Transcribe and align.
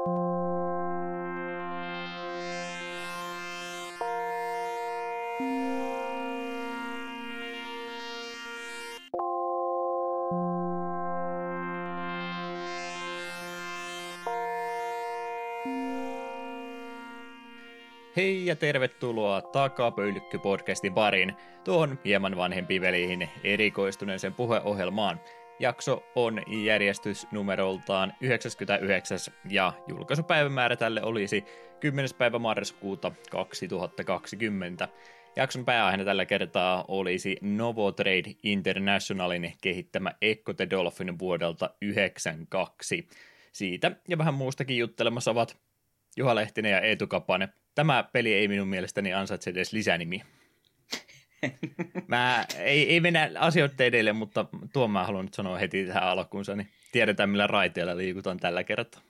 Hei 0.00 0.06
ja 18.46 18.56
tervetuloa 18.56 19.40
Takapöylykky-podcastin 19.40 20.94
pariin, 20.94 21.32
tuohon 21.64 21.98
hieman 22.04 22.36
vanhempi 22.36 22.80
veliin 22.80 23.28
erikoistuneeseen 23.44 24.34
puheohjelmaan. 24.34 25.20
Jakso 25.60 26.04
on 26.14 26.42
järjestysnumeroltaan 26.64 28.12
99 28.20 29.18
ja 29.50 29.72
julkaisupäivämäärä 29.88 30.76
tälle 30.76 31.02
olisi 31.02 31.44
10. 31.80 32.10
päivä 32.18 32.38
marraskuuta 32.38 33.12
2020. 33.30 34.88
Jakson 35.36 35.64
pääaiheena 35.64 36.04
tällä 36.04 36.26
kertaa 36.26 36.84
olisi 36.88 37.36
Novotrade 37.40 38.34
Internationalin 38.42 39.52
kehittämä 39.62 40.12
Echo 40.22 40.52
the 40.52 40.70
Dolphin 40.70 41.18
vuodelta 41.18 41.68
1992. 41.68 43.08
Siitä 43.52 43.92
ja 44.08 44.18
vähän 44.18 44.34
muustakin 44.34 44.78
juttelemassa 44.78 45.30
ovat 45.30 45.56
Juha 46.16 46.34
Lehtinen 46.34 46.72
ja 46.72 46.80
Eetu 46.80 47.06
Kapanen 47.06 47.52
tämä 47.74 48.04
peli 48.12 48.34
ei 48.34 48.48
minun 48.48 48.68
mielestäni 48.68 49.14
ansaitse 49.14 49.50
edes 49.50 49.72
lisänimiä. 49.72 50.24
Mä, 52.08 52.44
ei, 52.58 52.92
ei 52.92 53.00
mennä 53.00 53.30
asioita 53.38 53.84
edelle, 53.84 54.12
mutta 54.12 54.46
tuon 54.72 54.90
mä 54.90 55.04
haluan 55.04 55.24
nyt 55.24 55.34
sanoa 55.34 55.58
heti 55.58 55.86
tähän 55.86 56.02
alkuunsa, 56.02 56.56
niin 56.56 56.68
tiedetään 56.92 57.30
millä 57.30 57.46
raiteilla 57.46 57.96
liikutaan 57.96 58.36
tällä 58.36 58.64
kertaa. 58.64 59.00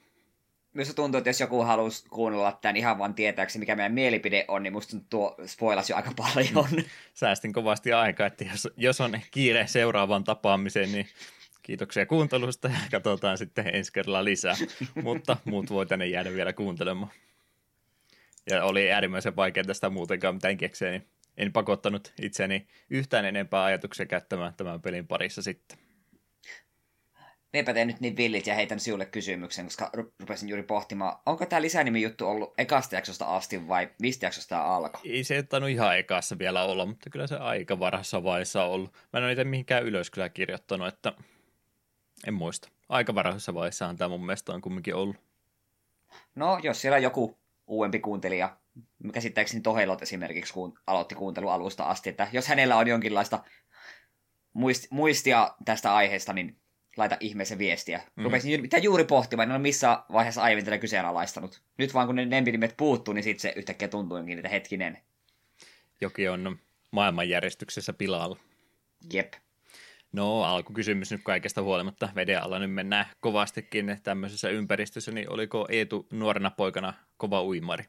Minusta 0.75 0.95
tuntuu, 0.95 1.19
että 1.19 1.31
jos 1.31 1.41
joku 1.41 1.63
halusi 1.63 2.05
kuunnella 2.09 2.59
tämän 2.61 2.77
ihan 2.77 2.99
vaan 2.99 3.15
tietääksi, 3.15 3.59
mikä 3.59 3.77
meidän 3.77 3.93
mielipide 3.93 4.45
on, 4.49 4.63
niin 4.63 4.73
musta 4.73 4.97
tuo 5.11 5.37
spoilasi 5.47 5.93
jo 5.93 5.97
aika 5.97 6.13
paljon. 6.17 6.69
Säästin 7.15 7.53
kovasti 7.53 7.93
aikaa, 7.93 8.27
että 8.27 8.45
jos, 8.45 8.69
jos 8.77 9.01
on 9.01 9.21
kiire 9.31 9.67
seuraavaan 9.67 10.25
tapaamiseen, 10.25 10.93
niin 10.93 11.07
kiitoksia 11.63 12.07
kuuntelusta 12.07 12.69
ja 12.69 12.75
katsotaan 12.91 13.39
sitten 13.39 13.75
ensi 13.75 13.93
kerralla 13.93 14.25
lisää. 14.25 14.55
Mutta 15.03 15.37
muut 15.45 15.71
voi 15.71 15.87
tänne 15.87 16.07
jäädä 16.07 16.33
vielä 16.33 16.53
kuuntelemaan 16.53 17.13
ja 18.51 18.65
oli 18.65 18.93
äärimmäisen 18.93 19.37
vaikea 19.37 19.65
tästä 19.65 19.91
muutenkaan 19.91 20.35
mitään 20.35 20.57
keksiä, 20.57 20.91
niin 20.91 21.07
en 21.41 21.53
pakottanut 21.53 22.13
itseni 22.23 22.67
yhtään 22.91 23.25
enempää 23.25 23.65
ajatuksia 23.65 24.07
käyttämään 24.07 24.55
tämän 24.55 24.83
pelin 24.83 25.07
parissa 25.07 25.43
sitten. 25.43 25.79
Niinpä 27.53 27.75
teen 27.75 27.87
nyt 27.87 28.01
niin 28.01 28.17
villit 28.17 28.47
ja 28.47 28.55
heitän 28.55 28.81
sinulle 28.81 29.07
kysymyksen, 29.07 29.65
koska 29.65 29.91
rupesin 30.21 30.49
juuri 30.49 30.63
pohtimaan, 30.63 31.19
onko 31.27 31.47
tämä 31.47 31.63
lisänimi 31.63 32.03
juttu 32.03 32.27
ollut 32.27 32.55
ekasta 32.59 32.95
jaksosta 32.95 33.37
asti 33.37 33.69
vai 33.69 33.91
mistä 34.01 34.27
jaksosta 34.27 34.49
tämä 34.49 34.65
alkoi? 34.65 35.01
Ei 35.05 35.25
se 35.25 35.39
ottanut 35.39 35.71
ihan 35.71 35.99
ekassa 35.99 36.39
vielä 36.39 36.65
olla, 36.65 36.87
mutta 36.87 37.11
kyllä 37.11 37.27
se 37.27 37.37
aika 37.37 37.79
varhaisessa 37.79 38.25
vaiheessa 38.25 38.65
on 38.65 38.71
ollut. 38.71 38.93
Mä 38.93 39.19
en 39.19 39.25
ole 39.25 39.29
niitä 39.29 39.45
mihinkään 39.45 39.83
ylös 39.83 40.11
kyllä 40.11 40.29
kirjoittanut, 40.29 40.89
että 40.89 41.13
en 42.27 42.35
muista. 42.35 42.69
Aika 42.89 43.15
varhaisessa 43.15 43.55
vaiheessa 43.55 43.95
tämä 43.99 44.09
mun 44.09 44.27
mielestä 44.27 44.53
on 44.53 44.61
kumminkin 44.61 44.95
ollut. 44.95 45.17
No, 46.35 46.59
jos 46.63 46.81
siellä 46.81 46.99
joku 46.99 47.39
uudempi 47.67 48.01
kuuntelija, 48.01 48.57
käsittääkseni 49.13 49.61
Tohelot 49.61 50.03
esimerkiksi 50.03 50.55
kun 50.55 50.79
aloitti 50.87 51.15
kuuntelu 51.15 51.49
alusta 51.49 51.85
asti, 51.85 52.11
että 52.11 52.29
jos 52.33 52.49
hänellä 52.49 52.77
on 52.77 52.89
jonkinlaista 52.89 53.45
muistia 54.91 55.55
tästä 55.65 55.95
aiheesta, 55.95 56.33
niin 56.33 56.61
laita 56.97 57.17
ihmeessä 57.21 57.59
viestiä. 57.59 58.01
Mm. 58.17 58.25
Rupesin 58.25 58.61
mitä 58.61 58.79
juuri 58.79 59.05
pohtimaan, 59.05 59.49
en 59.49 59.53
ole 59.53 59.59
missä 59.59 60.03
vaiheessa 60.13 60.43
aiemmin 60.43 60.65
tätä 60.65 60.79
kyseenalaistanut. 60.79 61.63
Nyt 61.79 61.95
vaan 61.95 62.07
kun 62.07 62.17
ne 62.17 62.25
nempinimet 62.25 62.75
puuttuu, 62.77 63.15
niin 63.15 63.25
sitten 63.25 63.41
se 63.41 63.53
yhtäkkiä 63.57 63.89
tuntuukin, 63.89 64.39
että 64.39 64.49
hetkinen. 64.49 64.99
Joki 66.01 66.29
on 66.29 66.59
maailmanjärjestyksessä 66.91 67.93
pilalla. 67.93 68.37
Jep. 69.13 69.33
No 70.13 70.43
alkukysymys 70.43 71.11
nyt 71.11 71.21
kaikesta 71.25 71.63
huolimatta 71.63 72.09
veden 72.15 72.43
alla 72.43 72.59
nyt 72.59 72.73
mennään 72.73 73.07
kovastikin 73.21 74.01
tämmöisessä 74.03 74.49
ympäristössä, 74.49 75.13
niin 75.13 75.33
oliko 75.33 75.67
Eetu 75.71 76.07
nuorena 76.11 76.51
poikana 76.51 76.95
kova 77.17 77.45
uimari? 77.45 77.85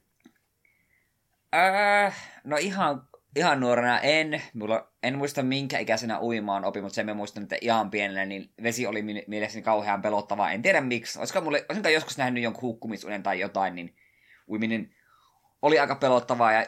Äh, 1.55 2.15
no 2.43 2.57
ihan, 2.57 3.07
ihan 3.35 3.59
nuorena 3.59 3.99
en. 3.99 4.41
Mulla, 4.53 4.91
en 5.03 5.17
muista 5.17 5.43
minkä 5.43 5.79
ikäisenä 5.79 6.21
uimaan 6.21 6.65
opin, 6.65 6.83
mutta 6.83 6.95
sen 6.95 7.05
mä 7.05 7.13
muistan, 7.13 7.43
että 7.43 7.57
ihan 7.61 7.91
pienenä 7.91 8.25
niin 8.25 8.51
vesi 8.63 8.87
oli 8.87 9.03
mielestäni 9.27 9.63
kauhean 9.63 10.01
pelottavaa. 10.01 10.51
En 10.51 10.61
tiedä 10.61 10.81
miksi. 10.81 11.19
Olisiko 11.19 11.41
mulle, 11.41 11.65
olisinko 11.69 11.89
joskus 11.89 12.17
nähnyt 12.17 12.43
jonkun 12.43 12.61
hukkumisunen 12.61 13.23
tai 13.23 13.39
jotain, 13.39 13.75
niin 13.75 13.95
uiminen 14.49 14.95
oli 15.61 15.79
aika 15.79 15.95
pelottavaa 15.95 16.53
ja 16.53 16.65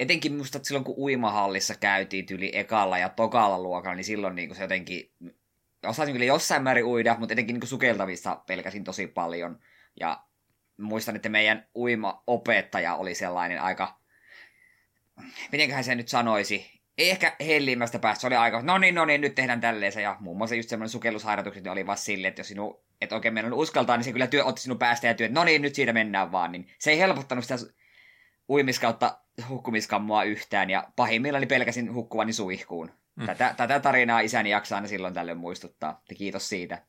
etenkin 0.00 0.32
minusta 0.32 0.58
silloin 0.62 0.84
kun 0.84 0.94
uimahallissa 0.98 1.74
käytiin 1.74 2.26
yli 2.30 2.50
ekalla 2.54 2.98
ja 2.98 3.08
tokalla 3.08 3.62
luokalla, 3.62 3.96
niin 3.96 4.04
silloin 4.04 4.34
niin 4.34 4.54
se 4.54 4.62
jotenkin, 4.62 5.10
osasin 5.86 6.14
kyllä 6.14 6.26
jossain 6.26 6.62
määrin 6.62 6.84
uida, 6.84 7.16
mutta 7.18 7.32
etenkin 7.32 7.54
niin 7.54 7.68
sukeltavissa 7.68 8.42
pelkäsin 8.46 8.84
tosi 8.84 9.06
paljon. 9.06 9.58
Ja 10.00 10.22
muistan, 10.76 11.16
että 11.16 11.28
meidän 11.28 11.66
uima-opettaja 11.74 12.94
oli 12.94 13.14
sellainen 13.14 13.62
aika, 13.62 13.98
mitenköhän 15.52 15.84
se 15.84 15.94
nyt 15.94 16.08
sanoisi, 16.08 16.80
ei 16.98 17.10
ehkä 17.10 17.36
hellimmästä 17.40 17.98
päästä, 17.98 18.20
se 18.20 18.26
oli 18.26 18.36
aika, 18.36 18.62
no 18.62 18.78
niin, 18.78 18.94
no 18.94 19.04
niin, 19.04 19.20
nyt 19.20 19.34
tehdään 19.34 19.60
tälleen 19.60 19.92
ja 20.02 20.16
muun 20.20 20.36
muassa 20.36 20.56
just 20.56 20.68
semmoinen 20.68 20.90
sukellusharjoitukset 20.90 21.64
niin 21.64 21.72
oli 21.72 21.86
vaan 21.86 21.98
silleen, 21.98 22.28
että 22.28 22.40
jos 22.40 22.48
sinu, 22.48 22.84
et 23.00 23.12
oikein 23.12 23.34
meidän 23.34 23.52
uskaltaa, 23.52 23.96
niin 23.96 24.04
se 24.04 24.12
kyllä 24.12 24.26
työ, 24.26 24.44
otti 24.44 24.62
sinun 24.62 24.78
päästä 24.78 25.06
ja 25.06 25.14
työ, 25.14 25.28
no 25.28 25.44
niin, 25.44 25.62
nyt 25.62 25.74
siitä 25.74 25.92
mennään 25.92 26.32
vaan, 26.32 26.52
niin 26.52 26.68
se 26.78 26.90
ei 26.90 26.98
helpottanut 26.98 27.44
sitä 27.44 27.56
uimiskautta 28.48 29.18
hukkumiskammoa 29.48 30.24
yhtään, 30.24 30.70
ja 30.70 30.88
pahimmillaan 30.96 31.48
pelkäsin 31.48 31.94
hukkuvani 31.94 32.32
suihkuun. 32.32 32.90
Mm. 33.16 33.26
Tätä, 33.26 33.54
tätä 33.56 33.80
tarinaa 33.80 34.20
isäni 34.20 34.50
jaksaa 34.50 34.76
aina 34.76 34.88
silloin 34.88 35.14
tällöin 35.14 35.38
muistuttaa, 35.38 36.02
ja 36.08 36.16
kiitos 36.16 36.48
siitä. 36.48 36.82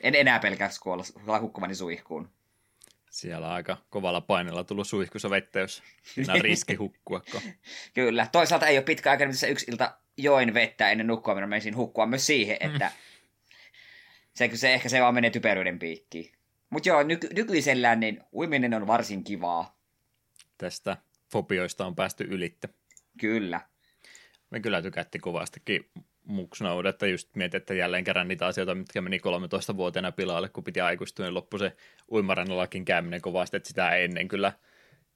En 0.00 0.14
enää 0.14 0.38
pelkäs 0.38 0.78
kuolla 0.78 1.40
hukkuvani 1.40 1.74
suihkuun. 1.74 2.30
Siellä 3.10 3.46
on 3.46 3.52
aika 3.52 3.76
kovalla 3.90 4.20
painella 4.20 4.64
tullut 4.64 4.88
suihkussa 4.88 5.30
vettä, 5.30 5.58
jos 5.60 5.82
siinä 6.02 6.32
on 6.32 6.40
riski 6.40 6.74
hukkua. 6.74 7.22
Kyllä. 7.94 8.26
Toisaalta 8.32 8.66
ei 8.66 8.76
ole 8.76 8.84
pitkä 8.84 9.10
aika, 9.10 9.26
missä 9.26 9.46
yksi 9.46 9.66
ilta 9.70 9.98
join 10.16 10.54
vettä 10.54 10.90
ennen 10.90 11.06
nukkua, 11.06 11.34
minä 11.34 11.46
menisin 11.46 11.76
hukkua 11.76 12.06
myös 12.06 12.26
siihen, 12.26 12.58
mm. 12.60 12.70
että 12.70 12.86
mm. 12.86 12.92
se, 14.34 14.50
se, 14.54 14.74
ehkä 14.74 14.88
se 14.88 15.00
vaan 15.00 15.14
menee 15.14 15.30
typeryyden 15.30 15.78
piikkiin. 15.78 16.32
Mutta 16.70 16.88
joo, 16.88 17.02
nyky- 17.02 17.34
nykyisellään 17.34 18.00
niin 18.00 18.20
uiminen 18.32 18.74
on 18.74 18.86
varsin 18.86 19.24
kivaa. 19.24 19.78
Tästä 20.58 20.96
fobioista 21.32 21.86
on 21.86 21.96
päästy 21.96 22.24
ylitte. 22.30 22.68
Kyllä. 23.20 23.60
Me 24.50 24.60
kyllä 24.60 24.82
tykätti 24.82 25.18
kovastikin 25.18 25.90
muksuna 26.24 26.70
että 26.88 27.06
just 27.06 27.36
mietin, 27.36 27.58
että 27.58 27.74
jälleen 27.74 28.04
kerran 28.04 28.28
niitä 28.28 28.46
asioita, 28.46 28.74
mitkä 28.74 29.00
meni 29.00 29.18
13-vuotiaana 29.18 30.12
pilalle, 30.12 30.48
kun 30.48 30.64
piti 30.64 30.80
aikuistua, 30.80 31.24
niin 31.24 31.34
loppu 31.34 31.58
se 31.58 31.76
uimarannallakin 32.12 32.84
käyminen 32.84 33.20
kovasti, 33.20 33.56
että 33.56 33.68
sitä 33.68 33.96
ennen 33.96 34.28
kyllä 34.28 34.52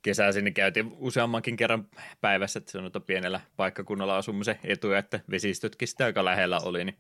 kesäisin 0.03 0.45
niin 0.45 0.55
käytiin 0.55 0.93
useammankin 0.99 1.57
kerran 1.57 1.89
päivässä, 2.21 2.59
että 2.59 2.73
se 2.73 2.79
on 2.79 2.91
pienellä 3.07 3.41
paikkakunnalla 3.57 4.17
asumisen 4.17 4.59
etuja, 4.65 4.99
että 4.99 5.21
vesistötkin 5.31 5.89
sitä 5.89 6.05
aika 6.05 6.25
lähellä 6.25 6.61
oli, 6.61 6.85
niin 6.85 6.97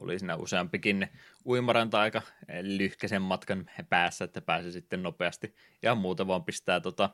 oli 0.00 0.18
siinä 0.18 0.36
useampikin 0.36 1.08
uimaranta 1.46 2.00
aika 2.00 2.22
lyhkäisen 2.62 3.22
matkan 3.22 3.70
päässä, 3.88 4.24
että 4.24 4.40
pääsi 4.40 4.72
sitten 4.72 5.02
nopeasti 5.02 5.54
ja 5.82 5.94
muuta 5.94 6.26
vaan 6.26 6.44
pistää 6.44 6.80
tota, 6.80 7.10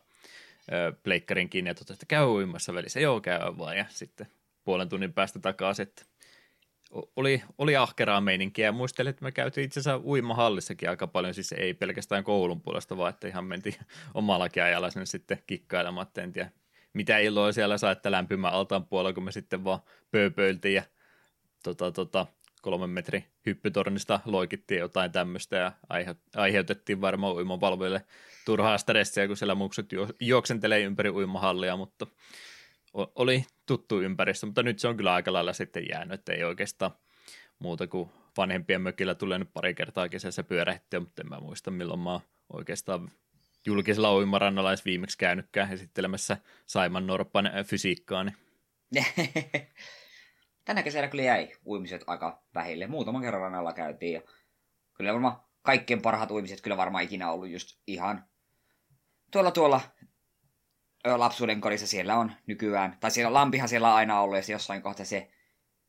pleikkarin 1.03 1.49
kiinni 1.49 1.71
ja 1.71 1.75
totesi, 1.75 1.93
että 1.93 2.07
käy 2.09 2.25
uimassa 2.25 2.75
välissä, 2.75 3.01
joo 3.01 3.21
käy 3.21 3.39
vaan. 3.59 3.77
Ja 3.77 3.84
sitten 3.89 4.27
puolen 4.65 4.89
tunnin 4.89 5.12
päästä 5.12 5.39
takaisin, 5.39 5.83
että 5.83 6.05
oli, 7.17 7.43
oli 7.59 7.77
ahkeraa 7.77 8.21
meininkiä. 8.21 8.67
Ja 8.67 8.73
muistelin, 8.73 9.11
että 9.11 9.25
me 9.25 9.33
käytiin 9.33 9.65
itse 9.65 9.81
asiassa 9.81 10.05
uimahallissakin 10.05 10.91
aika 10.91 11.06
paljon, 11.06 11.34
siis 11.34 11.53
ei 11.53 11.75
pelkästään 11.75 12.25
koulun 12.25 12.61
puolesta, 12.61 12.97
vaan 12.97 13.11
että 13.11 13.28
ihan 13.28 13.45
mentiin 13.45 13.77
omallakin 14.15 14.63
ajalla 14.63 14.91
sinne 14.91 15.07
sitten 15.07 15.42
kikkailemaan, 15.47 16.07
että 16.07 16.22
en 16.22 16.33
tiedä 16.33 16.51
mitä 16.92 17.19
iloa 17.19 17.53
siellä 17.53 17.78
saa, 17.78 17.91
että 17.92 18.10
lämpimä 18.10 18.48
altaan 18.48 18.87
puolella, 18.87 19.13
kun 19.13 19.25
me 19.25 19.33
sitten 19.33 19.65
vaan 19.65 19.81
pööpöiltiin 20.10 20.75
ja 20.75 20.83
tota, 21.63 21.92
tota, 21.92 22.27
kolmen 22.63 22.91
metrin 22.91 23.25
hyppytornista 23.47 24.21
loikittiin 24.25 24.81
jotain 24.81 25.13
tämmöistä. 25.13 25.57
Ja 25.57 25.72
aiheutettiin 26.37 27.01
varmaan 27.01 27.34
uimavalvoille 27.34 28.04
turhaa 28.45 28.78
stressiä, 28.78 29.27
kun 29.27 29.37
siellä 29.37 29.54
muksut 29.54 29.87
juoksentelee 30.21 30.81
ympäri 30.81 31.10
uimahallia, 31.10 31.77
mutta 31.77 32.07
oli 32.95 33.45
tuttu 33.66 34.01
ympäristö, 34.01 34.47
mutta 34.47 34.63
nyt 34.63 34.78
se 34.78 34.89
on 34.89 34.97
kyllä 34.97 35.15
aika 35.15 35.33
lailla 35.33 35.53
sitten 35.53 35.87
jäänyt, 35.92 36.15
että 36.15 36.33
ei 36.33 36.45
oikeastaan 36.45 36.91
muuta 37.59 37.87
kuin 37.87 38.10
vanhempien 38.37 38.83
mökillä 38.83 39.15
tulee 39.15 39.39
nyt 39.39 39.53
pari 39.53 39.75
kertaa 39.75 40.09
kesässä 40.09 40.42
pyörähtiä, 40.42 41.01
mutta 41.01 41.22
en 41.22 41.28
mä 41.28 41.41
muista 41.41 41.71
milloin 41.71 42.01
mä 42.01 42.13
oon 42.13 42.21
oikeastaan 42.53 43.10
julkisella 43.66 44.15
uimarannalla 44.15 44.71
edes 44.71 44.84
viimeksi 44.84 45.19
käynytkään 45.19 45.72
esittelemässä 45.72 46.37
Saiman 46.66 47.07
Norpan 47.07 47.51
fysiikkaa. 47.66 48.25
Niin. 48.25 49.07
Tänä 50.65 50.83
kesänä 50.83 51.09
kyllä 51.09 51.25
jäi 51.25 51.53
uimiset 51.66 52.04
aika 52.07 52.42
vähille. 52.54 52.87
Muutaman 52.87 53.22
kerran 53.22 53.42
rannalla 53.42 53.72
käytiin 53.72 54.13
ja 54.13 54.22
kyllä 54.95 55.13
varmaan 55.13 55.41
kaikkein 55.63 56.03
parhaat 56.03 56.31
uimiset 56.31 56.60
kyllä 56.60 56.77
varmaan 56.77 57.04
ikinä 57.04 57.33
ollut 57.33 57.48
just 57.48 57.78
ihan 57.87 58.25
tuolla 59.31 59.51
tuolla 59.51 59.81
lapsuuden 61.05 61.61
kodissa 61.61 61.87
siellä 61.87 62.17
on 62.17 62.33
nykyään, 62.47 62.97
tai 63.01 63.11
siellä 63.11 63.33
lampihan 63.35 63.69
siellä 63.69 63.89
on 63.89 63.95
aina 63.95 64.21
ollut, 64.21 64.37
ja 64.37 64.43
se 64.43 64.53
jossain 64.53 64.83
kohtaa 64.83 65.07
se 65.07 65.31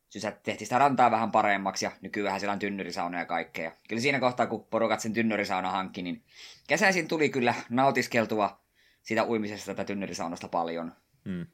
sysät, 0.10 0.44
tehtiin 0.44 0.66
sitä 0.66 0.78
rantaa 0.78 1.12
vähän 1.12 1.32
paremmaksi, 1.32 1.86
ja 1.86 1.92
nykyään 2.02 2.40
siellä 2.40 2.54
on 2.54 2.60
tynnyrisauna 2.60 3.20
ja 3.20 3.26
kaikkea. 3.26 3.72
Kyllä 3.88 4.02
siinä 4.02 4.20
kohtaa, 4.20 4.48
kun 4.48 4.66
porukat 4.66 5.00
sen 5.00 5.14
tynnyrisauna 5.14 5.72
hankki, 5.72 6.02
niin 6.02 6.24
kesäisin 6.68 7.08
tuli 7.08 7.30
kyllä 7.30 7.54
nautiskeltua 7.70 8.62
siitä 9.02 9.26
uimisesta 9.26 9.66
tätä 9.66 9.84
tynnyrisaunasta 9.84 10.48
paljon. 10.48 10.94
Hmm. 11.26 11.46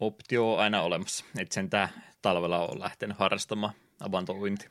Optio 0.00 0.54
on 0.54 0.60
aina 0.60 0.82
olemassa. 0.82 1.24
Et 1.38 1.52
sen 1.52 1.70
tää 1.70 1.88
talvella 2.22 2.68
on 2.68 2.80
lähtenyt 2.80 3.18
harrastamaan 3.18 3.74
avantouinti. 4.00 4.68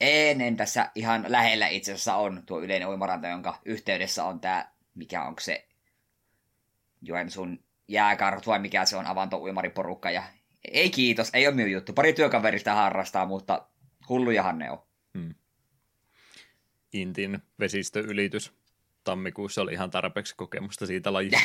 Ennen 0.00 0.56
tässä 0.56 0.90
ihan 0.94 1.24
lähellä 1.28 1.68
itse 1.68 1.92
asiassa 1.92 2.14
on 2.14 2.42
tuo 2.46 2.60
yleinen 2.60 2.88
uimaranta, 2.88 3.28
jonka 3.28 3.58
yhteydessä 3.64 4.24
on 4.24 4.40
tämä, 4.40 4.68
mikä 4.94 5.22
onko 5.22 5.40
se 5.40 5.67
Joensuun 7.02 7.64
jääkarhut 7.88 8.46
vai 8.46 8.58
mikä 8.58 8.84
se 8.84 8.96
on 8.96 9.06
avantouimariporukka. 9.06 10.10
Ja 10.10 10.22
ei 10.72 10.90
kiitos, 10.90 11.30
ei 11.34 11.46
ole 11.46 11.54
minun 11.54 11.70
juttu. 11.70 11.92
Pari 11.92 12.12
työkaverista 12.12 12.74
harrastaa, 12.74 13.26
mutta 13.26 13.68
hullujahan 14.08 14.58
ne 14.58 14.70
on. 14.70 14.78
Hmm. 15.18 15.34
Intin 16.92 17.38
vesistöylitys 17.58 18.52
tammikuussa 19.04 19.62
oli 19.62 19.72
ihan 19.72 19.90
tarpeeksi 19.90 20.36
kokemusta 20.36 20.86
siitä 20.86 21.12
lajista. 21.12 21.40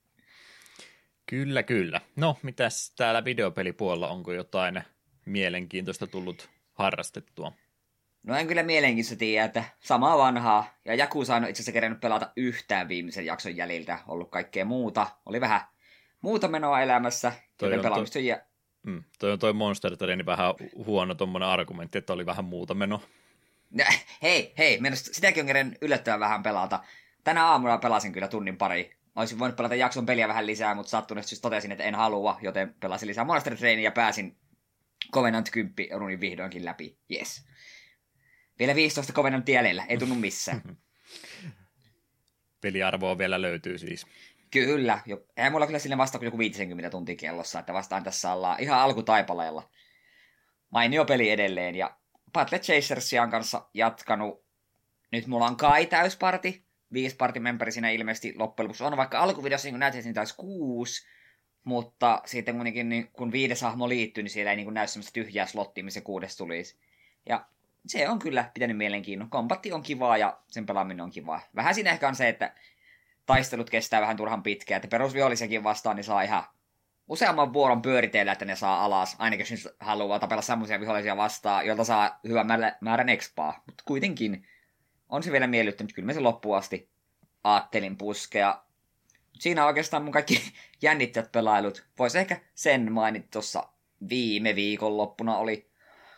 kyllä, 1.30 1.62
kyllä. 1.62 2.00
No, 2.16 2.38
mitäs 2.42 2.92
täällä 2.96 3.24
videopelipuolella, 3.24 4.08
onko 4.08 4.32
jotain 4.32 4.82
mielenkiintoista 5.26 6.06
tullut 6.06 6.50
harrastettua? 6.72 7.52
No 8.22 8.36
en 8.36 8.46
kyllä 8.46 8.62
mielenkiintoista 8.62 9.18
tiedä, 9.18 9.44
että 9.44 9.64
samaa 9.80 10.18
vanhaa. 10.18 10.74
Ja 10.84 10.94
Jakusa 10.94 11.36
on 11.36 11.42
itse 11.42 11.52
asiassa 11.52 11.72
kerännyt 11.72 12.00
pelata 12.00 12.32
yhtään 12.36 12.88
viimeisen 12.88 13.26
jakson 13.26 13.56
jäljiltä. 13.56 13.98
Ollut 14.08 14.30
kaikkea 14.30 14.64
muuta. 14.64 15.06
Oli 15.26 15.40
vähän 15.40 15.60
muuta 16.20 16.48
menoa 16.48 16.80
elämässä. 16.80 17.32
Toi 17.58 17.74
on, 17.74 18.06
to... 18.12 18.18
jä... 18.18 18.42
mm, 18.82 19.04
toi 19.18 19.32
on 19.32 19.38
toi 19.38 19.52
Monster 19.52 19.96
Train 19.96 20.26
vähän 20.26 20.54
huono 20.86 21.14
tuommoinen 21.14 21.48
argumentti, 21.48 21.98
että 21.98 22.12
oli 22.12 22.26
vähän 22.26 22.44
muuta 22.44 22.74
menoa. 22.74 23.00
No, 23.70 23.84
hei, 24.22 24.54
hei, 24.58 24.80
mennäs, 24.80 25.04
sitäkin 25.04 25.42
on 25.42 25.46
kerran 25.46 25.76
yllättävän 25.80 26.20
vähän 26.20 26.42
pelata. 26.42 26.80
Tänä 27.24 27.46
aamuna 27.46 27.78
pelasin 27.78 28.12
kyllä 28.12 28.28
tunnin 28.28 28.56
pari. 28.56 28.96
Olisin 29.16 29.38
voinut 29.38 29.56
pelata 29.56 29.74
jakson 29.74 30.06
peliä 30.06 30.28
vähän 30.28 30.46
lisää, 30.46 30.74
mutta 30.74 30.90
sattuneesti 30.90 31.28
siis 31.28 31.40
totesin, 31.40 31.72
että 31.72 31.84
en 31.84 31.94
halua, 31.94 32.38
joten 32.42 32.74
pelasin 32.80 33.08
lisää 33.08 33.24
Monster 33.24 33.56
Trainia 33.56 33.84
ja 33.84 33.92
pääsin 33.92 34.36
Covenant 35.12 35.50
10 35.50 36.00
runin 36.00 36.20
vihdoinkin 36.20 36.64
läpi. 36.64 36.96
Yes. 37.12 37.49
Vielä 38.60 38.74
15 38.74 39.12
Covenant 39.12 39.48
jäljellä, 39.48 39.84
ei 39.88 39.98
tunnu 39.98 40.14
missään. 40.14 40.62
Peliarvoa 42.60 43.18
vielä 43.18 43.42
löytyy 43.42 43.78
siis. 43.78 44.06
Kyllä. 44.50 45.00
Jo, 45.06 45.24
ei 45.36 45.50
mulla 45.50 45.66
kyllä 45.66 45.78
sille 45.78 45.98
vasta 45.98 46.18
kuin 46.18 46.26
joku 46.26 46.38
50 46.38 46.90
tuntia 46.90 47.16
kellossa, 47.16 47.58
että 47.58 47.72
vastaan 47.72 48.04
tässä 48.04 48.32
ollaan 48.32 48.60
ihan 48.60 48.80
alkutaipaleella. 48.80 49.70
Mainio 50.70 51.04
peli 51.04 51.30
edelleen, 51.30 51.74
ja 51.74 51.96
Battle 52.32 52.58
Chasersia 52.58 53.22
on 53.22 53.30
kanssa 53.30 53.68
jatkanut. 53.74 54.44
Nyt 55.12 55.26
mulla 55.26 55.46
on 55.46 55.56
kai 55.56 55.86
täysparti. 55.86 56.64
Viisi 56.92 57.16
party 57.16 57.40
memberi 57.40 57.72
siinä 57.72 57.90
ilmeisesti 57.90 58.34
loppujen 58.36 58.64
lopuksi 58.64 58.84
on, 58.84 58.96
vaikka 58.96 59.20
alkuvideossa 59.20 59.68
niin 59.68 59.78
näytin, 59.78 60.08
että 60.08 60.20
olisi 60.20 60.34
kuusi. 60.36 61.06
Mutta 61.64 62.22
sitten 62.26 62.54
kuitenkin, 62.54 62.88
niin, 62.88 63.08
kun 63.12 63.32
viides 63.32 63.62
hahmo 63.62 63.88
liittyy, 63.88 64.22
niin 64.22 64.30
siellä 64.30 64.50
ei 64.50 64.56
niin 64.56 64.74
näy 64.74 64.86
semmoista 64.86 65.12
tyhjää 65.12 65.46
slottia, 65.46 65.84
missä 65.84 66.00
kuudes 66.00 66.36
tulisi. 66.36 66.78
Ja 67.28 67.46
se 67.86 68.08
on 68.08 68.18
kyllä 68.18 68.50
pitänyt 68.54 68.76
mielenkiinnon. 68.76 69.30
Kombatti 69.30 69.72
on 69.72 69.82
kivaa 69.82 70.16
ja 70.16 70.40
sen 70.48 70.66
pelaaminen 70.66 71.04
on 71.04 71.10
kivaa. 71.10 71.40
Vähän 71.56 71.74
siinä 71.74 71.90
ehkä 71.90 72.08
on 72.08 72.14
se, 72.14 72.28
että 72.28 72.54
taistelut 73.26 73.70
kestää 73.70 74.00
vähän 74.00 74.16
turhan 74.16 74.42
pitkään, 74.42 74.76
että 74.76 74.88
perusvihollisekin 74.88 75.64
vastaan 75.64 75.96
niin 75.96 76.04
saa 76.04 76.22
ihan 76.22 76.44
useamman 77.08 77.52
vuoron 77.52 77.82
pyöritellä, 77.82 78.32
että 78.32 78.44
ne 78.44 78.56
saa 78.56 78.84
alas, 78.84 79.16
ainakin 79.18 79.46
jos 79.50 79.68
haluaa 79.80 80.18
tapella 80.18 80.42
semmoisia 80.42 80.80
vihollisia 80.80 81.16
vastaan, 81.16 81.66
joilta 81.66 81.84
saa 81.84 82.20
hyvän 82.28 82.46
määrän 82.80 83.08
expaa. 83.08 83.62
Mutta 83.66 83.84
kuitenkin 83.86 84.46
on 85.08 85.22
se 85.22 85.32
vielä 85.32 85.46
miellyttänyt, 85.46 85.92
kyllä 85.92 86.06
mä 86.06 86.12
sen 86.12 86.22
loppuun 86.22 86.56
asti 86.56 86.90
aattelin 87.44 87.96
puskea. 87.96 88.62
Siinä 89.38 89.66
oikeastaan 89.66 90.02
mun 90.02 90.12
kaikki 90.12 90.52
jännittävät 90.82 91.32
pelailut. 91.32 91.86
Voisi 91.98 92.18
ehkä 92.18 92.40
sen 92.54 92.92
mainita 92.92 93.28
tuossa 93.30 93.68
viime 94.08 94.54
viikon 94.54 94.96
loppuna 94.96 95.36
oli 95.36 95.70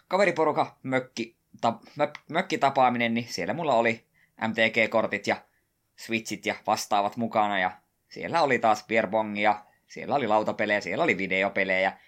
kaveriporuka 0.09 0.79
mökki, 0.83 1.42
ta, 1.61 1.79
mö, 1.97 2.09
mökkitapaaminen, 2.29 3.15
niin 3.15 3.27
siellä 3.29 3.55
mulla 3.55 3.75
oli 3.75 4.07
MTG-kortit 4.49 5.27
ja 5.27 5.37
Switchit 5.97 6.47
ja 6.47 6.55
vastaavat 6.67 7.17
mukana 7.17 7.59
ja 7.59 7.71
siellä 8.09 8.43
oli 8.43 8.59
taas 8.59 8.85
Pierbongia, 8.89 9.65
siellä 9.87 10.15
oli 10.15 10.27
lautapelejä, 10.27 10.81
siellä 10.81 11.05
oli 11.05 11.19
videopelejä, 11.19 11.99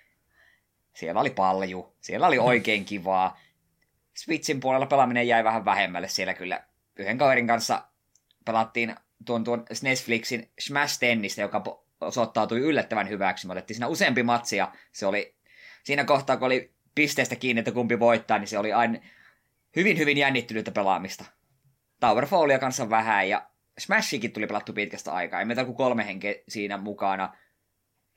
siellä 0.94 1.20
oli 1.20 1.30
palju, 1.30 1.94
siellä 2.00 2.26
oli 2.26 2.38
oikein 2.38 2.84
kivaa. 2.84 3.40
Switchin 4.16 4.60
puolella 4.60 4.86
pelaaminen 4.86 5.28
jäi 5.28 5.44
vähän 5.44 5.64
vähemmälle 5.64 6.08
siellä 6.08 6.34
kyllä. 6.34 6.64
Yhden 6.96 7.18
kaverin 7.18 7.46
kanssa 7.46 7.84
pelattiin 8.44 8.96
tuon, 9.26 9.44
tuon 9.44 9.64
Netflixin 9.82 10.50
Smash 10.58 10.98
Tennistä, 10.98 11.42
joka 11.42 11.62
osoittautui 12.00 12.58
yllättävän 12.58 13.08
hyväksi. 13.08 13.46
Me 13.46 13.52
otettiin 13.52 13.74
siinä 13.74 13.86
useampi 13.86 14.22
matsi 14.22 14.56
ja 14.56 14.72
se 14.92 15.06
oli 15.06 15.34
siinä 15.84 16.04
kohtaa, 16.04 16.36
kun 16.36 16.46
oli 16.46 16.74
pisteestä 16.94 17.36
kiinni, 17.36 17.58
että 17.58 17.72
kumpi 17.72 17.98
voittaa, 17.98 18.38
niin 18.38 18.48
se 18.48 18.58
oli 18.58 18.72
aina 18.72 18.98
hyvin, 19.76 19.98
hyvin 19.98 20.18
jännittynyttä 20.18 20.70
pelaamista. 20.70 21.24
Towerfallia 22.00 22.58
kanssa 22.58 22.90
vähän 22.90 23.28
ja 23.28 23.50
Smashikin 23.78 24.32
tuli 24.32 24.46
pelattu 24.46 24.72
pitkästä 24.72 25.12
aikaa. 25.12 25.40
Ei 25.40 25.46
meitä 25.46 25.64
kuin 25.64 25.76
kolme 25.76 26.06
henkeä 26.06 26.34
siinä 26.48 26.76
mukana. 26.76 27.36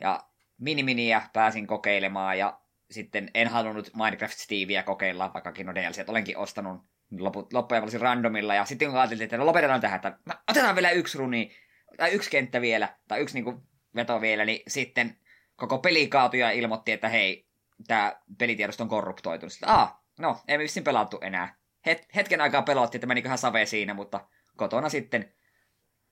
Ja 0.01 0.19
mini-miniä 0.57 1.21
pääsin 1.33 1.67
kokeilemaan 1.67 2.37
ja 2.37 2.59
sitten 2.91 3.31
en 3.33 3.47
halunnut 3.47 3.91
Minecraft 3.95 4.33
Stevieä 4.33 4.83
kokeilla, 4.83 5.33
vaikkakin 5.33 5.65
no 5.65 5.75
DLC, 5.75 5.97
että 5.97 6.11
olenkin 6.11 6.37
ostanut 6.37 6.81
loput, 7.19 7.53
loppujen 7.53 7.81
valitsin 7.81 8.01
randomilla. 8.01 8.55
Ja 8.55 8.65
sitten 8.65 8.89
kun 8.89 8.99
ajateltiin, 8.99 9.25
että 9.25 9.37
no 9.37 9.45
lopetetaan 9.45 9.81
tähän, 9.81 9.95
että 9.95 10.17
otetaan 10.49 10.75
vielä 10.75 10.91
yksi 10.91 11.17
runi, 11.17 11.51
tai 11.97 12.11
yksi 12.11 12.29
kenttä 12.29 12.61
vielä, 12.61 12.95
tai 13.07 13.19
yksi 13.19 13.35
niinku 13.35 13.63
veto 13.95 14.21
vielä, 14.21 14.45
niin 14.45 14.61
sitten 14.67 15.17
koko 15.55 15.77
peli 15.77 16.07
kaatui 16.07 16.39
ja 16.39 16.51
ilmoitti, 16.51 16.91
että 16.91 17.09
hei, 17.09 17.47
tämä 17.87 18.15
pelitiedosto 18.37 18.83
on 18.83 18.89
korruptoitunut. 18.89 19.53
Sitten, 19.53 19.69
ah, 19.69 19.99
no, 20.19 20.41
ei 20.47 20.57
vissiin 20.57 20.83
pelattu 20.83 21.19
enää. 21.21 21.55
Het, 21.85 22.07
hetken 22.15 22.41
aikaa 22.41 22.61
pelotti, 22.61 22.97
että 22.97 23.07
meniköhän 23.07 23.37
save 23.37 23.65
siinä, 23.65 23.93
mutta 23.93 24.27
kotona 24.57 24.89
sitten 24.89 25.33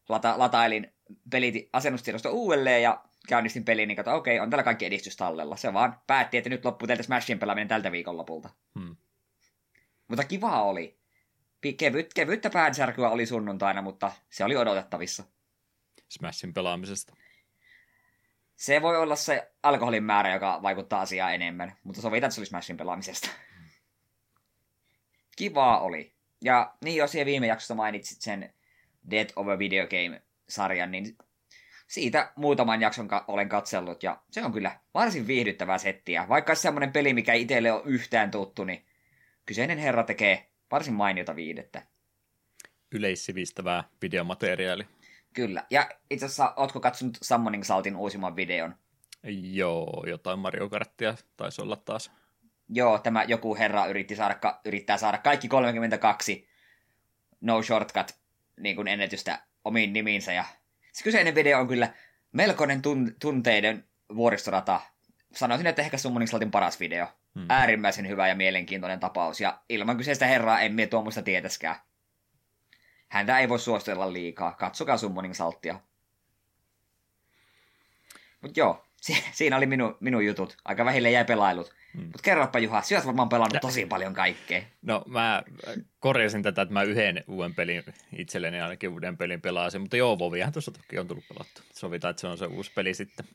lata, 0.10 0.34
latailin 0.38 0.94
pelit 1.32 1.70
asennustiedosto 1.74 2.30
uudelleen 2.32 2.84
ja 2.84 3.04
käynnistin 3.28 3.66
pelin, 3.66 3.88
niin 3.88 3.96
katsoin, 3.96 4.18
okei, 4.18 4.38
okay, 4.38 4.44
on 4.44 4.50
täällä 4.50 4.64
kaikki 4.64 4.86
edistys 4.86 5.18
tallella. 5.18 5.58
Se 5.58 5.74
vaan 5.74 6.02
päätti, 6.08 6.38
että 6.38 6.50
nyt 6.50 6.66
loppuu 6.66 6.88
tältä 6.88 7.04
Smashin 7.04 7.40
pelaaminen 7.40 7.68
tältä 7.68 7.92
viikonlopulta. 7.92 8.50
Hmm. 8.80 8.96
Mutta 10.08 10.24
kiva 10.24 10.64
oli. 10.64 11.00
Kevyt, 11.78 12.14
kevyttä 12.14 12.50
päänsärkyä 12.50 13.10
oli 13.10 13.26
sunnuntaina, 13.26 13.82
mutta 13.82 14.12
se 14.30 14.44
oli 14.44 14.58
odotettavissa. 14.58 15.24
Smashin 16.10 16.54
pelaamisesta. 16.54 17.14
Se 18.56 18.82
voi 18.82 18.98
olla 18.98 19.16
se 19.16 19.52
alkoholin 19.64 20.04
määrä, 20.04 20.34
joka 20.34 20.60
vaikuttaa 20.62 21.02
asiaan 21.02 21.34
enemmän, 21.34 21.78
mutta 21.84 22.02
sovitaan, 22.02 22.28
että 22.28 22.36
se 22.36 22.42
oli 22.42 22.46
Smashin 22.46 22.78
pelaamisesta. 22.78 23.30
Kivaa 25.36 25.80
oli. 25.80 26.16
Ja 26.44 26.74
niin, 26.84 26.96
jos 26.96 27.14
viime 27.14 27.48
jaksossa 27.48 27.76
mainitsit 27.76 28.22
sen 28.22 28.54
Dead 29.12 29.30
of 29.36 29.48
a 29.48 29.60
Video 29.60 29.88
Game-sarjan, 29.88 30.92
niin 30.92 31.18
siitä 31.88 32.32
muutaman 32.36 32.82
jakson 32.82 33.08
ka- 33.08 33.26
olen 33.28 33.50
katsellut, 33.50 34.04
ja 34.04 34.22
se 34.32 34.44
on 34.44 34.52
kyllä 34.54 34.80
varsin 34.94 35.28
viihdyttävää 35.28 35.78
settiä. 35.78 36.30
Vaikka 36.30 36.56
se 36.56 36.62
semmoinen 36.62 36.92
peli, 36.92 37.14
mikä 37.14 37.34
itselle 37.34 37.72
on 37.72 37.82
yhtään 37.86 38.32
tuttu, 38.32 38.64
niin 38.64 38.86
kyseinen 39.46 39.78
herra 39.78 40.04
tekee 40.04 40.50
varsin 40.72 40.94
mainiota 40.94 41.36
viidettä. 41.36 41.82
Yleissivistävää 42.92 43.84
videomateriaali. 44.02 44.84
Kyllä, 45.34 45.64
ja 45.70 45.90
itse 46.10 46.26
asiassa, 46.26 46.54
ootko 46.56 46.80
katsonut 46.80 47.18
Summoning 47.22 47.64
Saltin 47.64 47.96
uusimman 47.96 48.36
videon? 48.36 48.76
Joo, 49.52 50.04
jotain 50.08 50.40
Mario 50.40 50.70
Karttia 50.70 51.16
taisi 51.38 51.62
olla 51.62 51.76
taas. 51.76 52.12
Joo, 52.70 53.00
tämä 53.00 53.24
joku 53.24 53.56
herra 53.56 53.86
yritti 53.86 54.16
saada, 54.16 54.60
yrittää 54.66 54.98
saada 54.98 55.18
kaikki 55.18 55.48
32 55.48 56.48
No 57.42 57.62
Shortcut 57.62 58.16
niin 58.60 58.76
kuin 58.76 58.88
ennätystä 58.88 59.44
omiin 59.64 59.94
nimiinsä. 59.94 60.34
Ja 60.34 60.46
se 60.92 61.04
kyseinen 61.04 61.36
video 61.36 61.60
on 61.60 61.68
kyllä 61.68 61.94
melkoinen 62.32 62.82
tun- 62.82 63.16
tunteiden 63.22 63.88
vuoristorata. 64.16 64.82
Sanoisin, 65.34 65.68
että 65.68 65.82
ehkä 65.82 65.98
Summoning 65.98 66.30
Saltin 66.30 66.52
paras 66.52 66.80
video. 66.80 67.08
Hmm. 67.36 67.46
Äärimmäisen 67.50 68.08
hyvä 68.08 68.28
ja 68.28 68.36
mielenkiintoinen 68.36 69.00
tapaus. 69.00 69.42
Ja 69.42 69.62
ilman 69.70 69.98
kyseistä 69.98 70.26
herraa 70.26 70.62
en 70.62 70.74
mie 70.74 70.88
tuommoista 70.88 71.22
tietäskään. 71.22 71.76
Häntä 73.08 73.40
ei 73.40 73.50
voi 73.50 73.60
suositella 73.60 74.14
liikaa. 74.14 74.52
Katsokaa 74.52 74.98
Summoning 74.98 75.34
Salttia. 75.34 75.80
Mut 78.42 78.58
joo, 78.58 78.85
Si- 79.08 79.24
siinä 79.32 79.58
oli 79.58 79.66
minun, 79.66 79.98
minun 80.00 80.26
jutut. 80.26 80.58
Aika 80.66 80.86
vähille 80.86 81.12
jäi 81.12 81.26
pelailut. 81.26 81.74
Mm. 81.94 82.02
Mutta 82.02 82.20
kerropa 82.24 82.60
Juha, 82.60 82.82
sinä 82.82 82.98
olet 82.98 83.06
varmaan 83.06 83.30
pelannut 83.30 83.62
tosi 83.62 83.86
paljon 83.86 84.14
kaikkea. 84.14 84.62
No 84.82 85.04
mä 85.08 85.44
korjasin 86.00 86.44
tätä, 86.44 86.62
että 86.62 86.74
mä 86.74 86.84
yhden 86.84 87.24
uuden 87.28 87.56
pelin 87.56 87.84
itselleni 88.18 88.62
ainakin 88.62 88.90
uuden 88.90 89.18
pelin 89.18 89.42
pelasin, 89.42 89.82
mutta 89.82 89.98
joo, 89.98 90.20
Voviahan 90.20 90.54
tuossa 90.54 90.72
toki 90.72 91.00
on 91.00 91.08
tullut 91.08 91.28
pelattu. 91.30 91.62
Sovitaan, 91.74 92.10
että 92.10 92.22
se 92.22 92.28
on 92.28 92.38
se 92.38 92.46
uusi 92.46 92.72
peli 92.76 92.94
sitten. 92.94 93.26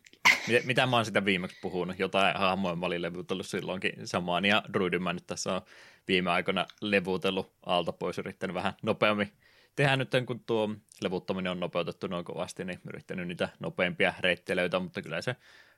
Mitä, 0.48 0.66
mitä 0.66 0.86
mä 0.86 0.96
oon 0.96 1.04
sitä 1.04 1.24
viimeksi 1.24 1.56
puhunut? 1.62 1.98
Jotain 1.98 2.36
hahmoja 2.36 2.76
mä 2.76 2.86
olin 2.86 3.02
levutellut 3.02 3.46
silloinkin 3.46 3.92
samaan, 4.04 4.44
ja 4.44 4.62
Druidin 4.72 5.02
mä 5.02 5.12
nyt 5.12 5.26
tässä 5.26 5.54
on 5.54 5.62
viime 6.08 6.30
aikoina 6.30 6.66
levutellut 6.80 7.52
alta 7.66 7.92
pois, 7.92 8.18
yrittänyt 8.18 8.54
vähän 8.54 8.72
nopeammin 8.82 9.32
tehdä 9.76 9.96
nyt, 9.96 10.10
kun 10.26 10.40
tuo 10.40 10.74
levuttaminen 11.02 11.52
on 11.52 11.60
nopeutettu 11.60 12.06
noin 12.06 12.24
kovasti, 12.24 12.64
niin 12.64 12.80
yrittänyt 12.88 13.28
niitä 13.28 13.48
nopeampia 13.60 14.14
reittejä 14.20 14.80
mutta 14.80 15.02
kyllä 15.02 15.22
se 15.22 15.36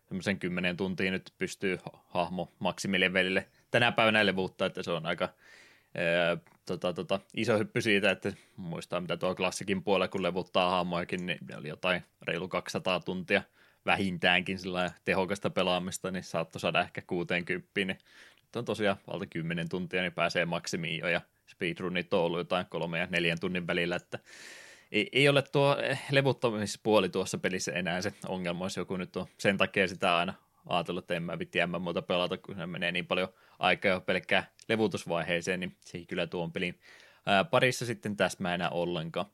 semmoisen 0.08 0.38
kymmenen 0.38 0.76
tuntia 0.76 1.10
nyt 1.10 1.32
pystyy 1.38 1.78
hahmo 2.08 2.52
maksimilevelille 2.58 3.48
tänä 3.70 3.92
päivänä 3.92 4.26
levuttaa, 4.26 4.66
että 4.66 4.82
se 4.82 4.90
on 4.90 5.06
aika 5.06 5.28
ää, 5.94 6.36
tota, 6.66 6.92
tota, 6.92 7.20
iso 7.34 7.58
hyppy 7.58 7.80
siitä, 7.80 8.10
että 8.10 8.32
muistaa 8.56 9.00
mitä 9.00 9.16
tuo 9.16 9.34
klassikin 9.34 9.82
puolella, 9.82 10.08
kun 10.08 10.22
levuttaa 10.22 10.70
hahmojakin, 10.70 11.26
niin 11.26 11.38
oli 11.56 11.68
jotain 11.68 12.02
reilu 12.22 12.48
200 12.48 13.00
tuntia 13.00 13.42
vähintäänkin 13.86 14.58
sillä 14.58 14.90
tehokasta 15.04 15.50
pelaamista, 15.50 16.10
niin 16.10 16.24
saattoi 16.24 16.60
saada 16.60 16.80
ehkä 16.80 17.02
60, 17.06 17.70
niin 17.76 17.98
nyt 18.40 18.56
on 18.56 18.64
tosiaan 18.64 18.96
valta 19.06 19.26
10 19.26 19.68
tuntia, 19.68 20.02
niin 20.02 20.12
pääsee 20.12 20.44
maksimiin 20.44 21.00
jo, 21.00 21.08
ja 21.08 21.20
speedrunit 21.52 22.14
on 22.14 22.20
ollut 22.20 22.40
jotain 22.40 22.66
kolme 22.66 22.98
ja 22.98 23.06
neljän 23.10 23.40
tunnin 23.40 23.66
välillä, 23.66 23.96
että 23.96 24.18
ei, 24.92 25.08
ei 25.12 25.28
ole 25.28 25.42
tuo 25.42 25.76
levuttamispuoli 26.10 27.08
tuossa 27.08 27.38
pelissä 27.38 27.72
enää 27.72 28.02
se 28.02 28.12
ongelma, 28.28 28.64
jos 28.64 28.76
joku 28.76 28.96
nyt 28.96 29.16
on 29.16 29.26
sen 29.38 29.56
takia 29.56 29.88
sitä 29.88 30.16
aina 30.16 30.34
ajatellut, 30.66 31.04
että 31.04 31.14
en 31.14 31.22
mä 31.22 31.38
vitti 31.38 31.58
muuta 31.80 32.02
pelata, 32.02 32.38
kun 32.38 32.54
se 32.54 32.66
menee 32.66 32.92
niin 32.92 33.06
paljon 33.06 33.28
aikaa 33.58 34.00
pelkkää 34.00 34.50
levutusvaiheeseen, 34.68 35.60
niin 35.60 35.76
se 35.80 35.98
ei 35.98 36.06
kyllä 36.06 36.26
tuon 36.26 36.52
pelin 36.52 36.80
ää, 37.26 37.44
parissa 37.44 37.86
sitten 37.86 38.16
täsmää 38.16 38.54
enää 38.54 38.70
ollenkaan. 38.70 39.26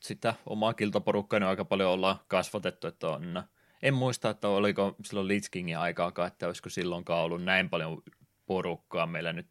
Sitä 0.00 0.34
omaa 0.46 0.74
kiltaporukkaa 0.74 1.48
aika 1.48 1.64
paljon 1.64 1.90
ollaan 1.90 2.18
kasvatettu, 2.28 2.86
että 2.86 3.08
on, 3.08 3.42
en 3.82 3.94
muista, 3.94 4.30
että 4.30 4.48
oliko 4.48 4.96
silloin 5.04 5.28
Lich 5.28 5.50
Kingin 5.50 5.78
aikaakaan, 5.78 6.28
että 6.28 6.46
olisiko 6.46 6.68
silloinkaan 6.68 7.24
ollut 7.24 7.44
näin 7.44 7.70
paljon 7.70 8.02
porukkaa 8.46 9.06
meillä 9.06 9.32
nyt 9.32 9.48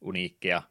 uniikkeja 0.00 0.62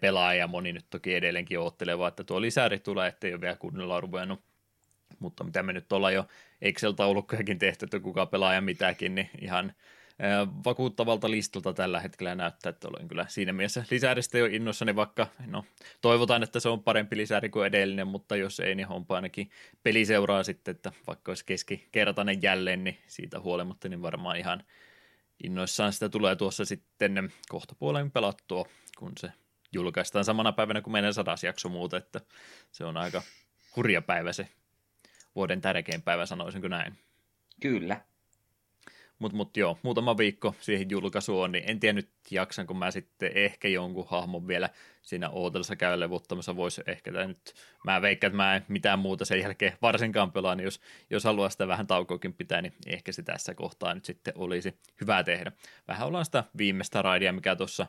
pelaajia. 0.00 0.46
Moni 0.46 0.72
nyt 0.72 0.86
toki 0.90 1.14
edelleenkin 1.14 1.58
ootteleva, 1.58 2.08
että 2.08 2.24
tuo 2.24 2.40
lisäri 2.40 2.78
tulee, 2.78 3.08
ettei 3.08 3.32
ole 3.32 3.40
vielä 3.40 3.56
kunnolla 3.56 4.00
ruvennut. 4.00 4.40
Mutta 5.18 5.44
mitä 5.44 5.62
me 5.62 5.72
nyt 5.72 5.92
ollaan 5.92 6.14
jo 6.14 6.26
Excel-taulukkojakin 6.62 7.58
tehty, 7.58 7.84
että 7.84 8.00
kuka 8.00 8.26
pelaaja 8.26 8.60
mitäkin, 8.60 9.14
niin 9.14 9.30
ihan 9.40 9.72
vakuuttavalta 10.64 11.30
listalta 11.30 11.72
tällä 11.72 12.00
hetkellä 12.00 12.34
näyttää, 12.34 12.70
että 12.70 12.88
olen 12.88 13.08
kyllä 13.08 13.26
siinä 13.28 13.52
mielessä 13.52 13.84
lisäristä 13.90 14.38
jo 14.38 14.46
innossani, 14.46 14.96
vaikka 14.96 15.26
no, 15.46 15.64
toivotaan, 16.00 16.42
että 16.42 16.60
se 16.60 16.68
on 16.68 16.82
parempi 16.82 17.16
lisäri 17.16 17.48
kuin 17.48 17.66
edellinen, 17.66 18.06
mutta 18.06 18.36
jos 18.36 18.60
ei, 18.60 18.74
niin 18.74 18.88
onpa 18.88 19.14
ainakin 19.14 19.50
peli 19.82 20.04
seuraa 20.04 20.42
sitten, 20.42 20.74
että 20.74 20.92
vaikka 21.06 21.30
olisi 21.30 21.44
keskikertainen 21.44 22.42
jälleen, 22.42 22.84
niin 22.84 22.98
siitä 23.06 23.40
huolimatta, 23.40 23.88
niin 23.88 24.02
varmaan 24.02 24.36
ihan 24.36 24.64
innoissaan 25.44 25.92
sitä 25.92 26.08
tulee 26.08 26.36
tuossa 26.36 26.64
sitten 26.64 27.32
kohtapuoleen 27.48 28.10
pelattua, 28.10 28.68
kun 28.98 29.12
se 29.20 29.32
julkaistaan 29.72 30.24
samana 30.24 30.52
päivänä 30.52 30.80
kuin 30.80 30.92
meidän 30.92 31.14
sadas 31.14 31.44
jakso 31.44 31.68
muuta, 31.68 31.96
että 31.96 32.20
se 32.72 32.84
on 32.84 32.96
aika 32.96 33.22
hurja 33.76 34.02
päivä 34.02 34.32
se 34.32 34.48
vuoden 35.34 35.60
tärkein 35.60 36.02
päivä, 36.02 36.26
sanoisinko 36.26 36.68
näin. 36.68 36.98
Kyllä. 37.60 38.00
Mutta 39.18 39.36
mut 39.36 39.56
joo, 39.56 39.78
muutama 39.82 40.16
viikko 40.16 40.54
siihen 40.60 40.90
julkaisuun, 40.90 41.52
niin 41.52 41.64
en 41.70 41.80
tiedä 41.80 41.92
nyt 41.92 42.10
jaksan, 42.30 42.66
kun 42.66 42.78
mä 42.78 42.90
sitten 42.90 43.30
ehkä 43.34 43.68
jonkun 43.68 44.06
hahmon 44.08 44.48
vielä 44.48 44.70
siinä 45.02 45.30
ootellessa 45.30 45.76
käy 45.76 46.00
levuttamassa 46.00 46.56
voisi 46.56 46.82
ehkä, 46.86 47.12
tai 47.12 47.26
nyt 47.26 47.54
mä 47.84 48.02
veikkaan, 48.02 48.28
että 48.28 48.36
mä 48.36 48.56
en 48.56 48.64
mitään 48.68 48.98
muuta 48.98 49.24
sen 49.24 49.40
jälkeen 49.40 49.72
varsinkaan 49.82 50.32
pelaa, 50.32 50.54
niin 50.54 50.64
jos, 50.64 50.80
jos 51.10 51.24
haluaa 51.24 51.48
sitä 51.48 51.68
vähän 51.68 51.86
taukoakin 51.86 52.34
pitää, 52.34 52.62
niin 52.62 52.72
ehkä 52.86 53.12
se 53.12 53.22
tässä 53.22 53.54
kohtaa 53.54 53.94
nyt 53.94 54.04
sitten 54.04 54.34
olisi 54.36 54.78
hyvä 55.00 55.22
tehdä. 55.22 55.52
Vähän 55.88 56.06
ollaan 56.06 56.24
sitä 56.24 56.44
viimeistä 56.58 57.02
raidia, 57.02 57.32
mikä 57.32 57.56
tuossa 57.56 57.86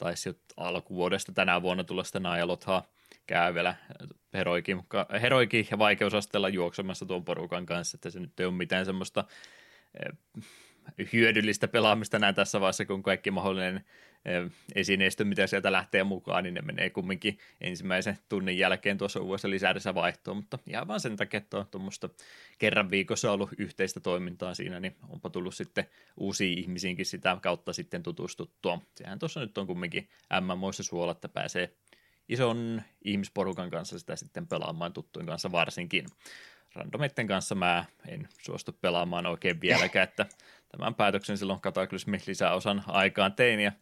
taisi 0.00 0.28
jo 0.28 0.34
alkuvuodesta 0.56 1.32
tänä 1.32 1.62
vuonna 1.62 1.84
tulla 1.84 2.04
sitä 2.04 2.20
Najalothaa 2.20 2.82
käy 3.26 3.54
vielä 3.54 3.74
heroikin, 4.34 4.82
heroikin 5.22 5.66
ja 5.70 5.78
vaikeusasteella 5.78 6.48
juoksemassa 6.48 7.06
tuon 7.06 7.24
porukan 7.24 7.66
kanssa, 7.66 7.96
että 7.96 8.10
se 8.10 8.20
nyt 8.20 8.40
ei 8.40 8.46
ole 8.46 8.54
mitään 8.54 8.86
semmoista 8.86 9.24
eh, 10.04 10.42
hyödyllistä 11.12 11.68
pelaamista 11.68 12.18
näin 12.18 12.34
tässä 12.34 12.60
vaiheessa, 12.60 12.84
kun 12.84 13.02
kaikki 13.02 13.30
mahdollinen 13.30 13.84
esineistö, 14.74 15.24
mitä 15.24 15.46
sieltä 15.46 15.72
lähtee 15.72 16.04
mukaan, 16.04 16.44
niin 16.44 16.54
ne 16.54 16.62
menee 16.62 16.90
kumminkin 16.90 17.38
ensimmäisen 17.60 18.18
tunnin 18.28 18.58
jälkeen 18.58 18.98
tuossa 18.98 19.20
uudessa 19.20 19.50
lisäydessä 19.50 19.94
vaihtoon, 19.94 20.36
mutta 20.36 20.58
ihan 20.66 20.88
vaan 20.88 21.00
sen 21.00 21.16
takia, 21.16 21.38
että 21.38 21.58
on 21.58 21.66
tuommoista 21.70 22.08
kerran 22.58 22.90
viikossa 22.90 23.32
ollut 23.32 23.50
yhteistä 23.58 24.00
toimintaa 24.00 24.54
siinä, 24.54 24.80
niin 24.80 24.96
onpa 25.08 25.30
tullut 25.30 25.54
sitten 25.54 25.86
uusiin 26.16 26.58
ihmisiinkin 26.58 27.06
sitä 27.06 27.38
kautta 27.42 27.72
sitten 27.72 28.02
tutustuttua. 28.02 28.82
Sehän 28.94 29.18
tuossa 29.18 29.40
nyt 29.40 29.58
on 29.58 29.66
kumminkin 29.66 30.08
MMOissa 30.40 30.82
suola, 30.82 31.12
että 31.12 31.28
pääsee 31.28 31.72
ison 32.28 32.82
ihmisporukan 33.04 33.70
kanssa 33.70 33.98
sitä 33.98 34.16
sitten 34.16 34.46
pelaamaan 34.46 34.92
tuttujen 34.92 35.26
kanssa 35.26 35.52
varsinkin. 35.52 36.06
Randometten 36.74 37.26
kanssa 37.26 37.54
mä 37.54 37.84
en 38.08 38.28
suostu 38.42 38.72
pelaamaan 38.72 39.26
oikein 39.26 39.60
vieläkään, 39.60 40.08
että 40.08 40.26
tämän 40.68 40.94
päätöksen 40.94 41.38
silloin 41.38 41.60
Kataklysmi 41.60 42.18
lisäosan 42.26 42.82
aikaan 42.86 43.32
tein 43.32 43.60
ja 43.60 43.72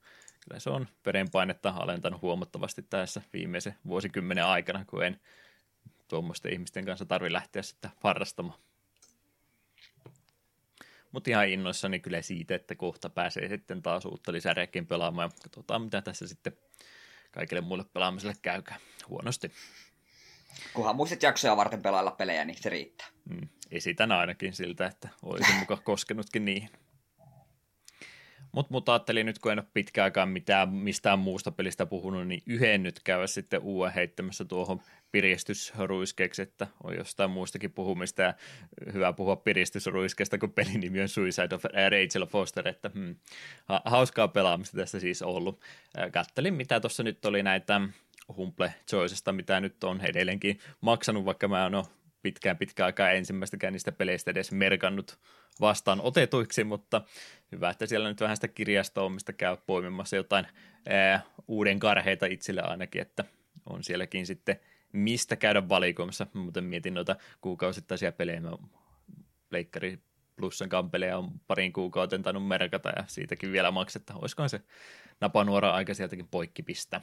kyllä 0.49 0.61
se 0.61 0.71
on 0.71 0.89
verenpainetta 1.07 1.75
alentanut 1.77 2.23
huomattavasti 2.23 2.83
tässä 2.83 3.23
viimeisen 3.33 3.75
vuosikymmenen 3.87 4.45
aikana, 4.45 4.85
kun 4.85 5.05
en 5.05 5.21
tuommoisten 6.09 6.53
ihmisten 6.53 6.85
kanssa 6.85 7.05
tarvi 7.05 7.33
lähteä 7.33 7.63
sitä 7.63 7.91
harrastamaan. 8.01 8.59
Mutta 11.13 11.31
ihan 11.31 11.49
innoissani 11.49 12.01
kyllä 12.01 12.23
siitä, 12.23 12.55
että 12.55 12.75
kohta 12.75 13.11
pääsee 13.11 13.49
sitten 13.49 13.83
taas 13.83 14.05
uutta 14.05 14.33
lisärekin 14.33 14.87
pelaamaan 14.87 15.31
ja 15.35 15.39
katsotaan 15.43 15.83
mitä 15.83 16.03
tässä 16.03 16.27
sitten 16.27 16.53
kaikille 17.31 17.61
muille 17.61 17.85
pelaamiselle 17.93 18.35
käykää 18.43 18.79
huonosti. 19.09 19.53
Kunhan 20.75 20.97
muistat 20.97 21.23
jaksoja 21.23 21.57
varten 21.57 21.83
pelailla 21.83 22.11
pelejä, 22.11 22.45
niin 22.45 22.63
se 22.63 22.69
riittää. 22.69 23.07
Mm, 23.25 23.49
esitän 23.71 24.13
ainakin 24.13 24.53
siltä, 24.53 24.87
että 24.87 25.09
olisin 25.23 25.55
mukaan 25.55 25.83
koskenutkin 25.83 26.45
niihin. 26.45 26.71
Mutta 28.53 28.73
mut 28.73 28.89
ajattelin 28.89 29.27
nyt, 29.27 29.39
kun 29.39 29.53
en 29.53 29.59
ole 29.59 29.67
pitkään 29.75 30.05
aikaan 30.05 30.29
mitään, 30.29 30.69
mistään 30.69 31.19
muusta 31.19 31.51
pelistä 31.51 31.87
puhunut, 31.87 32.29
niin 32.29 32.43
yhden 32.47 32.83
nyt 32.83 33.01
käydä 33.05 33.27
sitten 33.27 33.61
uuden 33.61 33.93
heittämässä 33.93 34.45
tuohon 34.45 34.81
piristysruiskeeksi, 35.13 36.43
että 36.43 36.67
on 36.85 36.97
jostain 36.97 37.31
muustakin 37.31 37.73
puhumista 37.73 38.23
ja 38.23 38.35
hyvä 38.93 39.13
puhua 39.13 39.37
piristysruiskeesta, 39.37 40.39
kun 40.39 40.53
pelin 40.53 40.81
nimi 40.81 41.01
on 41.01 41.09
Suicide 41.09 41.55
of 41.55 41.65
Rachel 41.65 42.27
Foster, 42.27 42.69
että 42.69 42.91
hmm, 42.95 43.17
hauskaa 43.85 44.29
pelaamista 44.29 44.77
tässä 44.77 45.01
siis 45.01 45.23
ollut. 45.23 45.61
Kattelin, 46.13 46.55
mitä 46.55 46.81
tuossa 46.81 47.03
nyt 47.03 47.25
oli 47.25 47.43
näitä 47.43 47.81
Humble 48.37 48.75
Choicesta, 48.91 49.33
mitä 49.33 49.61
nyt 49.61 49.85
on 49.85 50.01
edelleenkin 50.01 50.59
maksanut, 50.81 51.25
vaikka 51.25 51.49
mä 51.49 51.67
en 51.67 51.75
ole 51.75 51.85
pitkään 52.29 52.57
pitkään 52.57 52.87
aikaa 52.87 53.11
ensimmäistäkään 53.11 53.73
niistä 53.73 53.93
peleistä 53.93 54.31
edes 54.31 54.53
merkannut 54.53 55.19
vastaan 55.61 56.01
otetuiksi, 56.01 56.65
mutta 56.65 57.03
hyvä, 57.53 57.71
että 57.71 57.87
siellä 57.87 58.09
nyt 58.09 58.21
vähän 58.21 58.37
sitä 58.37 58.49
kirjastoa, 58.49 59.09
mistä 59.09 59.33
käy 59.33 59.57
poimimassa 59.67 60.17
jotain 60.17 60.47
ää, 60.89 61.21
uuden 61.49 61.79
karheita 61.79 62.27
itselle 62.27 62.63
ainakin, 62.63 63.03
että 63.03 63.25
on 63.71 63.85
sielläkin 63.85 64.27
sitten 64.27 64.61
mistä 64.93 65.37
käydä 65.37 65.69
valikoimassa. 65.69 66.27
Muuten 66.35 66.65
mietin 66.65 66.95
noita 66.95 67.17
kuukausittaisia 67.41 68.13
pelejä, 68.13 68.41
mä 68.41 68.51
Pleikkari 69.49 69.99
Plussan 70.37 70.69
kampeleja 70.69 71.19
on 71.19 71.41
parin 71.47 71.73
kuukauten 71.73 72.23
tainnut 72.23 72.47
merkata 72.49 72.89
ja 72.89 73.05
siitäkin 73.07 73.53
vielä 73.53 73.71
maksetta. 73.71 74.15
Olisikohan 74.15 74.51
se 74.51 74.61
napanuora 75.21 75.71
aika 75.71 75.95
sieltäkin 75.95 76.29
poikki 76.29 76.63
pistää? 76.63 77.01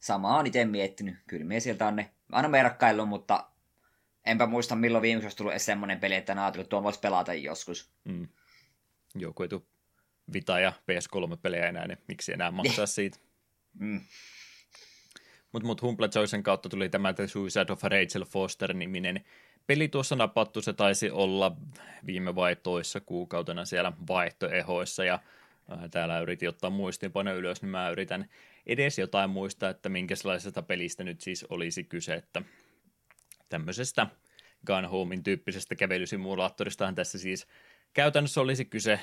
Samaa 0.00 0.38
on 0.38 0.46
itse 0.46 0.64
miettinyt. 0.64 1.16
Kyllä 1.26 1.44
me 1.44 1.60
sieltä 1.60 1.86
on 1.86 1.96
ne 1.96 2.10
aina 2.32 2.48
merkkaillut, 2.48 3.08
mutta 3.08 3.46
enpä 4.26 4.46
muista 4.46 4.76
milloin 4.76 5.02
viimeksi 5.02 5.26
olisi 5.26 5.36
tullut 5.36 5.52
edes 5.52 5.66
semmoinen 5.66 6.00
peli, 6.00 6.14
että 6.14 6.46
että 6.48 6.64
tuon 6.64 6.82
voisi 6.82 7.00
pelata 7.00 7.34
joskus. 7.34 7.90
Mm. 8.04 8.28
Joku 9.14 9.42
ei 9.42 9.48
Vita 10.32 10.60
ja 10.60 10.72
PS3-pelejä 10.90 11.68
enää, 11.68 11.86
niin 11.86 11.98
miksi 12.08 12.32
enää 12.32 12.50
maksaa 12.50 12.86
siitä. 12.96 13.18
Mm. 13.78 14.00
Mutta 15.52 15.66
mut 15.66 15.82
Humble 15.82 16.08
Choicen 16.08 16.42
kautta 16.42 16.68
tuli 16.68 16.88
tämä 16.88 17.12
The 17.12 17.28
Suicide 17.28 17.72
of 17.72 17.82
Rachel 17.82 18.24
Foster-niminen 18.24 19.24
peli 19.66 19.88
tuossa 19.88 20.16
napattu. 20.16 20.62
Se 20.62 20.72
taisi 20.72 21.10
olla 21.10 21.56
viime 22.06 22.34
vai 22.34 22.56
toissa 22.56 23.00
kuukautena 23.00 23.64
siellä 23.64 23.92
vaihtoehoissa 24.08 25.04
ja 25.04 25.14
äh, 25.72 25.90
täällä 25.90 26.20
yritin 26.20 26.48
ottaa 26.48 26.70
muistiinpano 26.70 27.34
ylös, 27.34 27.62
niin 27.62 27.70
mä 27.70 27.90
yritän 27.90 28.28
edes 28.66 28.98
jotain 28.98 29.30
muistaa, 29.30 29.70
että 29.70 29.88
minkälaisesta 29.88 30.62
pelistä 30.62 31.04
nyt 31.04 31.20
siis 31.20 31.44
olisi 31.44 31.84
kyse, 31.84 32.14
että 32.14 32.42
tämmöisestä 33.48 34.06
Gone 34.66 34.88
Homein 34.88 35.22
tyyppisestä 35.22 35.74
kävelysimulaattoristahan 35.74 36.94
tässä 36.94 37.18
siis 37.18 37.46
käytännössä 37.92 38.40
olisi 38.40 38.64
kyse. 38.64 39.00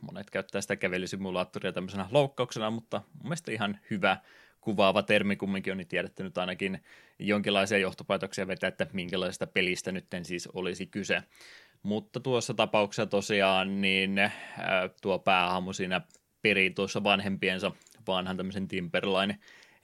Monet 0.00 0.30
käyttää 0.30 0.60
sitä 0.60 0.76
kävelysimulaattoria 0.76 1.72
tämmöisenä 1.72 2.08
loukkauksena, 2.10 2.70
mutta 2.70 3.02
mun 3.12 3.22
mielestä 3.22 3.52
ihan 3.52 3.78
hyvä 3.90 4.16
kuvaava 4.60 5.02
termi 5.02 5.36
kumminkin 5.36 5.70
on 5.70 5.76
niin 5.76 5.88
tiedetty 5.88 6.22
nyt 6.22 6.38
ainakin 6.38 6.82
jonkinlaisia 7.18 7.78
johtopäätöksiä 7.78 8.46
vetää, 8.46 8.68
että 8.68 8.86
minkälaisesta 8.92 9.46
pelistä 9.46 9.92
nyt 9.92 10.06
siis 10.22 10.46
olisi 10.46 10.86
kyse. 10.86 11.22
Mutta 11.82 12.20
tuossa 12.20 12.54
tapauksessa 12.54 13.06
tosiaan 13.06 13.80
niin 13.80 14.16
tuo 15.02 15.18
päähahmo 15.18 15.72
siinä 15.72 16.00
perii 16.42 16.70
tuossa 16.70 17.04
vanhempiensa 17.04 17.72
vanhan 18.06 18.36
tämmöisen 18.36 18.68
Timberline 18.68 19.38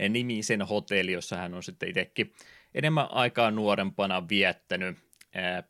nimisen 0.09 0.63
hotelli, 0.63 1.13
jossa 1.13 1.37
hän 1.37 1.55
on 1.55 1.63
sitten 1.63 1.89
itsekin 1.89 2.33
enemmän 2.75 3.09
aikaa 3.11 3.51
nuorempana 3.51 4.29
viettänyt. 4.29 4.99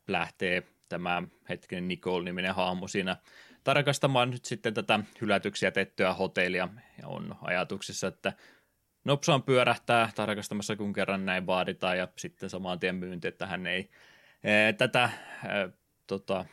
Lähtee 0.08 0.62
tämä 0.88 1.22
hetken 1.48 1.88
Nicole-niminen 1.88 2.54
hahmo 2.54 2.88
siinä 2.88 3.16
tarkastamaan 3.64 4.30
nyt 4.30 4.44
sitten 4.44 4.74
tätä 4.74 5.00
hylätyksiä 5.20 5.70
tettyä 5.70 6.14
hotellia 6.14 6.68
ja 7.02 7.08
on 7.08 7.34
ajatuksessa, 7.42 8.06
että 8.06 8.32
nopsaan 9.04 9.42
pyörähtää 9.42 10.10
tarkastamassa, 10.14 10.76
kun 10.76 10.92
kerran 10.92 11.26
näin 11.26 11.46
vaaditaan 11.46 11.98
ja 11.98 12.08
sitten 12.18 12.50
saman 12.50 12.80
tien 12.80 12.94
myynti, 12.94 13.28
että 13.28 13.46
hän 13.46 13.66
ei 13.66 13.90
ää, 14.44 14.72
tätä 14.72 15.00
ää, 15.00 15.68
tota, 16.06 16.44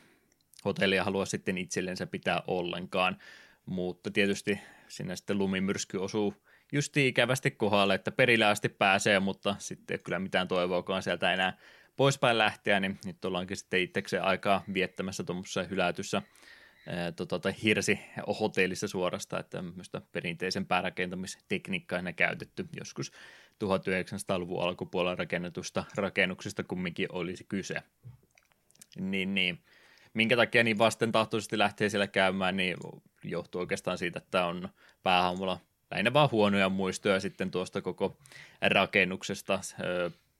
hotellia 0.65 1.03
halua 1.03 1.25
sitten 1.25 1.57
itsellensä 1.57 2.07
pitää 2.07 2.43
ollenkaan, 2.47 3.17
mutta 3.65 4.11
tietysti 4.11 4.59
sinne 4.87 5.15
sitten 5.15 5.37
lumimyrsky 5.37 5.97
osuu 5.97 6.33
just 6.73 6.97
ikävästi 6.97 7.51
kohdalle, 7.51 7.95
että 7.95 8.11
perille 8.11 8.45
asti 8.45 8.69
pääsee, 8.69 9.19
mutta 9.19 9.55
sitten 9.59 9.95
ei 9.95 10.03
kyllä 10.03 10.19
mitään 10.19 10.47
toivoakaan 10.47 11.03
sieltä 11.03 11.33
enää 11.33 11.57
poispäin 11.95 12.37
lähteä, 12.37 12.79
niin 12.79 12.99
nyt 13.05 13.25
ollaankin 13.25 13.57
sitten 13.57 13.81
itsekseen 13.81 14.23
aikaa 14.23 14.63
viettämässä 14.73 15.23
tuommoisessa 15.23 15.63
hylätyssä 15.63 16.21
tota, 17.15 17.39
tai 17.39 17.53
hirsi 17.63 17.99
hotellissa 18.39 18.87
suorasta, 18.87 19.39
että 19.39 19.57
tämmöistä 19.57 20.01
perinteisen 20.11 20.65
päärakentamistekniikkaa 20.65 21.97
aina 21.97 22.13
käytetty 22.13 22.67
joskus 22.79 23.11
1900-luvun 23.63 24.63
alkupuolella 24.63 25.15
rakennetusta 25.15 25.83
rakennuksesta 25.95 26.63
kumminkin 26.63 27.07
olisi 27.11 27.43
kyse. 27.43 27.75
Niin, 28.99 29.33
niin. 29.33 29.59
Minkä 30.13 30.35
takia 30.35 30.63
niin 30.63 30.77
vastentahtoisesti 30.77 31.57
lähtee 31.57 31.89
siellä 31.89 32.07
käymään, 32.07 32.57
niin 32.57 32.77
johtuu 33.23 33.61
oikeastaan 33.61 33.97
siitä, 33.97 34.19
että 34.19 34.45
on 34.45 34.69
päähahmolla 35.03 35.59
lähinnä 35.93 36.13
vaan 36.13 36.31
huonoja 36.31 36.69
muistoja 36.69 37.19
sitten 37.19 37.51
tuosta 37.51 37.81
koko 37.81 38.17
rakennuksesta. 38.61 39.59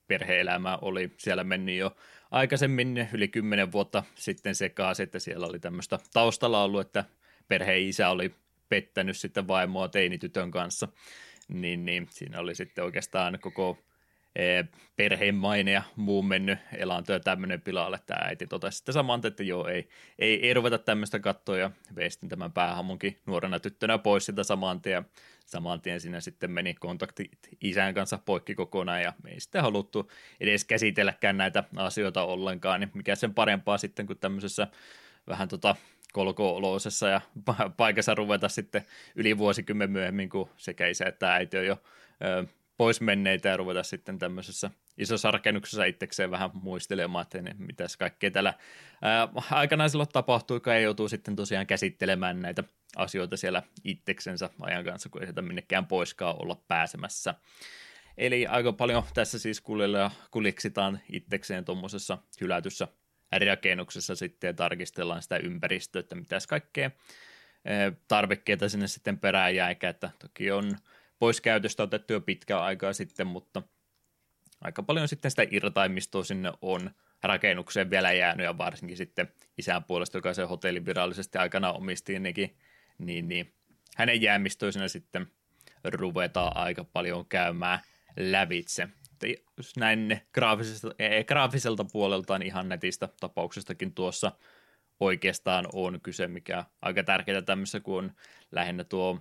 Perhe-elämä 0.07 0.77
oli 0.81 1.12
siellä 1.17 1.43
mennyt 1.43 1.75
jo 1.75 1.95
aikaisemmin 2.31 3.10
yli 3.13 3.27
kymmenen 3.27 3.72
vuotta 3.72 4.03
sitten 4.15 4.55
sekaan, 4.55 4.95
että 5.00 5.19
siellä 5.19 5.48
oli 5.48 5.60
tämmöistä 5.60 6.00
taustalla 6.13 6.63
ollut, 6.63 6.81
että 6.81 7.05
perheen 7.48 7.81
isä 7.81 8.10
oli 8.10 8.36
pettänyt 8.69 9.17
sitten 9.17 9.48
vaimoa 9.48 9.88
teinitytön 9.88 10.51
kanssa, 10.51 10.88
niin, 11.48 11.86
niin 11.86 12.07
siinä 12.12 12.39
oli 12.39 12.55
sitten 12.55 12.83
oikeastaan 12.83 13.39
koko 13.41 13.77
perheen 14.95 15.35
maine 15.35 15.71
ja 15.71 15.83
muu 15.95 16.21
mennyt 16.21 16.59
elanto 16.77 17.13
ja 17.13 17.19
tämmöinen 17.19 17.61
pilalle. 17.61 17.99
Tämä 18.05 18.25
äiti 18.25 18.47
totesi 18.47 18.77
sitten 18.77 18.93
saman, 18.93 19.21
että 19.25 19.43
joo, 19.43 19.67
ei, 19.67 19.89
ei, 20.19 20.47
ei 20.47 20.53
ruveta 20.53 20.77
tämmöistä 20.77 21.19
kattoa 21.19 21.57
ja 21.57 21.71
veistin 21.95 22.29
tämän 22.29 22.51
päähammonkin 22.51 23.17
nuorena 23.25 23.59
tyttönä 23.59 23.97
pois 23.97 24.25
sitä 24.25 24.43
saman 24.43 24.81
tien 24.81 25.05
saman 25.45 25.81
tien 25.81 25.99
siinä 25.99 26.19
sitten 26.19 26.51
meni 26.51 26.73
kontakti 26.73 27.31
isän 27.61 27.93
kanssa 27.93 28.19
poikki 28.25 28.55
kokonaan 28.55 29.01
ja 29.01 29.13
me 29.23 29.31
ei 29.31 29.39
sitten 29.39 29.61
haluttu 29.61 30.11
edes 30.39 30.65
käsitelläkään 30.65 31.37
näitä 31.37 31.63
asioita 31.75 32.23
ollenkaan, 32.23 32.79
niin 32.79 32.91
mikä 32.93 33.15
sen 33.15 33.33
parempaa 33.33 33.77
sitten 33.77 34.07
kuin 34.07 34.19
tämmöisessä 34.19 34.67
vähän 35.27 35.47
tota 35.47 35.75
kolko-oloisessa 36.13 37.07
ja 37.07 37.21
paikassa 37.77 38.15
ruveta 38.15 38.49
sitten 38.49 38.85
yli 39.15 39.37
vuosikymmen 39.37 39.91
myöhemmin, 39.91 40.29
kun 40.29 40.49
sekä 40.57 40.87
isä 40.87 41.05
että 41.05 41.33
äiti 41.33 41.57
on 41.57 41.65
jo 41.65 41.77
pois 42.77 43.01
menneitä 43.01 43.50
ja 43.50 43.58
ruveta 43.58 43.84
sitten 43.84 44.20
tämmöisessä 44.20 44.72
isossa 44.98 45.32
rakennuksessa 45.32 45.86
itsekseen 45.86 46.32
vähän 46.32 46.50
muistelemaan, 46.53 47.22
että 47.22 47.42
ne, 47.42 47.55
mitäs 47.57 47.98
kaikkea 47.98 48.31
täällä 48.31 48.53
ää, 49.01 49.29
aikanaan 49.51 49.90
silloin 49.90 50.09
tapahtui, 50.14 50.62
ei 50.75 50.83
joutuu 50.83 51.09
sitten 51.09 51.36
tosiaan 51.36 51.68
käsittelemään 51.68 52.42
näitä 52.42 52.64
asioita 52.96 53.38
siellä 53.38 53.64
itseksensä 53.83 54.50
ajan 54.59 54.86
kanssa, 54.86 55.09
kun 55.09 55.22
ei 55.22 55.25
sieltä 55.25 55.42
minnekään 55.42 55.86
poiskaan 55.86 56.36
olla 56.42 56.64
pääsemässä. 56.68 57.36
Eli 58.18 58.48
aika 58.48 58.74
paljon 58.74 59.03
tässä 59.14 59.40
siis 59.40 59.64
kuliksitaan 60.31 61.00
itsekseen 61.12 61.66
tuommoisessa 61.66 62.18
hylätyssä 62.42 62.88
rakennuksessa 63.48 64.16
sitten 64.16 64.48
ja 64.48 64.53
tarkistellaan 64.53 65.22
sitä 65.22 65.38
ympäristöä, 65.38 66.00
että 66.00 66.16
mitäs 66.16 66.48
kaikkea 66.48 66.92
tarvikkeita 68.07 68.70
sinne 68.70 68.88
sitten 68.88 69.20
perään 69.20 69.55
jäikä, 69.55 69.90
että 69.90 70.09
toki 70.20 70.51
on 70.51 70.77
pois 71.24 71.42
käytöstä 71.42 71.83
otettu 71.83 72.14
jo 72.14 72.22
pitkään 72.22 72.64
aikaa 72.64 72.94
sitten, 72.94 73.27
mutta 73.27 73.62
aika 74.62 74.83
paljon 74.83 75.07
sitten 75.07 75.31
sitä 75.31 75.46
irtaimistoa 75.51 76.24
sinne 76.24 76.51
on 76.62 76.92
rakennukseen 77.24 77.90
vielä 77.90 78.12
jäänyt 78.12 78.44
ja 78.44 78.57
varsinkin 78.57 78.98
sitten 78.98 79.27
isän 79.57 79.83
puolesta, 79.83 80.18
joka 80.18 80.33
se 80.33 80.44
hotelli 80.44 80.86
virallisesti 80.86 81.38
aikana 81.38 81.72
omisti, 81.72 82.20
niin, 82.20 82.57
niin, 82.98 83.27
niin 83.27 83.53
hänen 83.98 84.22
jäämistöisenä 84.22 84.88
sitten 84.88 85.27
ruvetaan 85.83 86.57
aika 86.57 86.83
paljon 86.83 87.25
käymään 87.25 87.79
lävitse. 88.18 88.88
Näin 89.77 90.22
graafiselta, 90.33 90.96
graafiselta 91.27 91.86
puoleltaan 91.92 92.42
ihan 92.42 92.70
netistä 92.70 93.09
tapauksestakin 93.20 93.94
tuossa 93.94 94.31
oikeastaan 95.00 95.66
on 95.74 96.01
kyse, 96.01 96.27
mikä 96.27 96.66
aika 96.81 97.03
tärkeää 97.03 97.42
tämmöisessä, 97.42 97.79
kun 97.79 97.98
on 97.98 98.12
lähinnä 98.51 98.83
tuo 98.83 99.20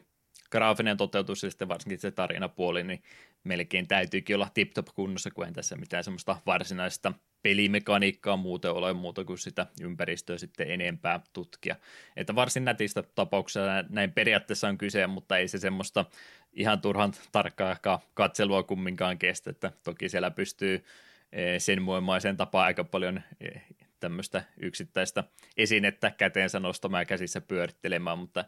graafinen 0.52 0.96
toteutus 0.96 1.42
ja 1.42 1.50
sitten 1.50 1.68
varsinkin 1.68 1.98
se 1.98 2.10
tarinapuoli, 2.10 2.82
niin 2.82 3.02
melkein 3.44 3.88
täytyykin 3.88 4.36
olla 4.36 4.48
tip-top 4.54 4.86
kunnossa, 4.94 5.30
kun 5.30 5.46
en 5.46 5.52
tässä 5.52 5.76
mitään 5.76 6.04
semmoista 6.04 6.36
varsinaista 6.46 7.12
pelimekaniikkaa 7.42 8.36
muuten 8.36 8.70
ole 8.70 8.92
muuta 8.92 9.24
kuin 9.24 9.38
sitä 9.38 9.66
ympäristöä 9.80 10.38
sitten 10.38 10.70
enempää 10.70 11.20
tutkia. 11.32 11.76
Että 12.16 12.34
varsin 12.34 12.64
nätistä 12.64 13.02
tapauksessa 13.14 13.84
näin 13.88 14.12
periaatteessa 14.12 14.68
on 14.68 14.78
kyse, 14.78 15.06
mutta 15.06 15.38
ei 15.38 15.48
se 15.48 15.58
semmoista 15.58 16.04
ihan 16.52 16.80
turhan 16.80 17.12
tarkkaa 17.32 18.00
katselua 18.14 18.62
kumminkaan 18.62 19.18
kestä, 19.18 19.50
että 19.50 19.72
toki 19.84 20.08
siellä 20.08 20.30
pystyy 20.30 20.84
eh, 21.32 21.60
sen 21.60 21.82
muomaiseen 21.82 22.36
tapaan 22.36 22.66
aika 22.66 22.84
paljon 22.84 23.22
eh, 23.40 23.62
tämmöistä 24.00 24.44
yksittäistä 24.60 25.24
esinettä 25.56 26.10
käteensä 26.10 26.60
nostamaan 26.60 27.00
ja 27.00 27.06
käsissä 27.06 27.40
pyörittelemään, 27.40 28.18
mutta 28.18 28.44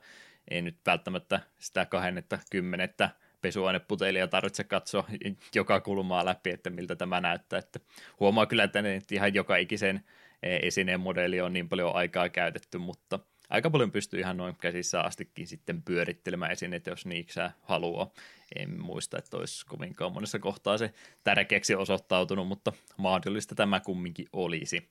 ei 0.50 0.62
nyt 0.62 0.76
välttämättä 0.86 1.40
sitä 1.58 1.86
kahennetta, 1.86 2.38
kymmenettä 2.50 3.10
pesuaineputelia 3.40 4.28
tarvitse 4.28 4.64
katsoa 4.64 5.08
joka 5.54 5.80
kulmaa 5.80 6.24
läpi, 6.24 6.50
että 6.50 6.70
miltä 6.70 6.96
tämä 6.96 7.20
näyttää. 7.20 7.58
Että 7.58 7.80
huomaa 8.20 8.46
kyllä, 8.46 8.64
että 8.64 8.80
ihan 9.12 9.34
joka 9.34 9.56
ikisen 9.56 10.04
e, 10.42 10.56
esineen 10.56 11.00
modeli 11.00 11.40
on 11.40 11.52
niin 11.52 11.68
paljon 11.68 11.96
aikaa 11.96 12.28
käytetty, 12.28 12.78
mutta 12.78 13.18
aika 13.50 13.70
paljon 13.70 13.90
pystyy 13.90 14.20
ihan 14.20 14.36
noin 14.36 14.56
käsissä 14.56 15.00
astikin 15.00 15.46
sitten 15.46 15.82
pyörittelemään 15.82 16.52
esineitä, 16.52 16.90
jos 16.90 17.06
niiksää 17.06 17.52
haluaa. 17.62 18.10
En 18.56 18.80
muista, 18.80 19.18
että 19.18 19.36
olisi 19.36 19.66
kovinkaan 19.66 20.12
monessa 20.12 20.38
kohtaa 20.38 20.78
se 20.78 20.92
tärkeäksi 21.24 21.74
osoittautunut, 21.74 22.48
mutta 22.48 22.72
mahdollista 22.96 23.54
tämä 23.54 23.80
kumminkin 23.80 24.26
olisi 24.32 24.88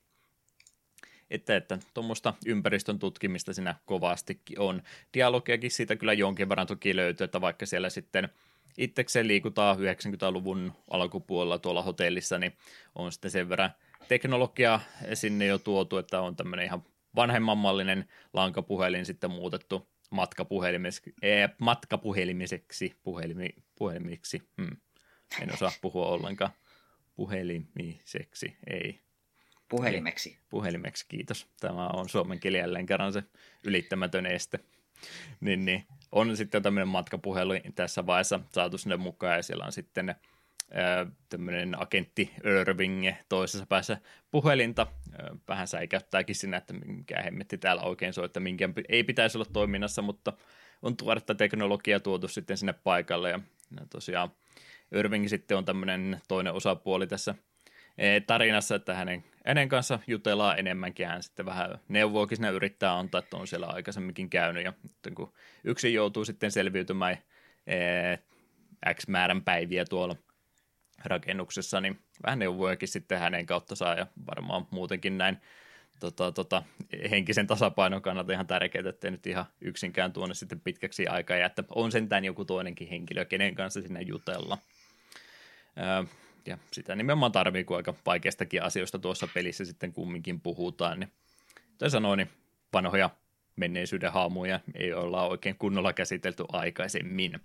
että, 1.33 1.55
että 1.55 1.79
tuommoista 1.93 2.33
ympäristön 2.45 2.99
tutkimista 2.99 3.53
siinä 3.53 3.75
kovastikin 3.85 4.59
on. 4.59 4.81
Dialogiakin 5.13 5.71
siitä 5.71 5.95
kyllä 5.95 6.13
jonkin 6.13 6.49
verran 6.49 6.67
toki 6.67 6.95
löytyy, 6.95 7.25
että 7.25 7.41
vaikka 7.41 7.65
siellä 7.65 7.89
sitten 7.89 8.29
itsekseen 8.77 9.27
liikutaan 9.27 9.77
90-luvun 9.77 10.73
alkupuolella 10.89 11.59
tuolla 11.59 11.81
hotellissa, 11.81 12.39
niin 12.39 12.53
on 12.95 13.11
sitten 13.11 13.31
sen 13.31 13.49
verran 13.49 13.71
teknologia 14.07 14.79
sinne 15.13 15.45
jo 15.45 15.57
tuotu, 15.57 15.97
että 15.97 16.21
on 16.21 16.35
tämmöinen 16.35 16.65
ihan 16.65 16.83
vanhemmanmallinen 17.15 18.09
lankapuhelin 18.33 19.05
sitten 19.05 19.31
muutettu 19.31 19.87
matkapuhelimiseksi, 20.09 21.13
ee, 21.21 21.49
matkapuhelimiseksi 21.57 22.95
puhelimi, 23.03 23.49
puhelimiksi. 23.75 24.41
Hmm. 24.61 24.77
En 25.41 25.53
osaa 25.53 25.71
puhua 25.81 26.07
ollenkaan 26.07 26.51
puhelimiseksi, 27.15 28.57
ei. 28.67 29.02
Puhelimeksi. 29.77 30.37
Puhelimeksi, 30.49 31.05
kiitos. 31.07 31.47
Tämä 31.59 31.87
on 31.87 32.09
suomen 32.09 32.39
kieli 32.39 32.57
jälleen 32.57 32.85
kerran 32.85 33.13
se 33.13 33.23
ylittämätön 33.63 34.25
este. 34.25 34.59
niin, 35.39 35.65
niin. 35.65 35.85
On 36.11 36.37
sitten 36.37 36.63
tämmöinen 36.63 36.87
matkapuhelu 36.87 37.53
tässä 37.75 38.05
vaiheessa 38.05 38.39
saatu 38.51 38.77
sinne 38.77 38.97
mukaan 38.97 39.35
ja 39.35 39.43
siellä 39.43 39.65
on 39.65 39.71
sitten 39.71 40.15
tämmöinen 41.29 41.81
agentti 41.81 42.33
Irving 42.61 43.11
toisessa 43.29 43.65
päässä 43.65 43.97
puhelinta. 44.31 44.87
Vähän 45.47 45.67
säikäyttääkin 45.67 46.35
sinä, 46.35 46.57
että 46.57 46.73
mikä 46.73 47.21
hemmetti 47.21 47.57
täällä 47.57 47.81
oikein 47.81 48.13
soi, 48.13 48.25
että 48.25 48.39
minkä 48.39 48.69
ei 48.89 49.03
pitäisi 49.03 49.37
olla 49.37 49.47
toiminnassa, 49.53 50.01
mutta 50.01 50.33
on 50.81 50.97
tuoretta 50.97 51.35
teknologiaa 51.35 51.99
tuotu 51.99 52.27
sitten 52.27 52.57
sinne 52.57 52.73
paikalle 52.73 53.29
ja 53.29 53.39
tosiaan 53.89 54.31
Irving 54.91 55.27
sitten 55.27 55.57
on 55.57 55.65
tämmöinen 55.65 56.21
toinen 56.27 56.53
osapuoli 56.53 57.07
tässä 57.07 57.35
tarinassa, 58.27 58.75
että 58.75 58.95
hänen, 58.95 59.23
hänen 59.45 59.69
kanssa 59.69 59.99
jutellaan 60.07 60.59
enemmänkin. 60.59 61.07
Hän 61.07 61.23
sitten 61.23 61.45
vähän 61.45 61.79
neuvoakin 61.87 62.37
sinne 62.37 62.49
yrittää 62.49 62.97
antaa, 62.97 63.19
että 63.19 63.37
on 63.37 63.47
siellä 63.47 63.67
aikaisemminkin 63.67 64.29
käynyt. 64.29 64.63
Ja 64.63 64.73
kun 65.15 65.33
yksi 65.63 65.93
joutuu 65.93 66.25
sitten 66.25 66.51
selviytymään 66.51 67.17
e, 67.67 67.75
X 68.93 69.07
määrän 69.07 69.43
päiviä 69.43 69.85
tuolla 69.85 70.15
rakennuksessa, 71.05 71.81
niin 71.81 71.99
vähän 72.25 72.39
neuvojakin 72.39 72.87
sitten 72.87 73.19
hänen 73.19 73.45
kautta 73.45 73.75
saa 73.75 73.95
ja 73.95 74.07
varmaan 74.27 74.67
muutenkin 74.71 75.17
näin 75.17 75.37
tota, 75.99 76.31
tota, 76.31 76.63
henkisen 77.11 77.47
tasapainon 77.47 78.01
kannalta 78.01 78.33
ihan 78.33 78.47
tärkeää, 78.47 78.89
ettei 78.89 79.11
nyt 79.11 79.27
ihan 79.27 79.45
yksinkään 79.61 80.13
tuonne 80.13 80.35
sitten 80.35 80.59
pitkäksi 80.59 81.07
aikaa 81.07 81.37
ja 81.37 81.45
että 81.45 81.63
on 81.69 81.91
sentään 81.91 82.25
joku 82.25 82.45
toinenkin 82.45 82.87
henkilö, 82.89 83.25
kenen 83.25 83.55
kanssa 83.55 83.81
sinne 83.81 84.01
jutella. 84.01 84.57
Öö, 85.77 86.03
ja 86.47 86.57
sitä 86.71 86.95
nimenomaan 86.95 87.31
tarvii, 87.31 87.63
kun 87.63 87.77
aika 87.77 87.93
vaikeistakin 88.05 88.63
asioista 88.63 88.99
tuossa 88.99 89.27
pelissä 89.33 89.65
sitten 89.65 89.93
kumminkin 89.93 90.41
puhutaan, 90.41 90.99
niin 90.99 91.11
tai 91.77 91.89
sanoin, 91.89 92.17
niin 92.17 92.29
vanhoja 92.73 93.09
menneisyyden 93.55 94.11
haamuja 94.11 94.59
ei 94.75 94.93
olla 94.93 95.27
oikein 95.27 95.55
kunnolla 95.55 95.93
käsitelty 95.93 96.43
aikaisemmin. 96.51 97.39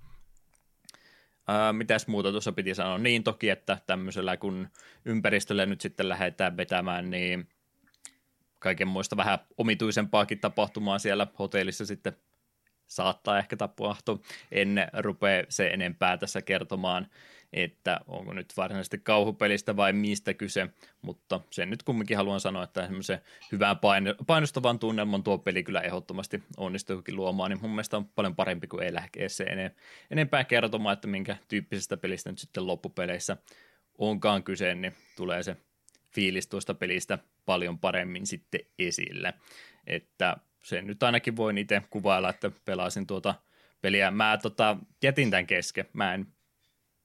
Ää, 1.48 1.72
mitäs 1.72 2.06
muuta 2.06 2.30
tuossa 2.30 2.52
piti 2.52 2.74
sanoa? 2.74 2.98
Niin 2.98 3.24
toki, 3.24 3.50
että 3.50 3.78
tämmöisellä 3.86 4.36
kun 4.36 4.68
ympäristöllä 5.04 5.66
nyt 5.66 5.80
sitten 5.80 6.08
lähdetään 6.08 6.56
vetämään, 6.56 7.10
niin 7.10 7.48
kaikenmoista 8.58 9.16
vähän 9.16 9.38
omituisempaakin 9.58 10.40
tapahtumaa 10.40 10.98
siellä 10.98 11.26
hotellissa 11.38 11.86
sitten 11.86 12.16
saattaa 12.86 13.38
ehkä 13.38 13.56
tapahtua. 13.56 14.18
En 14.52 14.76
rupea 14.98 15.44
se 15.48 15.68
enempää 15.68 16.16
tässä 16.16 16.42
kertomaan, 16.42 17.06
että 17.52 18.00
onko 18.06 18.32
nyt 18.32 18.56
varsinaisesti 18.56 18.98
kauhupelistä 18.98 19.76
vai 19.76 19.92
mistä 19.92 20.34
kyse, 20.34 20.68
mutta 21.02 21.40
sen 21.50 21.70
nyt 21.70 21.82
kumminkin 21.82 22.16
haluan 22.16 22.40
sanoa, 22.40 22.62
että 22.62 22.82
semmoisen 22.86 23.20
hyvän 23.52 23.76
painostavan 24.26 24.78
tunnelman 24.78 25.22
tuo 25.22 25.38
peli 25.38 25.62
kyllä 25.62 25.80
ehdottomasti 25.80 26.42
onnistuukin 26.56 27.16
luomaan, 27.16 27.50
niin 27.50 27.60
mun 27.62 27.70
mielestä 27.70 27.96
on 27.96 28.08
paljon 28.08 28.36
parempi 28.36 28.66
kuin 28.66 28.82
ei 28.82 28.94
lähkeä 28.94 29.28
se 29.28 29.46
enempää 30.10 30.44
kertomaan, 30.44 30.92
että 30.92 31.08
minkä 31.08 31.36
tyyppisestä 31.48 31.96
pelistä 31.96 32.30
nyt 32.30 32.38
sitten 32.38 32.66
loppupeleissä 32.66 33.36
onkaan 33.98 34.42
kyse, 34.42 34.74
niin 34.74 34.94
tulee 35.16 35.42
se 35.42 35.56
fiilis 36.14 36.46
tuosta 36.46 36.74
pelistä 36.74 37.18
paljon 37.46 37.78
paremmin 37.78 38.26
sitten 38.26 38.60
esille. 38.78 39.34
Että 39.86 40.36
sen 40.62 40.86
nyt 40.86 41.02
ainakin 41.02 41.36
voin 41.36 41.58
itse 41.58 41.82
kuvailla, 41.90 42.30
että 42.30 42.50
pelasin 42.64 43.06
tuota 43.06 43.34
peliä. 43.80 44.10
Mä 44.10 44.38
tota, 44.42 44.76
jätin 45.02 45.30
tämän 45.30 45.46
kesken. 45.46 45.84
Mä 45.92 46.14
en, 46.14 46.26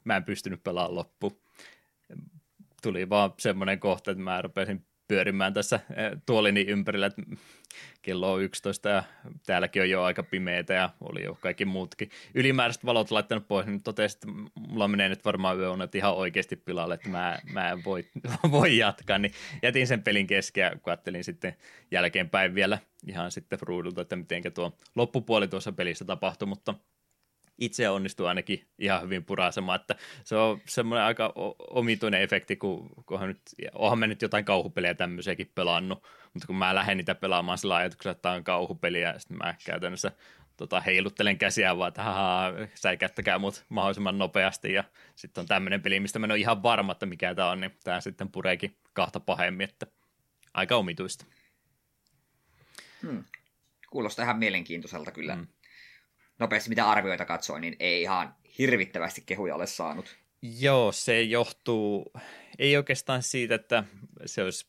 mä 0.04 0.16
en 0.16 0.24
pystynyt 0.24 0.64
pelaamaan 0.64 0.96
loppu. 0.96 1.42
Tuli 2.82 3.10
vaan 3.10 3.34
semmoinen 3.40 3.80
kohta, 3.80 4.12
että 4.12 4.24
mä 4.24 4.42
rupesin 4.42 4.86
pyörimään 5.08 5.54
tässä 5.54 5.80
eh, 5.96 6.12
tuolini 6.26 6.62
ympärillä, 6.62 7.06
että 7.06 7.22
kello 8.02 8.34
on 8.34 8.42
11 8.42 8.90
ja 8.90 9.04
täälläkin 9.46 9.82
on 9.82 9.90
jo 9.90 10.04
aika 10.04 10.24
pimeitä 10.24 10.74
ja 10.74 10.90
oli 11.02 11.24
jo 11.24 11.38
kaikki 11.42 11.66
muutkin 11.66 12.10
ylimääräiset 12.34 12.86
valot 12.86 13.12
laittanut 13.12 13.48
pois, 13.48 13.66
niin 13.66 13.84
totesin, 13.84 14.18
että 14.18 14.28
mulla 14.56 14.88
menee 14.88 15.10
nyt 15.10 15.26
varmaan 15.26 15.60
yöunet 15.60 15.96
ihan 15.96 16.16
oikeasti 16.16 16.56
pilalle, 16.56 16.94
että 16.94 17.10
mä, 17.10 17.40
mä 17.54 17.70
en 17.70 17.84
voi, 17.84 18.06
voi 18.52 18.78
jatkaa, 18.78 19.18
niin 19.18 19.34
jätin 19.64 19.88
sen 19.88 20.04
pelin 20.04 20.28
kesken 20.28 20.62
ja 20.62 20.72
kattelin 20.82 21.24
sitten 21.24 21.56
jälkeenpäin 21.92 22.56
vielä 22.56 22.78
ihan 23.08 23.32
sitten 23.32 23.60
ruudulta, 23.62 24.02
että 24.02 24.16
miten 24.16 24.44
tuo 24.54 24.78
loppupuoli 24.96 25.48
tuossa 25.48 25.72
pelissä 25.72 26.06
tapahtui, 26.06 26.48
mutta 26.48 26.74
itse 27.66 27.90
onnistuu 27.90 28.26
ainakin 28.26 28.68
ihan 28.80 29.02
hyvin 29.02 29.26
purasemaan, 29.26 29.80
että 29.82 29.96
se 30.24 30.36
on 30.36 30.62
semmoinen 30.66 31.06
aika 31.06 31.34
omituinen 31.70 32.22
efekti, 32.22 32.56
kun, 32.56 32.90
kunhan 33.06 33.28
nyt, 33.28 33.42
onhan 33.74 34.00
me 34.00 34.08
nyt 34.08 34.22
jotain 34.22 34.46
kauhupelejä 34.46 34.94
tämmöisiäkin 34.94 35.52
pelannut, 35.56 36.04
mutta 36.34 36.48
kun 36.48 36.56
mä 36.56 36.76
lähden 36.76 36.98
niitä 36.98 37.16
pelaamaan 37.16 37.58
sillä 37.58 37.76
ajatuksella, 37.76 38.12
että 38.12 38.22
tämä 38.22 38.36
on 38.36 38.44
kauhupeliä, 38.44 39.10
ja 39.14 39.20
sitten 39.20 39.38
mä 39.38 39.56
käytännössä 39.66 40.12
tota, 40.58 40.82
heiluttelen 40.82 41.38
käsiä 41.38 41.78
vaan, 41.78 41.88
että 41.88 42.04
haha, 42.04 42.54
säikättäkää 42.76 43.40
mut 43.40 43.66
mahdollisimman 43.70 44.18
nopeasti, 44.18 44.74
ja 44.74 44.84
sitten 45.16 45.42
on 45.42 45.48
tämmöinen 45.48 45.82
peli, 45.82 46.00
mistä 46.00 46.20
mä 46.20 46.26
en 46.26 46.32
ole 46.32 46.40
ihan 46.40 46.64
varma, 46.64 46.92
että 46.92 47.06
mikä 47.06 47.36
tämä 47.36 47.50
on, 47.50 47.62
niin 47.62 47.72
tämä 47.84 48.02
sitten 48.02 48.32
pureekin 48.32 48.76
kahta 48.94 49.20
pahemmin, 49.20 49.70
että 49.70 49.88
aika 50.54 50.76
omituista. 50.76 51.26
Hmm. 53.02 53.24
Kuulostaa 53.90 54.24
ihan 54.24 54.38
mielenkiintoiselta 54.38 55.12
kyllä. 55.12 55.36
Hmm 55.36 55.48
nopeasti 56.44 56.70
mitä 56.70 56.90
arvioita 56.90 57.26
katsoin, 57.26 57.62
niin 57.62 57.76
ei 57.80 58.02
ihan 58.02 58.36
hirvittävästi 58.58 59.24
kehuja 59.26 59.56
ole 59.56 59.68
saanut. 59.68 60.18
Joo, 60.60 60.92
se 60.92 61.22
johtuu, 61.22 62.14
ei 62.60 62.78
oikeastaan 62.78 63.24
siitä, 63.24 63.56
että 63.56 63.84
se 64.26 64.44
olisi 64.44 64.68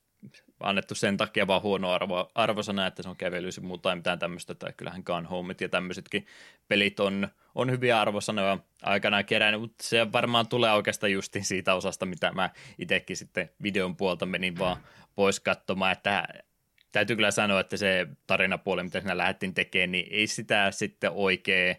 annettu 0.61 0.95
sen 0.95 1.17
takia 1.17 1.47
vaan 1.47 1.63
huono 1.63 1.91
arvo, 1.91 2.31
arvosana, 2.35 2.87
että 2.87 3.03
se 3.03 3.09
on 3.09 3.17
kävelys 3.17 3.61
muuta 3.61 3.83
tai 3.83 3.97
mitään 3.97 4.19
tämmöistä, 4.19 4.55
tai 4.55 4.73
kyllähän 4.77 5.03
Gun 5.07 5.27
Homeit 5.27 5.61
ja 5.61 5.69
tämmöisetkin 5.69 6.27
pelit 6.69 7.01
on, 7.01 7.29
on 7.55 7.71
hyviä 7.71 8.01
arvosanoja 8.01 8.59
aikanaan 8.83 9.25
kerännyt, 9.25 9.61
mutta 9.61 9.85
se 9.85 10.13
varmaan 10.13 10.49
tulee 10.49 10.73
oikeastaan 10.73 11.13
justin 11.13 11.45
siitä 11.45 11.75
osasta, 11.75 12.07
mitä 12.07 12.33
mä 12.33 12.51
itsekin 12.79 13.17
sitten 13.17 13.51
videon 13.63 13.97
puolta 13.97 14.27
menin 14.27 14.59
vaan 14.59 14.77
pois 15.15 15.41
katsomaan, 15.41 15.93
että 15.93 16.29
täytyy 16.95 17.17
kyllä 17.17 17.31
sanoa, 17.31 17.61
että 17.61 17.77
se 17.77 18.07
tarinapuoli, 18.27 18.83
mitä 18.83 19.01
siinä 19.01 19.17
lähdettiin 19.17 19.55
tekemään, 19.55 19.93
niin 19.93 20.07
ei 20.11 20.27
sitä 20.27 20.71
sitten 20.71 21.11
oikein 21.15 21.77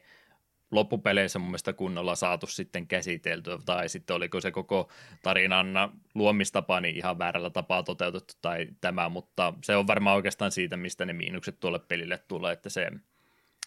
loppupeleissä 0.72 1.40
mun 1.40 1.48
mielestä 1.48 1.74
kunnolla 1.74 2.16
saatu 2.16 2.48
sitten 2.48 2.88
käsiteltyä, 2.88 3.58
tai 3.66 3.90
sitten 3.90 4.16
oliko 4.16 4.42
se 4.42 4.52
koko 4.52 4.90
tarinan 5.22 5.68
luomistapa 6.16 6.82
niin 6.82 6.96
ihan 6.96 7.20
väärällä 7.20 7.50
tapaa 7.50 7.84
toteutettu 7.84 8.34
tai 8.42 8.68
tämä, 8.82 9.10
mutta 9.10 9.54
se 9.64 9.76
on 9.76 9.88
varmaan 9.88 10.16
oikeastaan 10.16 10.52
siitä, 10.52 10.78
mistä 10.78 11.06
ne 11.06 11.14
miinukset 11.14 11.60
tuolle 11.60 11.80
pelille 11.80 12.18
tulee, 12.28 12.54
että 12.54 12.70
se 12.70 12.92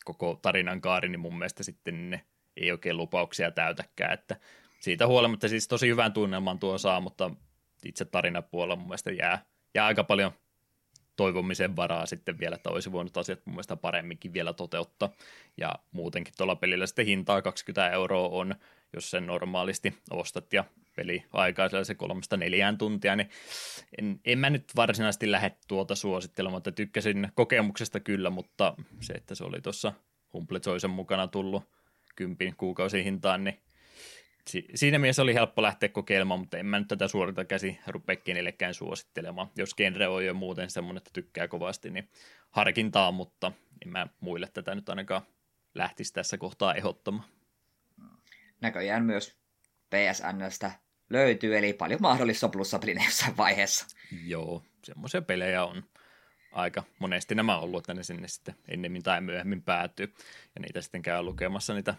koko 0.05 0.39
tarinan 0.43 0.81
kaari, 0.81 1.09
niin 1.09 1.21
mun 1.21 1.39
mielestä 1.39 1.63
sitten 1.63 2.11
ne 2.11 2.25
ei 2.57 2.73
oikein 2.73 2.97
lupauksia 2.97 3.51
täytäkään, 3.51 4.13
että 4.13 4.37
siitä 4.81 5.07
huolimatta 5.07 5.49
siis 5.49 5.69
tosi 5.69 5.89
hyvän 5.89 6.13
tunnelman 6.13 6.59
tuo 6.59 6.79
saa, 6.79 7.01
mutta 7.01 7.31
itse 7.85 8.05
tarinapuolella 8.05 8.77
mun 8.77 8.89
mielestä 8.89 9.11
jää, 9.11 9.45
jää 9.75 9.87
aika 9.87 10.05
paljon– 10.05 10.33
toivomisen 11.19 11.77
varaa 11.77 12.07
sitten 12.07 12.39
vielä, 12.39 12.57
että 12.57 12.71
olisi 12.71 12.93
voinut 12.93 13.17
asiat 13.17 13.41
mun 13.45 13.55
mielestä 13.55 13.77
paremminkin 13.77 14.33
vielä 14.33 14.53
toteuttaa. 14.53 15.13
Ja 15.57 15.75
muutenkin 15.93 16.35
tuolla 16.37 16.57
pelillä 16.57 16.87
sitten 16.87 17.07
hintaa 17.07 17.43
20 17.43 17.91
euroa 17.91 18.29
on, 18.29 18.55
jos 18.93 19.11
sen 19.11 19.27
normaalisti 19.27 19.95
ostat 20.11 20.53
ja 20.53 20.65
peli 20.97 21.25
aikaa 21.33 21.85
se 21.85 21.95
kolmesta 21.95 22.37
neljään 22.37 22.79
tuntia, 22.79 23.17
niin 23.17 23.31
en, 23.99 24.21
en 24.25 24.39
mä 24.39 24.51
nyt 24.51 24.65
varsinaisesti 24.77 25.31
lähde 25.31 25.57
tuota 25.69 25.95
suosittelemaan, 25.95 26.59
että 26.59 26.73
tykkäsin 26.73 27.29
kokemuksesta 27.35 28.01
kyllä, 28.01 28.31
mutta 28.31 28.75
se, 29.01 29.13
että 29.13 29.35
se 29.35 29.45
oli 29.45 29.61
tuossa 29.61 29.93
Humble 30.33 30.61
mukana 30.89 31.27
tullut 31.27 31.63
kympin 32.17 32.55
kuukausihintaan, 32.57 33.45
niin 33.45 33.61
si- 34.49 34.67
siinä 34.75 34.99
mielessä 34.99 35.23
oli 35.23 35.35
helppo 35.35 35.63
lähteä 35.63 35.89
kokeilemaan, 35.89 36.41
mutta 36.41 36.59
en 36.59 36.67
mä 36.67 36.79
nyt 36.79 36.89
tätä 36.89 37.09
suorita 37.09 37.45
käsi 37.45 37.79
rupea 37.87 38.17
kenellekään 38.17 38.75
suosittelemaan. 38.75 39.51
Jos 39.57 39.75
genre 39.75 40.09
on 40.09 40.25
jo 40.25 40.35
muuten 40.35 40.71
semmoinen, 40.71 40.99
että 40.99 41.11
tykkää 41.13 41.49
kovasti, 41.49 41.91
niin 41.91 42.09
harkintaa, 42.51 43.13
mutta 43.13 43.53
en 43.85 43.93
mä 43.93 44.07
muille 44.21 44.49
tätä 44.55 44.75
nyt 44.75 44.89
ainakaan 44.89 45.23
lähtisi 45.75 46.13
tässä 46.13 46.39
kohtaa 46.39 46.75
ehdottamaan. 46.75 47.29
Näköjään 48.61 49.05
myös 49.05 49.37
PSNstä 49.91 50.71
löytyy, 51.11 51.59
eli 51.59 51.73
paljon 51.73 52.03
mahdollista 52.03 52.49
plussapelinä 52.49 53.05
jossain 53.05 53.37
vaiheessa. 53.37 53.87
Joo, 54.25 54.63
semmoisia 54.85 55.23
pelejä 55.23 55.65
on 55.65 55.85
aika 56.53 56.83
monesti 56.99 57.35
nämä 57.35 57.59
ollut, 57.59 57.79
että 57.79 57.95
ne 57.95 58.03
sinne 58.03 58.29
sitten 58.29 58.55
ennemmin 58.69 59.03
tai 59.03 59.21
myöhemmin 59.21 59.63
päätyy, 59.63 60.15
ja 60.55 60.61
niitä 60.61 60.81
sitten 60.81 61.03
käy 61.03 61.23
lukemassa 61.23 61.75
niitä 61.75 61.95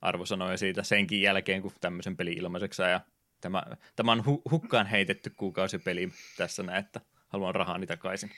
arvosanoja 0.00 0.56
siitä 0.56 0.82
senkin 0.82 1.22
jälkeen, 1.22 1.62
kun 1.62 1.72
tämmöisen 1.80 2.16
peli 2.16 2.32
ilmaiseksi 2.32 2.82
ja 2.82 3.00
tämä, 3.40 3.62
tämä 3.96 4.12
on 4.12 4.24
hu- 4.26 4.50
hukkaan 4.50 4.86
heitetty 4.86 5.30
kuukausipeli 5.30 6.12
tässä 6.36 6.62
näin, 6.62 6.84
että 6.84 7.00
haluan 7.28 7.54
rahani 7.54 7.86
takaisin. 7.86 8.30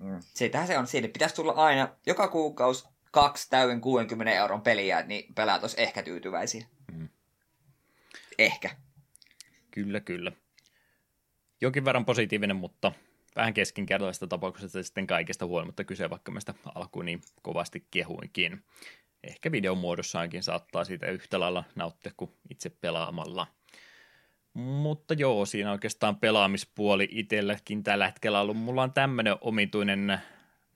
Mm. 0.00 0.20
Sitähän 0.20 0.66
se 0.66 0.78
on, 0.78 0.86
siitä 0.86 1.08
pitäisi 1.08 1.34
tulla 1.34 1.52
aina 1.52 1.88
joka 2.06 2.28
kuukausi 2.28 2.88
kaksi 3.10 3.50
täyden 3.50 3.80
60 3.80 4.34
euron 4.34 4.62
peliä, 4.62 5.02
niin 5.02 5.34
pelaat 5.34 5.62
olisi 5.62 5.82
ehkä 5.82 6.02
tyytyväisiä. 6.02 6.66
Mm. 6.92 7.08
Ehkä. 8.38 8.70
Kyllä, 9.70 10.00
kyllä. 10.00 10.32
Jokin 11.60 11.84
verran 11.84 12.04
positiivinen, 12.04 12.56
mutta 12.56 12.92
vähän 13.36 13.54
keskinkertaisesta 13.54 14.26
tapauksesta 14.26 14.82
sitten 14.82 15.06
kaikesta 15.06 15.46
huolimatta 15.46 15.84
kyse, 15.84 16.10
vaikka 16.10 16.32
mä 16.32 16.40
sitä 16.40 16.54
alkuun 16.74 17.04
niin 17.04 17.20
kovasti 17.42 17.86
kehuinkin 17.90 18.64
ehkä 19.26 19.52
videon 19.52 19.78
muodossaankin 19.78 20.42
saattaa 20.42 20.84
siitä 20.84 21.06
yhtä 21.06 21.40
lailla 21.40 21.64
nauttia 21.74 22.12
kuin 22.16 22.30
itse 22.50 22.70
pelaamalla. 22.70 23.46
Mutta 24.52 25.14
joo, 25.14 25.46
siinä 25.46 25.72
oikeastaan 25.72 26.16
pelaamispuoli 26.16 27.08
itselläkin 27.10 27.82
tällä 27.82 28.06
hetkellä 28.06 28.40
ollut. 28.40 28.56
Mulla 28.56 28.82
on 28.82 28.92
tämmöinen 28.92 29.36
omituinen 29.40 30.20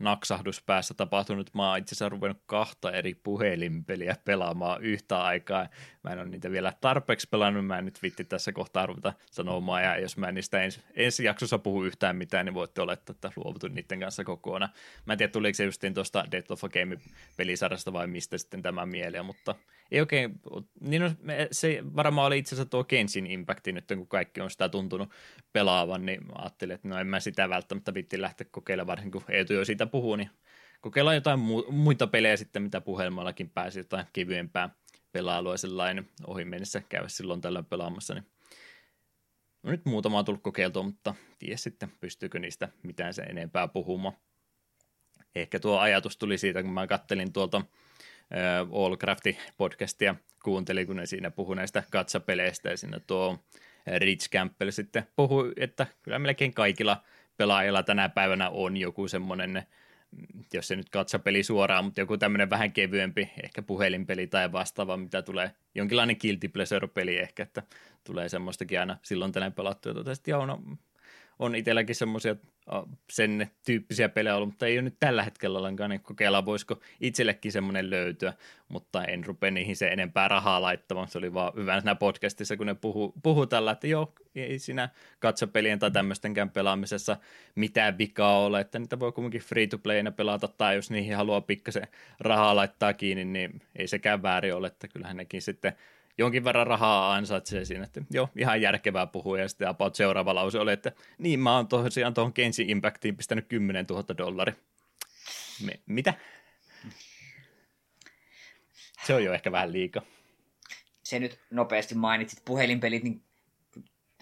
naksahdus 0.00 0.62
päässä 0.62 0.94
tapahtunut. 0.94 1.54
Mä 1.54 1.68
oon 1.68 1.78
itse 1.78 1.92
asiassa 1.92 2.08
ruvennut 2.08 2.42
kahta 2.46 2.92
eri 2.92 3.14
puhelinpeliä 3.14 4.16
pelaamaan 4.24 4.82
yhtä 4.82 5.22
aikaa. 5.22 5.68
Mä 6.02 6.10
en 6.10 6.18
ole 6.18 6.28
niitä 6.28 6.50
vielä 6.50 6.72
tarpeeksi 6.80 7.28
pelannut, 7.30 7.66
mä 7.66 7.78
en 7.78 7.84
nyt 7.84 8.02
vitti 8.02 8.24
tässä 8.24 8.52
kohtaa 8.52 8.86
ruveta 8.86 9.12
sanomaan, 9.30 9.82
ja 9.82 9.98
jos 9.98 10.16
mä 10.16 10.28
en 10.28 10.34
niistä 10.34 10.62
ens, 10.62 10.80
ensi 10.94 11.24
jaksossa 11.24 11.58
puhu 11.58 11.84
yhtään 11.84 12.16
mitään, 12.16 12.46
niin 12.46 12.54
voitte 12.54 12.82
olettaa, 12.82 13.12
että 13.12 13.32
luovutun 13.36 13.74
niiden 13.74 14.00
kanssa 14.00 14.24
kokonaan. 14.24 14.72
Mä 15.06 15.12
en 15.12 15.18
tiedä, 15.18 15.32
tuliko 15.32 15.56
se 15.56 15.64
justiin 15.64 15.94
tuosta 15.94 16.24
Death 16.32 16.52
of 16.52 16.64
a 16.64 16.68
Game 16.68 16.98
pelisarjasta 17.36 17.92
vai 17.92 18.06
mistä 18.06 18.38
sitten 18.38 18.62
tämä 18.62 18.86
mieleen, 18.86 19.24
mutta 19.24 19.54
ei 19.90 20.00
oikein, 20.00 20.40
niin 20.80 21.02
on, 21.02 21.16
se 21.52 21.82
varmaan 21.96 22.26
oli 22.26 22.38
itse 22.38 22.54
asiassa 22.54 22.70
tuo 22.70 22.84
Kenshin 22.84 23.26
Impacti 23.26 23.72
nyt, 23.72 23.84
kun 23.88 24.08
kaikki 24.08 24.40
on 24.40 24.50
sitä 24.50 24.68
tuntunut 24.68 25.10
pelaavan, 25.52 26.06
niin 26.06 26.26
mä 26.26 26.32
ajattelin, 26.38 26.74
että 26.74 26.88
no 26.88 26.98
en 26.98 27.06
mä 27.06 27.20
sitä 27.20 27.48
välttämättä 27.48 27.94
vitti 27.94 28.20
lähteä 28.20 28.46
kokeilemaan, 28.50 28.86
varsinkin 28.86 29.22
kun 29.22 29.34
Eetu 29.34 29.52
jo 29.52 29.64
siitä 29.64 29.86
puhuu, 29.86 30.16
niin 30.16 30.30
kokeillaan 30.80 31.16
jotain 31.16 31.40
mu- 31.40 31.70
muita 31.70 32.06
pelejä 32.06 32.36
sitten, 32.36 32.62
mitä 32.62 32.80
puhelimallakin 32.80 33.50
pääsi, 33.50 33.80
jotain 33.80 34.06
kevyempää 34.12 34.70
pelailua 35.12 35.56
sellainen 35.56 36.08
ohi 36.26 36.44
mennessä 36.44 36.82
käydä 36.88 37.08
silloin 37.08 37.40
tällöin 37.40 37.64
pelaamassa, 37.64 38.14
niin 38.14 38.26
no 39.62 39.70
nyt 39.70 39.84
muutama 39.84 40.18
on 40.18 40.24
tullut 40.24 40.42
kokeiltua, 40.42 40.82
mutta 40.82 41.14
tiedä 41.38 41.56
sitten, 41.56 41.92
pystyykö 42.00 42.38
niistä 42.38 42.68
mitään 42.82 43.14
se 43.14 43.22
enempää 43.22 43.68
puhumaan. 43.68 44.16
Ehkä 45.34 45.60
tuo 45.60 45.78
ajatus 45.78 46.16
tuli 46.16 46.38
siitä, 46.38 46.62
kun 46.62 46.72
mä 46.72 46.86
kattelin 46.86 47.32
tuolta 47.32 47.62
Allcraftin 48.72 49.36
podcastia 49.56 50.14
kuuntelin, 50.44 50.86
kun 50.86 50.96
ne 50.96 51.06
siinä 51.06 51.30
puhui 51.30 51.56
näistä 51.56 51.82
katsapeleistä 51.90 52.70
ja 52.70 52.76
siinä 52.76 53.00
tuo 53.06 53.38
Rich 53.98 54.30
Campbell 54.30 54.70
sitten 54.70 55.06
puhui, 55.16 55.52
että 55.56 55.86
kyllä 56.02 56.18
melkein 56.18 56.54
kaikilla 56.54 57.02
pelaajilla 57.36 57.82
tänä 57.82 58.08
päivänä 58.08 58.50
on 58.50 58.76
joku 58.76 59.08
semmoinen, 59.08 59.62
jos 60.52 60.68
se 60.68 60.76
nyt 60.76 60.88
katsapeli 60.88 61.42
suoraan, 61.42 61.84
mutta 61.84 62.00
joku 62.00 62.18
tämmöinen 62.18 62.50
vähän 62.50 62.72
kevyempi, 62.72 63.30
ehkä 63.42 63.62
puhelinpeli 63.62 64.26
tai 64.26 64.52
vastaava, 64.52 64.96
mitä 64.96 65.22
tulee, 65.22 65.50
jonkinlainen 65.74 66.16
guilty 66.20 66.48
pleasure-peli 66.48 67.18
ehkä, 67.18 67.42
että 67.42 67.62
tulee 68.04 68.28
semmoistakin 68.28 68.80
aina 68.80 68.96
silloin 69.02 69.32
tänään 69.32 69.52
pelattua. 69.52 70.14
Sitten 70.14 70.32
joo, 70.32 70.46
no, 70.46 70.62
on 71.40 71.54
itselläkin 71.54 71.96
semmoisia 71.96 72.36
sen 73.10 73.50
tyyppisiä 73.66 74.08
pelejä 74.08 74.36
ollut, 74.36 74.48
mutta 74.48 74.66
ei 74.66 74.76
ole 74.76 74.82
nyt 74.82 74.96
tällä 75.00 75.22
hetkellä 75.22 75.58
ollenkaan, 75.58 75.90
niin 75.90 76.00
kokeillaan 76.00 76.46
voisiko 76.46 76.80
itsellekin 77.00 77.52
semmoinen 77.52 77.90
löytyä, 77.90 78.32
mutta 78.68 79.04
en 79.04 79.24
rupea 79.24 79.50
niihin 79.50 79.76
se 79.76 79.88
enempää 79.88 80.28
rahaa 80.28 80.62
laittamaan, 80.62 81.08
se 81.08 81.18
oli 81.18 81.34
vaan 81.34 81.52
hyvä 81.56 81.80
siinä 81.80 81.94
podcastissa, 81.94 82.56
kun 82.56 82.66
ne 82.66 82.74
puhuu, 82.74 83.14
puhuu 83.22 83.46
tällä, 83.46 83.70
että 83.70 83.86
joo, 83.86 84.12
ei 84.34 84.58
siinä 84.58 84.88
katsopelien 85.18 85.78
tai 85.78 85.90
tämmöistenkään 85.90 86.50
pelaamisessa 86.50 87.16
mitään 87.54 87.98
vikaa 87.98 88.38
ole, 88.38 88.60
että 88.60 88.78
niitä 88.78 89.00
voi 89.00 89.12
kuitenkin 89.12 89.40
free 89.40 89.66
to 89.66 89.78
playina 89.78 90.10
pelata, 90.10 90.48
tai 90.48 90.76
jos 90.76 90.90
niihin 90.90 91.16
haluaa 91.16 91.40
pikkasen 91.40 91.88
rahaa 92.20 92.56
laittaa 92.56 92.94
kiinni, 92.94 93.24
niin 93.24 93.62
ei 93.76 93.88
sekään 93.88 94.22
väärin 94.22 94.54
ole, 94.54 94.66
että 94.66 94.88
kyllähän 94.88 95.16
nekin 95.16 95.42
sitten 95.42 95.72
jonkin 96.20 96.44
verran 96.44 96.66
rahaa 96.66 97.14
ansaitsee 97.14 97.64
siinä, 97.64 97.84
että 97.84 98.00
joo, 98.10 98.28
ihan 98.36 98.62
järkevää 98.62 99.06
puhua, 99.06 99.38
ja 99.38 99.48
sitten 99.48 99.68
about 99.68 99.94
seuraava 99.94 100.34
lause 100.34 100.58
oli, 100.58 100.72
että 100.72 100.92
niin 101.18 101.40
mä 101.40 101.56
oon 101.56 101.68
tosiaan 101.68 102.14
tuohon 102.14 102.32
Kensin 102.32 102.70
Impactiin 102.70 103.16
pistänyt 103.16 103.48
10 103.48 103.86
000 103.90 104.18
dollari. 104.18 104.52
Me, 105.64 105.80
mitä? 105.86 106.14
Se 109.06 109.14
on 109.14 109.24
jo 109.24 109.32
ehkä 109.32 109.52
vähän 109.52 109.72
liika. 109.72 110.02
Se 111.02 111.18
nyt 111.18 111.40
nopeasti 111.50 111.94
mainitsit 111.94 112.44
puhelinpelit, 112.44 113.02
niin 113.02 113.22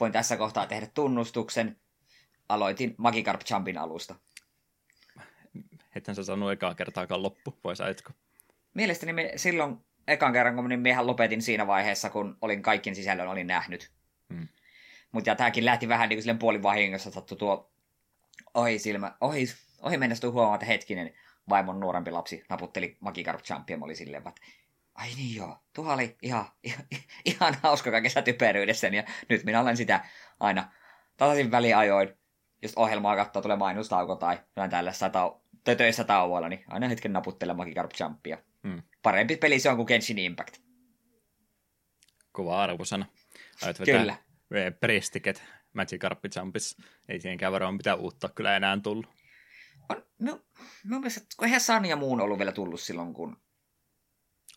voin 0.00 0.12
tässä 0.12 0.37
kohtaa 0.37 0.66
tehdä 0.66 0.87
tunnustuksen. 0.94 1.76
Aloitin 2.48 2.94
Magikarp 2.98 3.40
Jumpin 3.50 3.78
alusta. 3.78 4.14
Ethän 5.94 6.14
sä 6.16 6.22
sanonut 6.22 6.52
ekaa 6.52 6.74
kertaakaan 6.74 7.22
loppu, 7.22 7.58
vai 7.64 7.76
saitko? 7.76 8.12
Mielestäni 8.74 9.12
me 9.12 9.32
silloin 9.37 9.88
ekan 10.09 10.33
kerran, 10.33 10.55
kun 10.55 10.68
niin 10.68 10.81
mehän 10.81 11.07
lopetin 11.07 11.42
siinä 11.42 11.66
vaiheessa, 11.66 12.11
kun 12.11 12.38
olin 12.40 12.62
kaikkien 12.62 12.97
sisällön 12.97 13.29
olin 13.29 13.47
nähnyt. 13.47 13.90
Hmm. 14.35 14.49
Mutta 15.12 15.35
tämäkin 15.35 15.64
lähti 15.64 15.88
vähän 15.88 16.09
niin 16.09 16.23
kuin 16.25 16.38
puolin 16.38 16.62
vahingossa, 16.62 17.11
sattu 17.11 17.37
tuo 17.37 17.73
ohi 18.55 18.79
silmä, 18.79 19.16
ohi, 19.21 19.44
ohi 19.83 19.97
mennessä 19.97 20.31
huomaa, 20.31 20.55
että 20.55 20.66
hetkinen, 20.66 21.14
vaimon 21.49 21.81
nuorempi 21.81 22.11
lapsi 22.11 22.44
naputteli 22.49 22.97
Magikarp 23.01 23.42
Champion, 23.42 23.83
oli 23.83 23.94
silleen, 23.94 24.29
että 24.29 24.40
ai 24.94 25.09
niin 25.16 25.37
joo, 25.37 25.57
tuo 25.75 25.92
oli 25.92 26.16
ihan, 26.23 26.44
ihan, 26.62 26.85
ihan 27.37 27.57
hauska 27.62 27.90
kaikessa 27.90 28.23
typeryydessä, 28.23 28.87
ja 28.87 29.05
nyt 29.29 29.44
minä 29.44 29.61
olen 29.61 29.77
sitä 29.77 30.05
aina 30.40 30.73
tasaisin 31.16 31.51
väliajoin, 31.51 32.18
jos 32.62 32.73
ohjelmaa 32.77 33.16
katsoo, 33.16 33.42
tulee 33.42 33.57
mainostauko 33.57 34.16
tai 34.16 34.38
jotain 34.49 34.71
tällaista 34.71 35.09
tau- 35.09 35.77
töissä 35.77 36.05
tauolla, 36.05 36.49
niin 36.49 36.64
aina 36.68 36.88
hetken 36.88 37.12
naputtele 37.12 37.55
Magikarp 37.55 37.90
Champia. 37.90 38.38
Hmm 38.62 38.83
parempi 39.09 39.37
peli 39.37 39.61
se 39.61 39.71
on 39.71 39.77
kuin 39.77 39.87
Genshin 39.87 40.18
Impact. 40.18 40.57
Kova 42.33 42.62
arvosana. 42.62 43.07
Aiot 43.62 43.77
Kyllä. 43.85 44.16
Prestiket 44.81 45.42
Magikarp 45.73 46.18
Jumpissa. 46.37 46.83
Ei 47.09 47.21
siihenkään 47.21 47.53
varmaan 47.53 47.75
mitään 47.75 47.99
uutta 47.99 48.29
kyllä 48.29 48.57
enää 48.57 48.79
tullut. 48.83 49.07
On, 49.88 50.05
minun, 50.18 50.44
minun 50.85 51.01
mielestä, 51.01 51.27
kun 51.37 51.47
eihän 51.47 51.61
Sun 51.61 51.85
ja 51.85 51.97
muun 51.97 52.21
ollut 52.21 52.38
vielä 52.38 52.53
tullut 52.53 52.81
silloin, 52.81 53.14
kun 53.14 53.37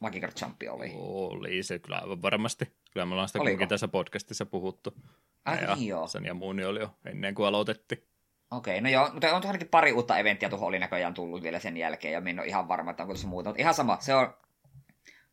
Magikarp 0.01 0.33
Jump 0.41 0.61
oli. 0.69 0.91
Oli 0.95 1.63
se 1.63 1.79
kyllä 1.79 1.97
aivan 1.97 2.21
varmasti. 2.21 2.65
Kyllä 2.93 3.05
me 3.05 3.11
ollaan 3.11 3.29
sitä 3.29 3.67
tässä 3.69 3.87
podcastissa 3.87 4.45
puhuttu. 4.45 4.93
Ai 5.45 5.63
ja 5.63 5.75
niin 5.75 5.87
joo. 5.87 6.07
Sun 6.07 6.25
ja 6.25 6.33
muun 6.33 6.65
oli 6.65 6.79
jo 6.79 6.95
ennen 7.05 7.35
kuin 7.35 7.47
aloitettiin. 7.47 8.10
Okei, 8.51 8.79
okay, 8.79 8.81
no 8.81 8.89
joo, 8.89 9.09
mutta 9.13 9.35
on 9.35 9.45
ainakin 9.45 9.67
pari 9.67 9.91
uutta 9.91 10.17
eventtiä 10.17 10.49
tuohon 10.49 10.67
oli 10.67 10.79
näköjään 10.79 11.13
tullut 11.13 11.43
vielä 11.43 11.59
sen 11.59 11.77
jälkeen, 11.77 12.13
ja 12.13 12.21
minä 12.21 12.29
en 12.29 12.39
ole 12.39 12.47
ihan 12.47 12.67
varma, 12.67 12.91
että 12.91 13.03
onko 13.03 13.13
tuossa 13.13 13.27
muuta. 13.27 13.49
Mutta 13.49 13.61
ihan 13.61 13.73
sama, 13.73 13.97
se 13.99 14.15
on, 14.15 14.33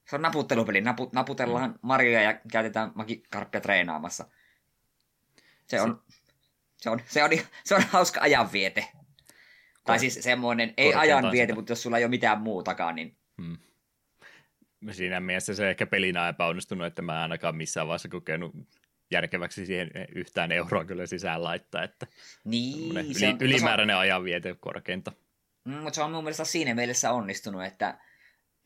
se 0.09 0.17
on 0.17 0.23
naputtelupeli. 0.23 0.81
Napu, 0.81 1.11
naputellaan 1.13 1.71
mm. 1.71 1.79
Marjoja 1.83 2.23
ja 2.23 2.41
käytetään 2.53 2.93
magikarppia 2.95 3.61
treenaamassa. 3.61 4.29
Se 5.67 5.81
on, 5.81 6.03
se 6.77 6.91
on, 6.91 7.01
se 7.07 7.25
on, 7.25 7.31
se 7.65 7.75
on 7.75 7.83
hauska 7.83 8.21
ajanviete. 8.21 8.89
Kor- 8.93 9.03
tai 9.85 9.99
siis 9.99 10.19
semmoinen, 10.21 10.75
ei 10.77 10.95
ajanviete, 10.95 11.55
mutta 11.55 11.73
jos 11.73 11.83
sulla 11.83 11.99
ei 11.99 12.05
ole 12.05 12.11
mitään 12.11 12.41
muutakaan, 12.41 12.95
niin... 12.95 13.17
Hmm. 13.43 13.59
Siinä 14.91 15.21
mielessä 15.21 15.55
se 15.55 15.71
ehkä 15.71 15.87
pelinä 15.87 16.29
epäonnistunut, 16.29 16.87
että 16.87 17.03
mä 17.03 17.13
en 17.13 17.23
ainakaan 17.23 17.57
missään 17.57 17.87
vaiheessa 17.87 18.09
kokenut 18.09 18.55
järkeväksi 19.11 19.67
siihen 19.67 19.91
yhtään 20.15 20.53
euroa 20.53 20.85
kyllä 20.85 21.07
sisään 21.07 21.45
laittaa, 21.45 21.83
että 21.83 22.07
niin, 22.45 22.99
yli, 22.99 23.15
se 23.15 23.29
on, 23.29 23.37
ylimääräinen 23.41 23.97
on... 23.97 24.03
ajanviete 24.03 24.57
korkeinta. 24.61 25.13
Mm, 25.65 25.75
mutta 25.75 25.95
se 25.95 26.03
on 26.03 26.13
mun 26.13 26.25
mielestä 26.25 26.45
siinä 26.45 26.75
mielessä 26.75 27.13
onnistunut, 27.13 27.65
että 27.65 27.99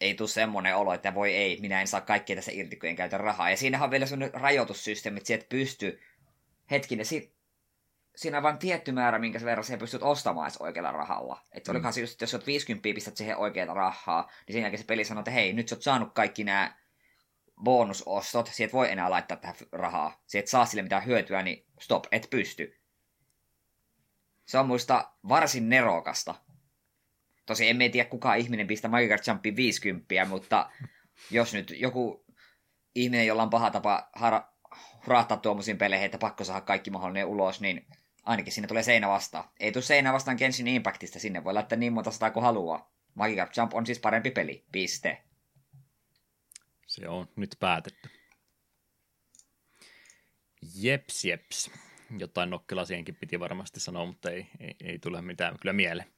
ei 0.01 0.15
tule 0.15 0.29
semmoinen 0.29 0.77
olo, 0.77 0.93
että 0.93 1.15
voi 1.15 1.35
ei, 1.35 1.61
minä 1.61 1.81
en 1.81 1.87
saa 1.87 2.01
kaikkea 2.01 2.37
tässä 2.37 2.53
irti, 2.55 2.77
kun 2.77 2.89
en 2.89 2.97
käytä 2.97 3.19
rahaa. 3.19 3.51
Ja 3.51 3.57
siinähän 3.57 3.85
on 3.85 3.91
vielä 3.91 4.07
semmoinen 4.07 4.41
rajoitussysteemi, 4.41 5.17
että 5.17 5.27
sieltä 5.27 5.47
pystyy, 5.49 6.01
hetkinen, 6.71 7.07
si- 7.07 7.37
siinä 8.17 8.37
on 8.37 8.43
vain 8.43 8.59
tietty 8.59 8.93
määrä, 8.93 9.19
minkä 9.19 9.41
verran 9.45 9.65
sä 9.65 9.77
pystyt 9.77 10.03
ostamaan 10.03 10.47
edes 10.47 10.57
oikealla 10.57 10.93
rahalla. 10.93 11.47
Että 11.53 11.71
mm. 11.71 11.77
olikohan 11.77 11.93
se 11.93 12.01
just, 12.01 12.21
jos 12.21 12.35
olet 12.35 12.47
50 12.47 12.83
pistät 12.83 13.17
siihen 13.17 13.37
oikeaa 13.37 13.75
rahaa, 13.75 14.31
niin 14.47 14.53
sen 14.53 14.63
jälkeen 14.63 14.79
se 14.79 14.87
peli 14.87 15.05
sanoo, 15.05 15.21
että 15.21 15.31
hei, 15.31 15.53
nyt 15.53 15.69
sä 15.69 15.75
oot 15.75 15.83
saanut 15.83 16.15
kaikki 16.15 16.45
nämä 16.45 16.77
bonusostot, 17.63 18.47
sieltä 18.53 18.73
voi 18.73 18.93
enää 18.93 19.11
laittaa 19.11 19.37
tähän 19.37 19.57
rahaa. 19.73 20.23
Sieltä 20.27 20.51
saa 20.51 20.67
sille 20.67 20.83
mitään 20.83 21.07
hyötyä, 21.07 21.43
niin 21.43 21.67
stop, 21.81 22.05
et 22.13 22.27
pysty. 22.31 22.79
Se 24.45 24.59
on 24.59 24.67
muista 24.67 25.13
varsin 25.29 25.69
nerokasta. 25.69 26.35
Tosi 27.47 27.69
emme 27.69 27.89
tiedä, 27.89 28.09
kuka 28.09 28.35
ihminen 28.35 28.67
pistää 28.67 28.91
Magic 28.91 29.27
Jumpiin 29.29 29.57
50, 29.57 30.25
mutta 30.29 30.71
jos 31.31 31.55
nyt 31.55 31.75
joku 31.77 32.25
ihminen, 32.95 33.27
jolla 33.27 33.43
on 33.43 33.51
paha 33.51 33.71
tapa 33.71 34.11
har- 34.15 34.43
hurahtaa 35.07 35.37
tuommoisiin 35.37 35.79
peleihin, 35.79 36.05
että 36.05 36.19
pakko 36.19 36.45
saada 36.45 36.61
kaikki 36.61 36.91
mahdollinen 36.91 37.27
ulos, 37.27 37.61
niin 37.61 37.87
ainakin 38.23 38.53
sinne 38.53 38.69
tulee 38.69 38.83
seinä 38.83 39.09
vastaan. 39.09 39.45
Ei 39.61 39.73
tule 39.73 39.83
seinä 39.83 40.13
vastaan 40.13 40.37
Genshin 40.37 40.69
Impactista, 40.69 41.19
sinne 41.19 41.45
voi 41.45 41.55
laittaa 41.55 41.79
niin 41.79 41.93
monta 41.93 42.11
sataa 42.11 42.31
kuin 42.31 42.45
haluaa. 42.45 42.93
Magic 43.15 43.57
Jump 43.57 43.75
on 43.75 43.87
siis 43.87 43.99
parempi 43.99 44.31
peli, 44.31 44.65
piste. 44.73 45.23
Se 46.93 47.09
on 47.09 47.29
nyt 47.37 47.57
päätetty. 47.61 48.11
Jeps, 50.75 51.25
jeps. 51.25 51.71
Jotain 52.19 52.51
nokkela 52.51 52.85
siihenkin 52.85 53.17
piti 53.17 53.41
varmasti 53.41 53.81
sanoa, 53.81 54.07
mutta 54.07 54.31
ei, 54.31 54.47
ei, 54.61 54.77
ei 54.85 54.99
tule 54.99 55.23
mitään 55.23 55.59
kyllä 55.61 55.73
mieleen. 55.73 56.09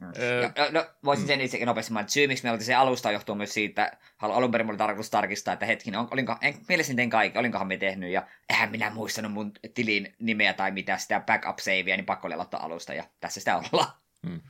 Mm. 0.00 0.12
Öö, 0.18 0.42
no, 0.42 0.80
no, 0.80 0.86
voisin 1.04 1.26
sen 1.26 1.40
itsekin 1.40 1.66
nopeasti 1.66 1.92
mainita. 1.92 2.12
Syy, 2.12 2.26
miksi 2.26 2.44
me 2.44 2.50
oltiin 2.50 2.66
se 2.66 2.74
alusta 2.74 3.10
johtuu 3.10 3.34
myös 3.34 3.54
siitä, 3.54 3.98
alun 4.18 4.50
perin 4.50 4.70
oli 4.70 4.76
tarkoitus 4.76 5.10
tarkistaa, 5.10 5.54
että 5.54 5.66
hetkinen, 5.66 6.00
on, 6.00 6.08
olinko, 6.10 6.36
en, 6.40 6.54
mielestäni 6.68 6.96
tein 6.96 7.10
kaikki, 7.10 7.38
olinkohan 7.38 7.66
me 7.66 7.76
tehnyt, 7.76 8.10
ja 8.10 8.26
eihän 8.48 8.70
minä 8.70 8.90
muistanut 8.90 9.32
mun 9.32 9.52
tilin 9.74 10.14
nimeä 10.18 10.52
tai 10.52 10.70
mitä, 10.70 10.98
sitä 10.98 11.20
backup 11.20 11.58
savea, 11.58 11.96
niin 11.96 12.06
pakko 12.06 12.26
oli 12.26 12.34
aloittaa 12.34 12.64
alusta, 12.64 12.94
ja 12.94 13.04
tässä 13.20 13.40
sitä 13.40 13.56
ollaan. 13.56 13.92
Hmm. 14.26 14.40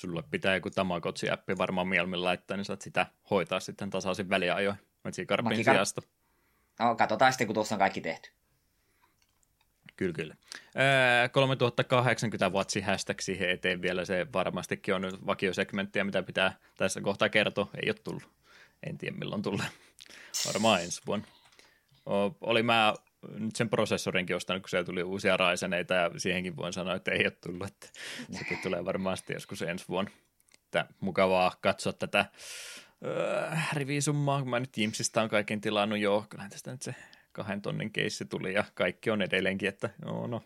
Sulle 0.00 0.22
pitää 0.30 0.54
joku 0.54 0.70
Tamagotchi-appi 0.70 1.58
varmaan 1.58 1.88
mieluummin 1.88 2.24
laittaa, 2.24 2.56
niin 2.56 2.64
saat 2.64 2.82
sitä 2.82 3.06
hoitaa 3.30 3.60
sitten 3.60 3.90
tasaisin 3.90 4.30
väliajoin, 4.30 4.76
Magikarpin 5.04 5.64
sijasta. 5.64 6.02
No, 6.78 6.94
katsotaan 6.94 7.32
sitten, 7.32 7.46
kun 7.46 7.54
tuossa 7.54 7.74
on 7.74 7.78
kaikki 7.78 8.00
tehty. 8.00 8.30
Kyllä, 9.96 10.12
kyllä. 10.12 10.36
Ää, 10.74 11.28
3080 11.28 12.48
watsi 12.48 12.80
hashtag 12.80 13.20
siihen 13.20 13.50
eteen 13.50 13.82
vielä, 13.82 14.04
se 14.04 14.26
varmastikin 14.32 14.94
on 14.94 15.02
nyt 15.02 15.26
vakiosegmenttiä, 15.26 16.04
mitä 16.04 16.22
pitää 16.22 16.56
tässä 16.76 17.00
kohtaa 17.00 17.28
kertoa. 17.28 17.70
Ei 17.82 17.90
ole 17.90 17.96
tullut. 18.04 18.28
En 18.86 18.98
tiedä 18.98 19.16
milloin 19.16 19.42
tulee. 19.42 19.66
Varmaan 20.46 20.82
ensi 20.82 21.00
vuonna. 21.06 21.26
O, 22.06 22.36
oli 22.40 22.62
mä 22.62 22.94
nyt 23.38 23.56
sen 23.56 23.70
prosessorinkin 23.70 24.36
ostanut, 24.36 24.62
kun 24.62 24.68
siellä 24.68 24.84
tuli 24.84 25.02
uusia 25.02 25.36
raiseneita 25.36 25.94
ja 25.94 26.10
siihenkin 26.16 26.56
voin 26.56 26.72
sanoa, 26.72 26.94
että 26.94 27.10
ei 27.10 27.24
ole 27.24 27.30
tullut, 27.30 27.68
että 27.68 27.86
sekin 28.30 28.58
tulee 28.62 28.84
varmaan 28.84 29.16
sitten 29.16 29.34
joskus 29.34 29.62
ensi 29.62 29.84
vuonna. 29.88 30.10
Että 30.64 30.86
mukavaa 31.00 31.52
katsoa 31.60 31.92
tätä 31.92 32.26
öö, 33.04 33.50
rivisummaa, 33.72 34.40
kun 34.40 34.50
mä 34.50 34.60
nyt 34.60 34.78
Jimsistä 34.78 35.22
on 35.22 35.28
kaiken 35.28 35.60
tilannut, 35.60 35.98
joo, 35.98 36.26
kyllähän 36.30 36.50
tästä 36.50 36.70
nyt 36.70 36.82
se 36.82 36.94
kahden 37.32 37.62
tonnin 37.62 37.92
keissi 37.92 38.24
tuli 38.24 38.54
ja 38.54 38.64
kaikki 38.74 39.10
on 39.10 39.22
edelleenkin, 39.22 39.68
että 39.68 39.90
joo, 40.04 40.26
no, 40.26 40.42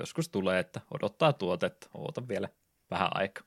joskus 0.00 0.28
tulee, 0.28 0.58
että 0.58 0.80
odottaa 0.94 1.32
tuotetta, 1.32 1.90
oota 1.94 2.28
vielä 2.28 2.48
vähän 2.90 3.10
aikaa. 3.14 3.44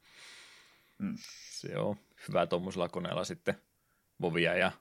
Mm. 0.97 1.17
Se 1.49 1.77
on 1.77 1.95
hyvä 2.27 2.47
tuommoisella 2.47 2.89
koneella 2.89 3.23
sitten 3.23 3.55
Vovia 4.21 4.57
ja 4.57 4.71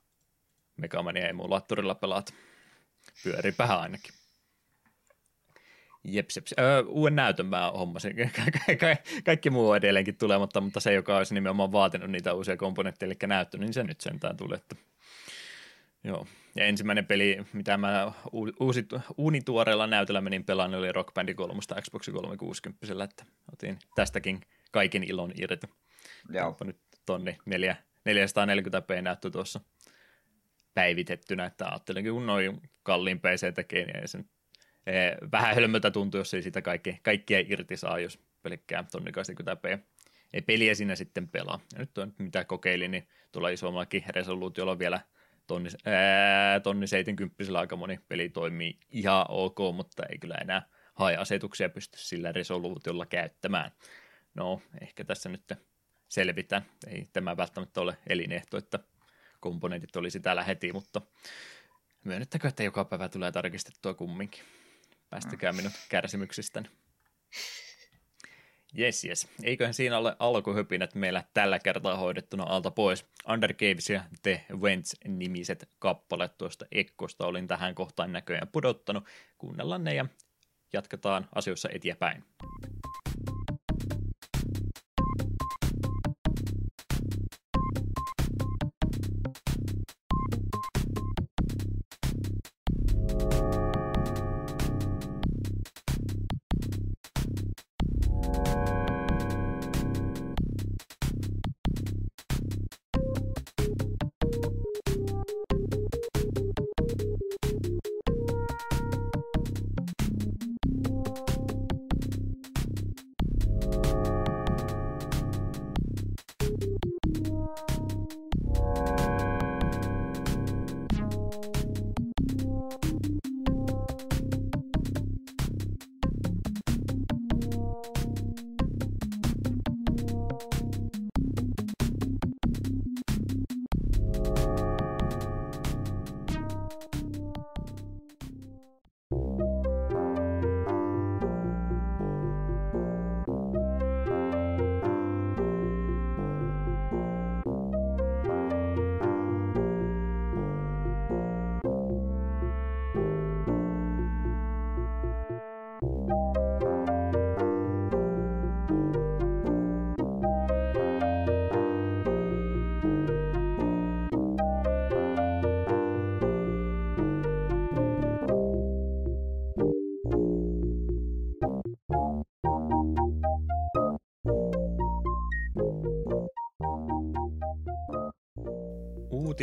Megamania 0.76 1.28
emulaattorilla 1.28 1.94
pelaat. 1.94 2.34
Pyöripähän 3.24 3.80
ainakin. 3.80 4.14
Jeps, 6.04 6.36
jeps. 6.36 6.54
Öö, 6.58 6.82
uuden 6.82 7.16
näytön 7.16 7.46
mä 7.46 7.70
hommasin. 7.70 8.16
Ka- 8.16 8.76
ka- 8.76 9.02
kaikki 9.24 9.50
muu 9.50 9.70
on 9.70 9.76
edelleenkin 9.76 10.16
tulematta, 10.16 10.60
mutta 10.60 10.80
se, 10.80 10.92
joka 10.92 11.16
olisi 11.16 11.34
nimenomaan 11.34 11.72
vaatinut 11.72 12.10
niitä 12.10 12.34
uusia 12.34 12.56
komponentteja, 12.56 13.06
eli 13.06 13.16
näyttö, 13.26 13.58
niin 13.58 13.72
se 13.72 13.84
nyt 13.84 14.00
sentään 14.00 14.36
tulee. 14.36 14.56
Että... 14.56 14.76
Joo. 16.04 16.26
Ja 16.56 16.64
ensimmäinen 16.64 17.06
peli, 17.06 17.46
mitä 17.52 17.76
mä 17.76 18.12
uusi, 18.60 18.86
uunituoreella 19.16 19.86
näytöllä 19.86 20.20
menin 20.20 20.44
pelaan, 20.44 20.74
oli 20.74 20.92
Rock 20.92 21.14
Band 21.14 21.34
3 21.34 21.60
Xbox 21.82 22.10
360, 22.12 23.04
että 23.04 23.24
otin 23.52 23.78
tästäkin 23.94 24.40
kaiken 24.70 25.04
ilon 25.04 25.32
irti. 25.40 25.66
Joo. 26.30 26.56
nyt 26.64 26.76
tonni 27.06 27.38
440p 27.48 29.02
näyttö 29.02 29.30
tuossa 29.30 29.60
päivitettynä, 30.74 31.46
että 31.46 31.68
ajattelin, 31.68 32.04
kun 32.04 32.26
noin 32.26 32.60
kalliin 32.82 33.20
PC 33.20 33.54
tekee, 33.54 33.84
niin 33.84 34.08
sen 34.08 34.24
e, 34.86 34.92
vähän 35.32 35.54
hölmöltä 35.54 35.90
tuntuu, 35.90 36.20
jos 36.20 36.34
ei 36.34 36.42
sitä 36.42 36.62
kaikki, 36.62 37.00
kaikkia 37.02 37.38
irti 37.48 37.76
saa, 37.76 37.98
jos 37.98 38.18
pelkkää 38.42 38.84
tonni 38.92 39.10
80p 39.10 39.78
ei 40.32 40.42
peliä 40.42 40.74
siinä 40.74 40.96
sitten 40.96 41.28
pelaa. 41.28 41.60
Ja 41.72 41.78
nyt 41.78 41.98
on, 41.98 42.14
mitä 42.18 42.44
kokeilin, 42.44 42.90
niin 42.90 43.08
tuolla 43.32 43.48
isommallakin 43.48 44.04
resoluutiolla 44.08 44.78
vielä 44.78 45.00
tonni, 45.46 45.68
ää, 45.84 46.60
tonni 46.60 46.86
70 46.86 47.58
aika 47.58 47.76
moni 47.76 48.00
peli 48.08 48.28
toimii 48.28 48.78
ihan 48.90 49.26
ok, 49.28 49.58
mutta 49.74 50.02
ei 50.10 50.18
kyllä 50.18 50.34
enää 50.34 50.62
haja-asetuksia 50.94 51.68
pysty 51.68 51.98
sillä 51.98 52.32
resoluutiolla 52.32 53.06
käyttämään. 53.06 53.70
No, 54.34 54.62
ehkä 54.80 55.04
tässä 55.04 55.28
nyt 55.28 55.52
selvitään. 56.08 56.62
Ei 56.86 57.08
tämä 57.12 57.36
välttämättä 57.36 57.80
ole 57.80 57.96
elinehto, 58.06 58.56
että 58.56 58.78
komponentit 59.42 59.96
olisi 59.96 60.20
täällä 60.20 60.44
heti, 60.44 60.72
mutta 60.72 61.00
myönnettäkö, 62.04 62.48
että 62.48 62.62
joka 62.62 62.84
päivä 62.84 63.08
tulee 63.08 63.32
tarkistettua 63.32 63.94
kumminkin. 63.94 64.44
Päästäkää 65.10 65.52
minut 65.52 65.72
kärsimyksistäni. 65.88 66.68
Jes, 68.74 69.04
jes. 69.04 69.28
Eiköhän 69.42 69.74
siinä 69.74 69.98
ole 69.98 70.16
alkuhypinät 70.18 70.94
meillä 70.94 71.24
tällä 71.34 71.58
kertaa 71.58 71.96
hoidettuna 71.96 72.44
alta 72.44 72.70
pois. 72.70 73.06
Undercaves 73.28 73.90
ja 73.90 74.04
The 74.22 74.44
Wents 74.54 74.96
nimiset 75.08 75.68
kappaleet 75.78 76.38
tuosta 76.38 76.66
Ekkosta 76.72 77.26
olin 77.26 77.48
tähän 77.48 77.74
kohtaan 77.74 78.12
näköjään 78.12 78.48
pudottanut. 78.48 79.04
Kuunnellaan 79.38 79.84
ne 79.84 79.94
ja 79.94 80.06
jatketaan 80.72 81.28
asioissa 81.34 81.68
eteenpäin. 81.72 82.24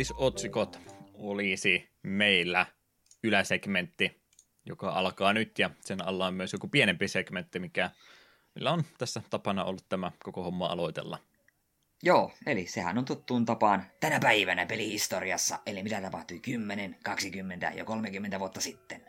Uutisotsikot 0.00 0.80
olisi 1.14 1.90
meillä 2.02 2.66
yläsegmentti, 3.24 4.22
joka 4.66 4.90
alkaa 4.90 5.32
nyt, 5.32 5.58
ja 5.58 5.70
sen 5.80 6.04
alla 6.04 6.26
on 6.26 6.34
myös 6.34 6.52
joku 6.52 6.68
pienempi 6.68 7.08
segmentti, 7.08 7.58
mikä 7.58 7.90
millä 8.54 8.72
on 8.72 8.84
tässä 8.98 9.22
tapana 9.30 9.64
ollut 9.64 9.88
tämä 9.88 10.12
koko 10.24 10.42
homma 10.42 10.66
aloitella. 10.66 11.18
Joo, 12.02 12.32
eli 12.46 12.66
sehän 12.66 12.98
on 12.98 13.04
tuttuun 13.04 13.44
tapaan 13.44 13.84
tänä 14.00 14.20
päivänä 14.20 14.66
pelihistoriassa, 14.66 15.58
eli 15.66 15.82
mitä 15.82 16.00
tapahtui 16.00 16.38
10, 16.38 16.96
20 17.04 17.72
ja 17.74 17.84
30 17.84 18.38
vuotta 18.38 18.60
sitten. 18.60 19.02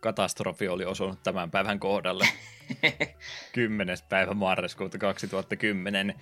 Katastrofi 0.00 0.68
oli 0.68 0.84
osunut 0.84 1.22
tämän 1.22 1.50
päivän 1.50 1.80
kohdalle. 1.80 2.28
10. 3.52 3.96
päivä 4.08 4.34
marraskuuta 4.34 4.98
2010. 4.98 6.14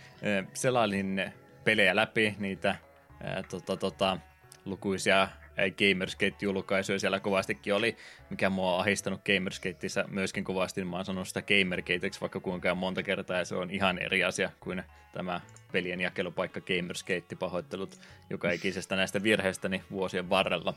Selailin 0.55 1.33
pelejä 1.65 1.97
läpi, 1.97 2.35
niitä 2.39 2.90
ää, 3.25 3.43
tota, 3.43 3.77
tota, 3.77 4.19
lukuisia 4.65 5.29
Gamersgate-julkaisuja 5.69 6.99
siellä 6.99 7.21
kovastikin 7.21 7.75
oli, 7.75 7.97
mikä 8.31 8.51
mua 8.51 8.75
on 8.75 8.81
ahistanut 8.81 9.21
Gamersgateissa 9.25 10.05
myöskin 10.09 10.45
kovasti. 10.45 10.85
Mä 10.85 10.97
oon 10.97 11.05
sanonut 11.05 11.29
sitä 11.29 11.43
Gamergateiksi 11.43 12.21
vaikka 12.21 12.41
kuinka 12.41 12.75
monta 12.75 13.03
kertaa, 13.03 13.37
ja 13.39 13.45
se 13.45 13.55
on 13.55 13.71
ihan 13.71 13.99
eri 13.99 14.25
asia 14.25 14.51
kuin 14.61 14.83
tämä 15.13 15.41
pelien 15.73 16.01
jakelupaikka 16.01 16.61
Gamersgate, 16.61 17.37
pahoittelut 17.39 18.01
joka 18.31 18.51
ikisestä 18.51 18.97
näistä 18.97 19.23
virheistäni 19.23 19.83
vuosien 19.91 20.31
varrella. 20.31 20.75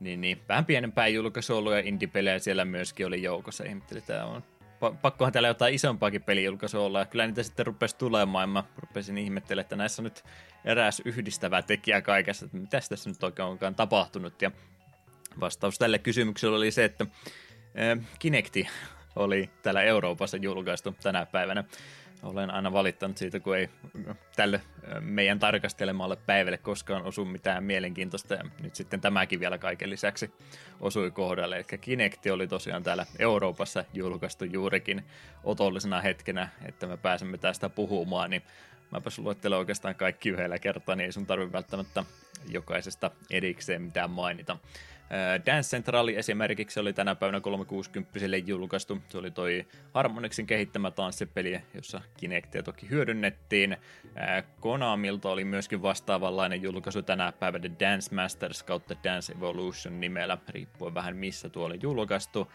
Niin, 0.00 0.20
niin. 0.20 0.40
Vähän 0.48 0.64
pienempää 0.64 1.08
julkaisu 1.08 1.56
ollut 1.56 1.72
ja 1.72 1.78
indie-pelejä 1.78 2.38
siellä 2.38 2.64
myöskin 2.64 3.06
oli 3.06 3.22
joukossa. 3.22 3.64
Ihmettelin, 3.64 4.00
että 4.00 4.24
on 4.24 4.42
pakkohan 5.02 5.32
täällä 5.32 5.48
jotain 5.48 5.74
isompaakin 5.74 6.22
pelijulkaisua 6.22 6.84
olla, 6.84 6.98
ja 6.98 7.04
kyllä 7.04 7.26
niitä 7.26 7.42
sitten 7.42 7.66
rupesi 7.66 7.96
tulemaan, 7.96 8.48
mä 8.48 8.64
rupesin 8.76 9.18
ihmettelemään, 9.18 9.60
että 9.64 9.76
näissä 9.76 10.02
on 10.02 10.04
nyt 10.04 10.24
eräs 10.64 11.02
yhdistävä 11.04 11.62
tekijä 11.62 12.02
kaikessa, 12.02 12.44
että 12.44 12.56
mitä 12.56 12.80
tässä 12.88 13.10
nyt 13.10 13.24
oikein 13.24 13.48
onkaan 13.48 13.74
tapahtunut, 13.74 14.42
ja 14.42 14.50
vastaus 15.40 15.78
tälle 15.78 15.98
kysymykselle 15.98 16.56
oli 16.56 16.70
se, 16.70 16.84
että 16.84 17.06
Kinecti 18.18 18.68
oli 19.16 19.50
täällä 19.62 19.82
Euroopassa 19.82 20.36
julkaistu 20.36 20.96
tänä 21.02 21.26
päivänä. 21.26 21.64
Olen 22.22 22.50
aina 22.50 22.72
valittanut 22.72 23.18
siitä, 23.18 23.40
kun 23.40 23.56
ei 23.56 23.68
tälle 24.36 24.60
meidän 25.00 25.38
tarkastelemalle 25.38 26.16
päivälle 26.16 26.58
koskaan 26.58 27.02
osu 27.02 27.24
mitään 27.24 27.64
mielenkiintoista. 27.64 28.34
Ja 28.34 28.44
nyt 28.62 28.74
sitten 28.74 29.00
tämäkin 29.00 29.40
vielä 29.40 29.58
kaiken 29.58 29.90
lisäksi 29.90 30.34
osui 30.80 31.10
kohdalle. 31.10 31.56
Eli 31.56 31.78
Kinecti 31.78 32.30
oli 32.30 32.48
tosiaan 32.48 32.82
täällä 32.82 33.06
Euroopassa 33.18 33.84
julkaistu 33.94 34.44
juurikin 34.44 35.04
otollisena 35.44 36.00
hetkenä, 36.00 36.48
että 36.64 36.86
me 36.86 36.96
pääsemme 36.96 37.38
tästä 37.38 37.68
puhumaan. 37.68 38.30
Niin 38.30 38.42
mäpä 38.90 39.10
luettelen 39.18 39.58
oikeastaan 39.58 39.94
kaikki 39.94 40.28
yhdellä 40.28 40.58
kertaa, 40.58 40.96
niin 40.96 41.04
ei 41.04 41.12
sun 41.12 41.26
tarvitse 41.26 41.52
välttämättä 41.52 42.04
jokaisesta 42.48 43.10
erikseen 43.30 43.82
mitään 43.82 44.10
mainita. 44.10 44.56
Dance 45.46 45.76
Centrali 45.76 46.16
esimerkiksi 46.16 46.80
oli 46.80 46.92
tänä 46.92 47.14
päivänä 47.14 47.40
360 47.40 48.18
julkaistu. 48.46 49.02
Se 49.08 49.18
oli 49.18 49.30
toi 49.30 49.66
Harmonixin 49.94 50.46
kehittämä 50.46 50.90
tanssipeli, 50.90 51.60
jossa 51.74 52.00
Kinectia 52.16 52.62
toki 52.62 52.90
hyödynnettiin. 52.90 53.76
Konamilta 54.60 55.30
oli 55.30 55.44
myöskin 55.44 55.82
vastaavanlainen 55.82 56.62
julkaisu 56.62 57.02
tänä 57.02 57.32
päivänä 57.32 57.70
Dance 57.80 58.14
Masters 58.14 58.62
kautta 58.62 58.94
Dance 59.04 59.32
Evolution 59.32 60.00
nimellä, 60.00 60.38
riippuen 60.48 60.94
vähän 60.94 61.16
missä 61.16 61.48
tuo 61.48 61.66
oli 61.66 61.78
julkaistu. 61.82 62.52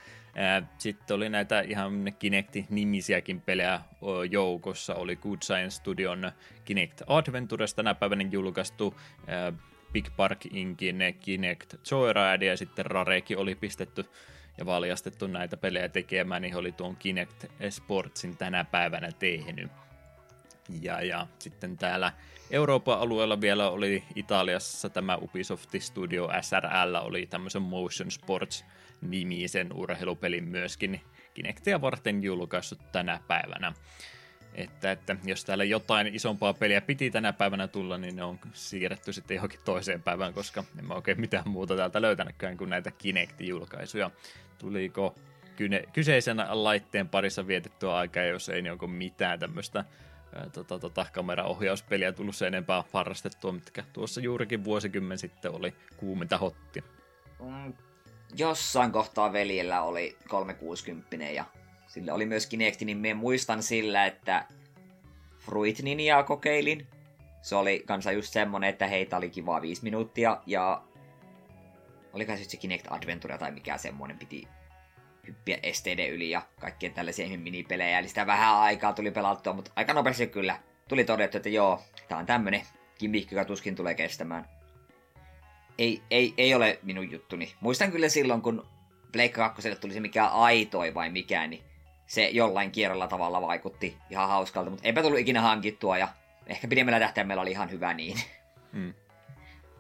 Sitten 0.78 1.16
oli 1.16 1.30
näitä 1.30 1.62
ihan 1.62 2.14
Kinect-nimisiäkin 2.20 3.42
pelejä 3.42 3.80
joukossa. 4.32 4.96
Oli 4.96 5.16
Good 5.16 5.40
Science 5.44 5.76
Studion 5.76 6.32
Kinect 6.66 7.02
Adventures 7.08 7.74
tänä 7.74 7.96
päivänä 7.96 8.26
julkaistu. 8.32 8.96
Big 9.94 10.08
Park 10.18 10.46
Inkin 10.46 11.00
Kinect 11.20 11.92
Joyride 11.92 12.46
ja 12.46 12.58
sitten 12.58 12.86
Rarekin 12.86 13.38
oli 13.38 13.56
pistetty 13.56 14.06
ja 14.58 14.66
valjastettu 14.66 15.28
näitä 15.28 15.58
pelejä 15.58 15.90
tekemään, 15.90 16.42
niin 16.42 16.56
oli 16.56 16.72
tuon 16.72 16.96
Kinect 16.96 17.46
Sportsin 17.70 18.38
tänä 18.38 18.64
päivänä 18.64 19.12
tehnyt. 19.20 19.72
Ja, 20.82 21.02
ja 21.02 21.28
sitten 21.40 21.78
täällä 21.78 22.14
Euroopan 22.52 23.00
alueella 23.00 23.42
vielä 23.42 23.70
oli 23.70 24.04
Italiassa 24.16 24.90
tämä 24.90 25.18
Ubisoft 25.18 25.70
Studio 25.80 26.30
SRL, 26.42 26.96
oli 27.02 27.26
tämmöisen 27.26 27.62
Motion 27.62 28.12
Sports 28.12 28.66
nimisen 29.02 29.74
urheilupelin 29.74 30.44
myöskin 30.44 31.02
Kinectia 31.34 31.82
varten 31.82 32.24
julkaissut 32.24 32.92
tänä 32.92 33.20
päivänä 33.28 33.74
että, 34.56 34.92
että 34.92 35.16
jos 35.24 35.46
täällä 35.46 35.64
jotain 35.64 36.16
isompaa 36.16 36.54
peliä 36.54 36.82
piti 36.82 37.12
tänä 37.12 37.34
päivänä 37.34 37.68
tulla, 37.68 37.98
niin 37.98 38.16
ne 38.16 38.24
on 38.24 38.40
siirretty 38.54 39.14
sitten 39.14 39.36
johonkin 39.36 39.60
toiseen 39.66 40.02
päivään, 40.02 40.34
koska 40.34 40.64
en 40.80 40.86
mä 40.86 40.94
oikein 40.94 41.22
mitään 41.22 41.50
muuta 41.50 41.76
täältä 41.76 42.02
löytänytkään 42.02 42.58
kuin 42.58 42.70
näitä 42.70 42.92
Kinect-julkaisuja. 42.92 44.12
Tuliko 44.58 45.16
kyseisen 45.94 46.38
laitteen 46.50 47.10
parissa 47.10 47.48
vietettyä 47.48 47.96
aikaa, 47.96 48.24
jos 48.24 48.50
ei, 48.50 48.62
niin 48.62 48.72
onko 48.72 48.88
mitään 48.88 49.40
tämmöistä 49.40 49.86
tota, 50.54 50.80
tota, 50.80 51.06
kameraohjauspeliä 51.14 52.12
tullut 52.12 52.36
se 52.36 52.48
enempää 52.48 52.84
harrastettua, 52.94 53.52
mitkä 53.52 53.84
tuossa 53.94 54.22
juurikin 54.22 54.64
vuosikymmen 54.64 55.18
sitten 55.18 55.52
oli 55.52 55.74
kuuminta 55.98 56.38
hotti. 56.38 56.84
Mm, 57.40 57.74
jossain 58.36 58.92
kohtaa 58.92 59.34
veljellä 59.34 59.82
oli 59.82 60.18
360 60.28 61.16
ja 61.16 61.46
sillä 61.92 62.14
oli 62.14 62.26
myös 62.26 62.48
Kinecti, 62.48 62.86
niin 62.86 62.98
me 62.98 63.14
muistan 63.14 63.64
sillä, 63.64 64.06
että 64.06 64.46
Fruit 65.38 65.80
Ninjaa 65.80 66.24
kokeilin. 66.24 66.88
Se 67.42 67.56
oli 67.56 67.84
kanssa 67.86 68.12
just 68.12 68.34
semmonen, 68.34 68.70
että 68.70 68.88
heitä 68.88 69.18
oli 69.18 69.30
kivaa 69.30 69.62
viisi 69.62 69.84
minuuttia, 69.84 70.42
ja 70.46 70.84
oliko 72.14 72.38
se 72.38 72.58
Kinect 72.58 72.88
Adventure 72.90 73.38
tai 73.38 73.52
mikä 73.52 73.78
semmonen, 73.78 74.18
piti 74.18 74.48
hyppiä 75.28 75.60
esteiden 75.64 76.10
yli 76.10 76.30
ja 76.30 76.42
kaikkien 76.60 76.94
tällaisia 76.94 77.38
minipelejä, 77.38 78.00
eli 78.00 78.08
sitä 78.08 78.28
vähän 78.28 78.56
aikaa 78.56 78.94
tuli 78.94 79.12
pelattua, 79.12 79.54
mutta 79.54 79.72
aika 79.76 79.94
nopeasti 79.94 80.28
kyllä 80.28 80.60
tuli 80.88 81.04
todettu, 81.04 81.38
että 81.38 81.50
joo, 81.50 81.82
tää 82.08 82.18
on 82.18 82.26
tämmönen 82.26 82.62
kimmikki, 82.98 83.36
joka 83.36 83.46
tuskin 83.46 83.76
tulee 83.76 83.94
kestämään. 83.94 84.46
Ei, 85.78 86.02
ei, 86.12 86.34
ei 86.38 86.56
ole 86.56 86.80
minun 86.84 87.12
juttuni. 87.12 87.54
Muistan 87.60 87.92
kyllä 87.92 88.10
silloin, 88.10 88.42
kun 88.42 88.68
Pleikka 89.12 89.50
2 89.50 89.76
tuli 89.76 89.94
se 89.94 90.00
mikä 90.00 90.28
aitoi 90.28 90.94
vai 90.94 91.10
mikä, 91.10 91.48
niin 91.48 91.71
se 92.12 92.30
jollain 92.30 92.72
kierrolla 92.72 93.08
tavalla 93.08 93.42
vaikutti 93.42 93.98
ihan 94.10 94.30
hauskalta, 94.30 94.70
mutta 94.70 94.88
eipä 94.88 95.02
tullut 95.02 95.20
ikinä 95.20 95.42
hankittua 95.42 95.98
ja 95.98 96.08
ehkä 96.48 96.68
pidemmällä 96.68 97.00
tähtäimellä 97.00 97.42
oli 97.42 97.52
ihan 97.52 97.72
hyvä 97.72 97.94
niin. 97.94 98.18
Mm. 98.72 98.94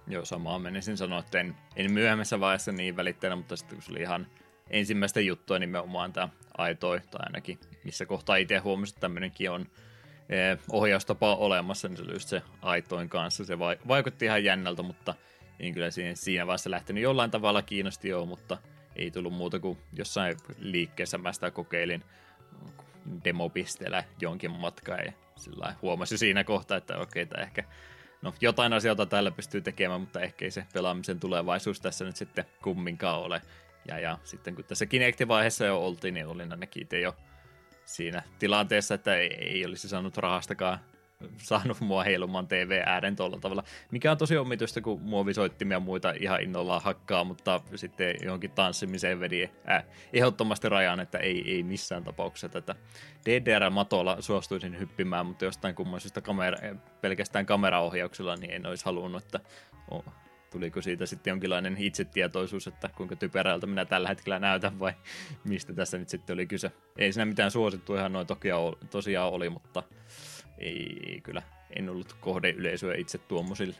Joo, 0.07 0.25
samaa 0.25 0.59
menisin 0.59 0.97
sanoa, 0.97 1.19
että 1.19 1.39
en, 1.39 1.55
en 1.75 1.91
myöhemmässä 1.91 2.39
vaiheessa 2.39 2.71
niin 2.71 2.95
välittänyt, 2.95 3.37
mutta 3.37 3.55
sitten 3.55 3.75
kun 3.77 3.83
se 3.83 3.91
oli 3.91 4.01
ihan 4.01 4.27
ensimmäistä 4.69 5.21
juttua 5.21 5.59
nimenomaan 5.59 6.13
tämä 6.13 6.29
aitoi, 6.57 6.99
tai 6.99 7.21
ainakin 7.23 7.59
missä 7.83 8.05
kohtaa 8.05 8.35
itse 8.35 8.57
huomasin, 8.57 8.93
että 8.93 9.01
tämmöinenkin 9.01 9.51
on 9.51 9.61
eh, 10.29 10.57
ohjaustapa 10.71 11.35
olemassa, 11.35 11.87
niin 11.87 11.97
se 11.97 12.03
oli 12.03 12.13
just 12.13 12.29
se 12.29 12.41
aitoin 12.61 13.09
kanssa. 13.09 13.45
Se 13.45 13.59
vaikutti 13.87 14.25
ihan 14.25 14.43
jännältä, 14.43 14.83
mutta 14.83 15.13
en 15.59 15.73
kyllä 15.73 15.91
siinä, 15.91 16.15
siinä 16.15 16.47
vaiheessa 16.47 16.71
lähtenyt 16.71 17.03
jollain 17.03 17.31
tavalla 17.31 17.61
kiinnosti 17.61 18.09
joo, 18.09 18.25
mutta 18.25 18.57
ei 19.03 19.11
tullut 19.11 19.33
muuta 19.33 19.59
kuin 19.59 19.77
jossain 19.93 20.37
liikkeessä 20.59 21.17
mä 21.17 21.33
sitä 21.33 21.51
kokeilin 21.51 22.03
demopisteellä 23.23 24.03
jonkin 24.21 24.51
matkaa 24.51 24.97
ja 24.97 25.13
sillä 25.35 25.75
huomasi 25.81 26.17
siinä 26.17 26.43
kohtaa, 26.43 26.77
että 26.77 26.97
okei, 26.97 27.23
okay, 27.23 27.43
ehkä 27.43 27.63
no, 28.21 28.33
jotain 28.41 28.73
asioita 28.73 29.05
täällä 29.05 29.31
pystyy 29.31 29.61
tekemään, 29.61 30.01
mutta 30.01 30.21
ehkä 30.21 30.45
ei 30.45 30.51
se 30.51 30.65
pelaamisen 30.73 31.19
tulevaisuus 31.19 31.81
tässä 31.81 32.05
nyt 32.05 32.15
sitten 32.15 32.45
kumminkaan 32.63 33.19
ole. 33.19 33.41
Ja, 33.87 33.99
ja 33.99 34.17
sitten 34.23 34.55
kun 34.55 34.65
tässä 34.65 34.85
Kinect-vaiheessa 34.85 35.65
jo 35.65 35.85
oltiin, 35.85 36.13
niin 36.13 36.27
olin 36.27 36.51
ainakin 36.51 36.83
itse 36.83 36.99
jo 36.99 37.15
siinä 37.85 38.23
tilanteessa, 38.39 38.95
että 38.95 39.15
ei, 39.15 39.33
ei 39.33 39.65
olisi 39.65 39.89
saanut 39.89 40.17
rahastakaan 40.17 40.79
saanut 41.37 41.79
mua 41.79 42.03
heilumaan 42.03 42.47
TV-äänen 42.47 43.15
tuolla 43.15 43.39
tavalla, 43.39 43.63
mikä 43.91 44.11
on 44.11 44.17
tosi 44.17 44.37
omituista, 44.37 44.81
kun 44.81 45.01
muovisoittimia 45.01 45.75
ja 45.75 45.79
muita 45.79 46.13
ihan 46.19 46.41
innollaan 46.41 46.81
hakkaa, 46.81 47.23
mutta 47.23 47.61
sitten 47.75 48.15
johonkin 48.23 48.51
tanssimiseen 48.51 49.19
vedi 49.19 49.49
äh, 49.69 49.83
ehdottomasti 50.13 50.69
rajan, 50.69 50.99
että 50.99 51.17
ei, 51.17 51.51
ei 51.55 51.63
missään 51.63 52.03
tapauksessa 52.03 52.49
tätä 52.49 52.75
DDR-matolla 53.25 54.17
suostuisin 54.19 54.79
hyppimään, 54.79 55.25
mutta 55.25 55.45
jostain 55.45 55.75
kummoisesta 55.75 56.21
kamera, 56.21 56.57
pelkästään 57.01 57.45
kameraohjauksella 57.45 58.35
niin 58.35 58.51
en 58.51 58.65
olisi 58.65 58.85
halunnut, 58.85 59.23
että 59.23 59.39
oh, 59.91 60.05
tuliko 60.51 60.81
siitä 60.81 61.05
sitten 61.05 61.31
jonkinlainen 61.31 61.75
itsetietoisuus, 61.79 62.67
että 62.67 62.89
kuinka 62.97 63.15
typerältä 63.15 63.67
minä 63.67 63.85
tällä 63.85 64.09
hetkellä 64.09 64.39
näytän 64.39 64.79
vai 64.79 64.93
mistä 65.43 65.73
tässä 65.73 65.97
nyt 65.97 66.09
sitten 66.09 66.33
oli 66.33 66.47
kyse. 66.47 66.71
Ei 66.97 67.13
siinä 67.13 67.25
mitään 67.25 67.51
suosittu, 67.51 67.95
ihan 67.95 68.13
noin 68.13 68.27
tosiaan 68.89 69.31
oli, 69.31 69.49
mutta 69.49 69.83
ei 70.61 71.19
kyllä, 71.23 71.41
en 71.75 71.89
ollut 71.89 72.13
kohdeyleisöä 72.13 72.95
itse 72.95 73.17
tuommoisille. 73.17 73.75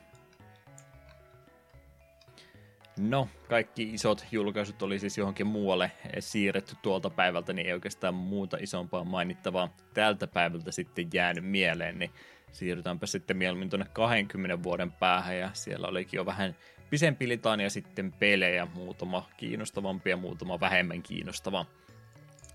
No, 3.00 3.28
kaikki 3.50 3.94
isot 3.94 4.26
julkaisut 4.32 4.82
oli 4.82 5.00
siis 5.00 5.18
johonkin 5.18 5.48
muualle 5.48 5.92
siirretty 6.20 6.76
tuolta 6.82 7.10
päivältä, 7.10 7.54
niin 7.54 7.68
ei 7.68 7.74
oikeastaan 7.74 8.14
muuta 8.14 8.58
isompaa 8.60 9.04
mainittavaa 9.04 9.76
tältä 9.94 10.28
päivältä 10.28 10.72
sitten 10.72 11.10
jäänyt 11.14 11.46
mieleen, 11.46 12.00
niin 12.00 12.12
siirrytäänpä 12.52 13.06
sitten 13.06 13.38
mieluummin 13.38 13.70
tuonne 13.70 13.86
20 13.94 14.64
vuoden 14.64 14.92
päähän, 14.92 15.38
ja 15.38 15.50
siellä 15.54 15.88
olikin 15.88 16.18
jo 16.18 16.26
vähän 16.26 16.56
pisempi 16.90 17.28
litania 17.28 17.70
sitten 17.70 18.12
pelejä, 18.12 18.68
muutama 18.74 19.30
kiinnostavampi 19.38 20.10
ja 20.10 20.18
muutama 20.18 20.60
vähemmän 20.60 21.04
kiinnostava. 21.04 21.66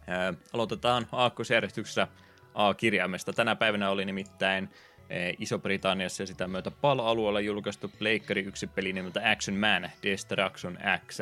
Ää, 0.06 0.34
aloitetaan 0.52 1.06
aakkosjärjestyksessä 1.12 2.08
A-kirjaimesta. 2.57 3.32
Tänä 3.32 3.57
päivänä 3.57 3.90
oli 3.90 4.04
nimittäin 4.04 4.68
eh, 5.11 5.36
Iso-Britanniassa 5.38 6.22
ja 6.22 6.26
sitä 6.26 6.48
myötä 6.48 6.70
PAL-alueella 6.70 7.40
julkaistu 7.40 7.90
Pleikkari 7.98 8.42
yksi 8.42 8.66
peli 8.66 8.92
nimeltä 8.92 9.30
Action 9.30 9.57
Man 9.57 9.90
Destruction 10.02 10.78
X. 11.07 11.20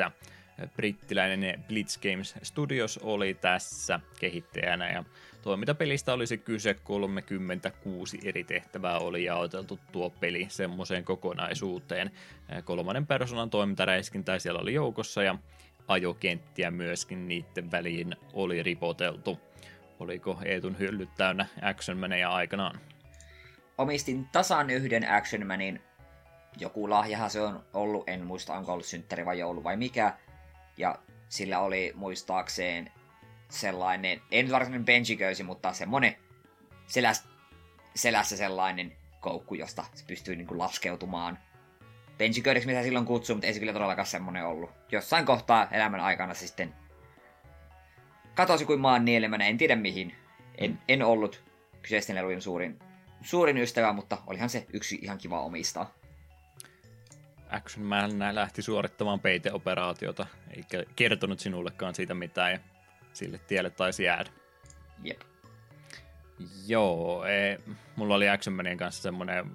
Brittiläinen 0.75 1.63
Blitz 1.67 1.97
Games 1.97 2.35
Studios 2.43 2.97
oli 2.97 3.33
tässä 3.33 3.99
kehittäjänä 4.19 4.91
ja 4.91 5.03
toimintapelistä 5.41 6.13
olisi 6.13 6.37
kyse 6.37 6.73
36 6.73 8.19
eri 8.23 8.43
tehtävää 8.43 8.99
oli 8.99 9.23
jaoteltu 9.23 9.79
tuo 9.91 10.09
peli 10.09 10.45
semmoiseen 10.49 11.03
kokonaisuuteen. 11.03 12.11
Eh, 12.49 12.63
kolmannen 12.63 13.07
persoonan 13.07 13.49
toimintaräiskintää 13.49 14.39
siellä 14.39 14.59
oli 14.59 14.73
joukossa 14.73 15.23
ja 15.23 15.37
ajokenttiä 15.87 16.71
myöskin 16.71 17.27
niiden 17.27 17.71
väliin 17.71 18.15
oli 18.33 18.63
ripoteltu. 18.63 19.39
Oliko 19.99 20.39
Eetun 20.45 20.79
hyllyt 20.79 21.09
täynnä 21.17 21.45
Action 21.61 21.99
aikanaan? 22.29 22.79
Omistin 23.77 24.27
tasan 24.31 24.69
yhden 24.69 25.11
Action 25.11 25.47
Manin. 25.47 25.81
Joku 26.57 26.89
lahjahan 26.89 27.29
se 27.29 27.41
on 27.41 27.63
ollut, 27.73 28.09
en 28.09 28.25
muista 28.25 28.53
onko 28.53 28.73
ollut 28.73 28.85
synttäri 28.85 29.25
vai 29.25 29.39
joulu 29.39 29.63
vai 29.63 29.77
mikä. 29.77 30.13
Ja 30.77 30.99
sillä 31.29 31.59
oli 31.59 31.91
muistaakseen 31.95 32.91
sellainen, 33.49 34.21
en 34.31 34.51
varsinainen 34.51 34.85
benchiköysi, 34.85 35.43
mutta 35.43 35.73
semmonen 35.73 36.15
seläs, 36.87 37.27
selässä 37.95 38.37
sellainen 38.37 38.95
koukku, 39.19 39.55
josta 39.55 39.85
se 39.93 40.05
pystyy 40.05 40.35
niinku 40.35 40.57
laskeutumaan. 40.57 41.39
Benchiköydeksi 42.17 42.67
mitä 42.67 42.83
silloin 42.83 43.05
kutsuu, 43.05 43.35
mutta 43.35 43.47
ei 43.47 43.53
se 43.53 43.59
kyllä 43.59 43.73
todellakaan 43.73 44.05
semmonen 44.05 44.45
ollut. 44.45 44.71
Jossain 44.91 45.25
kohtaa 45.25 45.67
elämän 45.71 45.99
aikana 45.99 46.33
se 46.33 46.47
sitten 46.47 46.75
katosi 48.35 48.65
kuin 48.65 48.79
maan 48.79 49.05
nielemänä, 49.05 49.47
en 49.47 49.57
tiedä 49.57 49.75
mihin. 49.75 50.15
En, 50.57 50.79
en 50.87 51.03
ollut 51.03 51.43
kyseisten 51.81 52.15
lelujen 52.15 52.41
suurin, 52.41 52.79
suurin 53.21 53.57
ystävä, 53.57 53.93
mutta 53.93 54.17
olihan 54.27 54.49
se 54.49 54.65
yksi 54.73 54.99
ihan 55.01 55.17
kiva 55.17 55.41
omistaa. 55.41 55.93
Action 57.49 57.85
Man 57.85 58.35
lähti 58.35 58.61
suorittamaan 58.61 59.19
peiteoperaatiota, 59.19 60.25
eikä 60.55 60.83
kertonut 60.95 61.39
sinullekaan 61.39 61.95
siitä 61.95 62.13
mitään, 62.13 62.51
ja 62.51 62.59
sille 63.13 63.37
tielle 63.37 63.69
taisi 63.69 64.03
jäädä. 64.03 64.29
Jep. 65.03 65.21
Joo, 66.67 67.25
e, 67.25 67.59
mulla 67.95 68.15
oli 68.15 68.29
Action 68.29 68.55
Manin 68.55 68.77
kanssa 68.77 69.01
semmoinen 69.01 69.51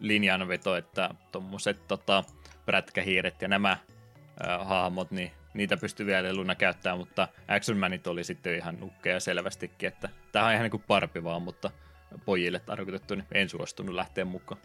linjanveto, 0.00 0.76
että 0.76 1.10
tuommoiset 1.32 1.88
tota, 1.88 2.24
prätkähiiret 2.66 3.42
ja 3.42 3.48
nämä 3.48 3.70
äh, 3.70 4.66
hahmot, 4.68 5.10
niin 5.10 5.32
niitä 5.54 5.76
pystyy 5.76 6.06
vielä 6.06 6.28
leluna 6.28 6.54
käyttämään, 6.54 6.98
mutta 6.98 7.28
Action 7.48 7.78
Manit 7.78 8.06
oli 8.06 8.24
sitten 8.24 8.56
ihan 8.56 8.80
nukkeja 8.80 9.20
selvästikin, 9.20 9.88
että 9.88 10.08
tämä 10.32 10.46
on 10.46 10.52
ihan 10.52 10.62
niin 10.62 10.70
kuin 10.70 10.84
parpi 10.86 11.24
vaan, 11.24 11.42
mutta 11.42 11.70
pojille 12.24 12.60
tarkoitettu, 12.60 13.14
niin 13.14 13.26
en 13.32 13.48
suostunut 13.48 13.94
lähteä 13.94 14.24
mukaan. 14.24 14.60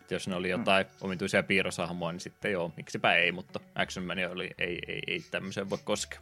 Et 0.00 0.10
jos 0.10 0.28
ne 0.28 0.34
oli 0.34 0.50
jotain 0.50 0.86
mm. 0.86 0.92
omituisia 1.00 1.42
piirrosahmoja, 1.42 2.12
niin 2.12 2.20
sitten 2.20 2.52
joo, 2.52 2.72
miksipä 2.76 3.14
ei, 3.14 3.32
mutta 3.32 3.60
Action 3.74 4.06
Man 4.06 4.18
oli, 4.30 4.50
ei, 4.58 4.78
ei, 4.88 5.02
ei 5.06 5.24
tämmöiseen 5.30 5.70
voi 5.70 5.78
koskea. 5.84 6.20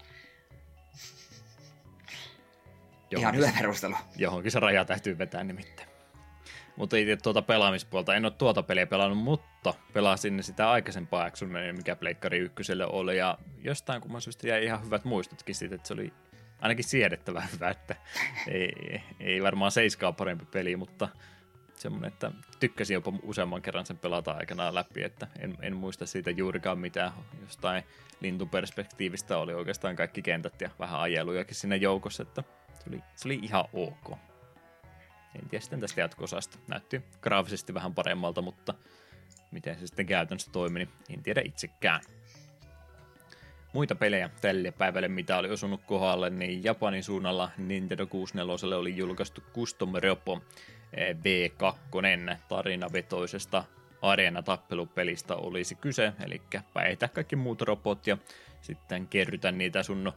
Johonkin, 3.11 3.41
Ihan 3.41 3.51
hyvä 3.51 3.59
perustelu. 3.59 3.97
Johonkin 4.17 4.53
se 4.53 4.61
raja 4.61 4.85
täytyy 4.85 5.19
vetää 5.19 5.45
nimittäin. 5.45 5.88
Mutta 6.79 6.97
itse 6.97 7.16
tuota 7.16 7.43
pelaamispuolta 7.43 8.14
en 8.14 8.24
ole 8.24 8.33
tuota 8.33 8.62
peliä 8.62 8.87
pelannut, 8.87 9.18
mutta 9.18 9.74
pelasin 9.93 10.43
sitä 10.43 10.70
aikaisempaa 10.70 11.24
Action 11.24 11.51
mikä 11.72 11.97
Pleikkari 11.97 12.39
ykköselle 12.39 12.87
oli, 12.87 13.18
ja 13.18 13.39
jostain 13.62 14.01
kumman 14.01 14.20
syystä 14.20 14.49
jäi 14.49 14.64
ihan 14.64 14.85
hyvät 14.85 15.05
muistotkin 15.05 15.55
siitä, 15.55 15.74
että 15.74 15.89
se 15.89 15.95
oli 15.95 16.12
ainakin 16.61 16.85
siedettävä 16.85 17.47
hyvä, 17.53 17.70
että 17.70 17.97
ei, 18.51 19.03
ei 19.20 19.43
varmaan 19.43 19.70
seiskaa 19.72 20.12
parempi 20.12 20.45
peli, 20.45 20.76
mutta 20.76 21.09
semmoinen, 21.74 22.09
että 22.09 22.33
tykkäsin 22.61 22.95
jopa 22.95 23.12
useamman 23.22 23.62
kerran 23.62 23.87
sen 23.87 23.99
pelata 23.99 24.33
aikanaan 24.33 24.74
läpi, 24.74 25.03
että 25.03 25.26
en, 25.39 25.55
en 25.62 25.76
muista 25.76 26.07
siitä 26.07 26.31
juurikaan 26.31 26.79
mitään. 26.79 27.12
Jostain 27.41 27.85
lintuperspektiivistä 28.20 29.39
oli 29.39 29.55
oikeastaan 29.55 29.97
kaikki 29.97 30.22
kentät 30.22 30.61
ja 30.61 30.70
vähän 30.79 31.01
ajelujakin 31.01 31.57
sinne 31.57 31.76
joukossa, 31.76 32.22
että 32.22 32.43
se 32.74 32.85
oli, 32.91 33.03
se 33.16 33.29
oli 33.29 33.39
ihan 33.43 33.64
ok. 33.72 34.18
En 35.43 35.49
tiedä 35.49 35.62
sitten 35.62 35.80
tästä 35.80 36.01
jatko-osasta. 36.01 36.59
Näytti 36.68 37.03
graafisesti 37.22 37.74
vähän 37.74 37.95
paremmalta, 37.95 38.43
mutta 38.43 38.74
miten 39.51 39.78
se 39.78 39.86
sitten 39.86 40.07
käytännössä 40.07 40.53
toimi, 40.53 40.78
niin 40.78 40.89
en 41.11 41.22
tiedä 41.22 41.43
itsekään. 41.45 42.01
Muita 43.72 43.95
pelejä 43.95 44.30
tälle 44.41 44.70
päivälle, 44.70 45.09
mitä 45.09 45.39
oli 45.39 45.51
osunut 45.51 45.80
kohdalle, 45.86 46.30
niin 46.30 46.64
Japanin 46.64 47.05
suunnalla 47.05 47.51
Nintendo 47.59 48.07
64 48.07 48.76
oli 48.76 48.97
julkaistu 48.97 49.43
Custom 49.55 49.93
Repo 49.95 50.43
V2 50.97 52.36
tarinavetoisesta 52.49 53.64
areenatappelupelistä 54.03 55.34
olisi 55.34 55.74
kyse, 55.74 56.12
eli 56.24 56.43
päitä 56.74 57.09
kaikki 57.09 57.36
muut 57.36 57.62
robot 57.62 58.07
ja 58.07 58.18
sitten 58.61 59.07
kerrytä 59.07 59.53
niitä 59.53 59.82
sun 59.82 60.12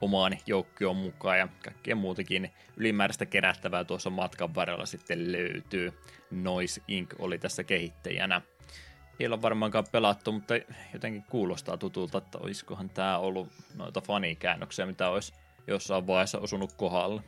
omaan 0.00 0.38
joukkioon 0.46 0.96
mukaan 0.96 1.38
ja 1.38 1.48
kaikkea 1.64 1.96
muutakin 1.96 2.50
ylimääräistä 2.76 3.26
kerättävää 3.26 3.84
tuossa 3.84 4.10
matkan 4.10 4.54
varrella 4.54 4.86
sitten 4.86 5.32
löytyy. 5.32 5.92
Noise 6.30 6.82
Inc. 6.88 7.14
oli 7.18 7.38
tässä 7.38 7.64
kehittäjänä. 7.64 8.42
Ei 9.20 9.26
ole 9.26 9.42
varmaankaan 9.42 9.84
pelattu, 9.92 10.32
mutta 10.32 10.54
jotenkin 10.92 11.24
kuulostaa 11.30 11.76
tutulta, 11.76 12.18
että 12.18 12.38
olisikohan 12.38 12.90
tämä 12.90 13.18
ollut 13.18 13.48
noita 13.74 14.00
fanikäännöksiä, 14.00 14.86
mitä 14.86 15.08
olisi 15.08 15.32
jossain 15.66 16.06
vaiheessa 16.06 16.38
osunut 16.38 16.72
kohdalle. 16.72 17.22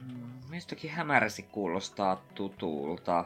Mm, 0.00 0.30
mistäkin 0.50 0.90
hämärästi 0.90 1.42
kuulostaa 1.42 2.24
tutulta. 2.34 3.24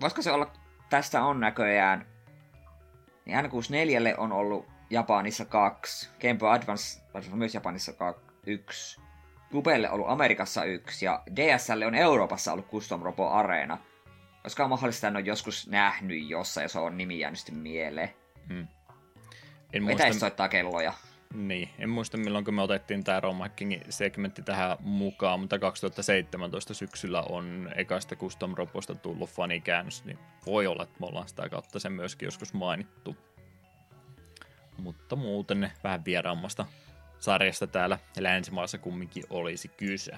Voisiko 0.00 0.22
se 0.22 0.32
olla, 0.32 0.52
tästä 0.90 1.24
on 1.24 1.40
näköjään, 1.40 2.06
niin 3.24 3.38
N64 3.44 4.14
on 4.18 4.32
ollut 4.32 4.71
Japanissa 4.92 5.44
kaksi, 5.44 6.10
Game 6.20 6.34
Boy 6.34 6.50
Advance 6.50 7.02
on 7.14 7.38
myös 7.38 7.54
Japanissa 7.54 7.92
yksi, 8.46 9.00
Cubelle 9.52 9.90
ollut 9.90 10.10
Amerikassa 10.10 10.64
yksi, 10.64 11.04
ja 11.04 11.22
DSL 11.36 11.82
on 11.86 11.94
Euroopassa 11.94 12.52
ollut 12.52 12.70
Custom 12.70 13.02
Robo 13.02 13.28
Arena. 13.28 13.78
Koska 14.42 14.68
mahdollista, 14.68 15.08
että 15.08 15.18
on 15.18 15.26
joskus 15.26 15.68
nähnyt 15.68 16.28
jossain, 16.28 16.64
jos 16.64 16.76
on 16.76 16.96
nimi 16.96 17.18
jäänyt 17.18 17.50
mieleen. 17.50 18.10
Hmm. 18.48 18.66
En 19.72 19.82
muista... 19.82 20.12
soittaa 20.12 20.48
kelloja. 20.48 20.92
Niin, 21.34 21.68
en 21.78 21.90
muista 21.90 22.16
milloin 22.16 22.54
me 22.54 22.62
otettiin 22.62 23.04
tämä 23.04 23.20
Rom 23.20 23.38
segmentti 23.88 24.42
tähän 24.42 24.76
mukaan, 24.80 25.40
mutta 25.40 25.58
2017 25.58 26.74
syksyllä 26.74 27.22
on 27.22 27.70
ekasta 27.76 28.16
Custom 28.16 28.54
Robosta 28.56 28.94
tullut 28.94 29.30
fanikäännös, 29.30 30.04
niin 30.04 30.18
voi 30.46 30.66
olla, 30.66 30.82
että 30.82 31.00
me 31.00 31.06
ollaan 31.06 31.28
sitä 31.28 31.48
kautta 31.48 31.78
sen 31.78 31.92
myöskin 31.92 32.26
joskus 32.26 32.54
mainittu 32.54 33.16
mutta 34.82 35.16
muuten 35.16 35.70
vähän 35.84 36.04
vieraammasta 36.04 36.66
sarjasta 37.18 37.66
täällä 37.66 37.98
länsimaassa 38.18 38.78
kumminkin 38.78 39.24
olisi 39.30 39.68
kyse. 39.68 40.12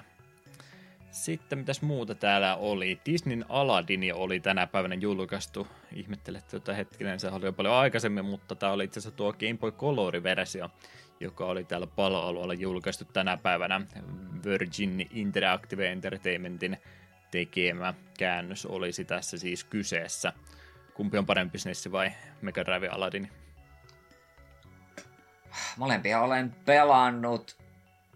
Sitten 1.11 1.59
mitäs 1.59 1.81
muuta 1.81 2.15
täällä 2.15 2.55
oli? 2.55 2.99
Disneyn 3.05 3.45
Aladdin 3.49 4.13
oli 4.15 4.39
tänä 4.39 4.67
päivänä 4.67 4.95
julkaistu. 4.95 5.67
Ihmettelette 5.93 6.49
tuota 6.49 6.73
hetkinen, 6.73 7.19
se 7.19 7.27
oli 7.27 7.45
jo 7.45 7.53
paljon 7.53 7.73
aikaisemmin, 7.73 8.25
mutta 8.25 8.55
tämä 8.55 8.71
oli 8.71 8.83
itse 8.83 8.99
asiassa 8.99 9.17
tuo 9.17 9.33
Game 9.33 9.57
Boy 9.57 9.71
Color-versio, 9.71 10.69
joka 11.19 11.45
oli 11.45 11.63
täällä 11.63 11.87
paloalueella 11.87 12.53
julkaistu 12.53 13.05
tänä 13.05 13.37
päivänä. 13.37 13.81
Virgin 14.45 15.07
Interactive 15.11 15.91
Entertainmentin 15.91 16.77
tekemä 17.31 17.93
käännös 18.19 18.65
olisi 18.65 19.05
tässä 19.05 19.37
siis 19.37 19.63
kyseessä. 19.63 20.33
Kumpi 20.93 21.17
on 21.17 21.25
parempi 21.25 21.57
SNES 21.57 21.91
vai 21.91 22.11
Mega 22.41 22.65
Drive 22.65 22.87
Aladdin? 22.87 23.44
Molempia 25.77 26.21
olen 26.21 26.55
pelannut, 26.65 27.57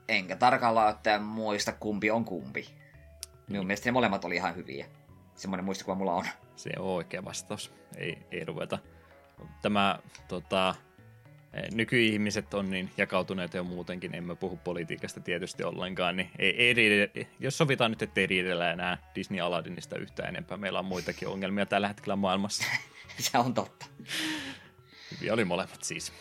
enkä 0.07 0.35
tarkalleen 0.35 0.87
ottaen 0.87 1.23
muista 1.23 1.71
kumpi 1.71 2.11
on 2.11 2.25
kumpi. 2.25 2.69
Minun 3.49 3.67
mielestä 3.67 3.87
ne 3.87 3.91
molemmat 3.91 4.25
oli 4.25 4.35
ihan 4.35 4.55
hyviä. 4.55 4.85
Semmoinen 5.35 5.65
muistikuva 5.65 5.95
mulla 5.95 6.13
on. 6.13 6.25
Se 6.55 6.69
on 6.79 6.85
oikea 6.85 7.25
vastaus. 7.25 7.73
Ei, 7.97 8.17
ei 8.31 8.45
ruveta. 8.45 8.79
Tämä 9.61 9.99
tota, 10.27 10.75
nykyihmiset 11.73 12.53
on 12.53 12.69
niin 12.69 12.91
jakautuneet 12.97 13.53
jo 13.53 13.63
muutenkin, 13.63 14.15
emme 14.15 14.35
puhu 14.35 14.57
politiikasta 14.57 15.19
tietysti 15.19 15.63
ollenkaan, 15.63 16.17
niin 16.17 16.31
ei, 16.39 16.55
ei 16.57 16.73
riide, 16.73 17.27
jos 17.39 17.57
sovitaan 17.57 17.91
nyt, 17.91 18.01
ettei 18.01 18.27
riidellä 18.27 18.71
enää 18.71 18.97
Disney 19.15 19.39
Aladdinista 19.41 19.97
yhtään 19.97 20.29
enempää, 20.29 20.57
meillä 20.57 20.79
on 20.79 20.85
muitakin 20.85 21.27
ongelmia 21.27 21.65
tällä 21.65 21.87
hetkellä 21.87 22.15
maailmassa. 22.15 22.63
Se 23.17 23.37
on 23.37 23.53
totta. 23.53 23.85
Hyviä 25.11 25.33
oli 25.33 25.45
molemmat 25.45 25.83
siis. 25.83 26.13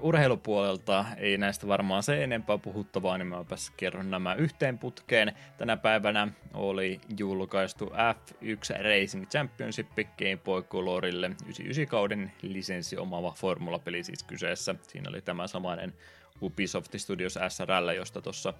Urheilupuolelta 0.00 1.04
ei 1.16 1.38
näistä 1.38 1.66
varmaan 1.66 2.02
se 2.02 2.24
enempää 2.24 2.58
puhuttavaa, 2.58 3.18
niin 3.18 3.26
mä 3.26 3.44
kerron 3.76 4.10
nämä 4.10 4.34
yhteen 4.34 4.78
putkeen. 4.78 5.32
Tänä 5.58 5.76
päivänä 5.76 6.28
oli 6.54 7.00
julkaistu 7.18 7.84
F1 7.86 8.82
Racing 8.82 9.26
Championship 9.26 9.88
Game 9.94 10.38
Boy 10.44 10.62
Colorille 10.62 11.26
99 11.26 11.86
kauden 11.86 12.32
lisenssi 12.42 12.96
omaava 12.96 13.30
formulapeli 13.30 14.04
siis 14.04 14.22
kyseessä. 14.22 14.74
Siinä 14.82 15.08
oli 15.08 15.20
tämä 15.20 15.46
samainen 15.46 15.92
Ubisoft 16.42 16.94
Studios 16.96 17.38
SRL, 17.48 17.88
josta 17.96 18.22
tuossa 18.22 18.54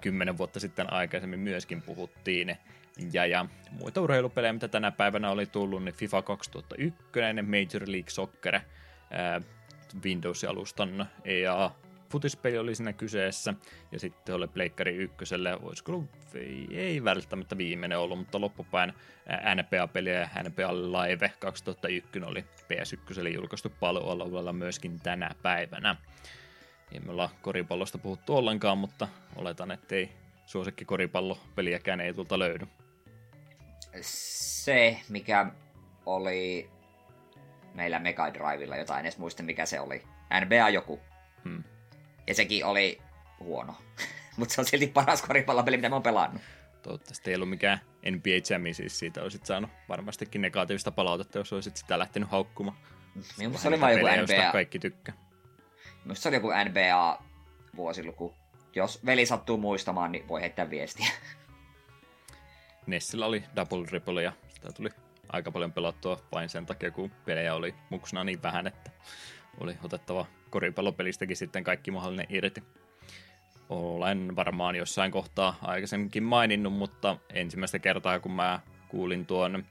kymmenen 0.00 0.38
vuotta 0.38 0.60
sitten 0.60 0.92
aikaisemmin 0.92 1.40
myöskin 1.40 1.82
puhuttiin. 1.82 2.56
Ja, 3.12 3.26
ja 3.26 3.46
muita 3.70 4.00
urheilupelejä, 4.00 4.52
mitä 4.52 4.68
tänä 4.68 4.90
päivänä 4.90 5.30
oli 5.30 5.46
tullut, 5.46 5.84
niin 5.84 5.94
FIFA 5.94 6.22
2001, 6.22 6.98
Major 7.42 7.90
League 7.90 8.10
Soccer, 8.10 8.60
Windows-alustan 10.04 11.06
EA 11.24 11.70
futispeli 12.14 12.58
oli 12.58 12.74
siinä 12.74 12.92
kyseessä, 12.92 13.54
ja 13.92 14.00
sitten 14.00 14.34
oli 14.34 14.48
Pleikkari 14.48 14.96
ykköselle, 14.96 15.56
olisiko 15.62 15.92
ollut, 15.92 16.10
ei, 16.34 16.66
ei 16.70 17.04
välttämättä 17.04 17.58
viimeinen 17.58 17.98
ollut, 17.98 18.18
mutta 18.18 18.40
loppupäin 18.40 18.92
NPA-peliä 19.54 20.20
ja 20.20 20.28
NPA 20.42 20.74
Live 20.74 21.32
2001 21.38 22.20
oli 22.24 22.44
PS1 22.60 23.28
julkaistu 23.34 23.72
paljon 23.80 24.56
myöskin 24.56 25.00
tänä 25.00 25.30
päivänä. 25.42 25.96
Ei 26.92 27.00
me 27.00 27.12
olla 27.12 27.30
koripallosta 27.42 27.98
puhuttu 27.98 28.36
ollenkaan, 28.36 28.78
mutta 28.78 29.08
oletan, 29.36 29.70
ettei 29.70 30.12
suosikki 30.46 30.84
koripallopeliäkään 30.84 32.00
ei 32.00 32.14
tulta 32.14 32.38
löydy. 32.38 32.66
Se, 34.00 35.00
mikä 35.08 35.46
oli 36.06 36.70
meillä 37.74 37.98
Mega 37.98 38.34
Drivella, 38.34 38.76
jota 38.76 38.98
en 38.98 39.04
edes 39.04 39.18
muista 39.18 39.42
mikä 39.42 39.66
se 39.66 39.80
oli. 39.80 40.02
NBA 40.44 40.68
joku. 40.68 41.00
Hmm. 41.44 41.64
Ja 42.26 42.34
sekin 42.34 42.64
oli 42.64 42.98
huono. 43.40 43.76
Mutta 44.36 44.54
se 44.54 44.60
on 44.60 44.66
silti 44.66 44.86
paras 44.86 45.22
koripallopeli, 45.22 45.76
mitä 45.76 45.88
mä 45.88 45.94
oon 45.94 46.02
pelannut. 46.02 46.42
Toivottavasti 46.82 47.30
ei 47.30 47.34
ollut 47.34 47.50
mikään 47.50 47.80
NBA 48.10 48.30
Jam, 48.50 48.62
siis 48.72 48.98
siitä 48.98 49.22
olisit 49.22 49.46
saanut 49.46 49.70
varmastikin 49.88 50.42
negatiivista 50.42 50.90
palautetta, 50.90 51.38
jos 51.38 51.52
olisit 51.52 51.76
sitä 51.76 51.98
lähtenyt 51.98 52.30
haukkumaan. 52.30 52.76
Minusta 53.38 53.62
se 53.62 53.68
oli 53.68 53.80
vain 53.80 53.98
joku 53.98 54.06
NBA. 54.06 54.52
kaikki 54.52 54.78
tykkää. 54.78 55.14
Minusta 56.04 56.22
se 56.22 56.28
oli 56.28 56.36
joku 56.36 56.48
NBA 56.70 57.22
vuosiluku. 57.76 58.34
Jos 58.74 59.06
veli 59.06 59.26
sattuu 59.26 59.56
muistamaan, 59.56 60.12
niin 60.12 60.28
voi 60.28 60.40
heittää 60.40 60.70
viestiä. 60.70 61.06
Nessillä 62.86 63.26
oli 63.26 63.44
Double 63.56 63.86
Triple 63.86 64.22
ja 64.22 64.32
sitä 64.48 64.72
tuli 64.72 64.88
aika 65.34 65.52
paljon 65.52 65.72
pelattua 65.72 66.20
vain 66.32 66.48
sen 66.48 66.66
takia, 66.66 66.90
kun 66.90 67.10
pelejä 67.24 67.54
oli 67.54 67.74
muksuna 67.90 68.24
niin 68.24 68.42
vähän, 68.42 68.66
että 68.66 68.90
oli 69.60 69.76
otettava 69.82 70.26
koripallopelistäkin 70.50 71.36
sitten 71.36 71.64
kaikki 71.64 71.90
mahdollinen 71.90 72.26
irti. 72.28 72.62
Olen 73.68 74.36
varmaan 74.36 74.76
jossain 74.76 75.10
kohtaa 75.10 75.58
aikaisemminkin 75.62 76.22
maininnut, 76.22 76.72
mutta 76.72 77.16
ensimmäistä 77.32 77.78
kertaa 77.78 78.20
kun 78.20 78.32
mä 78.32 78.60
kuulin 78.88 79.26
tuon 79.26 79.64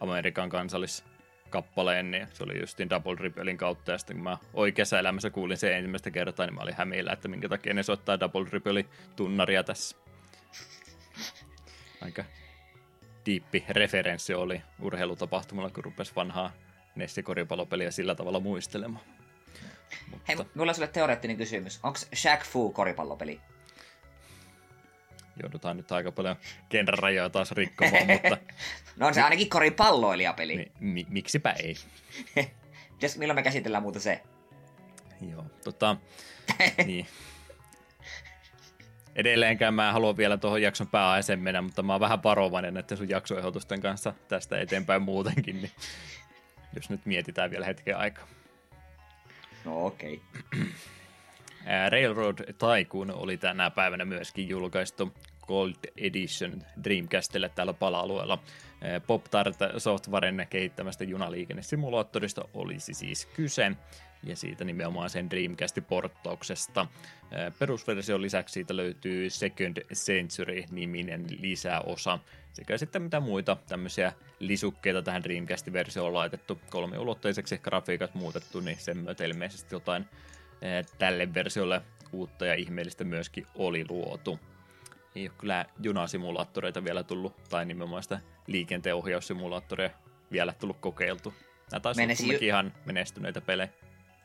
Amerikan 0.00 0.50
kansalliskappaleen, 0.50 2.10
niin 2.10 2.28
se 2.32 2.44
oli 2.44 2.60
justin 2.60 2.90
Double 2.90 3.16
Rippelin 3.20 3.56
kautta, 3.56 3.92
ja 3.92 3.98
sitten 3.98 4.16
kun 4.16 4.24
mä 4.24 4.38
oikeassa 4.54 4.98
elämässä 4.98 5.30
kuulin 5.30 5.56
sen 5.56 5.72
ensimmäistä 5.72 6.10
kertaa, 6.10 6.46
niin 6.46 6.54
mä 6.54 6.60
olin 6.60 6.74
hämillä, 6.74 7.12
että 7.12 7.28
minkä 7.28 7.48
takia 7.48 7.74
ne 7.74 7.82
soittaa 7.82 8.20
Double 8.20 8.46
Rippelin 8.52 8.88
tunnaria 9.16 9.64
tässä. 9.64 9.96
Aika 12.00 12.24
referenssi 13.68 14.34
oli 14.34 14.62
urheilutapahtumalla, 14.80 15.70
kun 15.70 15.84
rupesi 15.84 16.12
vanhaa 16.16 16.52
Nessi-koripallopeliä 16.94 17.90
sillä 17.90 18.14
tavalla 18.14 18.40
muistelemaan. 18.40 19.04
Mutta... 20.10 20.24
Hei, 20.28 20.36
mulla 20.54 20.70
on 20.70 20.74
sulle 20.74 20.88
teoreettinen 20.88 21.36
kysymys. 21.36 21.80
Onko 21.82 21.98
Shaq 22.14 22.44
Fu 22.44 22.70
koripallopeli? 22.70 23.40
Joudutaan 25.42 25.76
nyt 25.76 25.92
aika 25.92 26.12
paljon 26.12 26.36
genrerajoja 26.70 27.30
taas 27.30 27.52
rikkomaan, 27.52 28.06
mutta... 28.12 28.38
no 28.96 29.06
on 29.06 29.14
se 29.14 29.22
ainakin 29.22 29.50
koripalloilijapeli. 29.50 30.56
Niin, 30.56 30.72
mi- 30.80 31.06
miksipä 31.08 31.50
ei. 31.50 31.74
Mitäs, 32.92 33.16
milloin 33.16 33.34
me 33.34 33.42
käsitellään 33.42 33.82
muuta 33.82 34.00
se? 34.00 34.22
Joo, 35.30 35.44
tota... 35.64 35.96
niin. 36.86 37.06
Edelleenkään 39.18 39.74
mä 39.74 39.92
haluan 39.92 40.16
vielä 40.16 40.36
tuohon 40.36 40.62
jakson 40.62 40.86
pääaiheeseen 40.88 41.40
mennä, 41.40 41.62
mutta 41.62 41.82
mä 41.82 41.92
oon 41.92 42.00
vähän 42.00 42.22
varovainen 42.22 42.74
näiden 42.74 42.98
sun 42.98 43.08
jaksoehdotusten 43.08 43.80
kanssa 43.80 44.14
tästä 44.28 44.60
eteenpäin 44.60 45.02
muutenkin, 45.02 45.56
niin 45.56 45.70
jos 46.76 46.90
nyt 46.90 47.06
mietitään 47.06 47.50
vielä 47.50 47.66
hetken 47.66 47.96
aikaa. 47.96 48.26
No 49.64 49.86
okei. 49.86 50.20
Okay. 51.68 51.90
Railroad 51.90 52.38
Tycoon 52.38 53.10
oli 53.10 53.36
tänä 53.36 53.70
päivänä 53.70 54.04
myöskin 54.04 54.48
julkaistu 54.48 55.14
Gold 55.46 55.74
Edition 55.96 56.62
Dreamcastille 56.84 57.48
täällä 57.48 57.72
pala-alueella. 57.72 58.38
Pop-Tart 59.06 59.56
Softwaren 59.78 60.46
kehittämästä 60.50 61.04
junaliikennesimulaattorista 61.04 62.44
olisi 62.54 62.94
siis 62.94 63.26
kyse, 63.26 63.72
ja 64.24 64.36
siitä 64.36 64.64
nimenomaan 64.64 65.10
sen 65.10 65.30
Dreamcastin 65.30 65.84
porttauksesta. 65.84 66.86
Perusversion 67.58 68.22
lisäksi 68.22 68.52
siitä 68.52 68.76
löytyy 68.76 69.30
Second 69.30 69.76
Century-niminen 69.94 71.24
lisäosa, 71.40 72.18
sekä 72.52 72.78
sitten 72.78 73.02
mitä 73.02 73.20
muita 73.20 73.56
tämmöisiä 73.68 74.12
lisukkeita 74.38 75.02
tähän 75.02 75.22
Dreamcastin 75.22 75.72
versioon 75.72 76.08
on 76.08 76.14
laitettu 76.14 76.60
kolmiulotteiseksi 76.70 77.58
grafiikat 77.58 78.14
muutettu, 78.14 78.60
niin 78.60 78.76
sen 78.80 78.96
myötä 78.96 79.24
ilmeisesti 79.24 79.74
jotain 79.74 80.06
tälle 80.98 81.34
versiolle 81.34 81.82
uutta 82.12 82.46
ja 82.46 82.54
ihmeellistä 82.54 83.04
myöskin 83.04 83.46
oli 83.54 83.84
luotu. 83.88 84.40
Ei 85.14 85.28
ole 85.28 85.36
kyllä 85.38 85.66
junasimulaattoreita 85.82 86.84
vielä 86.84 87.02
tullut, 87.02 87.44
tai 87.48 87.66
nimenomaan 87.66 88.02
sitä 88.02 88.20
liikenteen 88.46 88.94
ohjaussimulaattoria 88.94 89.90
vielä 90.32 90.52
tullut 90.52 90.76
kokeiltu. 90.80 91.34
Nämä 91.72 91.80
taisi 91.80 92.02
olla 92.02 92.32
ju- 92.32 92.38
ihan 92.40 92.72
menestyneitä 92.84 93.40
pelejä. 93.40 93.68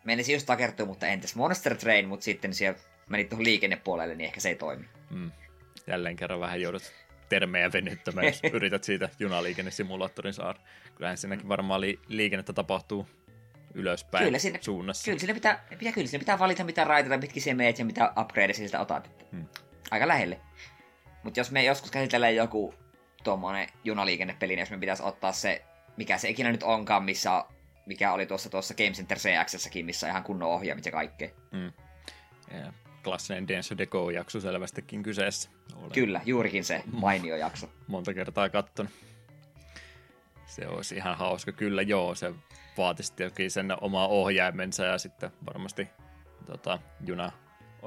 Menisi 0.03 0.33
just 0.33 0.45
takertua, 0.45 0.85
mutta 0.85 1.07
entäs 1.07 1.35
Monster 1.35 1.77
Train, 1.77 2.07
mutta 2.07 2.23
sitten 2.23 2.53
siellä 2.53 2.79
menit 3.09 3.29
tuohon 3.29 3.45
liikennepuolelle, 3.45 4.15
niin 4.15 4.25
ehkä 4.25 4.39
se 4.39 4.49
ei 4.49 4.55
toimi. 4.55 4.85
Mm. 5.09 5.31
Jälleen 5.87 6.15
kerran 6.15 6.39
vähän 6.39 6.61
joudut 6.61 6.93
termejä 7.29 7.71
venyttämään, 7.71 8.27
jos 8.27 8.39
yrität 8.53 8.83
siitä 8.83 9.09
junaliikennesimulaattorin 9.19 10.33
saada. 10.33 10.59
Kyllähän 10.95 11.17
siinäkin 11.17 11.49
varmaan 11.49 11.81
li- 11.81 11.99
liikennettä 12.07 12.53
tapahtuu 12.53 13.07
ylöspäin 13.73 14.25
kyllä 14.25 14.39
sinne, 14.39 14.59
suunnassa. 14.61 15.05
Kyllä 15.05 15.19
sinne 15.19 15.33
pitää, 15.33 15.65
pitää, 15.69 15.93
kyllä 15.93 16.07
sinne 16.07 16.19
pitää 16.19 16.39
valita, 16.39 16.63
mitä 16.63 16.83
raiteita 16.83 17.17
pitkin 17.17 17.41
se 17.41 17.53
meet 17.53 17.79
ja 17.79 17.85
mitä 17.85 18.13
upgrade 18.21 18.53
siltä 18.53 18.79
otat. 18.79 19.11
Hmm. 19.31 19.45
Aika 19.91 20.07
lähelle. 20.07 20.39
Mutta 21.23 21.39
jos 21.39 21.51
me 21.51 21.63
joskus 21.63 21.91
käsitellään 21.91 22.35
joku 22.35 22.73
tuommoinen 23.23 23.67
junaliikennepeli, 23.83 24.53
niin 24.53 24.59
jos 24.59 24.71
me 24.71 24.77
pitäisi 24.77 25.03
ottaa 25.03 25.31
se, 25.31 25.61
mikä 25.97 26.17
se 26.17 26.29
ikinä 26.29 26.51
nyt 26.51 26.63
onkaan, 26.63 27.03
missä, 27.03 27.45
mikä 27.85 28.13
oli 28.13 28.25
tuossa 28.25 28.49
tuossa 28.49 28.73
Game 28.73 28.91
Center 28.91 29.17
cx 29.17 29.75
missä 29.83 30.07
ihan 30.07 30.23
kunnon 30.23 30.49
ohjaamit 30.49 30.85
ja 30.85 30.91
kaikkea. 30.91 31.29
Hmm. 31.51 31.71
Yeah. 32.53 32.73
Klassinen 33.03 33.47
Dance 33.47 33.75
the 33.75 33.85
Go-jakso 33.85 34.39
selvästikin 34.39 35.03
kyseessä. 35.03 35.49
Olen 35.75 35.91
Kyllä, 35.91 36.21
juurikin 36.25 36.63
se 36.63 36.83
mainio 36.91 37.35
jakso. 37.35 37.69
Monta 37.87 38.13
kertaa 38.13 38.49
kattonut. 38.49 38.91
Se 40.45 40.67
olisi 40.67 40.95
ihan 40.95 41.17
hauska. 41.17 41.51
Kyllä 41.51 41.81
joo, 41.81 42.15
se 42.15 42.33
vaatisi 42.77 43.13
jokin 43.19 43.51
sen 43.51 43.83
oma 43.83 44.07
ohjaimensa 44.07 44.85
ja 44.85 44.97
sitten 44.97 45.31
varmasti 45.45 45.87
tota, 46.45 46.79
juna 47.05 47.31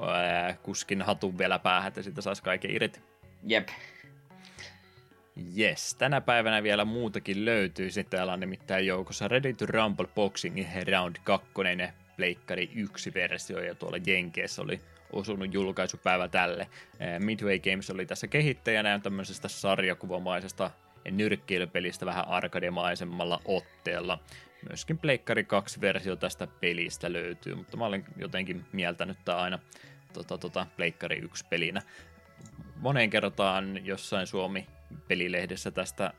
ää, 0.01 0.53
kuskin 0.53 1.01
hatun 1.01 1.37
vielä 1.37 1.59
päähän, 1.59 1.87
että 1.87 2.01
siitä 2.01 2.21
saisi 2.21 2.43
kaiken 2.43 2.71
irti. 2.71 3.01
Jep. 3.43 3.69
Yes, 5.57 5.95
tänä 5.95 6.21
päivänä 6.21 6.63
vielä 6.63 6.85
muutakin 6.85 7.45
löytyy. 7.45 7.91
Sitten 7.91 8.17
täällä 8.17 8.33
on 8.33 8.39
nimittäin 8.39 8.87
joukossa 8.87 9.27
Ready 9.27 9.53
to 9.53 9.65
Rumble 9.65 10.07
Boxing 10.15 10.65
Round 10.91 11.15
2, 11.23 11.47
Pleikkari 12.17 12.71
1 12.75 13.13
versio, 13.13 13.59
ja 13.59 13.75
tuolla 13.75 13.97
Jenkeissä 14.05 14.61
oli 14.61 14.81
osunut 15.13 15.53
julkaisupäivä 15.53 16.27
tälle. 16.27 16.67
Midway 17.19 17.59
Games 17.59 17.89
oli 17.89 18.05
tässä 18.05 18.27
kehittäjänä 18.27 18.89
ja 18.89 18.99
tämmöisestä 18.99 19.47
sarjakuvamaisesta 19.47 20.71
nyrkkeilypelistä 21.11 22.05
vähän 22.05 22.27
arkademaisemmalla 22.27 23.41
otteella. 23.45 24.19
Myöskin 24.69 24.97
Pleikkari 24.97 25.43
2-versio 25.43 26.15
tästä 26.15 26.47
pelistä 26.47 27.13
löytyy, 27.13 27.55
mutta 27.55 27.77
mä 27.77 27.85
olen 27.85 28.05
jotenkin 28.17 28.65
mieltänyt 28.71 29.17
tämä 29.25 29.37
aina 29.37 29.59
tota, 30.13 30.37
tota, 30.37 30.67
Pleikkari 30.75 31.21
1-pelinä. 31.21 31.81
Moneen 32.75 33.09
kertaan 33.09 33.85
jossain 33.85 34.27
Suomi-pelilehdessä 34.87 35.71
tästä 35.71 36.13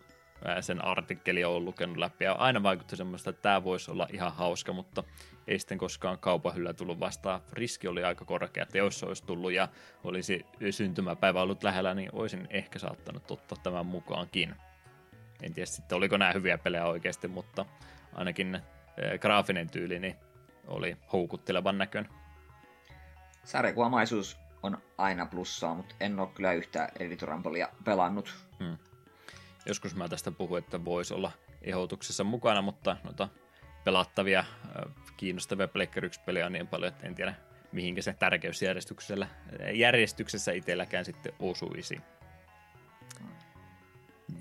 sen 0.61 0.85
artikkeli 0.85 1.45
on 1.45 1.65
lukenut 1.65 1.97
läpi 1.97 2.25
ja 2.25 2.33
aina 2.33 2.63
vaikutti 2.63 2.97
semmoista, 2.97 3.31
että 3.31 3.43
tämä 3.43 3.65
voisi 3.65 3.91
olla 3.91 4.09
ihan 4.13 4.33
hauska, 4.33 4.73
mutta 4.73 5.05
ei 5.47 5.59
sitten 5.59 5.79
koskaan 5.79 6.19
kaupan 6.19 6.55
hyllä 6.55 6.75
tullut 6.75 7.01
vastaan. 7.01 7.41
Riski 7.53 7.89
oli 7.89 8.05
aika 8.05 8.25
korkea, 8.25 8.63
että 8.63 8.79
jos 8.79 9.01
se 9.01 9.07
olisi 9.07 9.25
tullut 9.25 9.53
ja 9.53 9.69
olisi 10.05 10.47
syntymäpäivä 10.71 11.43
ollut 11.43 11.63
lähellä, 11.63 11.95
niin 11.95 12.11
olisin 12.13 12.47
ehkä 12.51 12.79
saattanut 12.79 13.31
ottaa 13.31 13.59
tämän 13.63 13.87
mukaankin. 13.87 14.55
En 15.43 15.55
tiedä 15.55 15.67
sitten, 15.67 15.97
oliko 15.97 16.17
nämä 16.17 16.33
hyviä 16.33 16.59
pelejä 16.59 16.87
oikeasti, 16.87 17.29
mutta 17.29 17.67
ainakin 18.13 18.61
graafinen 19.21 19.71
tyyli 19.71 19.99
niin 19.99 20.17
oli 20.67 20.97
houkuttelevan 21.13 21.79
näkön. 21.79 22.09
Sarjakuvamaisuus 23.45 24.39
on 24.63 24.79
aina 24.99 25.27
plussaa, 25.27 25.75
mutta 25.75 25.95
en 26.01 26.21
ole 26.21 26.29
kyllä 26.35 26.53
yhtään 26.53 26.89
Editorampolia 26.99 27.69
pelannut. 27.85 28.35
Hmm. 28.59 28.79
Joskus 29.67 29.95
mä 29.95 30.09
tästä 30.09 30.31
puhuin, 30.31 30.65
että 30.65 30.85
voisi 30.85 31.15
olla 31.15 31.33
ehdotuksessa 31.63 32.25
mukana, 32.25 32.63
mutta 32.63 32.97
noita 33.05 33.29
pelattavia, 33.85 34.45
kiinnostavia 35.17 35.69
Pleikkari 35.69 36.07
1 36.07 36.21
peliä 36.27 36.47
on 36.47 36.53
niin 36.53 36.67
paljon, 36.67 36.93
että 36.93 37.07
en 37.07 37.15
tiedä 37.15 37.35
mihinkä 37.73 38.03
se 38.03 38.13
tärkeysjärjestyksessä 38.13 39.27
järjestyksessä 39.75 40.53
itselläkään 40.53 41.05
sitten 41.05 41.33
osuisi. 41.39 42.01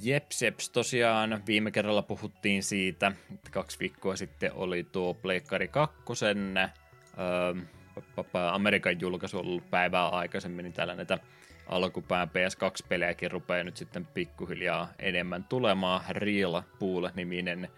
Jeps, 0.02 0.42
jeps, 0.42 0.70
tosiaan 0.70 1.44
viime 1.48 1.72
kerralla 1.72 2.02
puhuttiin 2.02 2.64
siitä, 2.64 3.12
että 3.34 3.52
kaksi 3.52 3.80
viikkoa 3.80 4.16
sitten 4.16 4.54
oli 4.54 4.84
tuo 4.84 5.14
Pleikkari 5.14 5.68
2, 5.68 5.98
öö, 6.26 7.64
Amerikan 8.52 9.02
julkaisu 9.02 9.40
ollut 9.40 9.70
päivää 9.70 10.08
aikaisemmin, 10.08 10.64
niin 10.64 10.74
täällä 10.74 10.96
näitä 10.96 11.20
alkupään 11.68 12.30
PS2-pelejäkin 12.30 13.32
rupeaa 13.32 13.64
nyt 13.64 13.78
sitten 13.78 14.06
pikkuhiljaa 14.06 14.94
enemmän 15.00 15.44
tulemaan. 15.44 16.02
Real 16.10 16.62
Pool-niminen 16.80 17.70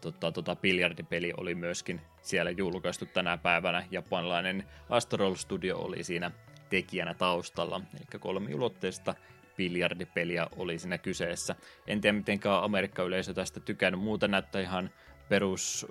tota, 0.00 0.32
tota, 0.32 0.56
biljardipeli 0.56 1.32
oli 1.36 1.54
myöskin 1.54 2.00
siellä 2.22 2.50
julkaistu 2.50 3.06
tänä 3.06 3.38
päivänä. 3.38 3.84
Japanilainen 3.90 4.64
Astrol 4.90 5.34
Studio 5.34 5.78
oli 5.78 6.04
siinä 6.04 6.30
tekijänä 6.70 7.14
taustalla, 7.14 7.80
eli 7.94 8.20
kolmiulotteista 8.20 9.14
biljardipeliä 9.56 10.46
oli 10.56 10.78
siinä 10.78 10.98
kyseessä. 10.98 11.54
En 11.86 12.00
tiedä, 12.00 12.16
mitenkään 12.16 12.62
Amerikka-yleisö 12.62 13.34
tästä 13.34 13.60
tykännyt. 13.60 14.00
Muuta 14.00 14.28
näyttää 14.28 14.60
ihan 14.60 14.90
perus 15.28 15.86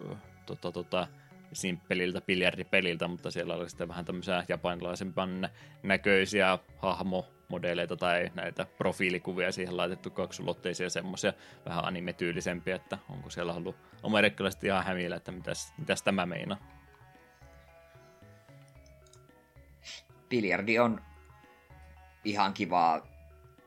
tota, 0.46 0.72
tota, 0.72 1.08
simppeliltä 1.54 2.22
biljardipeliltä, 2.22 3.08
mutta 3.08 3.32
siellä 3.32 3.56
oli 3.56 3.70
sitten 3.70 3.88
vähän 3.88 4.06
tämmöisiä 4.06 4.44
japanilaisempan 4.48 5.50
näköisiä 5.84 6.60
hahmomodeleita 6.78 7.98
tai 7.98 8.32
näitä 8.36 8.66
profiilikuvia 8.78 9.52
siihen 9.52 9.78
laitettu 9.78 10.10
kaksulotteisia 10.10 10.90
semmoisia 10.90 11.34
vähän 11.66 11.86
animetyylisempiä, 11.86 12.76
että 12.76 12.98
onko 13.10 13.30
siellä 13.30 13.54
ollut 13.54 13.76
amerikkalaiset 14.04 14.64
ihan 14.64 14.86
hämillä, 14.86 15.16
että 15.16 15.32
mitäs, 15.32 15.74
mitäs 15.78 16.04
tämä 16.04 16.26
meinaa. 16.26 16.58
Biljardi 20.30 20.80
on 20.80 21.02
ihan 22.24 22.54
kivaa 22.54 23.08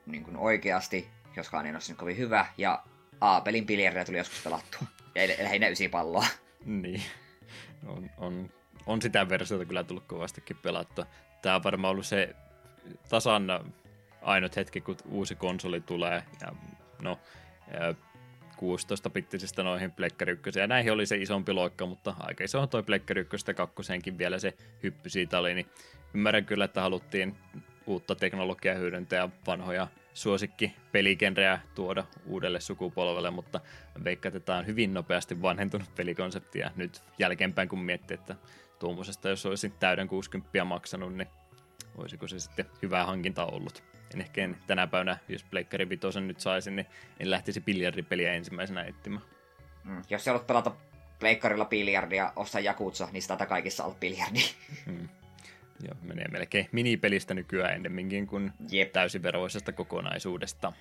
niin 0.06 0.24
kuin 0.24 0.36
oikeasti, 0.36 1.10
joskaan 1.36 1.66
en 1.66 1.74
ole 1.74 1.96
kovin 1.96 2.16
hyvä, 2.16 2.46
ja 2.58 2.82
A-pelin 3.20 3.66
biljardia 3.66 4.04
tuli 4.04 4.18
joskus 4.18 4.42
pelattua. 4.44 4.82
Ja 5.14 5.22
lähinnä 5.44 5.66
palloa. 5.90 6.26
Niin. 6.64 7.02
On, 7.86 8.10
on, 8.18 8.50
on 8.86 9.02
sitä 9.02 9.28
versiota 9.28 9.64
kyllä 9.64 9.84
tullut 9.84 10.04
kovastikin 10.06 10.56
pelattua. 10.62 11.06
Tämä 11.42 11.56
on 11.56 11.62
varmaan 11.64 11.92
ollut 11.92 12.06
se 12.06 12.36
tasan 13.08 13.46
ainut 14.22 14.56
hetki, 14.56 14.80
kun 14.80 14.96
uusi 15.08 15.34
konsoli 15.34 15.80
tulee. 15.80 16.22
Ja, 16.40 16.52
no, 17.02 17.18
16-pittisistä 18.60 19.62
noihin 19.62 19.92
Pleikkari 19.92 20.38
ja 20.60 20.66
näihin 20.66 20.92
oli 20.92 21.06
se 21.06 21.16
isompi 21.16 21.52
loikka, 21.52 21.86
mutta 21.86 22.14
aika 22.18 22.44
iso 22.44 22.60
on 22.60 22.68
toi 22.68 22.82
Pleikkari 22.82 23.26
1 23.32 23.54
kakkoseenkin 23.54 24.18
vielä 24.18 24.38
se 24.38 24.54
hyppy 24.82 25.08
siitä 25.08 25.38
oli, 25.38 25.54
niin 25.54 25.66
ymmärrän 26.14 26.44
kyllä, 26.44 26.64
että 26.64 26.80
haluttiin 26.80 27.36
uutta 27.86 28.14
teknologiaa 28.14 28.74
hyödyntää 28.74 29.18
ja 29.18 29.28
vanhoja 29.46 29.88
suosikki 30.20 30.76
peligenrejä 30.92 31.58
tuoda 31.74 32.04
uudelle 32.26 32.60
sukupolvelle, 32.60 33.30
mutta 33.30 33.60
on 34.58 34.66
hyvin 34.66 34.94
nopeasti 34.94 35.42
vanhentunut 35.42 35.94
pelikonsepti 35.94 36.58
ja 36.58 36.70
nyt 36.76 37.02
jälkeenpäin 37.18 37.68
kun 37.68 37.78
miettii, 37.78 38.14
että 38.14 38.36
tuommoisesta 38.78 39.28
jos 39.28 39.46
olisi 39.46 39.70
täyden 39.70 40.08
60 40.08 40.64
maksanut, 40.64 41.14
niin 41.14 41.28
olisiko 41.96 42.28
se 42.28 42.40
sitten 42.40 42.66
hyvää 42.82 43.06
hankinta 43.06 43.46
ollut. 43.46 43.82
En 44.14 44.20
ehkä 44.20 44.44
en 44.44 44.56
tänä 44.66 44.86
päivänä, 44.86 45.18
jos 45.28 45.44
Pleikkari 45.44 45.88
Vitosen 45.88 46.28
nyt 46.28 46.40
saisin, 46.40 46.76
niin 46.76 46.86
en 47.20 47.30
lähtisi 47.30 47.60
biljardipeliä 47.60 48.32
ensimmäisenä 48.32 48.82
etsimään. 48.82 49.24
Mm, 49.84 50.02
jos 50.10 50.24
sä 50.24 50.30
haluat 50.30 50.46
pelata 50.46 50.72
Pleikkarilla 51.18 51.64
biljardia, 51.64 52.32
osta 52.36 52.60
Jakutsa, 52.60 53.08
niin 53.12 53.22
sitä 53.22 53.46
kaikissa 53.46 53.84
on 53.84 53.94
biljardi. 53.94 54.40
Mm. 54.86 55.08
Joo, 55.88 55.96
menee 56.02 56.28
melkein 56.28 56.68
minipelistä 56.72 57.34
nykyään 57.34 57.74
ennemminkin 57.74 58.26
kuin 58.26 58.52
Jep. 58.70 58.92
täysiveroisesta 58.92 59.72
kokonaisuudesta. 59.72 60.72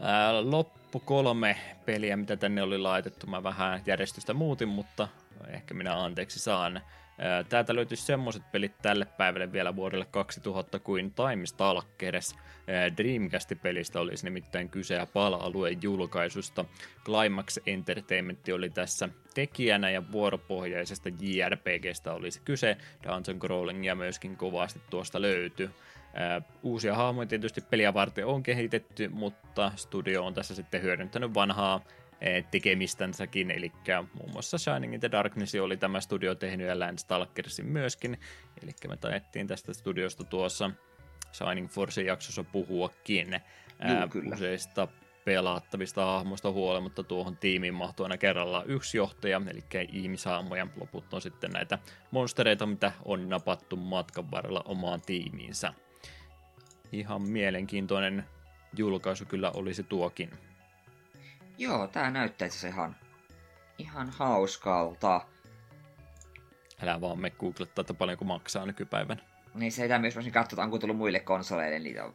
Ää, 0.00 0.50
loppu 0.50 1.00
kolme 1.00 1.56
peliä, 1.84 2.16
mitä 2.16 2.36
tänne 2.36 2.62
oli 2.62 2.78
laitettu. 2.78 3.26
Mä 3.26 3.42
vähän 3.42 3.82
järjestystä 3.86 4.34
muutin, 4.34 4.68
mutta 4.68 5.08
ehkä 5.48 5.74
minä 5.74 6.02
anteeksi 6.02 6.38
saan. 6.38 6.80
Täältä 7.48 7.74
löytyisi 7.74 8.06
semmoset 8.06 8.42
pelit 8.52 8.72
tälle 8.82 9.04
päivälle 9.04 9.52
vielä 9.52 9.76
vuodelle 9.76 10.04
2000 10.04 10.78
kuin 10.78 11.14
Time 11.14 11.46
Stalkers. 11.46 12.36
Dreamcast-pelistä 12.96 14.00
olisi 14.00 14.24
nimittäin 14.26 14.68
kyse 14.68 14.94
ja 14.94 15.06
pala-alueen 15.06 15.78
julkaisusta. 15.82 16.64
Climax 17.04 17.58
Entertainment 17.66 18.48
oli 18.54 18.70
tässä 18.70 19.08
tekijänä 19.34 19.90
ja 19.90 20.12
vuoropohjaisesta 20.12 21.08
JRPGstä 21.20 22.12
olisi 22.12 22.40
kyse. 22.44 22.76
Dungeon 23.02 23.38
Crawlingia 23.38 23.94
myöskin 23.94 24.36
kovasti 24.36 24.80
tuosta 24.90 25.22
löytyy. 25.22 25.70
Uusia 26.62 26.94
hahmoja 26.94 27.26
tietysti 27.26 27.60
peliä 27.60 27.94
varten 27.94 28.26
on 28.26 28.42
kehitetty, 28.42 29.08
mutta 29.08 29.72
studio 29.76 30.24
on 30.26 30.34
tässä 30.34 30.54
sitten 30.54 30.82
hyödyntänyt 30.82 31.34
vanhaa 31.34 31.80
tekemistänsäkin, 32.50 33.50
eli 33.50 33.72
muun 34.14 34.30
muassa 34.32 34.58
Shining 34.58 34.94
in 34.94 35.00
the 35.00 35.10
Darkness 35.10 35.54
oli 35.54 35.76
tämä 35.76 36.00
studio 36.00 36.34
tehnyt 36.34 36.66
ja 36.66 36.78
Landstalkersin 36.78 37.66
myöskin, 37.66 38.18
eli 38.62 38.72
me 38.88 38.96
taettiin 38.96 39.46
tästä 39.46 39.72
studiosta 39.72 40.24
tuossa 40.24 40.70
Shining 41.32 41.68
Force 41.68 42.02
jaksossa 42.02 42.44
puhuakin 42.44 43.40
Juu, 43.88 44.08
kyllä. 44.08 44.34
useista 44.34 44.88
pelattavista 45.24 46.04
hahmoista 46.04 46.50
huolimatta 46.50 47.02
tuohon 47.02 47.36
tiimiin 47.36 47.74
mahtuu 47.74 48.04
aina 48.04 48.16
kerrallaan 48.16 48.70
yksi 48.70 48.96
johtaja, 48.96 49.42
eli 49.50 49.88
ihmishahmoja. 49.92 50.66
Loput 50.80 51.14
on 51.14 51.22
sitten 51.22 51.50
näitä 51.50 51.78
monstereita, 52.10 52.66
mitä 52.66 52.92
on 53.04 53.28
napattu 53.28 53.76
matkan 53.76 54.30
varrella 54.30 54.62
omaan 54.64 55.00
tiimiinsä. 55.00 55.74
Ihan 56.92 57.22
mielenkiintoinen 57.22 58.24
julkaisu 58.76 59.24
kyllä 59.24 59.50
olisi 59.50 59.82
tuokin. 59.82 60.30
Joo, 61.58 61.86
tää 61.86 62.10
näyttää 62.10 62.46
itse 62.46 62.68
ihan, 62.68 62.96
ihan 63.78 64.10
hauskalta. 64.10 65.26
Älä 66.82 67.00
vaan 67.00 67.18
me 67.18 67.30
googlettaa, 67.30 67.80
että 67.80 67.94
paljonko 67.94 68.24
maksaa 68.24 68.66
nykypäivän. 68.66 69.22
Niin 69.54 69.72
se 69.72 69.82
ei 69.82 69.98
myös 69.98 70.14
voisin 70.14 70.32
katsotaan, 70.32 70.70
kun 70.70 70.80
tullut 70.80 70.96
muille 70.96 71.20
konsoleille, 71.20 71.78
niin 71.78 72.02
on... 72.02 72.14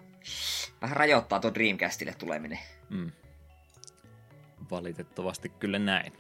vähän 0.82 0.98
rajoittaa 0.98 1.40
tuon 1.40 1.54
Dreamcastille 1.54 2.14
tuleminen. 2.14 2.60
Mm. 2.90 3.12
Valitettavasti 4.72 5.50
kyllä 5.50 5.80
näin. 5.80 6.14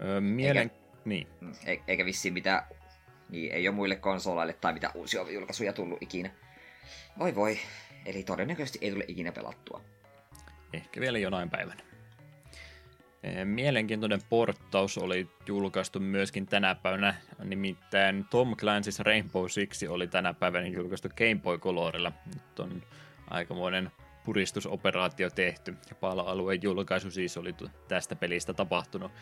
Öö, 0.00 0.20
mielen... 0.20 0.62
Eikä, 0.62 0.74
niin. 1.04 1.26
Mm, 1.40 1.52
e- 1.66 1.82
eikä 1.86 2.04
vissiin 2.04 2.34
mitään... 2.34 2.62
Niin, 3.28 3.52
ei 3.52 3.68
ole 3.68 3.76
muille 3.76 3.96
konsoleille 3.96 4.52
tai 4.52 4.72
mitä 4.72 4.90
uusia 4.94 5.30
julkaisuja 5.30 5.72
tullut 5.72 6.02
ikinä. 6.02 6.30
Voi 7.18 7.34
voi. 7.34 7.58
Eli 8.06 8.22
todennäköisesti 8.22 8.78
ei 8.82 8.90
tule 8.90 9.04
ikinä 9.08 9.32
pelattua. 9.32 9.80
Ehkä 10.72 11.00
vielä 11.00 11.18
jonain 11.18 11.50
päivänä. 11.50 11.85
Eh, 13.26 13.44
mielenkiintoinen 13.44 14.20
porttaus 14.28 14.98
oli 14.98 15.28
julkaistu 15.46 16.00
myöskin 16.00 16.46
tänä 16.46 16.74
päivänä, 16.74 17.14
nimittäin 17.44 18.24
Tom 18.30 18.52
Clancy's 18.52 19.02
Rainbow 19.04 19.46
Six 19.48 19.82
oli 19.88 20.06
tänä 20.06 20.34
päivänä 20.34 20.66
julkaistu 20.66 21.08
Game 21.08 21.40
Boy 21.42 21.58
Colorilla. 21.58 22.12
Nyt 22.26 22.60
on 22.60 22.82
aikamoinen 23.30 23.90
puristusoperaatio 24.24 25.30
tehty. 25.30 25.74
Ja 25.90 25.96
pala-alueen 26.00 26.62
julkaisu 26.62 27.10
siis 27.10 27.36
oli 27.36 27.54
tästä 27.88 28.16
pelistä 28.16 28.54
tapahtunut. 28.54 29.12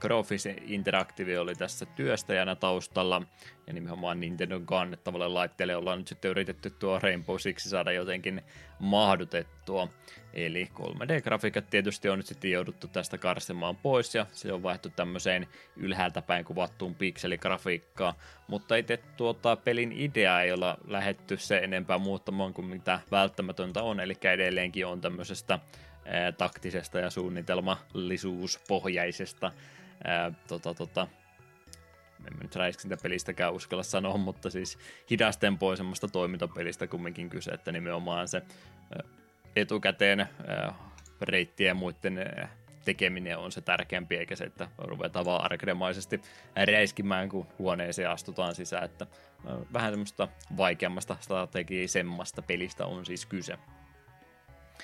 Grofis 0.00 0.48
Interactive 0.62 1.38
oli 1.38 1.54
tässä 1.54 1.86
työstäjänä 1.86 2.56
taustalla, 2.56 3.22
ja 3.70 3.74
nimenomaan 3.74 4.20
Nintendo 4.20 4.60
kannettavalle 4.60 5.28
laitteelle 5.28 5.76
ollaan 5.76 5.98
nyt 5.98 6.08
sitten 6.08 6.30
yritetty 6.30 6.70
tuo 6.70 6.98
Rainbow 6.98 7.36
Six 7.38 7.62
saada 7.62 7.92
jotenkin 7.92 8.42
mahdutettua. 8.78 9.88
Eli 10.34 10.68
3D-grafiikat 10.74 11.70
tietysti 11.70 12.08
on 12.08 12.18
nyt 12.18 12.26
sitten 12.26 12.50
jouduttu 12.50 12.88
tästä 12.88 13.18
karsimaan 13.18 13.76
pois 13.76 14.14
ja 14.14 14.26
se 14.32 14.52
on 14.52 14.62
vaihtu 14.62 14.88
tämmöiseen 14.96 15.46
ylhäältä 15.76 16.22
päin 16.22 16.44
kuvattuun 16.44 16.94
pikseligrafiikkaan, 16.94 18.14
mutta 18.46 18.76
itse 18.76 18.96
tuota 19.16 19.56
pelin 19.56 19.92
idea 19.92 20.42
ei 20.42 20.52
olla 20.52 20.78
lähetty 20.86 21.36
se 21.36 21.58
enempää 21.58 21.98
muuttamaan 21.98 22.54
kuin 22.54 22.66
mitä 22.66 23.00
välttämätöntä 23.10 23.82
on, 23.82 24.00
eli 24.00 24.14
edelleenkin 24.22 24.86
on 24.86 25.00
tämmöisestä 25.00 25.58
taktisesta 26.38 26.98
ja 26.98 27.10
suunnitelmallisuuspohjaisesta 27.10 29.52
ää, 30.04 30.32
tota, 30.48 30.74
tota, 30.74 31.08
en 32.26 32.38
nyt 32.42 32.56
räiskintäpelistäkään 32.56 33.52
uskalla 33.52 33.82
sanoa, 33.82 34.16
mutta 34.16 34.50
siis 34.50 34.78
hidastempoisemmasta 35.10 36.08
toimintapelistä 36.08 36.86
kumminkin 36.86 37.30
kyse, 37.30 37.50
että 37.50 37.72
nimenomaan 37.72 38.28
se 38.28 38.42
etukäteen 39.56 40.28
reittien 41.20 41.68
ja 41.68 41.74
muiden 41.74 42.26
tekeminen 42.84 43.38
on 43.38 43.52
se 43.52 43.60
tärkeämpi, 43.60 44.16
eikä 44.16 44.36
se, 44.36 44.44
että 44.44 44.68
ruvetaan 44.78 45.24
vaan 45.24 45.44
arkademaisesti 45.44 46.20
räiskimään, 46.66 47.28
kun 47.28 47.46
huoneeseen 47.58 48.10
astutaan 48.10 48.54
sisään, 48.54 48.84
että 48.84 49.06
vähän 49.72 49.92
semmoista 49.92 50.28
vaikeammasta 50.56 51.16
strategisemmasta 51.20 52.42
pelistä 52.42 52.86
on 52.86 53.06
siis 53.06 53.26
kyse. 53.26 53.58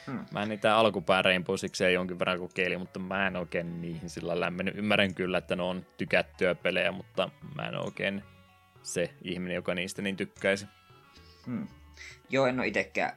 Hmm. 0.07 0.25
Mä 0.33 0.47
niitä 0.47 0.77
alkupään 0.77 1.25
Rainbow 1.25 1.57
Sixia 1.57 1.91
jonkin 1.91 2.19
verran 2.19 2.39
kokeilin, 2.39 2.79
mutta 2.79 2.99
mä 2.99 3.27
en 3.27 3.37
oikein 3.37 3.81
niihin 3.81 4.11
sillä 4.11 4.41
lämmennyt. 4.41 4.77
Ymmärrän 4.77 5.15
kyllä, 5.15 5.39
että 5.39 5.57
ne 5.57 5.63
on 5.63 5.87
tykättyä 5.97 6.55
pelejä, 6.55 6.93
mutta 6.93 7.31
mä 7.55 7.69
en 7.69 7.85
oikein 7.85 8.23
se 8.83 9.11
ihminen, 9.23 9.55
joka 9.55 9.75
niistä 9.75 10.03
niin 10.03 10.17
tykkäisi. 10.17 10.67
Hmm. 11.47 11.69
Joo, 12.31 12.47
en 12.47 12.61
ole 12.61 12.67
itsekään 12.67 13.13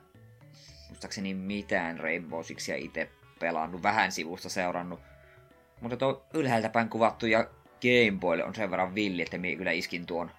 muistaakseni 0.87 1.33
mitään 1.33 1.99
Rainbow 1.99 2.43
Sixia 2.43 2.75
itse 2.75 3.09
pelannut, 3.39 3.83
vähän 3.83 4.11
sivusta 4.11 4.49
seurannut. 4.49 4.99
Mutta 5.81 5.97
tuo 5.97 6.25
ylhäältä 6.33 6.69
päin 6.69 6.89
kuvattu 6.89 7.25
ja 7.25 7.43
Game 7.81 8.19
Boylle 8.19 8.43
on 8.43 8.55
sen 8.55 8.71
verran 8.71 8.95
villi, 8.95 9.21
että 9.21 9.37
minä 9.37 9.57
kyllä 9.57 9.71
iskin 9.71 10.05
tuon 10.05 10.31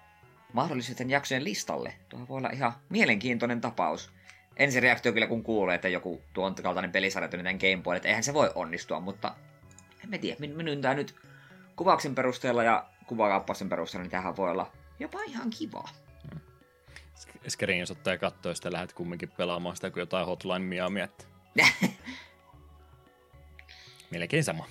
mahdollisesti 0.53 1.03
jaksojen 1.07 1.43
listalle. 1.43 1.93
Tuo 2.09 2.19
voi 2.29 2.37
olla 2.37 2.49
ihan 2.49 2.73
mielenkiintoinen 2.89 3.61
tapaus. 3.61 4.11
Ensi 4.61 4.79
reaktio 4.79 5.13
kyllä 5.13 5.27
kun 5.27 5.43
kuulee, 5.43 5.75
että 5.75 5.87
joku 5.87 6.21
tuon 6.33 6.55
kaltainen 6.55 6.91
pelisarja 6.91 7.29
tuli 7.29 7.43
Game 7.43 7.83
Boylle, 7.83 7.97
että 7.97 8.07
eihän 8.07 8.23
se 8.23 8.33
voi 8.33 8.51
onnistua, 8.55 8.99
mutta 8.99 9.35
en 10.03 10.09
mä 10.09 10.17
tiedä, 10.17 10.39
minun 10.39 10.81
tämä 10.81 10.93
nyt 10.93 11.15
kuvauksen 11.75 12.15
perusteella 12.15 12.63
ja 12.63 12.85
kuvakaappauksen 13.07 13.69
perusteella, 13.69 14.03
niin 14.03 14.11
tähän 14.11 14.37
voi 14.37 14.51
olla 14.51 14.71
jopa 14.99 15.23
ihan 15.23 15.49
kivaa 15.49 15.89
screenshotteja 17.49 18.17
katsoa, 18.17 18.49
ja 18.49 18.55
sitten 18.55 18.73
lähdet 18.73 18.93
kumminkin 18.93 19.31
pelaamaan 19.31 19.75
sitä 19.75 19.89
kuin 19.89 20.01
jotain 20.01 20.25
Hotline 20.25 20.59
Miamia. 20.59 21.03
Että... 21.03 21.25
Melkein 24.11 24.43
sama. 24.43 24.67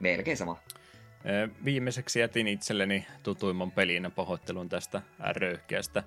Melkein 0.00 0.36
sama. 0.36 0.58
Viimeiseksi 1.64 2.20
jätin 2.20 2.48
itselleni 2.48 3.06
tutuimman 3.22 3.70
pelin 3.70 4.12
pahoittelun 4.16 4.68
tästä 4.68 5.02
röyhkeästä 5.18 6.02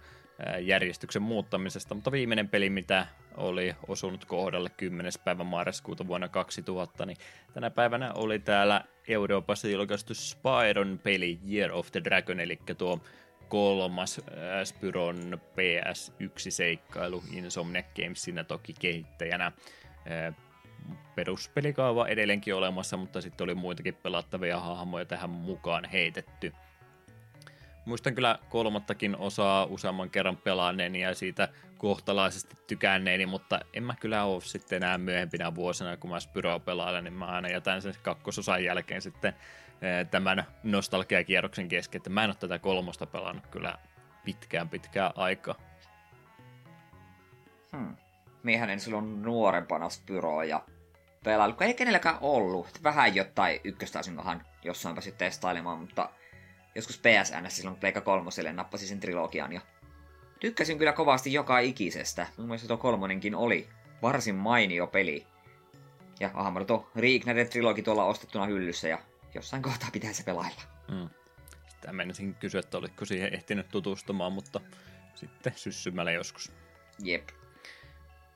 järjestyksen 0.59 1.21
muuttamisesta, 1.21 1.95
mutta 1.95 2.11
viimeinen 2.11 2.49
peli, 2.49 2.69
mitä 2.69 3.07
oli 3.37 3.75
osunut 3.87 4.25
kohdalle 4.25 4.69
10. 4.69 5.11
päivä 5.23 5.43
marraskuuta 5.43 6.07
vuonna 6.07 6.27
2000, 6.27 7.05
niin 7.05 7.17
tänä 7.53 7.69
päivänä 7.69 8.13
oli 8.13 8.39
täällä 8.39 8.83
Euroopassa 9.07 9.67
julkaistu 9.67 10.13
Spyron 10.13 10.99
peli 11.03 11.39
Year 11.51 11.71
of 11.71 11.91
the 11.91 12.01
Dragon, 12.03 12.39
eli 12.39 12.59
tuo 12.77 13.03
kolmas 13.49 14.19
äh, 14.19 14.63
Spyron 14.63 15.39
PS1-seikkailu 15.55 17.23
Insomniac 17.31 17.85
Games 17.95 18.23
siinä 18.23 18.43
toki 18.43 18.73
kehittäjänä. 18.79 19.51
peruspelikaava 21.15 22.07
edelleenkin 22.07 22.55
olemassa, 22.55 22.97
mutta 22.97 23.21
sitten 23.21 23.43
oli 23.43 23.55
muitakin 23.55 23.95
pelattavia 23.95 24.59
hahmoja 24.59 25.05
tähän 25.05 25.29
mukaan 25.29 25.85
heitetty. 25.85 26.53
Muistan 27.85 28.15
kyllä 28.15 28.39
kolmattakin 28.49 29.15
osaa 29.17 29.65
useamman 29.65 30.09
kerran 30.09 30.37
pelaaneeni 30.37 31.01
ja 31.01 31.15
siitä 31.15 31.47
kohtalaisesti 31.77 32.55
tykänneeni, 32.67 33.25
mutta 33.25 33.59
en 33.73 33.83
mä 33.83 33.95
kyllä 33.99 34.23
ole 34.23 34.41
sitten 34.41 34.83
enää 34.83 34.97
myöhempinä 34.97 35.55
vuosina, 35.55 35.97
kun 35.97 36.09
mä 36.09 36.19
Spyroa 36.19 36.59
pelailen, 36.59 37.03
niin 37.03 37.13
mä 37.13 37.25
aina 37.25 37.49
jätän 37.49 37.81
sen 37.81 37.93
kakkososan 38.03 38.63
jälkeen 38.63 39.01
sitten 39.01 39.33
tämän 40.11 40.45
nostalgiakierroksen 40.63 41.67
kesken, 41.67 41.99
että 41.99 42.09
mä 42.09 42.23
en 42.23 42.29
ole 42.29 42.35
tätä 42.35 42.59
kolmosta 42.59 43.05
pelannut 43.05 43.47
kyllä 43.47 43.77
pitkään 44.25 44.69
pitkään 44.69 45.11
aikaa. 45.15 45.55
Hmm. 47.77 47.95
Miehän 48.43 48.69
en 48.69 48.79
silloin 48.79 49.21
nuorempana 49.21 49.89
Spyroa 49.89 50.43
ja 50.43 50.63
pelailu, 51.23 51.55
ei 51.59 51.73
kenelläkään 51.73 52.17
ollut. 52.21 52.79
Vähän 52.83 53.15
jotain 53.15 53.59
ykköstä 53.63 53.99
olisinkohan 53.99 54.45
jossain 54.63 54.95
päässyt 54.95 55.17
testailemaan, 55.17 55.79
mutta 55.79 56.09
joskus 56.75 56.99
PSN 56.99 57.45
silloin 57.47 57.77
Pleikka 57.77 58.01
kolmoselle 58.01 58.53
nappasin 58.53 58.87
sen 58.87 58.99
trilogian 58.99 59.53
ja 59.53 59.61
tykkäsin 60.39 60.77
kyllä 60.77 60.93
kovasti 60.93 61.33
joka 61.33 61.59
ikisestä. 61.59 62.27
Mun 62.37 62.47
mielestä 62.47 62.67
tuo 62.67 62.77
kolmonenkin 62.77 63.35
oli 63.35 63.69
varsin 64.01 64.35
mainio 64.35 64.87
peli. 64.87 65.27
Ja 66.19 66.31
ahan 66.33 66.65
tuo 66.65 66.89
Reignited 66.95 67.47
trilogi 67.47 67.81
tuolla 67.81 68.05
ostettuna 68.05 68.45
hyllyssä 68.45 68.87
ja 68.87 68.99
jossain 69.33 69.63
kohtaa 69.63 69.89
pitää 69.93 70.13
se 70.13 70.23
pelailla. 70.23 70.61
Mm. 70.91 71.09
Sitä 71.67 71.93
menisin 71.93 72.35
kysyä, 72.35 72.59
että 72.59 72.77
olitko 72.77 73.05
siihen 73.05 73.33
ehtinyt 73.33 73.69
tutustumaan, 73.69 74.33
mutta 74.33 74.59
sitten 75.15 75.53
syssymällä 75.55 76.11
joskus. 76.11 76.51
Jep. 77.03 77.29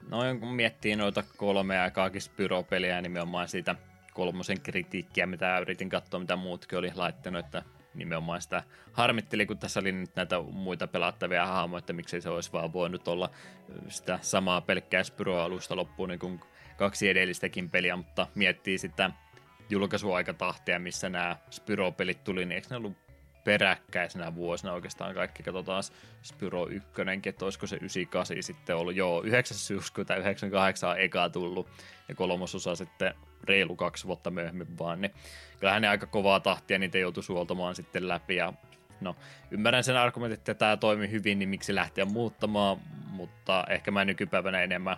No 0.10 0.20
kun 0.40 0.54
miettii 0.54 0.96
noita 0.96 1.24
kolmea 1.38 1.84
aikaakin 1.84 2.22
Spyro-peliä, 2.22 3.02
nimenomaan 3.02 3.48
siitä 3.48 3.76
kolmosen 4.14 4.62
kritiikkiä, 4.62 5.26
mitä 5.26 5.60
yritin 5.60 5.90
katsoa, 5.90 6.20
mitä 6.20 6.36
muutkin 6.36 6.80
oli 6.80 6.92
laittanut, 6.96 7.46
että 7.46 7.64
nimenomaan 7.94 8.42
sitä 8.42 8.64
harmitteli, 8.94 9.46
kun 9.46 9.58
tässä 9.58 9.80
oli 9.80 9.92
nyt 9.92 10.16
näitä 10.16 10.42
muita 10.42 10.88
pelattavia 10.88 11.46
hahmoja, 11.46 11.80
että 11.80 11.94
miksei 11.94 12.22
se 12.22 12.30
olisi 12.30 12.52
vaan 12.54 12.74
voinut 12.74 13.08
olla 13.08 13.30
sitä 13.88 14.20
samaa 14.22 14.62
pelkkää 14.62 15.04
Spyro-alusta 15.04 15.76
loppuun 15.76 16.10
niin 16.10 16.20
kuin 16.20 16.40
kaksi 16.78 17.10
edellistäkin 17.10 17.70
peliä, 17.70 17.96
mutta 17.96 18.28
miettii 18.36 18.78
sitä 18.78 19.12
julkaisuaikatahtia, 19.70 20.80
missä 20.80 21.10
nämä 21.10 21.38
Spyro-pelit 21.50 22.24
tuli, 22.24 22.46
niin 22.46 22.56
eikö 22.56 22.68
ne 22.70 22.76
ollut 22.76 22.98
peräkkäisenä 23.44 24.36
vuosina 24.36 24.74
oikeastaan 24.74 25.16
kaikki. 25.16 25.44
Katsotaan 25.44 25.84
Spyro 26.22 26.68
1, 26.68 26.92
että 27.26 27.46
olisiko 27.46 27.68
se 27.68 27.76
98 27.76 28.44
sitten 28.44 28.76
ollut. 28.76 28.96
Joo, 28.96 29.24
9. 29.24 29.58
syyskuuta 29.58 30.16
98 30.16 30.90
on 30.90 31.00
eka 31.00 31.30
tullut 31.30 31.68
ja 32.10 32.16
kolmososa 32.16 32.76
sitten 32.76 33.14
reilu 33.44 33.76
kaksi 33.76 34.08
vuotta 34.08 34.32
myöhemmin 34.32 34.80
vaan. 34.80 35.02
Niin 35.02 35.14
kyllähän 35.60 35.82
ne 35.82 35.88
aika 35.88 36.06
kovaa 36.06 36.40
tahtia 36.40 36.80
niitä 36.80 36.98
joutui 36.98 37.24
suoltamaan 37.24 37.76
sitten 37.76 38.08
läpi 38.08 38.36
ja 38.36 38.54
no, 39.02 39.16
ymmärrän 39.52 39.84
sen 39.84 39.98
argumentin, 39.98 40.38
että 40.38 40.54
tämä 40.54 40.78
toimi 40.78 41.12
hyvin, 41.12 41.40
niin 41.40 41.50
miksi 41.50 41.76
lähteä 41.76 42.06
muuttamaan, 42.06 42.78
mutta 43.10 43.66
ehkä 43.70 43.92
mä 43.92 44.06
nykypäivänä 44.06 44.62
enemmän 44.62 44.98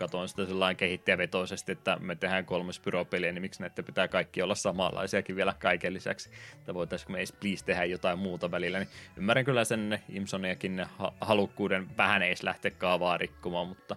katoin 0.00 0.28
sitä 0.28 0.46
sellainen 0.46 0.76
kehittäjävetoisesti, 0.76 1.72
että 1.72 1.96
me 2.00 2.16
tehdään 2.16 2.44
kolme 2.44 2.72
Spyro-peliä, 2.72 3.32
niin 3.32 3.42
miksi 3.42 3.60
näitä 3.60 3.82
pitää 3.82 4.08
kaikki 4.08 4.42
olla 4.42 4.54
samanlaisiakin 4.54 5.36
vielä 5.36 5.54
kaiken 5.58 5.94
lisäksi, 5.94 6.30
että 6.58 6.74
voitaisiinko 6.74 7.12
me 7.12 7.18
edes 7.18 7.32
please 7.32 7.64
tehdä 7.64 7.84
jotain 7.84 8.18
muuta 8.18 8.50
välillä, 8.50 8.78
niin 8.78 8.88
ymmärrän 9.16 9.44
kyllä 9.44 9.64
sen 9.64 10.02
Imsoniakin 10.08 10.86
halukkuuden 11.20 11.96
vähän 11.96 12.22
edes 12.22 12.42
lähteä 12.42 12.70
kaavaa 12.70 13.16
rikkomaan, 13.16 13.68
mutta 13.68 13.96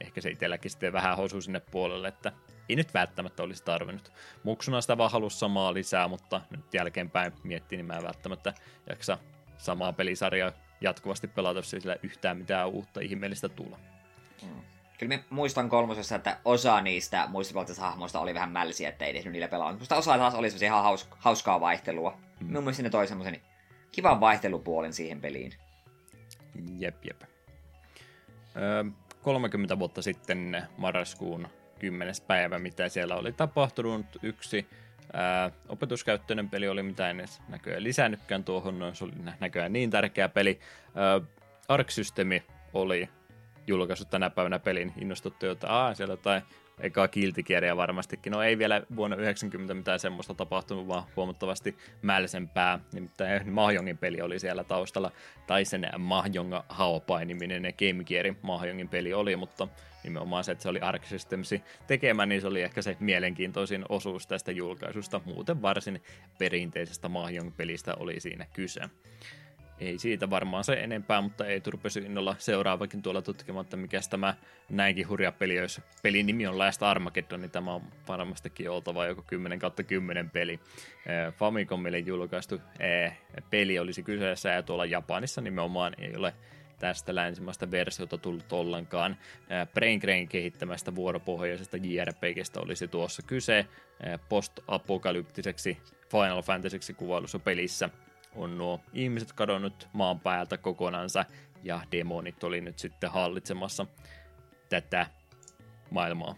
ehkä 0.00 0.20
se 0.20 0.30
itselläkin 0.30 0.70
sitten 0.70 0.92
vähän 0.92 1.16
hosuu 1.16 1.40
sinne 1.40 1.60
puolelle, 1.60 2.08
että 2.08 2.32
ei 2.68 2.76
nyt 2.76 2.94
välttämättä 2.94 3.42
olisi 3.42 3.64
tarvinnut. 3.64 4.12
Muksuna 4.42 4.80
sitä 4.80 4.98
vaan 4.98 5.10
halusi 5.10 5.38
samaa 5.38 5.74
lisää, 5.74 6.08
mutta 6.08 6.40
nyt 6.50 6.74
jälkeenpäin 6.74 7.32
miettii, 7.42 7.76
niin 7.76 7.86
mä 7.86 7.96
en 7.96 8.02
välttämättä 8.02 8.54
jaksa 8.88 9.18
samaa 9.58 9.92
pelisarjaa 9.92 10.52
jatkuvasti 10.80 11.28
pelata, 11.28 11.62
sillä 11.62 11.96
yhtään 12.02 12.36
mitään 12.36 12.68
uutta 12.68 13.00
ihmeellistä 13.00 13.48
tulla. 13.48 13.78
Mm. 14.42 14.62
Kyllä 14.98 15.16
mä 15.16 15.22
muistan 15.30 15.68
kolmosessa, 15.68 16.16
että 16.16 16.38
osa 16.44 16.80
niistä 16.80 17.26
muistivaltaisista 17.28 17.86
hahmoista 17.86 18.20
oli 18.20 18.34
vähän 18.34 18.50
mälsiä, 18.50 18.88
että 18.88 19.04
ei 19.04 19.12
tehnyt 19.12 19.32
niillä 19.32 19.48
pelaa. 19.48 19.72
Mutta 19.72 19.96
osa 19.96 20.18
taas 20.18 20.34
oli 20.34 20.48
ihan 20.62 20.82
haus, 20.82 21.08
hauskaa 21.18 21.60
vaihtelua. 21.60 22.18
Mm. 22.40 22.52
Mun 22.52 22.62
mielestä 22.62 22.82
ne 22.82 22.90
toi 22.90 23.06
semmoisen 23.06 23.40
kivan 23.92 24.20
vaihtelupuolen 24.20 24.92
siihen 24.92 25.20
peliin. 25.20 25.52
Jep, 26.78 27.04
jep. 27.04 27.22
Öö, 28.56 28.84
30 29.22 29.78
vuotta 29.78 30.02
sitten 30.02 30.62
marraskuun 30.76 31.48
10. 31.78 32.14
päivä, 32.26 32.58
mitä 32.58 32.88
siellä 32.88 33.16
oli 33.16 33.32
tapahtunut. 33.32 34.06
Yksi 34.22 34.66
ää, 35.12 35.50
opetuskäyttöinen 35.68 36.50
peli 36.50 36.68
oli, 36.68 36.82
mitä 36.82 37.10
en 37.10 37.20
edes 37.20 37.40
näköjään 37.48 37.84
lisännytkään 37.84 38.44
tuohon, 38.44 38.90
se 38.94 39.04
oli 39.04 39.12
näköjään 39.40 39.72
niin 39.72 39.90
tärkeä 39.90 40.28
peli. 40.28 40.60
Ää, 40.94 41.20
oli 42.72 43.08
julkaissut 43.66 44.10
tänä 44.10 44.30
päivänä 44.30 44.58
pelin, 44.58 44.92
innostuttu, 45.00 45.46
Aa, 45.66 45.94
siellä 45.94 46.16
tai 46.16 46.42
eka 46.80 47.08
kiltikierjä 47.08 47.76
varmastikin. 47.76 48.30
No 48.30 48.42
ei 48.42 48.58
vielä 48.58 48.82
vuonna 48.96 49.16
90 49.16 49.74
mitään 49.74 49.98
semmoista 49.98 50.34
tapahtunut, 50.34 50.88
vaan 50.88 51.04
huomattavasti 51.16 51.76
mälsempää. 52.02 52.78
Nimittäin 52.92 53.52
Mahjongin 53.52 53.98
peli 53.98 54.20
oli 54.20 54.38
siellä 54.38 54.64
taustalla, 54.64 55.12
tai 55.46 55.64
sen 55.64 55.88
Mahjong 55.98 56.54
Haopai-niminen 56.68 57.62
Game 57.62 58.04
Gearin 58.04 58.38
Mahjongin 58.42 58.88
peli 58.88 59.14
oli, 59.14 59.36
mutta 59.36 59.68
nimenomaan 60.04 60.44
se, 60.44 60.52
että 60.52 60.62
se 60.62 60.68
oli 60.68 60.80
Arc 60.80 61.04
Systemsi 61.04 61.62
tekemä, 61.86 62.26
niin 62.26 62.40
se 62.40 62.46
oli 62.46 62.62
ehkä 62.62 62.82
se 62.82 62.96
mielenkiintoisin 63.00 63.84
osuus 63.88 64.26
tästä 64.26 64.52
julkaisusta. 64.52 65.20
Muuten 65.24 65.62
varsin 65.62 66.02
perinteisestä 66.38 67.08
Mahjong-pelistä 67.08 67.94
oli 67.94 68.20
siinä 68.20 68.46
kyse 68.52 68.80
ei 69.80 69.98
siitä 69.98 70.30
varmaan 70.30 70.64
se 70.64 70.72
enempää, 70.72 71.20
mutta 71.20 71.46
ei 71.46 71.60
turpesi 71.60 72.00
innolla 72.00 72.36
seuraavakin 72.38 73.02
tuolla 73.02 73.22
tutkimaan, 73.22 73.64
että 73.64 73.76
mikä 73.76 74.00
tämä 74.10 74.34
näinkin 74.68 75.08
hurja 75.08 75.32
peli, 75.32 75.54
jos 75.54 75.80
pelin 76.02 76.26
nimi 76.26 76.46
on 76.46 76.58
Last 76.58 76.82
Armageddon, 76.82 77.40
niin 77.40 77.50
tämä 77.50 77.74
on 77.74 77.82
varmastikin 78.08 78.70
oltava 78.70 79.06
joku 79.06 79.22
10 79.26 79.58
kautta 79.58 79.82
10 79.82 80.30
peli. 80.30 80.60
Famicomille 81.36 81.98
julkaistu 81.98 82.60
peli 83.50 83.78
olisi 83.78 84.02
kyseessä 84.02 84.48
ja 84.48 84.62
tuolla 84.62 84.84
Japanissa 84.84 85.40
nimenomaan 85.40 85.94
ei 85.98 86.16
ole 86.16 86.34
tästä 86.78 87.14
länsimaista 87.14 87.70
versiota 87.70 88.18
tullut 88.18 88.52
ollenkaan. 88.52 89.16
Brain 89.74 89.98
Grain 89.98 90.28
kehittämästä 90.28 90.94
vuoropohjaisesta 90.94 91.76
JRPGstä 91.76 92.60
olisi 92.60 92.88
tuossa 92.88 93.22
kyse 93.22 93.66
post-apokalyptiseksi 94.28 95.78
Final 96.10 96.42
Fantasyksi 96.42 96.94
kuvailussa 96.94 97.38
pelissä– 97.38 97.90
on 98.34 98.58
nuo 98.58 98.80
ihmiset 98.92 99.32
kadonnut 99.32 99.88
maan 99.92 100.20
päältä 100.20 100.58
kokonansa 100.58 101.24
ja 101.62 101.80
demonit 101.92 102.44
oli 102.44 102.60
nyt 102.60 102.78
sitten 102.78 103.10
hallitsemassa 103.10 103.86
tätä 104.68 105.06
maailmaa. 105.90 106.34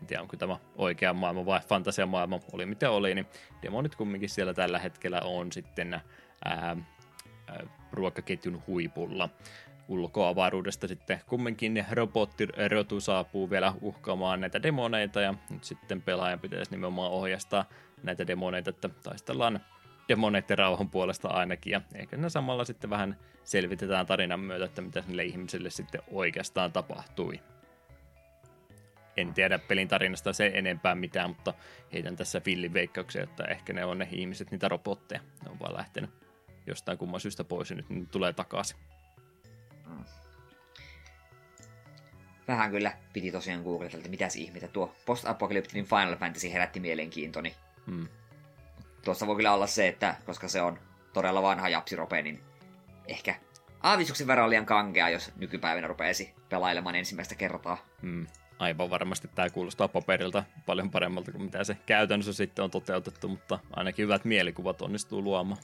En 0.00 0.06
tiedä, 0.06 0.22
onko 0.22 0.36
tämä 0.36 0.56
oikea 0.76 1.12
maailma 1.12 1.46
vai 1.46 1.60
fantasiamaailma, 1.60 2.40
oli 2.52 2.66
mitä 2.66 2.90
oli, 2.90 3.14
niin 3.14 3.26
demonit 3.62 3.94
kumminkin 3.94 4.28
siellä 4.28 4.54
tällä 4.54 4.78
hetkellä 4.78 5.20
on 5.24 5.52
sitten 5.52 5.94
ää, 5.94 6.02
ää, 6.44 6.76
ruokaketjun 7.92 8.62
huipulla. 8.66 9.28
Ulkoavaruudesta 9.88 10.88
sitten 10.88 11.20
kumminkin 11.26 11.86
robottirotu 11.90 13.00
saapuu 13.00 13.50
vielä 13.50 13.72
uhkaamaan 13.80 14.40
näitä 14.40 14.62
demoneita 14.62 15.20
ja 15.20 15.34
nyt 15.50 15.64
sitten 15.64 16.02
pelaajan 16.02 16.40
pitäisi 16.40 16.70
nimenomaan 16.70 17.12
ohjastaa 17.12 17.64
näitä 18.02 18.26
demoneita, 18.26 18.70
että 18.70 18.88
taistellaan 18.88 19.60
demoneiden 20.08 20.58
rauhan 20.58 20.90
puolesta 20.90 21.28
ainakin, 21.28 21.70
ja 21.70 21.80
ehkä 21.94 22.16
ne 22.16 22.30
samalla 22.30 22.64
sitten 22.64 22.90
vähän 22.90 23.16
selvitetään 23.44 24.06
tarinan 24.06 24.40
myötä, 24.40 24.64
että 24.64 24.82
mitä 24.82 25.02
niille 25.06 25.24
ihmisille 25.24 25.70
sitten 25.70 26.02
oikeastaan 26.10 26.72
tapahtui. 26.72 27.40
En 29.16 29.34
tiedä 29.34 29.58
pelin 29.58 29.88
tarinasta 29.88 30.32
se 30.32 30.50
enempää 30.54 30.94
mitään, 30.94 31.30
mutta 31.30 31.54
heitän 31.92 32.16
tässä 32.16 32.40
fillin 32.40 32.72
veikkauksia, 32.72 33.22
että 33.22 33.44
ehkä 33.44 33.72
ne 33.72 33.84
on 33.84 33.98
ne 33.98 34.08
ihmiset 34.12 34.50
niitä 34.50 34.68
robotteja. 34.68 35.20
Ne 35.44 35.50
on 35.50 35.58
vaan 35.58 35.76
lähtenyt 35.76 36.10
jostain 36.66 36.98
kumman 36.98 37.20
syystä 37.20 37.44
pois 37.44 37.70
ja 37.70 37.76
nyt 37.76 37.90
ne 37.90 38.06
tulee 38.10 38.32
takaisin. 38.32 38.76
Mm. 39.86 40.04
Vähän 42.48 42.70
kyllä 42.70 42.92
piti 43.12 43.32
tosiaan 43.32 43.62
googlata, 43.62 43.96
että 43.96 44.08
mitäs 44.08 44.36
ihmettä 44.36 44.68
tuo 44.68 44.94
post-apokalyptinen 45.06 45.84
Final 45.84 46.16
Fantasy 46.16 46.52
herätti 46.52 46.80
mielenkiintoni. 46.80 47.54
Mm 47.86 48.08
tuossa 49.06 49.26
voi 49.26 49.36
kyllä 49.36 49.52
olla 49.52 49.66
se, 49.66 49.88
että 49.88 50.14
koska 50.24 50.48
se 50.48 50.62
on 50.62 50.78
todella 51.12 51.42
vanha 51.42 51.68
japsirope, 51.68 52.22
niin 52.22 52.40
ehkä 53.06 53.34
aavistuksen 53.82 54.26
verran 54.26 54.50
liian 54.50 54.66
kankea, 54.66 55.08
jos 55.08 55.32
nykypäivänä 55.36 55.86
rupeisi 55.86 56.34
pelailemaan 56.48 56.94
ensimmäistä 56.94 57.34
kertaa. 57.34 57.78
Mm, 58.02 58.26
aivan 58.58 58.90
varmasti 58.90 59.28
tämä 59.34 59.50
kuulostaa 59.50 59.88
paperilta 59.88 60.44
paljon 60.66 60.90
paremmalta 60.90 61.32
kuin 61.32 61.42
mitä 61.42 61.64
se 61.64 61.76
käytännössä 61.86 62.32
sitten 62.32 62.64
on 62.64 62.70
toteutettu, 62.70 63.28
mutta 63.28 63.58
ainakin 63.72 64.02
hyvät 64.02 64.24
mielikuvat 64.24 64.82
onnistuu 64.82 65.22
luomaan. 65.22 65.60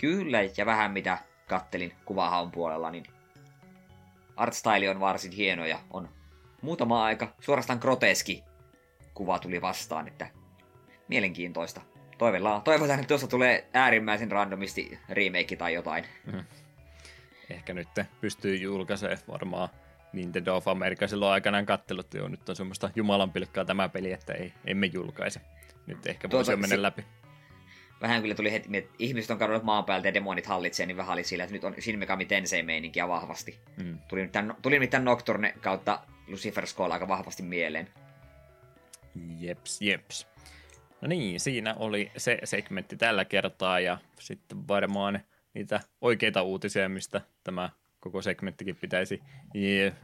Kyllä, 0.00 0.38
ja 0.56 0.66
vähän 0.66 0.90
mitä 0.90 1.18
kattelin 1.48 1.92
kuvahaun 2.04 2.50
puolella, 2.50 2.90
niin 2.90 3.04
artstyle 4.36 4.90
on 4.90 5.00
varsin 5.00 5.32
hieno 5.32 5.66
ja 5.66 5.78
on 5.90 6.08
muutama 6.62 7.04
aika 7.04 7.34
suorastaan 7.40 7.78
groteski 7.78 8.44
kuva 9.14 9.38
tuli 9.38 9.62
vastaan, 9.62 10.08
että 10.08 10.30
mielenkiintoista. 11.08 11.80
Toivotaan, 12.18 12.62
toivotaan 12.62 13.00
että 13.00 13.08
tuossa 13.08 13.26
tulee 13.26 13.68
äärimmäisen 13.74 14.30
randomisti 14.30 14.98
remake 15.08 15.56
tai 15.56 15.74
jotain. 15.74 16.04
Mm. 16.32 16.44
Ehkä 17.50 17.74
nyt 17.74 17.88
pystyy 18.20 18.56
julkaisemaan 18.56 19.18
varmaan 19.28 19.68
Nintendo 20.12 20.56
of 20.56 20.68
America 20.68 21.08
silloin 21.08 21.32
aikanaan 21.32 21.66
kattelut, 21.66 22.06
että 22.06 22.18
joo, 22.18 22.28
nyt 22.28 22.48
on 22.48 22.56
semmoista 22.56 22.90
jumalan 22.96 23.32
pilkkaa 23.32 23.64
tämä 23.64 23.88
peli, 23.88 24.12
että 24.12 24.32
ei, 24.32 24.52
emme 24.64 24.86
julkaise. 24.86 25.40
Nyt 25.86 26.06
ehkä 26.06 26.30
voisi 26.30 26.50
tuota, 26.50 26.60
mennä 26.60 26.76
si- 26.76 26.82
läpi. 26.82 27.04
Vähän 28.00 28.22
kyllä 28.22 28.34
tuli 28.34 28.52
heti, 28.52 28.76
että 28.76 28.94
ihmiset 28.98 29.30
on 29.30 29.38
kadonnut 29.38 29.62
maan 29.62 29.84
päältä 29.84 30.08
ja 30.08 30.14
demonit 30.14 30.46
hallitsee, 30.46 30.86
niin 30.86 30.96
vähän 30.96 31.12
oli 31.12 31.24
sillä, 31.24 31.44
että 31.44 31.54
nyt 31.54 31.64
on 31.64 31.74
Shin 31.80 31.98
Megami 31.98 32.24
Tensei 32.24 32.62
meininkiä 32.62 33.08
vahvasti. 33.08 33.58
Mm. 33.82 33.98
Tuli, 34.08 34.30
tuli 34.62 34.74
nimittäin 34.74 35.04
Nocturne 35.04 35.54
kautta 35.60 36.00
Lucifer 36.26 36.66
Skull 36.66 36.90
aika 36.90 37.08
vahvasti 37.08 37.42
mieleen. 37.42 37.88
Jeps, 39.38 39.82
jeps. 39.82 40.26
No 41.00 41.08
niin, 41.08 41.40
siinä 41.40 41.74
oli 41.74 42.10
se 42.16 42.38
segmentti 42.44 42.96
tällä 42.96 43.24
kertaa 43.24 43.80
ja 43.80 43.98
sitten 44.20 44.68
varmaan 44.68 45.20
niitä 45.54 45.80
oikeita 46.00 46.42
uutisia, 46.42 46.88
mistä 46.88 47.20
tämä 47.44 47.70
koko 48.00 48.22
segmenttikin 48.22 48.76
pitäisi 48.76 49.22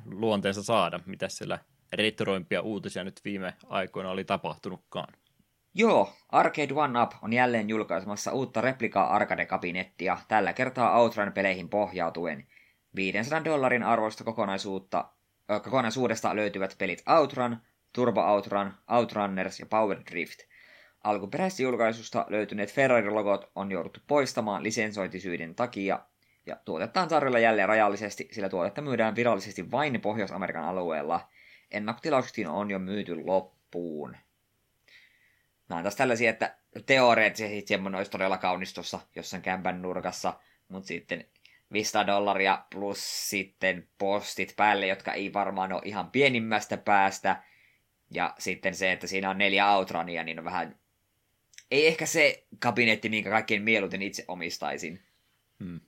luonteensa 0.06 0.62
saada. 0.62 1.00
Mitä 1.06 1.28
siellä 1.28 1.58
retroimpia 1.92 2.62
uutisia 2.62 3.04
nyt 3.04 3.20
viime 3.24 3.54
aikoina 3.68 4.10
oli 4.10 4.24
tapahtunutkaan? 4.24 5.14
Joo, 5.74 6.12
Arcade 6.28 6.74
One 6.74 7.02
Up 7.02 7.12
on 7.22 7.32
jälleen 7.32 7.68
julkaisemassa 7.68 8.32
uutta 8.32 8.60
replikaa 8.60 9.16
arcade-kabinettia, 9.16 10.18
tällä 10.28 10.52
kertaa 10.52 10.98
Outrun-peleihin 10.98 11.68
pohjautuen. 11.68 12.46
500 12.96 13.44
dollarin 13.44 13.82
arvoista 13.82 14.24
kokonaisuutta, 14.24 15.04
kokonaisuudesta 15.62 16.36
löytyvät 16.36 16.74
pelit 16.78 17.02
Outrun, 17.08 17.56
Turbo 17.92 18.20
Outrun, 18.20 18.72
Outrunners 18.90 19.60
ja 19.60 19.66
Power 19.66 20.00
Drift. 20.12 20.53
Alkuperäisestä 21.04 21.62
julkaisusta 21.62 22.26
löytyneet 22.28 22.72
Ferrari-logot 22.72 23.50
on 23.54 23.72
jouduttu 23.72 24.00
poistamaan 24.06 24.62
lisensointisyiden 24.62 25.54
takia, 25.54 25.98
ja 26.46 26.56
tuotetta 26.64 27.02
on 27.02 27.08
tarjolla 27.08 27.38
jälleen 27.38 27.68
rajallisesti, 27.68 28.28
sillä 28.32 28.48
tuotetta 28.48 28.82
myydään 28.82 29.16
virallisesti 29.16 29.70
vain 29.70 30.00
Pohjois-Amerikan 30.00 30.64
alueella. 30.64 31.28
Ennakkotilauksiin 31.70 32.48
on 32.48 32.70
jo 32.70 32.78
myyty 32.78 33.24
loppuun. 33.24 34.16
Nämä 35.68 35.76
on 35.76 35.82
taas 35.82 35.96
tällaisia, 35.96 36.30
että 36.30 36.56
teoreettisesti 36.86 37.64
semmoinen 37.66 37.98
olisi 37.98 38.10
todella 38.10 38.38
kaunis 38.38 38.74
tuossa 38.74 39.00
jossain 39.16 39.42
kämpän 39.42 39.82
nurkassa, 39.82 40.40
mutta 40.68 40.86
sitten 40.86 41.24
500 41.72 42.06
dollaria 42.06 42.64
plus 42.70 43.30
sitten 43.30 43.88
postit 43.98 44.54
päälle, 44.56 44.86
jotka 44.86 45.12
ei 45.12 45.32
varmaan 45.32 45.72
ole 45.72 45.82
ihan 45.84 46.10
pienimmästä 46.10 46.76
päästä. 46.76 47.42
Ja 48.10 48.34
sitten 48.38 48.74
se, 48.74 48.92
että 48.92 49.06
siinä 49.06 49.30
on 49.30 49.38
neljä 49.38 49.70
Outrania, 49.70 50.24
niin 50.24 50.38
on 50.38 50.44
vähän... 50.44 50.83
Ei 51.74 51.86
ehkä 51.86 52.06
se 52.06 52.46
kabinetti, 52.58 53.08
minkä 53.08 53.30
kaikkein 53.30 53.62
mieluiten 53.62 54.02
itse 54.02 54.24
omistaisin. 54.28 55.02
Hmm. 55.64 55.80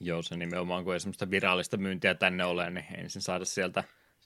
Joo, 0.00 0.22
se 0.22 0.36
nimenomaan, 0.36 0.84
kun 0.84 0.94
ei 0.94 1.00
semmoista 1.00 1.30
virallista 1.30 1.76
myyntiä 1.76 2.14
tänne 2.14 2.44
ole, 2.44 2.70
niin 2.70 2.86
ensin 2.98 3.22
saada 3.22 3.44
sieltä 3.44 3.84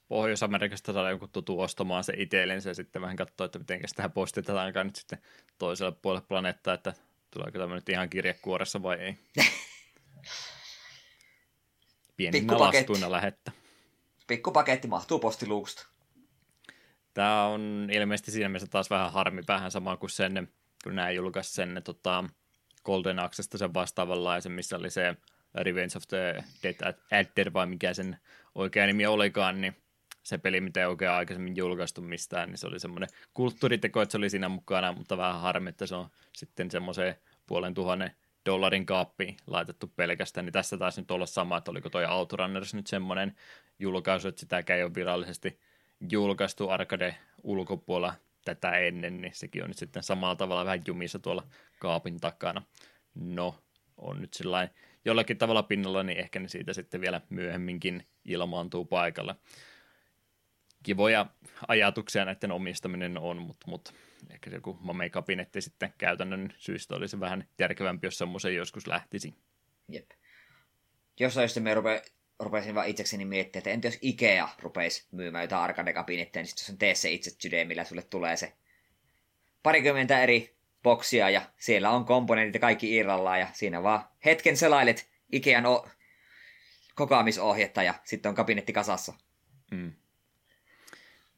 Pohjois-Amerikasta 0.09 0.93
saada 0.93 1.11
joku 1.11 1.29
tutu 1.29 1.61
ostamaan 1.61 2.05
se 2.05 2.13
itsellensä 2.17 2.71
ja 2.71 2.75
sitten 2.75 3.03
vähän 3.03 3.17
katsoa, 3.17 3.45
että 3.45 3.59
miten 3.59 3.81
sitä 3.87 4.09
postitetaankaan 4.09 4.87
nyt 4.87 4.97
sitten 4.97 5.19
toiselle 5.59 5.93
puolelle 5.93 6.27
planeettaa, 6.29 6.75
että 6.75 6.95
tuleeko 7.31 7.59
tämä 7.59 7.75
nyt 7.75 7.89
ihan 7.89 8.11
kirjekuoressa 8.11 8.83
vai 8.83 8.97
ei. 8.97 9.19
Pieninä 12.17 12.59
lastuina 12.59 13.11
lähettä. 13.11 13.53
Pikkupaketti 14.27 14.89
mahtuu 14.89 15.19
postiluukusta. 15.19 15.87
Tämä 17.17 17.45
on 17.45 17.89
ilmeisesti 17.93 18.31
siinä 18.31 18.49
mielessä 18.49 18.67
taas 18.67 18.91
vähän 18.91 19.13
harmi, 19.13 19.43
vähän 19.49 19.71
sama 19.71 19.97
kuin 19.97 20.11
sen, 20.11 20.49
kun 20.85 20.95
nämä 20.95 21.11
julkaisi 21.11 21.55
sen 21.55 21.81
tota, 21.85 22.25
Golden 22.85 23.19
Axesta 23.19 23.59
sen 23.59 23.75
vastaavanlaisen, 23.75 24.53
missä 24.53 24.77
oli 24.77 24.91
se 24.91 25.17
Revenge 25.55 25.97
of 25.97 26.03
the 26.09 26.45
Dead 26.63 26.95
Adder, 27.11 27.53
vai 27.53 27.67
mikä 27.67 27.95
sen 27.95 28.19
oikea 28.55 28.87
nimi 28.87 29.07
olikaan, 29.07 29.61
niin 29.61 29.77
se 30.23 30.39
peli, 30.39 30.61
mitä 30.61 30.81
ei 30.81 30.87
oikein 30.87 31.11
aikaisemmin 31.11 31.57
julkaistu 31.57 32.01
mistään, 32.01 32.49
niin 32.49 32.59
se 32.59 32.67
oli 32.67 32.81
semmoinen 32.81 33.09
kulttuuriteko, 33.35 34.03
että 34.03 34.13
se 34.13 34.19
oli 34.19 34.31
siinä 34.31 34.49
mukana, 34.49 34.93
mutta 34.93 35.17
vähän 35.17 35.41
harmi, 35.41 35.69
että 35.69 35.87
se 35.87 35.95
on 35.95 36.09
sitten 36.33 36.71
semmoiseen 36.71 37.15
puolen 37.47 37.75
tuhannen 37.75 38.11
dollarin 38.47 38.87
kaappiin 38.87 39.37
laitettu 39.47 39.93
pelkästään, 39.97 40.45
niin 40.45 40.53
tässä 40.53 40.79
taisi 40.79 41.01
nyt 41.01 41.11
olla 41.11 41.27
sama, 41.27 41.57
että 41.57 41.71
oliko 41.71 41.91
toi 41.91 42.05
Autorunners 42.05 42.75
nyt 42.75 42.87
semmoinen 42.87 43.37
julkaisu, 43.79 44.29
että 44.29 44.41
sitä 44.41 44.65
ei 44.69 44.83
ole 44.83 44.95
virallisesti 44.95 45.59
julkaistu 46.11 46.69
arcade 46.69 47.17
ulkopuolella 47.43 48.15
tätä 48.45 48.79
ennen, 48.79 49.21
niin 49.21 49.35
sekin 49.35 49.63
on 49.63 49.69
nyt 49.71 49.79
sitten 49.79 50.03
samalla 50.03 50.37
tavalla 50.37 50.65
vähän 50.65 50.83
jumissa 50.87 51.19
tuolla 51.19 51.47
kaapin 51.79 52.21
takana. 52.21 52.63
No, 53.15 53.59
on 53.97 54.21
nyt 54.21 54.35
sellainen 54.35 54.75
jollakin 55.05 55.39
tavalla 55.39 55.63
pinnalla, 55.63 56.03
niin 56.03 56.19
ehkä 56.19 56.41
ne 56.41 56.49
siitä 56.49 56.73
sitten 56.73 57.01
vielä 57.01 57.21
myöhemminkin 57.31 58.07
ilmaantuu 58.25 58.85
paikalla 58.85 59.37
kivoja 60.87 61.27
ajatuksia 61.69 62.25
näiden 62.25 62.53
omistaminen 62.53 63.19
on, 63.19 63.43
mutta, 63.43 63.71
mutta 63.71 63.93
ehkä 64.31 64.51
se 64.51 64.57
joku 64.57 64.79
Mame-kabinetti 64.81 65.61
sitten 65.61 65.93
käytännön 65.99 66.55
syystä 66.59 66.95
olisi 66.95 67.21
vähän 67.21 67.49
järkevämpi, 67.59 68.07
jos 68.07 68.19
semmoisen 68.19 68.55
joskus 68.55 68.87
lähtisi. 68.87 69.35
Jep. 69.89 70.11
Jossain 71.21 71.49
sitten 71.49 71.63
me 71.63 71.75
rupe, 71.75 72.03
rupesin 72.41 72.75
vaan 72.75 72.89
itsekseni 72.89 73.25
miettiä, 73.25 73.59
että 73.59 73.71
entä 73.71 73.89
jos 73.89 73.99
Ikea 74.01 74.49
rupeisi 74.63 75.07
myymään 75.13 75.45
jotain 75.45 75.63
arcade-kabinettia, 75.63 76.43
niin 76.43 76.47
sitten 76.47 76.79
tee 76.79 76.95
se 76.95 77.11
itse 77.11 77.31
sydämillä, 77.39 77.85
sulle 77.85 78.03
tulee 78.03 78.37
se 78.37 78.53
parikymmentä 79.63 80.23
eri 80.23 80.57
boksia 80.83 81.31
ja 81.31 81.43
siellä 81.59 81.91
on 81.91 82.05
komponentit 82.05 82.61
kaikki 82.61 82.97
irrallaan 82.97 83.41
ja 83.41 83.49
siinä 83.53 83.83
vaan 83.83 84.05
hetken 84.25 84.57
selailet 84.57 85.11
Ikean 85.33 85.67
o- 85.67 85.89
kokoamisohjetta 86.95 87.83
ja 87.83 87.95
sitten 88.05 88.29
on 88.29 88.35
kabinetti 88.35 88.73
kasassa. 88.73 89.15
Mm. 89.71 89.93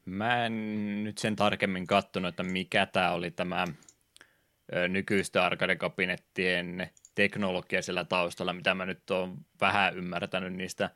Mä 0.05 0.47
en 0.47 1.05
nyt 1.05 1.19
sen 1.19 1.37
tarkemmin 1.37 1.87
kattonut, 1.87 2.29
että 2.29 2.43
mikä 2.43 2.87
tämä 2.87 3.13
oli 3.13 3.31
tämä 3.31 3.65
nykyistä 4.89 5.45
arcade-kabinettien 5.45 6.91
teknologia 7.19 7.83
sillä 7.83 8.05
taustalla, 8.05 8.53
mitä 8.53 8.75
mä 8.75 8.87
nyt 8.87 9.11
oon 9.11 9.39
vähän 9.61 9.97
ymmärtänyt 9.97 10.53
niistä 10.53 10.91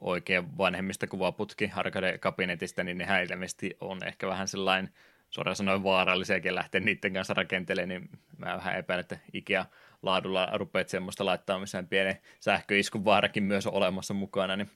oikein 0.00 0.58
vanhemmista 0.58 1.06
kuvaputki 1.06 1.70
arcade-kabinetista, 1.76 2.84
niin 2.84 2.98
nehän 2.98 3.24
ilmeisesti 3.24 3.76
on 3.80 4.04
ehkä 4.06 4.28
vähän 4.28 4.48
sellainen 4.48 4.92
suoraan 5.30 5.56
sanoen 5.56 5.82
vaarallisiakin 5.82 6.54
lähteä 6.54 6.80
niiden 6.80 7.12
kanssa 7.12 7.34
rakentelemaan, 7.34 7.88
niin 7.88 8.08
mä 8.38 8.56
vähän 8.56 8.78
epäilen, 8.78 9.00
että 9.00 9.18
Ikea 9.32 9.66
laadulla 10.02 10.48
rupeat 10.52 10.88
semmoista 10.88 11.24
laittaa, 11.24 11.58
missä 11.58 11.82
pienen 11.82 12.20
sähköiskun 12.40 13.04
vaarakin 13.04 13.42
myös 13.42 13.66
on 13.66 13.72
olemassa 13.72 14.14
mukana, 14.14 14.56
niin 14.56 14.70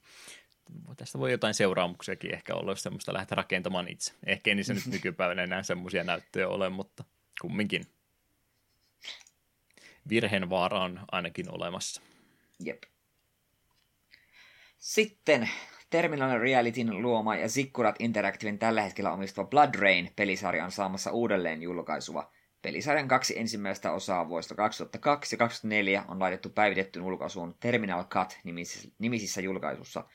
tästä 0.96 1.18
voi 1.18 1.30
jotain 1.30 1.54
seuraamuksiakin 1.54 2.34
ehkä 2.34 2.54
olla, 2.54 2.72
jos 2.72 2.82
semmoista 2.82 3.14
lähtee 3.14 3.36
rakentamaan 3.36 3.88
itse. 3.88 4.12
Ehkä 4.26 4.50
ei 4.50 4.54
niissä 4.54 4.74
nyt 4.74 4.86
nykypäivänä 4.96 5.42
enää 5.42 5.62
semmoisia 5.62 6.04
näyttöjä 6.04 6.48
ole, 6.48 6.68
mutta 6.68 7.04
kumminkin. 7.40 7.93
Virheen 10.08 10.50
vaara 10.50 10.80
on 10.80 11.00
ainakin 11.12 11.50
olemassa. 11.50 12.02
Jep. 12.64 12.82
Sitten 14.78 15.50
Terminal 15.90 16.38
Realityn 16.38 17.02
luoma 17.02 17.36
ja 17.36 17.48
Zikkurat 17.48 17.96
Interactiven 17.98 18.58
tällä 18.58 18.82
hetkellä 18.82 19.12
omistava 19.12 19.48
Blood 19.48 19.74
Rain 19.74 20.10
pelisarja 20.16 20.64
on 20.64 20.72
saamassa 20.72 21.10
uudelleen 21.10 21.62
julkaisua. 21.62 22.32
Pelisarjan 22.62 23.08
kaksi 23.08 23.38
ensimmäistä 23.38 23.92
osaa 23.92 24.28
vuodesta 24.28 24.54
2002 24.54 25.34
ja 25.34 25.38
2004 25.38 26.04
on 26.08 26.20
laitettu 26.20 26.48
päivitettyyn 26.48 27.04
ulkaisuun 27.04 27.54
Terminal 27.60 28.04
Cut 28.04 28.38
nimisissä 28.98 29.40
julkaisussa– 29.40 30.04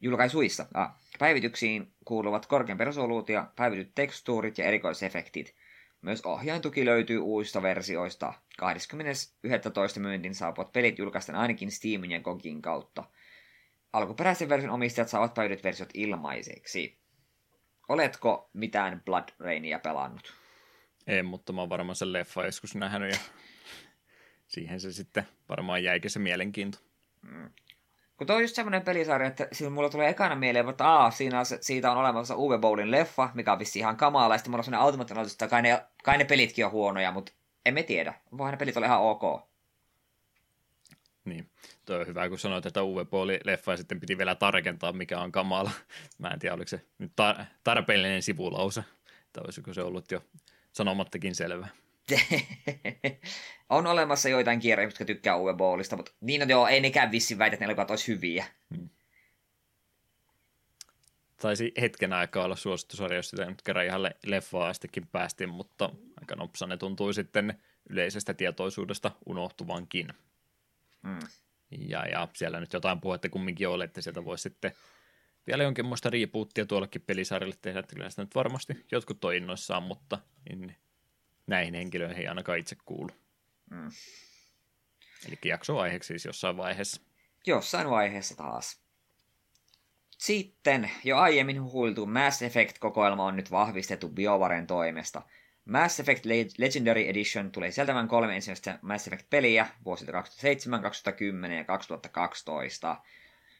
julkaisuissa. 0.00 0.66
Ah, 0.74 0.94
päivityksiin 1.18 1.92
kuuluvat 2.04 2.46
korkeampi 2.46 2.84
resoluutio, 2.84 3.44
päivityt 3.56 3.94
tekstuurit 3.94 4.58
ja 4.58 4.64
erikoisefektit. 4.64 5.54
Myös 6.02 6.20
ohjaintuki 6.24 6.84
löytyy 6.84 7.18
uusista 7.18 7.62
versioista. 7.62 8.34
20.11. 8.62 10.00
myyntin 10.00 10.34
saapuvat 10.34 10.72
pelit 10.72 10.98
julkaistaan 10.98 11.38
ainakin 11.38 11.70
Steamin 11.70 12.10
ja 12.10 12.20
Gogin 12.20 12.62
kautta. 12.62 13.04
Alkuperäisen 13.92 14.48
version 14.48 14.72
omistajat 14.72 15.08
saavat 15.08 15.34
päivityt 15.34 15.64
versiot 15.64 15.90
ilmaiseksi. 15.94 16.98
Oletko 17.88 18.50
mitään 18.52 19.02
Blood 19.04 19.28
Rainia 19.38 19.78
pelannut? 19.78 20.34
En, 21.06 21.26
mutta 21.26 21.52
mä 21.52 21.60
oon 21.60 21.70
varmaan 21.70 21.96
sen 21.96 22.12
leffa 22.12 22.44
joskus 22.44 22.74
nähnyt 22.74 23.12
ja 23.12 23.18
siihen 24.46 24.80
se 24.80 24.92
sitten 24.92 25.26
varmaan 25.48 25.84
jäikin 25.84 26.10
se 26.10 26.18
mielenkiinto. 26.18 26.78
Mm. 27.22 27.50
Kun 28.20 28.26
toi 28.26 28.36
on 28.36 28.42
just 28.42 28.54
semmoinen 28.54 28.82
pelisarja, 28.82 29.28
että 29.28 29.48
siinä 29.52 29.70
mulla 29.70 29.90
tulee 29.90 30.08
ekana 30.08 30.34
mieleen, 30.34 30.68
että 30.68 30.88
aa, 30.88 31.10
siinä 31.10 31.38
on, 31.38 31.46
siitä 31.60 31.92
on 31.92 31.98
olemassa 31.98 32.36
Uwe 32.36 32.58
Bowlin 32.58 32.90
leffa, 32.90 33.30
mikä 33.34 33.52
on 33.52 33.58
vissi 33.58 33.78
ihan 33.78 33.96
kamala, 33.96 34.34
ja 34.34 34.38
sitten 34.38 34.50
mulla 34.50 34.60
on 34.60 34.64
semmoinen 34.64 34.84
automaattinen 34.84 35.26
että 35.26 35.48
kai 35.48 35.62
ne, 35.62 35.82
kai 36.04 36.18
ne 36.18 36.24
pelitkin 36.24 36.64
on 36.64 36.70
huonoja, 36.70 37.12
mutta 37.12 37.32
emme 37.66 37.82
tiedä. 37.82 38.14
Voihan 38.38 38.52
ne 38.52 38.56
pelit 38.58 38.76
olla 38.76 38.86
ihan 38.86 39.00
ok. 39.00 39.22
Niin, 41.24 41.50
toi 41.86 42.00
on 42.00 42.06
hyvä, 42.06 42.28
kun 42.28 42.38
sanoit, 42.38 42.66
että 42.66 42.82
Uwe 42.82 43.06
oli 43.12 43.40
leffa 43.44 43.72
ja 43.72 43.76
sitten 43.76 44.00
piti 44.00 44.18
vielä 44.18 44.34
tarkentaa, 44.34 44.92
mikä 44.92 45.20
on 45.20 45.32
kamala. 45.32 45.70
Mä 46.18 46.28
en 46.28 46.38
tiedä, 46.38 46.54
oliko 46.54 46.68
se 46.68 46.84
nyt 46.98 47.12
tar- 47.20 47.44
tarpeellinen 47.64 48.22
sivulause, 48.22 48.84
tai 49.32 49.44
olisiko 49.44 49.74
se 49.74 49.82
ollut 49.82 50.12
jo 50.12 50.22
sanomattakin 50.72 51.34
selvä. 51.34 51.68
on 53.68 53.86
olemassa 53.86 54.28
joitain 54.28 54.60
kierroja, 54.60 54.88
jotka 54.88 55.04
tykkää 55.04 55.36
Uwe 55.36 55.54
Ballista, 55.54 55.96
mutta 55.96 56.12
niin 56.20 56.42
on 56.42 56.48
joo, 56.48 56.66
ei 56.66 56.80
nekään 56.80 57.10
vissi 57.10 57.38
väitä, 57.38 57.54
että 57.54 57.64
ne 57.64 57.66
elokuvat 57.66 57.90
olisi 57.90 58.08
hyviä. 58.08 58.46
Hmm. 58.76 58.88
Taisi 61.40 61.72
hetken 61.80 62.12
aikaa 62.12 62.44
olla 62.44 62.56
suosittusarja, 62.56 63.18
jos 63.18 63.30
sitä 63.30 63.44
nyt 63.44 63.62
kerran 63.62 63.86
ihan 63.86 64.02
leffaa 64.26 64.68
astikin 64.68 65.06
päästiin, 65.06 65.48
mutta 65.50 65.90
aika 66.20 66.36
nopsa 66.36 66.66
ne 66.66 66.76
tuntui 66.76 67.14
sitten 67.14 67.60
yleisestä 67.90 68.34
tietoisuudesta 68.34 69.10
unohtuvankin. 69.26 70.08
Hmm. 71.02 71.18
Ja, 71.88 72.06
ja 72.06 72.28
siellä 72.32 72.60
nyt 72.60 72.72
jotain 72.72 73.00
puhetta 73.00 73.28
kumminkin 73.28 73.68
oli, 73.68 73.84
että 73.84 74.00
sieltä 74.00 74.24
voisi 74.24 74.42
sitten 74.42 74.72
vielä 75.46 75.62
jonkinlaista 75.62 76.10
rebootia 76.10 76.66
tuollekin 76.66 77.02
pelisarjalle 77.02 77.56
tehdä, 77.62 77.80
että 77.80 77.94
kyllä 77.94 78.10
sitä 78.10 78.22
nyt 78.22 78.34
varmasti 78.34 78.84
jotkut 78.92 79.24
on 79.24 79.34
innoissaan, 79.34 79.82
mutta 79.82 80.18
niin 80.48 80.76
näihin 81.46 81.74
henkilöihin 81.74 82.18
ei 82.18 82.28
ainakaan 82.28 82.58
itse 82.58 82.76
kuulu. 82.84 83.10
Mm. 83.70 83.90
Eli 85.28 85.38
jaksoaiheeksi 85.44 86.06
siis 86.06 86.24
jossain 86.24 86.56
vaiheessa. 86.56 87.02
Jossain 87.46 87.90
vaiheessa 87.90 88.36
taas. 88.36 88.80
Sitten 90.18 90.90
jo 91.04 91.18
aiemmin 91.18 91.62
huhuiltu 91.62 92.06
Mass 92.06 92.42
Effect-kokoelma 92.42 93.24
on 93.24 93.36
nyt 93.36 93.50
vahvistettu 93.50 94.08
BioVaren 94.08 94.66
toimesta. 94.66 95.22
Mass 95.64 96.00
Effect 96.00 96.24
Legendary 96.58 97.08
Edition 97.08 97.50
tulee 97.50 97.70
sieltämään 97.70 98.08
kolme 98.08 98.34
ensimmäistä 98.34 98.78
Mass 98.82 99.06
Effect-peliä 99.08 99.66
vuosilta 99.84 100.12
2007, 100.12 100.82
2010 100.82 101.58
ja 101.58 101.64
2012. 101.64 102.96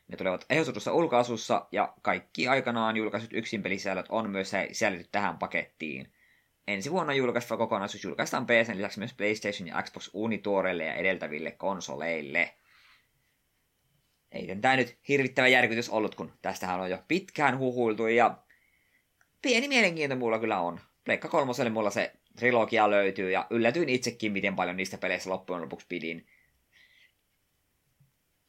Ne 0.08 0.16
tulevat 0.16 0.46
ehdotetussa 0.50 0.92
ulkoasussa 0.92 1.66
ja 1.72 1.94
kaikki 2.02 2.48
aikanaan 2.48 2.96
julkaisut 2.96 3.32
yksin 3.32 3.62
pelisisällöt 3.62 4.06
on 4.08 4.30
myös 4.30 4.52
sisällytetty 4.68 5.12
tähän 5.12 5.38
pakettiin. 5.38 6.12
Ensi 6.72 6.90
vuonna 6.90 7.14
julkaistava 7.14 7.58
kokonaisuus 7.58 8.04
julkaistaan 8.04 8.46
PCn 8.46 8.76
lisäksi 8.76 8.98
myös 8.98 9.14
PlayStation 9.14 9.68
ja 9.68 9.82
Xbox 9.82 10.10
Unituorelle 10.12 10.84
ja 10.84 10.94
edeltäville 10.94 11.50
konsoleille. 11.50 12.54
Ei 14.32 14.56
tämä 14.60 14.76
nyt 14.76 14.98
hirvittävä 15.08 15.48
järkytys 15.48 15.88
ollut, 15.88 16.14
kun 16.14 16.32
tästähän 16.42 16.80
on 16.80 16.90
jo 16.90 16.98
pitkään 17.08 17.58
huhuiltu 17.58 18.06
ja 18.06 18.38
pieni 19.42 19.68
mielenkiinto 19.68 20.16
mulla 20.16 20.38
kyllä 20.38 20.60
on. 20.60 20.80
Pleikka 21.04 21.28
kolmoselle 21.28 21.70
mulla 21.70 21.90
se 21.90 22.12
trilogia 22.36 22.90
löytyy 22.90 23.30
ja 23.30 23.46
yllätyin 23.50 23.88
itsekin, 23.88 24.32
miten 24.32 24.56
paljon 24.56 24.76
niistä 24.76 24.98
peleissä 24.98 25.30
loppujen 25.30 25.62
lopuksi 25.62 25.86
pidin. 25.88 26.26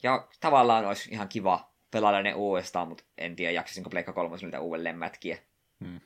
Ja 0.03 0.28
tavallaan 0.39 0.86
olisi 0.86 1.09
ihan 1.11 1.28
kiva 1.28 1.72
pelata 1.91 2.22
ne 2.22 2.34
uudestaan, 2.34 2.88
mutta 2.88 3.03
en 3.17 3.36
tiedä 3.36 3.51
jaksasinko 3.51 3.89
Pleikka 3.89 4.13
kolmoselle 4.13 4.59
uudelleen 4.59 4.97
mätkiä. 4.97 5.38
Hmm. 5.86 5.99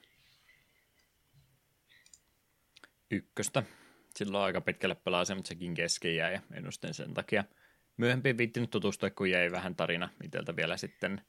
Ykköstä. 3.11 3.63
Silloin 4.15 4.43
aika 4.43 4.61
pitkälle 4.61 4.95
pelasi, 4.95 5.35
mutta 5.35 5.47
sekin 5.47 5.73
kesken 5.73 6.15
jäi 6.15 6.39
ennustin 6.53 6.93
sen 6.93 7.13
takia. 7.13 7.43
Myöhemmin 7.97 8.37
viittinyt 8.37 8.69
tutustua, 8.69 9.09
kun 9.09 9.29
jäi 9.29 9.51
vähän 9.51 9.75
tarina 9.75 10.09
iteltä 10.23 10.55
vielä 10.55 10.77
sitten 10.77 11.21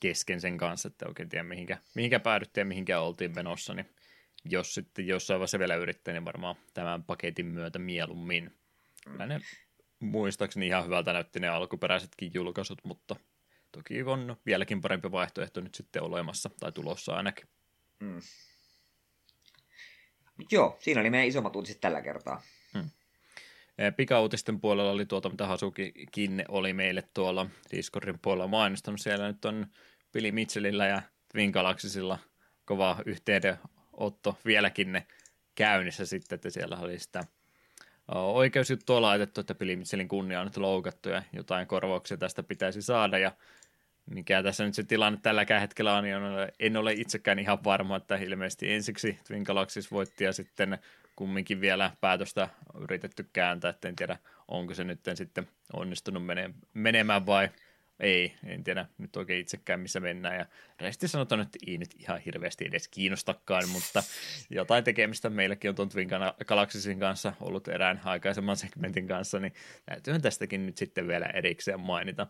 kesken 0.00 0.40
sen 0.40 0.58
kanssa, 0.58 0.88
että 0.88 1.08
oikein 1.08 1.28
tiedä 1.28 1.42
mihinkä, 1.42 1.78
mihinkä 1.94 2.20
päädyttiin 2.20 2.62
ja 2.62 2.66
mihinkä 2.66 3.00
oltiin 3.00 3.34
menossa, 3.34 3.74
niin 3.74 3.90
jos 4.44 4.74
sitten 4.74 5.06
jossain 5.06 5.40
vaiheessa 5.40 5.58
vielä 5.58 5.76
yrittää, 5.76 6.14
niin 6.14 6.24
varmaan 6.24 6.56
tämän 6.74 7.04
paketin 7.04 7.46
myötä 7.46 7.78
mieluummin. 7.78 8.50
Kyllä 9.04 9.26
ne 9.26 9.40
muistaakseni 10.00 10.66
ihan 10.66 10.84
hyvältä 10.84 11.12
näytti 11.12 11.40
ne 11.40 11.48
alkuperäisetkin 11.48 12.30
julkaisut, 12.34 12.78
mutta 12.84 13.16
toki 13.72 14.02
on 14.02 14.36
vieläkin 14.46 14.80
parempi 14.80 15.12
vaihtoehto 15.12 15.60
nyt 15.60 15.74
sitten 15.74 16.02
olemassa, 16.02 16.50
tai 16.60 16.72
tulossa 16.72 17.14
ainakin. 17.14 17.48
Mm. 18.00 18.20
Joo, 20.50 20.76
siinä 20.80 21.00
oli 21.00 21.10
meidän 21.10 21.28
isommat 21.28 21.56
uutiset 21.56 21.80
tällä 21.80 22.02
kertaa. 22.02 22.42
Hmm. 22.74 22.90
Pikauutisten 23.96 24.60
puolella 24.60 24.90
oli 24.90 25.06
tuota, 25.06 25.28
mitä 25.28 25.46
Hasukikin 25.46 26.44
oli 26.48 26.72
meille 26.72 27.02
tuolla 27.14 27.46
Discordin 27.70 28.18
puolella 28.22 28.46
mainostanut. 28.46 29.00
Siellä 29.00 29.26
nyt 29.26 29.44
on 29.44 29.66
Billy 30.12 30.32
Mitchellillä 30.32 30.86
ja 30.86 31.02
Twin 31.32 31.50
Galaxysilla 31.50 32.18
kova 32.64 32.96
yhteydenotto 33.06 34.38
vieläkin 34.44 34.92
ne 34.92 35.06
käynnissä 35.54 36.06
sitten, 36.06 36.36
että 36.36 36.50
siellä 36.50 36.76
oli 36.76 36.98
sitä 36.98 37.24
oikeusjuttua 38.14 39.02
laitettu, 39.02 39.40
että 39.40 39.54
Billy 39.54 39.76
Mitchellin 39.76 40.08
kunnia 40.08 40.40
on 40.40 40.46
nyt 40.46 40.56
loukattu 40.56 41.08
ja 41.08 41.22
jotain 41.32 41.66
korvauksia 41.66 42.16
tästä 42.16 42.42
pitäisi 42.42 42.82
saada 42.82 43.18
ja 43.18 43.32
mikä 44.06 44.42
tässä 44.42 44.64
nyt 44.64 44.74
se 44.74 44.82
tilanne 44.82 45.18
tällä 45.22 45.46
hetkellä 45.60 45.96
on, 45.96 46.04
niin 46.04 46.16
en 46.60 46.76
ole 46.76 46.92
itsekään 46.92 47.38
ihan 47.38 47.64
varma, 47.64 47.96
että 47.96 48.16
ilmeisesti 48.16 48.72
ensiksi 48.72 49.18
Twin 49.26 49.42
Galaxies 49.42 49.92
voitti 49.92 50.24
ja 50.24 50.32
sitten 50.32 50.78
kumminkin 51.16 51.60
vielä 51.60 51.90
päätöstä 52.00 52.48
yritetty 52.80 53.28
kääntää, 53.32 53.70
että 53.70 53.88
en 53.88 53.96
tiedä 53.96 54.18
onko 54.48 54.74
se 54.74 54.84
nyt 54.84 55.00
sitten 55.14 55.48
onnistunut 55.72 56.22
menemään 56.74 57.26
vai 57.26 57.48
ei, 58.00 58.34
en 58.44 58.64
tiedä 58.64 58.86
nyt 58.98 59.16
oikein 59.16 59.40
itsekään 59.40 59.80
missä 59.80 60.00
mennään. 60.00 60.38
Ja 60.38 60.46
resti 60.80 61.08
sanotaan, 61.08 61.40
että 61.40 61.58
ei 61.66 61.78
nyt 61.78 61.94
ihan 61.98 62.20
hirveästi 62.20 62.64
edes 62.64 62.88
kiinnostakaan, 62.88 63.68
mutta 63.68 64.02
jotain 64.50 64.84
tekemistä 64.84 65.30
meilläkin 65.30 65.68
on 65.68 65.74
tuon 65.74 65.88
Twin 65.88 66.08
Galaxiesin 66.46 67.00
kanssa 67.00 67.32
ollut 67.40 67.68
erään 67.68 68.00
aikaisemman 68.04 68.56
segmentin 68.56 69.08
kanssa, 69.08 69.40
niin 69.40 69.54
täytyyhän 69.86 70.22
tästäkin 70.22 70.66
nyt 70.66 70.76
sitten 70.76 71.08
vielä 71.08 71.26
erikseen 71.26 71.80
mainita 71.80 72.26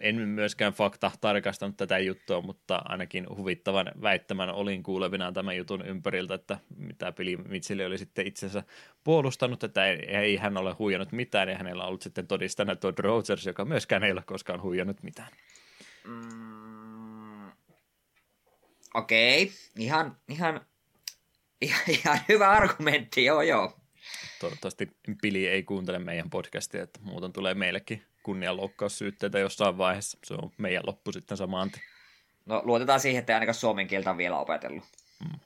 en 0.00 0.16
myöskään 0.28 0.72
fakta 0.72 1.10
tarkastanut 1.20 1.76
tätä 1.76 1.98
juttua, 1.98 2.40
mutta 2.40 2.82
ainakin 2.84 3.26
huvittavan 3.36 3.92
väittämän 4.02 4.50
olin 4.50 4.82
kuulevinaan 4.82 5.34
tämän 5.34 5.56
jutun 5.56 5.86
ympäriltä, 5.86 6.34
että 6.34 6.58
mitä 6.76 7.12
Pili 7.12 7.36
Mitsili 7.36 7.84
oli 7.84 7.98
sitten 7.98 8.26
itsensä 8.26 8.62
puolustanut, 9.04 9.64
että 9.64 9.86
ei, 9.86 10.16
ei 10.16 10.36
hän 10.36 10.56
ole 10.56 10.72
huijannut 10.78 11.12
mitään, 11.12 11.48
ja 11.48 11.56
hänellä 11.56 11.82
on 11.82 11.88
ollut 11.88 12.02
sitten 12.02 12.26
todistana 12.26 12.76
Todd 12.76 12.98
Rogers, 12.98 13.46
joka 13.46 13.64
myöskään 13.64 14.04
ei 14.04 14.12
ole 14.12 14.22
koskaan 14.26 14.62
huijannut 14.62 15.02
mitään. 15.02 15.28
Mm, 16.04 17.52
Okei, 18.94 19.42
okay. 19.42 19.56
ihan, 19.78 20.16
ihan, 20.28 20.60
ihan, 21.60 21.80
ihan 21.88 22.18
hyvä 22.28 22.50
argumentti, 22.50 23.24
joo 23.24 23.42
joo. 23.42 23.76
Toivottavasti 24.40 24.90
Pili 25.22 25.46
ei 25.46 25.62
kuuntele 25.62 25.98
meidän 25.98 26.30
podcastia, 26.30 26.82
että 26.82 27.00
muuten 27.02 27.32
tulee 27.32 27.54
meillekin 27.54 28.02
kunnianloukkaussyytteitä 28.28 29.38
jossain 29.38 29.78
vaiheessa. 29.78 30.18
Se 30.24 30.34
on 30.34 30.50
meidän 30.58 30.82
loppu 30.86 31.12
sitten 31.12 31.36
samaan. 31.36 31.70
No 32.46 32.62
luotetaan 32.64 33.00
siihen, 33.00 33.20
että 33.20 33.34
ainakaan 33.34 33.54
suomen 33.54 33.86
kieltä 33.86 34.10
on 34.10 34.16
vielä 34.16 34.38
opetellut. 34.38 34.84
Hmm. 35.24 35.40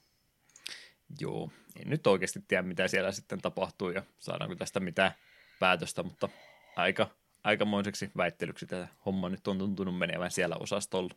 Joo, 1.21 1.51
en 1.77 1.91
nyt 1.91 2.07
oikeasti 2.07 2.45
tiedä, 2.49 2.63
mitä 2.63 2.89
siellä 2.89 3.13
sitten 3.13 3.41
tapahtuu 3.41 3.91
ja 3.91 4.03
saadaanko 4.19 4.57
tästä 4.57 4.81
mitään 4.81 5.13
päätöstä, 5.61 6.03
mutta 6.03 6.29
aika, 6.77 7.11
aikamoiseksi 7.45 8.11
väittelyksi 8.17 8.67
tämä 8.67 8.89
homma 9.07 9.29
nyt 9.29 9.49
on 9.49 9.59
tuntunut 9.59 9.99
menevän 9.99 10.31
siellä 10.31 10.57
osastolla. 10.61 11.15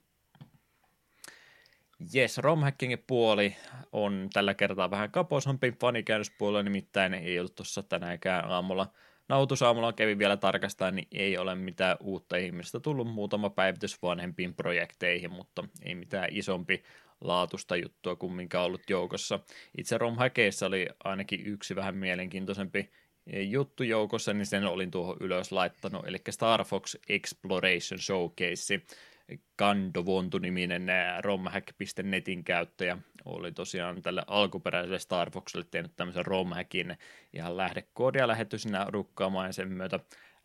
Yes, 2.16 2.38
romhackingin 2.38 3.04
puoli 3.08 3.56
on 3.92 4.30
tällä 4.34 4.54
kertaa 4.54 4.92
vähän 4.92 5.12
kapoisampi 5.12 5.72
fanikäännöspuolella, 5.72 6.64
nimittäin 6.64 7.14
ei 7.14 7.40
ollut 7.40 7.56
tuossa 7.56 7.84
tänäänkään 7.84 8.46
aamulla– 8.50 8.92
Nautusaamulla 9.28 9.94
kävin 9.94 10.20
vielä 10.20 10.38
tarkastaa, 10.38 10.92
niin 10.92 11.08
ei 11.12 11.38
ole 11.38 11.56
mitään 11.56 11.98
uutta 12.00 12.38
ihmistä 12.38 12.80
tullut 12.80 13.08
muutama 13.08 13.50
päivitys 13.50 14.02
vanhempiin 14.02 14.54
projekteihin, 14.54 15.32
mutta 15.32 15.64
ei 15.82 15.96
mitään 15.96 16.28
isompi 16.32 16.84
laatusta 17.22 17.76
juttua 17.76 18.16
kumminkaan 18.16 18.66
ollut 18.66 18.90
joukossa. 18.90 19.40
Itse 19.78 19.98
romhackeissa 19.98 20.66
oli 20.66 20.88
ainakin 21.04 21.46
yksi 21.46 21.76
vähän 21.76 21.96
mielenkiintoisempi 21.96 22.90
juttu 23.50 23.84
joukossa, 23.84 24.34
niin 24.34 24.46
sen 24.46 24.66
olin 24.66 24.92
tuohon 24.92 25.18
ylös 25.20 25.52
laittanut, 25.52 26.08
eli 26.08 26.18
Star 26.30 26.64
Fox 26.64 26.96
Exploration 27.10 28.00
Showcase. 28.00 28.82
Kandovontu-niminen 29.56 30.88
romhack.netin 31.22 32.44
käyttäjä 32.44 32.98
oli 33.26 33.52
tosiaan 33.52 34.02
tälle 34.02 34.24
alkuperäiselle 34.28 35.00
Star 35.00 35.32
Foxille 35.32 35.66
tehnyt 35.72 35.96
tämmöisen 35.96 36.26
romhackin 36.26 36.98
ihan 37.34 37.58
lähdekoodia 37.58 38.28
lähetty 38.28 38.58
sinä 38.58 38.86
rukkaamaan 38.90 39.48
ja 39.48 39.54
sen 39.54 39.72
myötä 39.72 40.00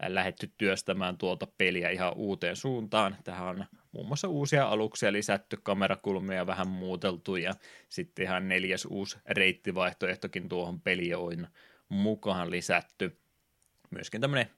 lähetty 0.08 0.50
työstämään 0.58 1.18
tuolta 1.18 1.46
peliä 1.58 1.90
ihan 1.90 2.12
uuteen 2.16 2.56
suuntaan. 2.56 3.16
Tähän 3.24 3.48
on 3.48 3.64
muun 3.92 4.06
muassa 4.06 4.28
uusia 4.28 4.68
aluksia 4.68 5.12
lisätty, 5.12 5.58
kamerakulmia 5.62 6.46
vähän 6.46 6.68
muuteltu 6.68 7.36
ja 7.36 7.54
sitten 7.88 8.24
ihan 8.24 8.48
neljäs 8.48 8.86
uusi 8.90 9.18
reittivaihtoehtokin 9.28 10.48
tuohon 10.48 10.80
peliin 10.80 11.46
mukaan 11.88 12.50
lisätty 12.50 13.19
myöskin 13.90 14.20
tämmöinen 14.20 14.50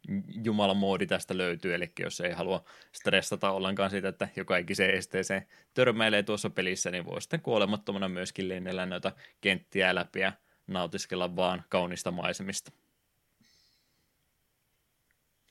jumalamoodi 0.44 1.06
tästä 1.06 1.38
löytyy, 1.38 1.74
eli 1.74 1.92
jos 1.98 2.20
ei 2.20 2.32
halua 2.32 2.64
stressata 2.92 3.50
ollenkaan 3.50 3.90
siitä, 3.90 4.08
että 4.08 4.28
joka 4.36 4.56
ikiseen 4.56 4.94
esteeseen 4.94 5.46
törmäilee 5.74 6.22
tuossa 6.22 6.50
pelissä, 6.50 6.90
niin 6.90 7.04
voi 7.04 7.22
sitten 7.22 7.40
kuolemattomana 7.40 8.08
myöskin 8.08 8.48
lennellä 8.48 8.86
noita 8.86 9.12
kenttiä 9.40 9.94
läpi 9.94 10.20
ja 10.20 10.32
nautiskella 10.66 11.36
vaan 11.36 11.64
kaunista 11.68 12.10
maisemista. 12.10 12.72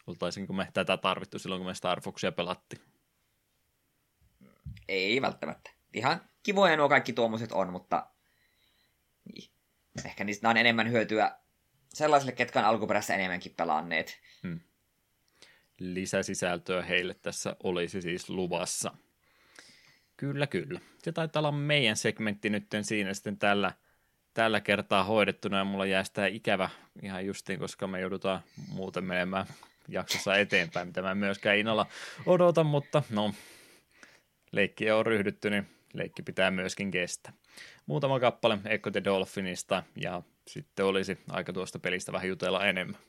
Oltaisinko 0.07 0.53
me 0.53 0.67
tätä 0.73 0.97
tarvittu 0.97 1.39
silloin, 1.39 1.59
kun 1.59 1.67
me 1.67 1.75
Star 1.75 2.01
Foxia 2.01 2.31
pelattiin? 2.31 2.81
Ei 4.87 5.21
välttämättä. 5.21 5.71
Ihan 5.93 6.21
kivoja 6.43 6.77
nuo 6.77 6.89
kaikki 6.89 7.13
tuommoiset 7.13 7.51
on, 7.51 7.71
mutta 7.71 8.07
niin. 9.33 9.51
ehkä 10.05 10.23
niistä 10.23 10.49
on 10.49 10.57
enemmän 10.57 10.91
hyötyä 10.91 11.40
sellaisille, 11.93 12.31
ketkä 12.31 12.59
on 12.59 12.65
alkuperäistä 12.65 13.15
enemmänkin 13.15 13.53
pelanneet. 13.57 14.19
Hmm. 14.43 14.59
Lisäsisältöä 15.79 16.81
heille 16.81 17.13
tässä 17.13 17.55
olisi 17.63 18.01
siis 18.01 18.29
luvassa. 18.29 18.91
Kyllä, 20.17 20.47
kyllä. 20.47 20.79
Se 21.03 21.11
taitaa 21.11 21.39
olla 21.39 21.51
meidän 21.51 21.97
segmentti 21.97 22.49
nyt 22.49 22.65
siinä 22.81 23.13
sitten 23.13 23.37
tällä, 23.37 23.71
tällä 24.33 24.61
kertaa 24.61 25.03
hoidettuna 25.03 25.57
ja 25.57 25.63
mulla 25.63 25.85
jää 25.85 26.03
sitä 26.03 26.25
ikävä 26.25 26.69
ihan 27.01 27.25
justiin, 27.25 27.59
koska 27.59 27.87
me 27.87 27.99
joudutaan 27.99 28.41
muuten 28.67 29.03
menemään 29.03 29.45
jaksossa 29.87 30.37
eteenpäin, 30.37 30.87
mitä 30.87 31.01
mä 31.01 31.15
myöskään 31.15 31.57
innolla 31.57 31.85
odotan, 32.25 32.65
mutta 32.65 33.03
no, 33.09 33.33
leikki 34.51 34.91
on 34.91 35.05
ryhdytty, 35.05 35.49
niin 35.49 35.67
leikki 35.93 36.23
pitää 36.23 36.51
myöskin 36.51 36.91
kestää. 36.91 37.33
Muutama 37.85 38.19
kappale 38.19 38.57
Echo 38.65 38.91
the 38.91 39.03
Dolphinista 39.03 39.83
ja 39.95 40.21
sitten 40.51 40.85
olisi 40.85 41.17
aika 41.29 41.53
tuosta 41.53 41.79
pelistä 41.79 42.11
vähän 42.11 42.27
jutella 42.27 42.65
enemmän. 42.65 42.99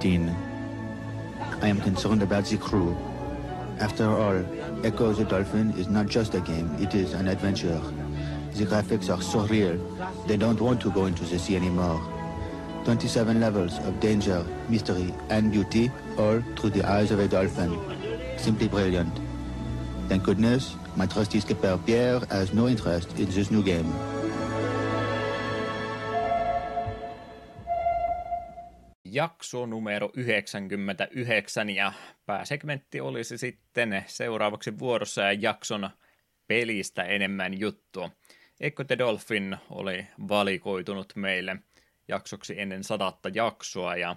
Day 0.00 0.16
19. 0.16 0.34
I 1.60 1.68
am 1.68 1.78
concerned 1.80 2.22
about 2.22 2.46
the 2.46 2.56
crew. 2.56 2.96
After 3.80 4.08
all, 4.08 4.42
Echo 4.82 5.12
the 5.12 5.24
Dolphin 5.24 5.72
is 5.72 5.88
not 5.88 6.06
just 6.06 6.34
a 6.34 6.40
game, 6.40 6.74
it 6.80 6.94
is 6.94 7.12
an 7.12 7.28
adventure. 7.28 7.80
The 8.54 8.64
graphics 8.64 9.14
are 9.14 9.20
so 9.20 9.40
real, 9.46 9.76
they 10.26 10.38
don't 10.38 10.60
want 10.60 10.80
to 10.82 10.90
go 10.90 11.04
into 11.04 11.24
the 11.24 11.38
sea 11.38 11.56
anymore. 11.56 12.00
27 12.84 13.40
levels 13.40 13.78
of 13.80 14.00
danger, 14.00 14.44
mystery, 14.70 15.14
and 15.28 15.52
beauty, 15.52 15.90
all 16.16 16.42
through 16.56 16.70
the 16.70 16.84
eyes 16.88 17.10
of 17.10 17.20
a 17.20 17.28
dolphin. 17.28 17.78
Simply 18.38 18.68
brilliant. 18.68 19.20
Thank 20.08 20.24
goodness, 20.24 20.76
my 20.96 21.04
trusty 21.06 21.40
skipper 21.40 21.78
Pierre 21.84 22.20
has 22.30 22.54
no 22.54 22.68
interest 22.68 23.18
in 23.18 23.30
this 23.30 23.50
new 23.50 23.62
game. 23.62 23.92
Jakso 29.14 29.66
numero 29.66 30.10
99 30.14 31.70
ja 31.70 31.92
pääsegmentti 32.26 33.00
olisi 33.00 33.38
sitten 33.38 34.04
seuraavaksi 34.06 34.78
vuorossa 34.78 35.22
ja 35.22 35.32
jakson 35.32 35.90
pelistä 36.46 37.04
enemmän 37.04 37.60
juttua. 37.60 38.10
Echo 38.60 38.84
the 38.84 38.98
Dolphin 38.98 39.56
oli 39.70 40.06
valikoitunut 40.28 41.12
meille 41.16 41.56
jaksoksi 42.08 42.60
ennen 42.60 42.84
sadatta 42.84 43.28
jaksoa 43.34 43.96
ja 43.96 44.16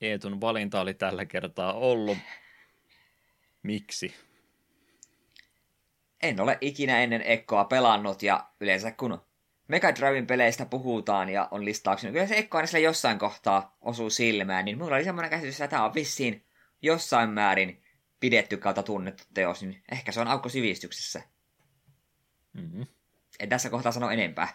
Eetun 0.00 0.40
valinta 0.40 0.80
oli 0.80 0.94
tällä 0.94 1.24
kertaa 1.24 1.72
ollut. 1.72 2.18
Miksi? 3.62 4.14
En 6.22 6.40
ole 6.40 6.58
ikinä 6.60 7.02
ennen 7.02 7.22
Ekkoa 7.22 7.64
pelannut 7.64 8.22
ja 8.22 8.46
yleensä 8.60 8.92
kun 8.92 9.29
Mega 9.70 9.94
Driven 9.94 10.26
peleistä 10.26 10.66
puhutaan 10.66 11.28
ja 11.28 11.48
on 11.50 11.64
listauksia, 11.64 12.12
kyllä 12.12 12.26
se 12.26 12.38
Ekko 12.38 12.58
aina 12.58 12.78
jossain 12.78 13.18
kohtaa 13.18 13.76
osuu 13.80 14.10
silmään, 14.10 14.64
niin 14.64 14.78
mulla 14.78 14.96
oli 14.96 15.04
semmoinen 15.04 15.30
käsitys, 15.30 15.60
että 15.60 15.68
tämä 15.68 15.84
on 15.84 15.94
vissiin 15.94 16.46
jossain 16.82 17.30
määrin 17.30 17.82
pidetty 18.20 18.56
kautta 18.56 18.82
tunnettu 18.82 19.24
teos, 19.34 19.62
niin 19.62 19.82
ehkä 19.92 20.12
se 20.12 20.20
on 20.20 20.28
aukko 20.28 20.48
sivistyksessä. 20.48 21.22
Mm-hmm. 22.52 22.86
En 23.40 23.48
tässä 23.48 23.70
kohtaa 23.70 23.92
sano 23.92 24.10
enempää. 24.10 24.48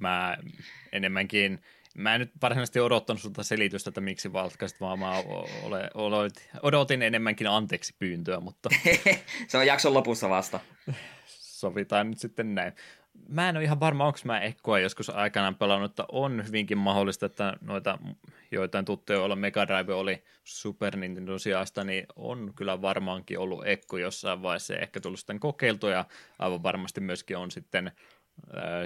Mä 0.00 0.36
enemmänkin, 0.92 1.62
mä 1.94 2.14
en 2.14 2.20
nyt 2.20 2.32
varsinaisesti 2.42 2.80
odottanut 2.80 3.22
sulta 3.22 3.42
selitystä, 3.42 3.90
että 3.90 4.00
miksi 4.00 4.32
valtkaisit, 4.32 4.80
vaan 4.80 4.98
mä 4.98 5.10
ole, 5.62 5.90
ole, 5.94 6.30
odotin 6.62 7.02
enemmänkin 7.02 7.50
anteeksi 7.50 7.94
pyyntöä, 7.98 8.40
mutta... 8.40 8.68
se 9.48 9.58
on 9.58 9.66
jakson 9.66 9.94
lopussa 9.94 10.28
vasta. 10.28 10.60
Sovitaan 11.26 12.10
nyt 12.10 12.18
sitten 12.18 12.54
näin 12.54 12.72
mä 13.28 13.48
en 13.48 13.56
ole 13.56 13.64
ihan 13.64 13.80
varma, 13.80 14.06
onko 14.06 14.18
mä 14.24 14.40
Ekkoa 14.40 14.78
joskus 14.78 15.10
aikanaan 15.10 15.54
pelannut, 15.54 15.90
että 15.90 16.04
on 16.12 16.46
hyvinkin 16.46 16.78
mahdollista, 16.78 17.26
että 17.26 17.56
noita 17.60 17.98
joitain 18.50 18.84
tuttuja, 18.84 19.18
joilla 19.18 19.36
Mega 19.36 19.66
Drive 19.66 19.94
oli 19.94 20.24
Super 20.44 20.96
Nintendo 20.96 21.38
sijasta, 21.38 21.84
niin 21.84 22.06
on 22.16 22.52
kyllä 22.56 22.82
varmaankin 22.82 23.38
ollut 23.38 23.66
Ekko 23.66 23.98
jossain 23.98 24.42
vaiheessa 24.42 24.76
ehkä 24.76 25.00
tullut 25.00 25.18
sitten 25.18 25.40
kokeiltua 25.40 25.90
ja 25.90 26.04
aivan 26.38 26.62
varmasti 26.62 27.00
myöskin 27.00 27.36
on 27.36 27.50
sitten 27.50 27.92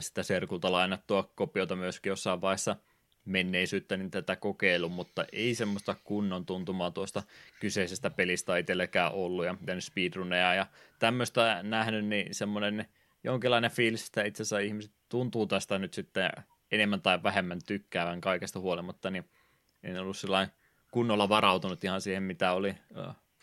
sitä 0.01 0.23
serkulta 0.23 0.73
lainattua 0.73 1.31
kopiota 1.35 1.77
myöskin 1.77 2.11
jossain 2.11 2.41
vaiheessa 2.41 2.77
menneisyyttä 3.25 3.97
niin 3.97 4.11
tätä 4.11 4.37
kokeilu, 4.37 4.89
mutta 4.89 5.25
ei 5.33 5.55
semmoista 5.55 5.97
kunnon 6.05 6.47
tuntumaa 6.47 6.91
tuosta 6.91 7.23
kyseisestä 7.61 8.11
pelistä 8.11 8.57
itsellekään 8.57 9.13
ollut 9.13 9.45
ja 9.45 9.55
speedruneja 9.81 10.55
ja 10.55 10.67
tämmöistä 10.99 11.63
nähnyt, 11.63 12.05
niin 12.07 12.35
semmoinen 12.35 12.87
jonkinlainen 13.25 13.71
fiilis, 13.71 14.07
että 14.07 14.23
itse 14.25 14.43
asiassa 14.43 14.59
ihmiset 14.59 14.93
tuntuu 15.09 15.47
tästä 15.47 15.79
nyt 15.79 15.95
sitten 15.95 16.31
enemmän 16.71 17.03
tai 17.03 17.23
vähemmän 17.23 17.59
tykkäävän 17.67 18.21
kaikesta 18.21 18.61
huolimatta, 18.61 19.11
niin 19.11 19.31
en 19.83 20.01
ollut 20.01 20.17
sillä 20.17 20.49
kunnolla 20.91 21.29
varautunut 21.29 21.85
ihan 21.85 22.01
siihen, 22.01 22.23
mitä 22.23 22.53
oli 22.53 22.75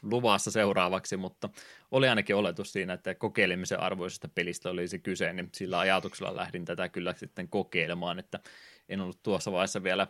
luvassa 0.01 0.51
seuraavaksi, 0.51 1.17
mutta 1.17 1.49
oli 1.91 2.07
ainakin 2.07 2.35
oletus 2.35 2.73
siinä, 2.73 2.93
että 2.93 3.15
kokeilemisen 3.15 3.79
arvoisesta 3.79 4.27
pelistä 4.27 4.69
olisi 4.69 4.99
kyse, 4.99 5.33
niin 5.33 5.49
sillä 5.53 5.79
ajatuksella 5.79 6.35
lähdin 6.35 6.65
tätä 6.65 6.89
kyllä 6.89 7.13
sitten 7.17 7.47
kokeilemaan, 7.47 8.19
että 8.19 8.39
en 8.89 9.01
ollut 9.01 9.23
tuossa 9.23 9.51
vaiheessa 9.51 9.83
vielä 9.83 10.07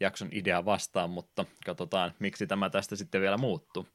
jakson 0.00 0.28
idea 0.32 0.64
vastaan, 0.64 1.10
mutta 1.10 1.44
katsotaan, 1.66 2.14
miksi 2.18 2.46
tämä 2.46 2.70
tästä 2.70 2.96
sitten 2.96 3.20
vielä 3.20 3.36
muuttuu 3.36 3.86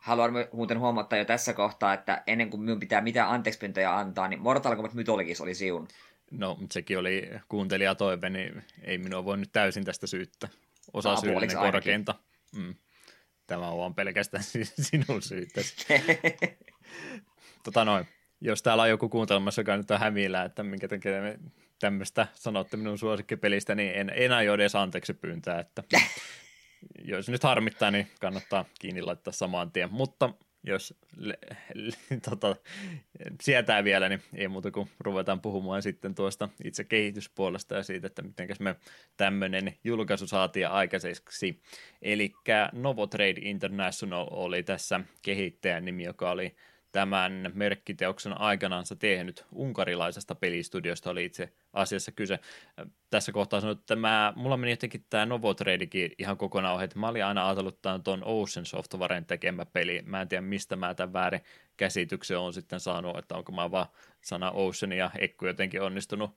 haluan 0.00 0.32
muuten 0.52 0.78
huomata 0.78 1.16
jo 1.16 1.24
tässä 1.24 1.52
kohtaa, 1.52 1.94
että 1.94 2.22
ennen 2.26 2.50
kuin 2.50 2.60
minun 2.60 2.80
pitää 2.80 3.00
mitään 3.00 3.28
anteekspyyntöjä 3.28 3.96
antaa, 3.96 4.28
niin 4.28 4.40
Mortal 4.40 4.76
Kombat 4.76 4.94
Mythologis 4.94 5.40
oli 5.40 5.54
siun. 5.54 5.88
No, 6.30 6.56
mutta 6.60 6.74
sekin 6.74 6.98
oli 6.98 7.30
kuuntelija 7.48 7.94
toive, 7.94 8.30
niin 8.30 8.62
ei 8.82 8.98
minua 8.98 9.24
voi 9.24 9.36
nyt 9.36 9.52
täysin 9.52 9.84
tästä 9.84 10.06
syyttä. 10.06 10.48
Osa 10.92 11.16
syyllinen 11.16 11.56
korkeinta. 11.56 12.14
Mm. 12.56 12.74
Tämä 13.46 13.68
on 13.68 13.78
vaan 13.78 13.94
pelkästään 13.94 14.44
sinun 14.90 15.22
syyttäsi. 15.22 15.86
tota 17.64 17.84
noin. 17.84 18.06
jos 18.40 18.62
täällä 18.62 18.82
on 18.82 18.90
joku 18.90 19.08
kuuntelemassa, 19.08 19.60
joka 19.60 19.76
nyt 19.76 19.90
on 19.90 20.00
hämillä, 20.00 20.44
että 20.44 20.62
minkä 20.62 20.88
takia 20.88 21.22
me 21.22 21.38
tämmöistä 21.78 22.26
sanotte 22.34 22.76
minun 22.76 22.98
suosikkipelistä, 22.98 23.74
niin 23.74 23.92
en, 23.94 24.12
en 24.14 24.32
aio 24.32 24.54
edes 24.54 24.74
anteeksi 24.74 25.14
pyyntää, 25.14 25.60
että 25.60 25.82
jos 27.04 27.28
nyt 27.28 27.42
harmittaa, 27.42 27.90
niin 27.90 28.10
kannattaa 28.20 28.64
kiinni 28.78 29.02
laittaa 29.02 29.32
saman 29.32 29.72
tien, 29.72 29.92
mutta 29.92 30.34
jos 30.64 30.94
le, 31.16 31.38
le, 31.74 31.92
tota, 32.30 32.56
sietää 33.42 33.84
vielä, 33.84 34.08
niin 34.08 34.22
ei 34.34 34.48
muuta 34.48 34.70
kuin 34.70 34.90
ruvetaan 35.00 35.40
puhumaan 35.40 35.82
sitten 35.82 36.14
tuosta 36.14 36.48
itse 36.64 36.84
kehityspuolesta 36.84 37.74
ja 37.74 37.82
siitä, 37.82 38.06
että 38.06 38.22
miten 38.22 38.48
me 38.60 38.76
tämmöinen 39.16 39.74
julkaisu 39.84 40.26
saatiin 40.26 40.68
aikaiseksi. 40.68 41.62
Eli 42.02 42.32
Novotrade 42.72 43.40
International 43.40 44.26
oli 44.30 44.62
tässä 44.62 45.00
kehittäjän 45.22 45.84
nimi, 45.84 46.04
joka 46.04 46.30
oli 46.30 46.56
tämän 46.92 47.50
merkkiteoksen 47.54 48.40
aikanaansa 48.40 48.96
tehnyt 48.96 49.44
unkarilaisesta 49.52 50.34
pelistudiosta 50.34 51.10
oli 51.10 51.24
itse 51.24 51.52
asiassa 51.72 52.12
kyse. 52.12 52.38
Tässä 53.10 53.32
kohtaa 53.32 53.60
sanoin, 53.60 53.78
että 53.78 53.96
mä, 53.96 54.32
mulla 54.36 54.56
meni 54.56 54.72
jotenkin 54.72 55.04
tämä 55.10 55.26
Novotradekin 55.26 56.12
ihan 56.18 56.36
kokonaan 56.36 56.74
ohi, 56.74 56.84
että 56.84 56.98
mä 56.98 57.08
olin 57.08 57.24
aina 57.24 57.46
ajatellut, 57.46 57.74
että 57.74 58.00
tuon 58.04 58.22
Ocean 58.24 58.66
Softwaren 58.66 59.24
tekemä 59.24 59.66
peli. 59.66 60.02
Mä 60.06 60.20
en 60.20 60.28
tiedä, 60.28 60.42
mistä 60.42 60.76
mä 60.76 60.94
tämän 60.94 61.12
väärin 61.12 61.40
käsityksen 61.76 62.38
on 62.38 62.52
sitten 62.52 62.80
saanut, 62.80 63.18
että 63.18 63.34
onko 63.34 63.52
mä 63.52 63.70
vaan 63.70 63.86
sana 64.20 64.50
Ocean 64.50 64.92
ja 64.92 65.10
Ekku 65.18 65.46
jotenkin 65.46 65.82
onnistunut 65.82 66.36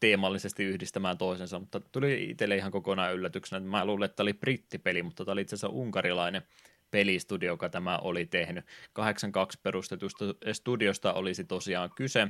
teemallisesti 0.00 0.64
yhdistämään 0.64 1.18
toisensa, 1.18 1.58
mutta 1.58 1.80
tuli 1.80 2.30
itselle 2.30 2.56
ihan 2.56 2.72
kokonaan 2.72 3.14
yllätyksenä. 3.14 3.66
Mä 3.66 3.84
luulen, 3.84 4.04
että 4.04 4.16
tämä 4.16 4.24
oli 4.24 4.34
brittipeli, 4.34 5.02
mutta 5.02 5.24
tämä 5.24 5.32
oli 5.32 5.40
itse 5.40 5.54
asiassa 5.54 5.68
unkarilainen 5.68 6.42
pelistudio, 6.90 7.52
joka 7.52 7.68
tämä 7.68 7.98
oli 7.98 8.26
tehnyt. 8.26 8.64
82 8.92 9.58
perustetusta 9.62 10.24
studiosta 10.52 11.12
olisi 11.12 11.44
tosiaan 11.44 11.90
kyse. 11.94 12.28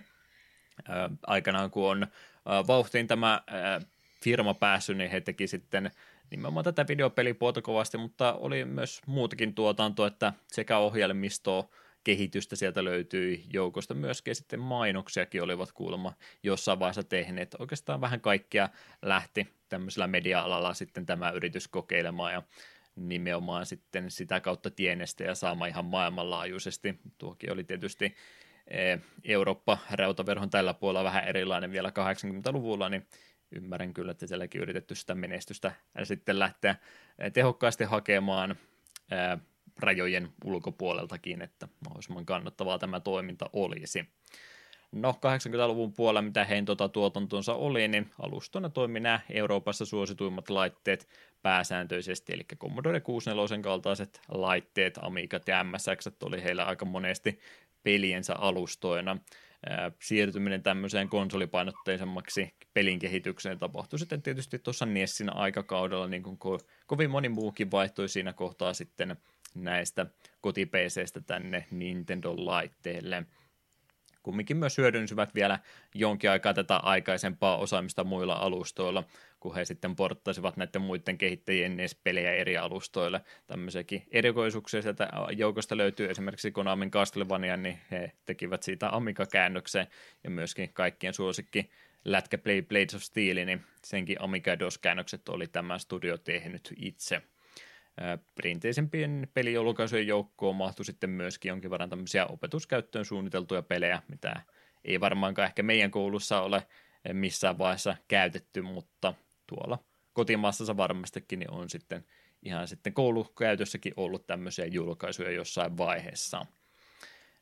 aikanaan 1.27 1.71
kun 1.71 1.91
on 1.91 2.07
vauhtiin 2.45 3.07
tämä 3.07 3.43
firma 4.23 4.55
päässyt, 4.55 4.97
niin 4.97 5.11
he 5.11 5.21
teki 5.21 5.47
sitten 5.47 5.91
nimenomaan 6.31 6.65
tätä 6.65 6.87
videopelipuolta 6.89 7.63
kovasti, 7.63 7.99
mutta 7.99 8.33
oli 8.33 8.65
myös 8.65 9.01
muutakin 9.07 9.55
tuotantoa, 9.55 10.07
että 10.07 10.33
sekä 10.49 10.79
ohjelmistoa, 10.79 11.69
kehitystä 12.05 12.57
sieltä 12.57 12.85
löytyi 12.85 13.45
joukosta, 13.53 13.95
myöskin 13.95 14.35
sitten 14.35 14.61
mainoksiakin 14.61 15.43
olivat 15.43 15.73
kuulemma 15.73 16.13
jossain 16.43 16.79
vaiheessa 16.79 17.03
tehneet. 17.03 17.57
Oikeastaan 17.59 18.01
vähän 18.01 18.21
kaikkia 18.21 18.69
lähti 19.03 19.49
tämmöisellä 19.69 20.07
media-alalla 20.07 20.75
sitten 20.75 21.07
tämä 21.07 21.31
yritys 21.31 21.69
kokeilemaan 21.69 22.33
ja 22.33 22.43
nimenomaan 22.97 23.67
sitten 23.67 24.11
sitä 24.11 24.41
kautta 24.41 24.71
tienestä 24.71 25.25
ja 25.25 25.35
saamaan 25.35 25.71
ihan 25.71 25.85
maailmanlaajuisesti. 25.85 27.01
Tuokin 27.19 27.53
oli 27.53 27.65
tietysti 27.65 28.15
eh, 28.67 29.01
Eurooppa-rautaverhon 29.25 30.51
tällä 30.51 30.75
puolella 30.75 31.05
vähän 31.05 31.25
erilainen 31.25 31.73
vielä 31.73 31.89
80-luvulla, 31.89 32.89
niin 32.89 33.07
ymmärrän 33.53 33.95
kyllä, 33.95 34.13
että 34.13 34.27
sielläkin 34.27 34.61
yritetty 34.61 34.95
sitä 34.95 35.15
menestystä 35.15 35.73
ja 35.99 36.05
sitten 36.05 36.39
lähteä 36.39 36.77
eh, 37.19 37.33
tehokkaasti 37.33 37.85
hakemaan 37.85 38.51
eh, 38.51 39.41
rajojen 39.79 40.29
ulkopuoleltakin, 40.45 41.43
että 41.43 41.69
mahdollisimman 41.85 42.27
kannattavaa 42.27 42.79
tämä 42.79 43.01
toiminta 43.01 43.51
olisi. 43.53 44.09
No 44.93 45.13
80-luvun 45.13 45.93
puolella, 45.93 46.23
mitä 46.23 46.45
heidän 46.45 46.65
tuota 46.65 46.89
tuotantonsa 46.89 47.55
oli, 47.55 47.89
niin 47.89 48.11
alustona 48.19 48.69
toimi 48.69 49.01
nämä 49.01 49.21
Euroopassa 49.31 49.85
suosituimmat 49.85 50.51
laitteet 50.51 51.09
pääsääntöisesti, 51.43 52.33
eli 52.33 52.45
Commodore 52.59 53.01
64 53.01 53.63
kaltaiset 53.63 54.21
laitteet, 54.29 54.99
Amigat 55.03 55.49
ja 55.49 55.65
MSX 55.65 56.07
oli 56.23 56.43
heillä 56.43 56.65
aika 56.65 56.85
monesti 56.85 57.39
peliensä 57.83 58.35
alustoina. 58.35 59.17
Siirtyminen 60.03 60.63
tämmöiseen 60.63 61.09
konsolipainotteisemmaksi 61.09 62.55
pelin 62.75 62.99
kehitykseen 62.99 63.59
tapahtui 63.59 63.99
sitten 63.99 64.23
tietysti 64.23 64.59
tuossa 64.59 64.87
Nessin 64.87 65.37
aikakaudella, 65.37 66.09
niin 66.09 66.23
kuin 66.23 66.39
ko- 66.45 66.67
kovin 66.87 67.11
moni 67.11 67.29
muukin 67.29 67.71
vaihtoi 67.71 68.09
siinä 68.09 68.33
kohtaa 68.33 68.75
sitten 68.75 69.17
näistä 69.55 70.07
koti 70.41 70.71
tänne 71.27 71.67
Nintendo-laitteelle– 71.71 73.27
kumminkin 74.23 74.57
myös 74.57 74.79
hyödynsivät 74.79 75.35
vielä 75.35 75.59
jonkin 75.95 76.31
aikaa 76.31 76.55
tätä 76.55 76.77
aikaisempaa 76.77 77.57
osaamista 77.57 78.05
muilla 78.05 78.35
alustoilla, 78.35 79.05
kun 79.41 79.55
he 79.55 79.65
sitten 79.65 79.97
porttasivat 79.97 80.57
näiden 80.57 80.83
muiden 80.83 81.19
kehittäjien 81.19 81.77
NES-pelejä 81.77 82.33
eri 82.33 82.57
alustoille. 82.57 83.21
Tämmöisiäkin 83.47 84.03
erikoisuuksia 84.11 84.83
sieltä 84.83 85.09
joukosta 85.37 85.77
löytyy 85.77 86.11
esimerkiksi 86.11 86.51
Konamin 86.51 86.91
Castlevania, 86.91 87.57
niin 87.57 87.79
he 87.91 88.13
tekivät 88.27 88.63
siitä 88.63 88.89
Amiga-käännöksen 88.89 89.87
ja 90.25 90.31
myöskin 90.31 90.73
kaikkien 90.73 91.15
suosikki 91.15 91.71
Lätkä 92.05 92.39
Play 92.39 92.63
Blades 92.63 92.95
of 92.95 93.03
Steel, 93.03 93.47
niin 93.47 93.65
senkin 93.85 94.17
Amiga 94.21 94.59
DOS-käännökset 94.59 95.29
oli 95.29 95.47
tämä 95.47 95.79
studio 95.79 96.19
tehnyt 96.19 96.73
itse 96.77 97.23
perinteisempien 98.35 99.29
pelijulkaisujen 99.35 100.07
joukkoon 100.07 100.57
mahtui 100.57 100.85
sitten 100.85 101.11
myöskin 101.11 101.49
jonkin 101.49 101.71
verran 101.71 101.91
tämmöisiä 101.91 102.27
opetuskäyttöön 102.27 103.05
suunniteltuja 103.05 103.63
pelejä, 103.63 104.03
mitä 104.09 104.43
ei 104.85 105.01
varmaankaan 105.01 105.47
ehkä 105.47 105.63
meidän 105.63 105.91
koulussa 105.91 106.41
ole 106.41 106.67
missään 107.13 107.59
vaiheessa 107.59 107.97
käytetty, 108.09 108.63
mutta 108.63 109.15
tuolla 109.47 109.79
kotimaassa 110.13 110.77
varmastikin 110.77 111.39
niin 111.39 111.51
on 111.51 111.71
sitten 111.71 112.05
ihan 112.43 112.69
sitten 112.69 112.95
koulukäytössäkin 112.95 113.93
ollut 113.97 114.27
tämmöisiä 114.27 114.67
julkaisuja 114.67 115.31
jossain 115.31 115.77
vaiheessa. 115.77 116.47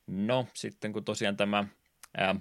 No, 0.06 0.46
sitten 0.54 0.92
kun 0.92 1.04
tosiaan 1.04 1.36
tämä 1.36 1.64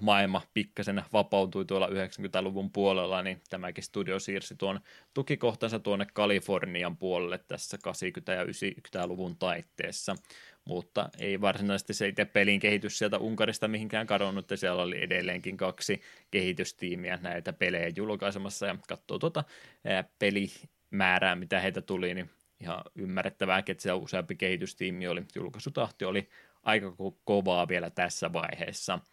maailma 0.00 0.42
pikkasen 0.54 1.02
vapautui 1.12 1.64
tuolla 1.64 1.86
90-luvun 1.86 2.72
puolella, 2.72 3.22
niin 3.22 3.40
tämäkin 3.50 3.84
studio 3.84 4.18
siirsi 4.18 4.54
tuon 4.56 4.80
tukikohtansa 5.14 5.78
tuonne 5.78 6.06
Kalifornian 6.12 6.96
puolelle 6.96 7.38
tässä 7.38 7.78
80- 7.88 8.32
ja 8.32 8.44
90-luvun 8.44 9.36
taitteessa, 9.36 10.16
mutta 10.64 11.08
ei 11.18 11.40
varsinaisesti 11.40 11.94
se 11.94 12.08
itse 12.08 12.24
pelin 12.24 12.60
kehitys 12.60 12.98
sieltä 12.98 13.18
Unkarista 13.18 13.68
mihinkään 13.68 14.06
kadonnut, 14.06 14.50
ja 14.50 14.56
siellä 14.56 14.82
oli 14.82 15.02
edelleenkin 15.02 15.56
kaksi 15.56 16.00
kehitystiimiä 16.30 17.18
näitä 17.22 17.52
pelejä 17.52 17.92
julkaisemassa, 17.96 18.66
ja 18.66 18.76
katsoo 18.88 19.18
tuota 19.18 19.44
pelimäärää, 20.18 21.36
mitä 21.36 21.60
heitä 21.60 21.82
tuli, 21.82 22.14
niin 22.14 22.30
ihan 22.60 22.82
ymmärrettävää, 22.94 23.58
että 23.66 23.82
siellä 23.82 24.02
useampi 24.02 24.36
kehitystiimi 24.36 25.08
oli, 25.08 25.24
julkaisutahti 25.34 26.04
oli 26.04 26.28
aika 26.62 26.92
kovaa 27.24 27.68
vielä 27.68 27.90
tässä 27.90 28.32
vaiheessa– 28.32 28.98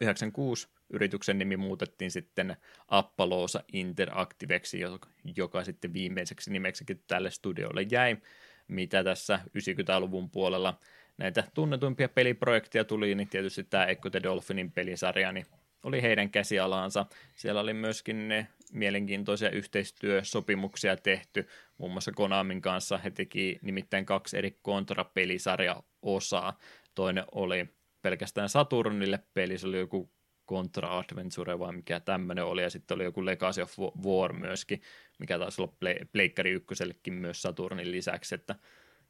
96 0.00 0.68
yrityksen 0.90 1.38
nimi 1.38 1.56
muutettiin 1.56 2.10
sitten 2.10 2.56
Appaloosa 2.88 3.64
Interactiveksi, 3.72 4.80
joka 5.36 5.64
sitten 5.64 5.92
viimeiseksi 5.92 6.52
nimeksikin 6.52 7.02
tälle 7.06 7.30
studiolle 7.30 7.86
jäi, 7.90 8.16
mitä 8.68 9.04
tässä 9.04 9.40
90-luvun 9.48 10.30
puolella 10.30 10.78
näitä 11.18 11.44
tunnetuimpia 11.54 12.08
peliprojekteja 12.08 12.84
tuli, 12.84 13.14
niin 13.14 13.28
tietysti 13.28 13.64
tämä 13.64 13.84
Echo 13.84 14.10
the 14.10 14.22
Dolphinin 14.22 14.72
pelisarja, 14.72 15.32
niin 15.32 15.46
oli 15.82 16.02
heidän 16.02 16.30
käsialaansa. 16.30 17.06
Siellä 17.36 17.60
oli 17.60 17.74
myöskin 17.74 18.28
ne 18.28 18.48
mielenkiintoisia 18.72 19.50
yhteistyösopimuksia 19.50 20.96
tehty, 20.96 21.48
muun 21.78 21.92
muassa 21.92 22.12
Konamin 22.12 22.60
kanssa. 22.60 22.98
He 22.98 23.10
teki 23.10 23.58
nimittäin 23.62 24.06
kaksi 24.06 24.38
eri 24.38 24.58
kontrapelisarja-osaa. 24.62 26.58
Toinen 26.94 27.24
oli 27.32 27.68
pelkästään 28.02 28.48
Saturnille 28.48 29.18
peli, 29.34 29.58
se 29.58 29.66
oli 29.66 29.78
joku 29.78 30.10
Contra 30.48 30.98
Adventure 30.98 31.58
vai 31.58 31.72
mikä 31.72 32.00
tämmöinen 32.00 32.44
oli, 32.44 32.62
ja 32.62 32.70
sitten 32.70 32.94
oli 32.94 33.04
joku 33.04 33.24
Legacy 33.24 33.62
of 33.62 33.78
War 34.04 34.32
myöskin, 34.32 34.82
mikä 35.18 35.38
taisi 35.38 35.62
olla 35.62 35.74
Pleikkari 36.12 36.50
ykkösellekin 36.50 37.14
myös 37.14 37.42
Saturnin 37.42 37.92
lisäksi, 37.92 38.34
että 38.34 38.54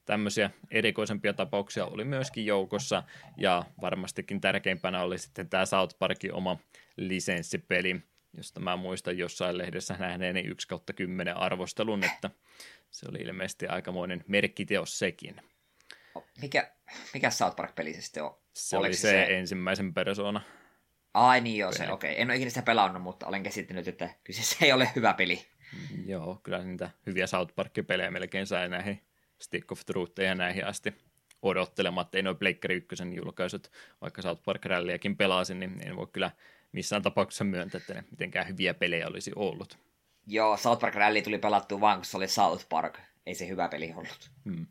tämmöisiä 0.04 0.50
erikoisempia 0.70 1.32
tapauksia 1.32 1.86
oli 1.86 2.04
myöskin 2.04 2.46
joukossa, 2.46 3.02
ja 3.36 3.64
varmastikin 3.80 4.40
tärkeimpänä 4.40 5.02
oli 5.02 5.18
sitten 5.18 5.48
tämä 5.48 5.66
South 5.66 5.98
Parkin 5.98 6.32
oma 6.32 6.56
lisenssipeli, 6.96 8.00
josta 8.36 8.60
mä 8.60 8.76
muistan 8.76 9.18
jossain 9.18 9.58
lehdessä 9.58 9.96
nähneeni 9.98 10.40
1 10.40 10.68
kautta 10.68 10.92
10 10.92 11.36
arvostelun, 11.36 12.04
että 12.04 12.30
se 12.90 13.06
oli 13.08 13.18
ilmeisesti 13.18 13.66
aikamoinen 13.66 14.24
merkkiteos 14.28 14.98
sekin. 14.98 15.36
Mikä, 16.42 16.72
mikä 17.14 17.30
South 17.30 17.56
Park-peli 17.56 17.94
se 17.94 18.00
sitten 18.00 18.24
on? 18.24 18.38
Se 18.52 18.76
Oliko 18.76 18.86
oli 18.86 18.96
se, 18.96 19.08
se 19.08 19.26
ensimmäisen 19.38 19.94
persoona. 19.94 20.40
Ai 21.14 21.40
niin 21.40 21.58
joo, 21.58 21.72
se 21.72 21.92
okei. 21.92 22.10
Okay. 22.10 22.22
En 22.22 22.28
ole 22.28 22.36
ikinä 22.36 22.50
sitä 22.50 22.62
pelannut, 22.62 23.02
mutta 23.02 23.26
olen 23.26 23.42
käsittänyt, 23.42 23.88
että 23.88 24.08
kyseessä 24.24 24.56
ei 24.60 24.72
ole 24.72 24.90
hyvä 24.96 25.14
peli. 25.14 25.46
Mm, 25.72 26.08
joo, 26.08 26.40
kyllä 26.42 26.58
niitä 26.58 26.90
hyviä 27.06 27.26
South 27.26 27.54
Park-pelejä 27.54 28.10
melkein 28.10 28.46
sai 28.46 28.68
näihin 28.68 29.02
Stick 29.38 29.72
of 29.72 29.80
Truth 29.86 30.20
ja 30.20 30.34
näihin 30.34 30.66
asti 30.66 30.94
odottelematta. 31.42 32.18
Ei 32.18 32.22
noin 32.22 32.36
Pleikkari 32.36 32.74
ykkösen 32.74 33.12
julkaisut, 33.12 33.70
vaikka 34.00 34.22
South 34.22 34.42
Park 34.44 34.64
Rallyakin 34.64 35.16
pelasin, 35.16 35.60
niin 35.60 35.80
en 35.86 35.96
voi 35.96 36.06
kyllä 36.12 36.30
missään 36.72 37.02
tapauksessa 37.02 37.44
myöntää, 37.44 37.78
että 37.78 37.94
ne 37.94 38.04
mitenkään 38.10 38.48
hyviä 38.48 38.74
pelejä 38.74 39.06
olisi 39.06 39.32
ollut. 39.36 39.78
Joo, 40.26 40.56
South 40.56 40.80
Park 40.80 40.94
Rally 40.94 41.22
tuli 41.22 41.38
pelattua 41.38 41.80
vaan, 41.80 41.98
kun 41.98 42.04
se 42.04 42.16
oli 42.16 42.28
South 42.28 42.68
Park. 42.68 42.98
Ei 43.26 43.34
se 43.34 43.48
hyvä 43.48 43.68
peli 43.68 43.92
ollut. 43.96 44.30
Hmm. 44.44 44.66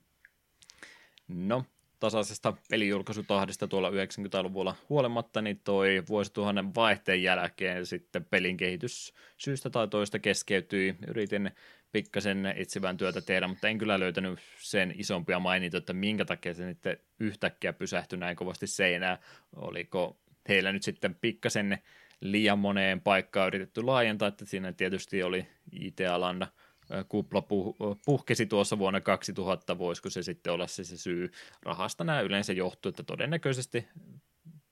No, 1.29 1.65
tasaisesta 1.99 2.53
pelijulkaisutahdista 2.69 3.67
tuolla 3.67 3.89
90-luvulla 3.89 4.75
huolimatta, 4.89 5.41
niin 5.41 5.61
toi 5.63 6.03
vuosituhannen 6.09 6.75
vaihteen 6.75 7.23
jälkeen 7.23 7.85
sitten 7.85 8.25
pelin 8.25 8.57
kehitys 8.57 9.13
syystä 9.37 9.69
tai 9.69 9.87
toista 9.87 10.19
keskeytyi. 10.19 10.95
Yritin 11.07 11.51
pikkasen 11.91 12.45
etsivän 12.45 12.97
työtä 12.97 13.21
tehdä, 13.21 13.47
mutta 13.47 13.67
en 13.67 13.77
kyllä 13.77 13.99
löytänyt 13.99 14.39
sen 14.59 14.93
isompia 14.97 15.39
mainita, 15.39 15.77
että 15.77 15.93
minkä 15.93 16.25
takia 16.25 16.53
se 16.53 16.67
sitten 16.67 16.97
yhtäkkiä 17.19 17.73
pysähtyi 17.73 18.19
näin 18.19 18.35
kovasti 18.35 18.67
seinään. 18.67 19.17
Oliko 19.55 20.17
heillä 20.47 20.71
nyt 20.71 20.83
sitten 20.83 21.15
pikkasen 21.15 21.77
liian 22.21 22.59
moneen 22.59 23.01
paikkaan 23.01 23.47
yritetty 23.47 23.83
laajentaa, 23.83 24.27
että 24.27 24.45
siinä 24.45 24.73
tietysti 24.73 25.23
oli 25.23 25.47
IT-alan 25.71 26.47
kupla 27.09 27.43
puhkesi 28.05 28.45
tuossa 28.45 28.79
vuonna 28.79 29.01
2000, 29.01 29.77
voisiko 29.77 30.09
se 30.09 30.23
sitten 30.23 30.53
olla 30.53 30.67
se, 30.67 30.83
se 30.83 30.97
syy. 30.97 31.31
Rahasta 31.63 32.03
nämä 32.03 32.21
yleensä 32.21 32.53
johtuu, 32.53 32.89
että 32.89 33.03
todennäköisesti 33.03 33.87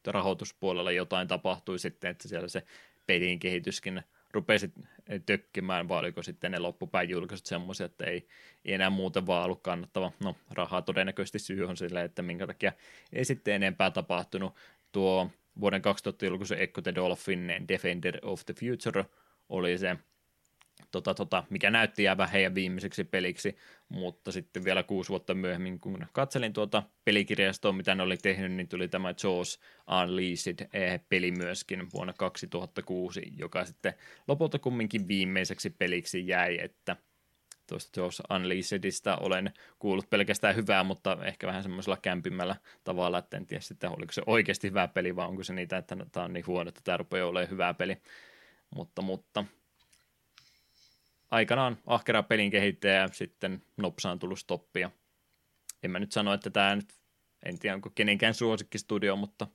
rahoituspuolella 0.07 0.91
jotain 0.91 1.27
tapahtui 1.27 1.79
sitten, 1.79 2.11
että 2.11 2.27
siellä 2.27 2.47
se 2.47 2.63
pelin 3.05 3.39
kehityskin 3.39 4.03
rupesi 4.31 4.71
tökkimään, 5.25 5.89
vai 5.89 5.99
oliko 5.99 6.23
sitten 6.23 6.51
ne 6.51 6.59
loppupään 6.59 7.09
julkaisut 7.09 7.45
semmoisia, 7.45 7.85
että 7.85 8.05
ei, 8.05 8.27
ei 8.65 8.73
enää 8.73 8.89
muuten 8.89 9.27
vaan 9.27 9.45
ollut 9.45 9.61
kannattava. 9.61 10.11
No, 10.23 10.35
rahaa 10.51 10.81
todennäköisesti 10.81 11.39
syy 11.39 11.63
on 11.63 11.77
sille, 11.77 12.03
että 12.03 12.21
minkä 12.21 12.47
takia 12.47 12.73
ei 13.13 13.25
sitten 13.25 13.53
enempää 13.53 13.91
tapahtunut. 13.91 14.55
Tuo 14.91 15.29
vuoden 15.59 15.81
2000 15.81 16.25
julkaisu 16.25 16.53
Echo 16.53 16.81
the 16.81 16.95
Dolphin 16.95 17.51
Defender 17.67 18.19
of 18.21 18.45
the 18.45 18.53
Future 18.53 19.05
oli 19.49 19.77
se 19.77 19.97
tota, 20.91 21.13
tota, 21.13 21.43
mikä 21.49 21.71
näytti 21.71 22.03
jäävä 22.03 22.27
heidän 22.27 22.55
viimeiseksi 22.55 23.03
peliksi, 23.03 23.57
mutta 23.89 24.31
sitten 24.31 24.63
vielä 24.63 24.83
kuusi 24.83 25.09
vuotta 25.09 25.33
myöhemmin, 25.33 25.79
kun 25.79 26.05
katselin 26.13 26.53
tuota 26.53 26.83
pelikirjastoa, 27.05 27.71
mitä 27.71 27.95
ne 27.95 28.03
oli 28.03 28.17
tehnyt, 28.17 28.51
niin 28.51 28.67
tuli 28.67 28.87
tämä 28.87 29.13
Jaws 29.23 29.59
Unleashed-peli 30.03 31.31
myöskin 31.31 31.87
vuonna 31.93 32.13
2006, 32.13 33.21
joka 33.37 33.65
sitten 33.65 33.93
lopulta 34.27 34.59
kumminkin 34.59 35.07
viimeiseksi 35.07 35.69
peliksi 35.69 36.27
jäi, 36.27 36.57
että 36.61 36.95
tuosta 37.67 37.99
Jaws 37.99 38.21
Unleashedista 38.29 39.17
olen 39.17 39.53
kuullut 39.79 40.09
pelkästään 40.09 40.55
hyvää, 40.55 40.83
mutta 40.83 41.17
ehkä 41.25 41.47
vähän 41.47 41.63
semmoisella 41.63 41.97
kämpimmällä 42.01 42.55
tavalla, 42.83 43.17
että 43.17 43.37
en 43.37 43.47
tiedä 43.47 43.61
sitten, 43.61 43.89
oliko 43.89 44.11
se 44.11 44.21
oikeasti 44.25 44.69
hyvä 44.69 44.87
peli, 44.87 45.15
vai 45.15 45.27
onko 45.27 45.43
se 45.43 45.53
niitä, 45.53 45.77
että 45.77 45.97
tämä 46.11 46.23
on 46.25 46.33
niin 46.33 46.47
huono, 46.47 46.69
että 46.69 46.81
tämä 46.83 46.97
rupeaa 46.97 47.27
olemaan 47.27 47.51
hyvä 47.51 47.73
peli. 47.73 47.97
Mutta, 48.75 49.01
mutta 49.01 49.45
aikanaan 51.31 51.77
ahkera 51.85 52.23
pelin 52.23 52.51
kehittäjä 52.51 53.09
sitten 53.11 53.61
nopsaan 53.77 54.19
tullut 54.19 54.39
stoppia. 54.39 54.91
En 55.83 55.91
mä 55.91 55.99
nyt 55.99 56.11
sano, 56.11 56.33
että 56.33 56.49
tämä 56.49 56.75
nyt, 56.75 56.93
en 57.45 57.59
tiedä 57.59 57.75
onko 57.75 57.89
kenenkään 57.95 58.33
suosikkistudio, 58.33 59.15
mutta 59.15 59.47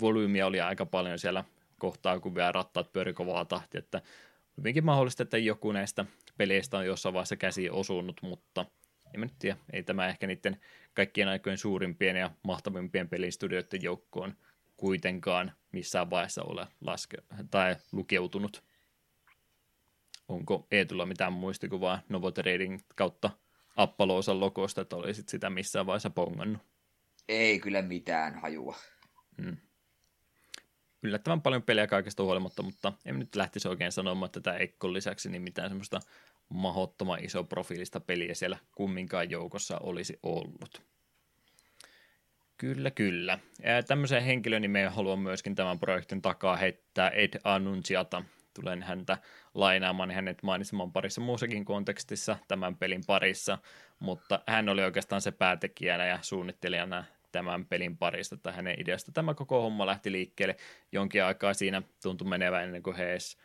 volyymiä 0.00 0.46
oli 0.46 0.60
aika 0.60 0.86
paljon 0.86 1.18
siellä 1.18 1.44
kohtaa, 1.78 2.20
kun 2.20 2.34
vielä 2.34 2.52
rattaat 2.52 2.92
pyöri 2.92 3.12
kovaa 3.12 3.44
tahtia, 3.44 3.78
että 3.78 4.02
hyvinkin 4.56 4.84
mahdollista, 4.84 5.22
että 5.22 5.38
joku 5.38 5.72
näistä 5.72 6.04
peleistä 6.36 6.78
on 6.78 6.86
jossain 6.86 7.12
vaiheessa 7.12 7.36
käsi 7.36 7.70
osunut, 7.70 8.22
mutta 8.22 8.66
en 9.14 9.20
mä 9.20 9.26
nyt 9.26 9.38
tiedä, 9.38 9.56
ei 9.72 9.82
tämä 9.82 10.08
ehkä 10.08 10.26
niiden 10.26 10.60
kaikkien 10.94 11.28
aikojen 11.28 11.58
suurimpien 11.58 12.16
ja 12.16 12.30
mahtavimpien 12.42 13.08
pelistudioiden 13.08 13.82
joukkoon 13.82 14.34
kuitenkaan 14.76 15.52
missään 15.72 16.10
vaiheessa 16.10 16.42
ole 16.42 16.66
laske- 16.80 17.46
tai 17.50 17.76
lukeutunut. 17.92 18.64
Onko 20.28 20.66
Eetulla 20.70 21.06
mitään 21.06 21.32
muistikuvaa 21.32 21.98
Novotrading 22.08 22.80
kautta 22.94 23.30
Appaloosan 23.76 24.40
logosta, 24.40 24.80
että 24.80 24.96
olisit 24.96 25.28
sitä 25.28 25.50
missään 25.50 25.86
vaiheessa 25.86 26.10
pongannut? 26.10 26.62
Ei 27.28 27.60
kyllä 27.60 27.82
mitään 27.82 28.40
hajua. 28.40 28.76
Hmm. 29.42 29.56
Yllättävän 31.02 31.42
paljon 31.42 31.62
peliä 31.62 31.86
kaikesta 31.86 32.22
huolimatta, 32.22 32.62
mutta 32.62 32.92
en 33.04 33.18
nyt 33.18 33.36
lähtisi 33.36 33.68
oikein 33.68 33.92
sanomaan, 33.92 34.26
että 34.26 34.40
tämä 34.40 34.56
Ekkon 34.56 34.92
lisäksi 34.92 35.30
niin 35.30 35.42
mitään 35.42 35.70
semmoista 35.70 36.00
mahottoman 36.48 37.24
iso 37.24 37.44
profiilista 37.44 38.00
peliä 38.00 38.34
siellä 38.34 38.58
kumminkaan 38.76 39.30
joukossa 39.30 39.78
olisi 39.78 40.18
ollut. 40.22 40.82
Kyllä, 42.56 42.90
kyllä. 42.90 43.38
Ja 43.62 43.82
tämmöisen 43.82 44.22
henkilönimeen 44.22 44.92
haluan 44.92 45.18
myöskin 45.18 45.54
tämän 45.54 45.78
projektin 45.78 46.22
takaa 46.22 46.56
heittää 46.56 47.10
Ed 47.10 47.40
Annunciata, 47.44 48.22
tulen 48.54 48.82
häntä 48.82 49.18
lainaamaan 49.54 50.10
hänet 50.10 50.42
mainitsemaan 50.42 50.92
parissa 50.92 51.20
muussakin 51.20 51.64
kontekstissa 51.64 52.36
tämän 52.48 52.76
pelin 52.76 53.02
parissa, 53.06 53.58
mutta 53.98 54.40
hän 54.46 54.68
oli 54.68 54.84
oikeastaan 54.84 55.20
se 55.20 55.30
päätekijänä 55.30 56.06
ja 56.06 56.18
suunnittelijana 56.22 57.04
tämän 57.32 57.66
pelin 57.66 57.96
parista 57.96 58.36
tai 58.36 58.52
hänen 58.52 58.80
ideasta. 58.80 59.12
Tämä 59.12 59.34
koko 59.34 59.62
homma 59.62 59.86
lähti 59.86 60.12
liikkeelle 60.12 60.56
jonkin 60.92 61.24
aikaa 61.24 61.54
siinä 61.54 61.82
tuntui 62.02 62.28
menevän 62.28 62.64
ennen 62.64 62.82
kuin 62.82 62.96
he 62.96 63.10
edes 63.10 63.38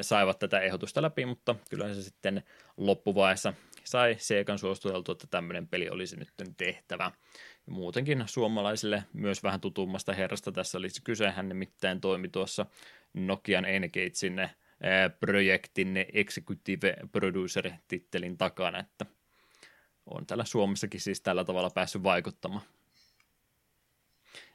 saivat 0.00 0.38
tätä 0.38 0.60
ehdotusta 0.60 1.02
läpi, 1.02 1.26
mutta 1.26 1.54
kyllä 1.70 1.94
se 1.94 2.02
sitten 2.02 2.42
loppuvaiheessa 2.76 3.54
sai 3.84 4.16
Seikan 4.18 4.58
suostuteltu, 4.58 5.12
että 5.12 5.26
tämmöinen 5.30 5.68
peli 5.68 5.88
olisi 5.88 6.16
nyt 6.16 6.32
tehtävä. 6.56 7.12
Muutenkin 7.66 8.24
suomalaisille 8.26 9.04
myös 9.12 9.42
vähän 9.42 9.60
tutummasta 9.60 10.12
herrasta 10.12 10.52
tässä 10.52 10.78
olisi 10.78 11.02
kyse. 11.02 11.30
Hän 11.30 11.48
nimittäin 11.48 12.00
toimi 12.00 12.28
tuossa 12.28 12.66
Nokian 13.14 13.64
Engagein 13.64 14.12
projektin 15.20 15.96
executive 16.12 16.96
producer-tittelin 17.12 18.36
takana, 18.38 18.78
että 18.78 19.06
on 20.06 20.26
täällä 20.26 20.44
Suomessakin 20.44 21.00
siis 21.00 21.20
tällä 21.20 21.44
tavalla 21.44 21.70
päässyt 21.70 22.02
vaikuttamaan. 22.02 22.62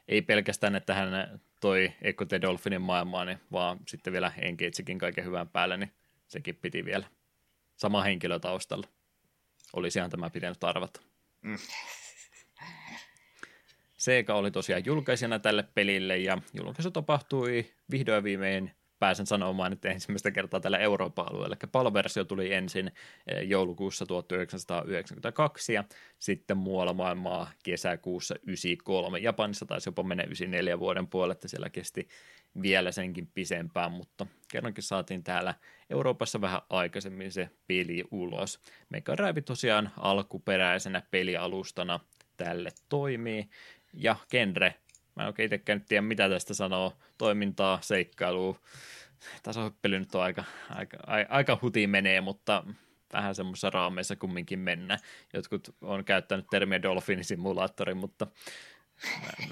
Ei 0.08 0.22
pelkästään, 0.22 0.76
että 0.76 0.94
hän 0.94 1.40
toi 1.60 1.92
Echo 2.02 2.24
the 2.24 2.40
Dolphinin 2.40 2.82
maailmaan, 2.82 3.26
niin 3.26 3.38
vaan 3.52 3.78
sitten 3.86 4.12
vielä 4.12 4.32
Engagekin 4.38 4.98
kaiken 4.98 5.24
hyvän 5.24 5.48
päälle, 5.48 5.76
niin 5.76 5.92
sekin 6.28 6.56
piti 6.56 6.84
vielä 6.84 7.06
sama 7.76 8.02
henkilö 8.02 8.38
taustalla. 8.38 8.88
Olisihan 9.72 10.10
tämä 10.10 10.30
pitänyt 10.30 10.64
arvata. 10.64 11.00
Mm. 11.42 11.58
Sega 13.96 14.34
oli 14.34 14.50
tosiaan 14.50 14.84
julkaisena 14.84 15.38
tälle 15.38 15.62
pelille 15.62 16.18
ja 16.18 16.38
julkaisu 16.54 16.90
tapahtui 16.90 17.70
vihdoin 17.90 18.24
viimein 18.24 18.74
pääsen 19.00 19.26
sanomaan, 19.26 19.72
että 19.72 19.90
ensimmäistä 19.90 20.30
kertaa 20.30 20.60
tällä 20.60 20.78
Euroopan 20.78 21.26
alueella. 21.30 21.56
Eli 21.62 21.70
PAL-versio 21.72 22.24
tuli 22.24 22.52
ensin 22.52 22.92
eh, 23.26 23.48
joulukuussa 23.48 24.06
1992 24.06 25.74
ja 25.74 25.84
sitten 26.18 26.56
muualla 26.56 26.92
maailmaa 26.92 27.50
kesäkuussa 27.62 28.34
93. 28.46 29.18
Japanissa 29.18 29.66
taisi 29.66 29.88
jopa 29.88 30.02
mennä 30.02 30.24
94 30.24 30.78
vuoden 30.78 31.06
puolelle, 31.06 31.32
että 31.32 31.48
siellä 31.48 31.70
kesti 31.70 32.08
vielä 32.62 32.92
senkin 32.92 33.26
pisempään, 33.34 33.92
mutta 33.92 34.26
kerrankin 34.52 34.84
saatiin 34.84 35.24
täällä 35.24 35.54
Euroopassa 35.90 36.40
vähän 36.40 36.60
aikaisemmin 36.70 37.32
se 37.32 37.50
peli 37.66 38.04
ulos. 38.10 38.60
Mega 38.88 39.16
Drive 39.16 39.40
tosiaan 39.40 39.90
alkuperäisenä 39.96 41.02
pelialustana 41.10 42.00
tälle 42.36 42.70
toimii, 42.88 43.48
ja 43.92 44.16
genre 44.30 44.74
Mä 45.20 45.24
en 45.24 45.28
oikein 45.28 45.46
itsekään 45.46 45.84
tiedä, 45.88 46.02
mitä 46.02 46.28
tästä 46.28 46.54
sanoo. 46.54 46.92
Toimintaa, 47.18 47.78
seikkailua. 47.82 48.60
Tasohyppely 49.42 49.98
nyt 49.98 50.14
on 50.14 50.22
aika, 50.22 50.44
aika, 50.70 50.96
aika 51.28 51.58
huti 51.62 51.86
menee, 51.86 52.20
mutta 52.20 52.64
vähän 53.12 53.34
semmoisessa 53.34 53.70
raameissa 53.70 54.16
kumminkin 54.16 54.58
mennä. 54.58 54.98
Jotkut 55.32 55.76
on 55.80 56.04
käyttänyt 56.04 56.46
termiä 56.50 56.82
Dolphin 56.82 57.24
simulaattori, 57.24 57.94
mutta 57.94 58.26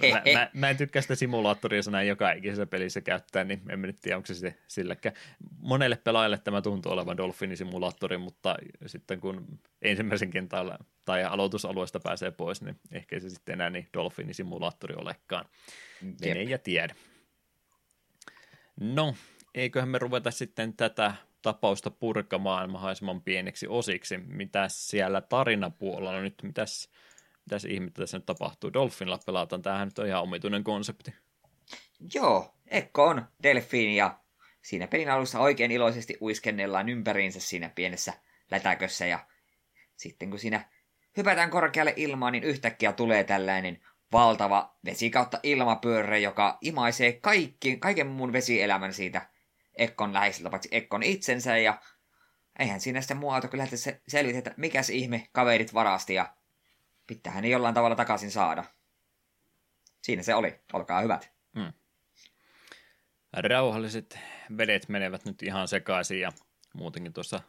Mä, 0.02 0.08
mä, 0.10 0.22
mä, 0.32 0.50
mä 0.52 0.70
en 0.70 0.76
tykkää 0.76 1.02
sitä 1.02 1.14
simulaattoria 1.14 1.82
sanaa 1.82 2.02
joka 2.02 2.32
ikisessä 2.32 2.66
pelissä 2.66 3.00
käyttää, 3.00 3.44
niin 3.44 3.62
en 3.68 3.82
nyt 3.82 4.00
tiedä, 4.00 4.16
onko 4.16 4.26
se, 4.34 4.54
silläkään. 4.68 5.16
Monelle 5.58 5.96
pelaajalle 5.96 6.38
tämä 6.38 6.62
tuntuu 6.62 6.92
olevan 6.92 7.16
Dolphin-simulaattori, 7.16 8.18
mutta 8.18 8.56
sitten 8.86 9.20
kun 9.20 9.60
ensimmäisen 9.82 10.30
kentän 10.30 10.78
tai 11.04 11.24
aloitusalueesta 11.24 12.00
pääsee 12.00 12.30
pois, 12.30 12.62
niin 12.62 12.76
ehkä 12.92 13.20
se 13.20 13.30
sitten 13.30 13.52
enää 13.52 13.70
niin 13.70 13.88
Dolphin-simulaattori 13.96 14.94
olekaan. 14.96 15.44
Mene 16.20 16.42
ja 16.42 16.58
tiedä. 16.58 16.94
No, 18.80 19.14
eiköhän 19.54 19.88
me 19.88 19.98
ruveta 19.98 20.30
sitten 20.30 20.72
tätä 20.76 21.14
tapausta 21.42 21.90
purkamaan 21.90 22.70
mahdollisimman 22.70 23.22
pieneksi 23.22 23.66
osiksi. 23.68 24.18
Mitä 24.18 24.64
siellä 24.68 25.20
tarinapuolella 25.20 26.20
nyt, 26.20 26.34
mitäs 26.42 26.90
mitäs 27.48 27.64
ihmettä 27.64 28.02
tässä 28.02 28.18
nyt 28.18 28.26
tapahtuu. 28.26 28.72
Dolphinilla 28.72 29.18
pelataan, 29.26 29.62
tämähän 29.62 29.88
nyt 29.88 29.98
on 29.98 30.06
ihan 30.06 30.22
omituinen 30.22 30.64
konsepti. 30.64 31.14
Joo, 32.14 32.54
Ekko 32.66 33.04
on 33.04 33.26
delfiini 33.42 33.96
ja 33.96 34.20
siinä 34.62 34.86
pelin 34.86 35.10
alussa 35.10 35.40
oikein 35.40 35.70
iloisesti 35.70 36.16
uiskennellaan 36.20 36.88
ympäriinsä 36.88 37.40
siinä 37.40 37.68
pienessä 37.74 38.12
lätäkössä 38.50 39.06
ja 39.06 39.26
sitten 39.96 40.30
kun 40.30 40.38
siinä 40.38 40.68
hypätään 41.16 41.50
korkealle 41.50 41.92
ilmaan, 41.96 42.32
niin 42.32 42.44
yhtäkkiä 42.44 42.92
tulee 42.92 43.24
tällainen 43.24 43.82
valtava 44.12 44.76
vesi 44.84 45.10
kautta 45.10 45.40
ilmapyörre, 45.42 46.18
joka 46.18 46.58
imaisee 46.60 47.12
kaikki, 47.12 47.76
kaiken 47.76 48.06
muun 48.06 48.32
vesielämän 48.32 48.92
siitä 48.92 49.30
Ekkon 49.74 50.14
läheiseltä, 50.14 50.50
paitsi 50.50 50.68
Ekkon 50.72 51.02
itsensä 51.02 51.58
ja 51.58 51.80
eihän 52.58 52.80
siinä 52.80 53.00
sitten 53.00 53.16
muu 53.16 53.30
auto 53.30 53.48
kyllä 53.48 53.66
selvitä, 54.08 54.38
että 54.38 54.54
mikä 54.56 54.82
se 54.82 54.94
ihme 54.94 55.28
kaverit 55.32 55.74
varasti 55.74 56.14
ja 56.14 56.37
pitäähän 57.08 57.42
ne 57.42 57.48
jollain 57.48 57.74
tavalla 57.74 57.96
takaisin 57.96 58.30
saada. 58.30 58.64
siinä 60.02 60.22
se 60.22 60.34
oli. 60.34 60.60
Olkaa 60.72 61.00
hyvät. 61.00 61.32
Mm. 61.54 61.72
Rauhalliset 63.32 64.18
vedet 64.58 64.88
menevät 64.88 65.24
nyt 65.24 65.42
ihan 65.42 65.68
sekaisin 65.68 66.20
ja 66.20 66.32
muutenkin 66.74 67.12
tuossa 67.12 67.40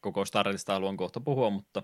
koko 0.00 0.24
startista 0.24 0.72
haluan 0.72 0.96
kohta 0.96 1.20
puhua, 1.20 1.50
mutta 1.50 1.82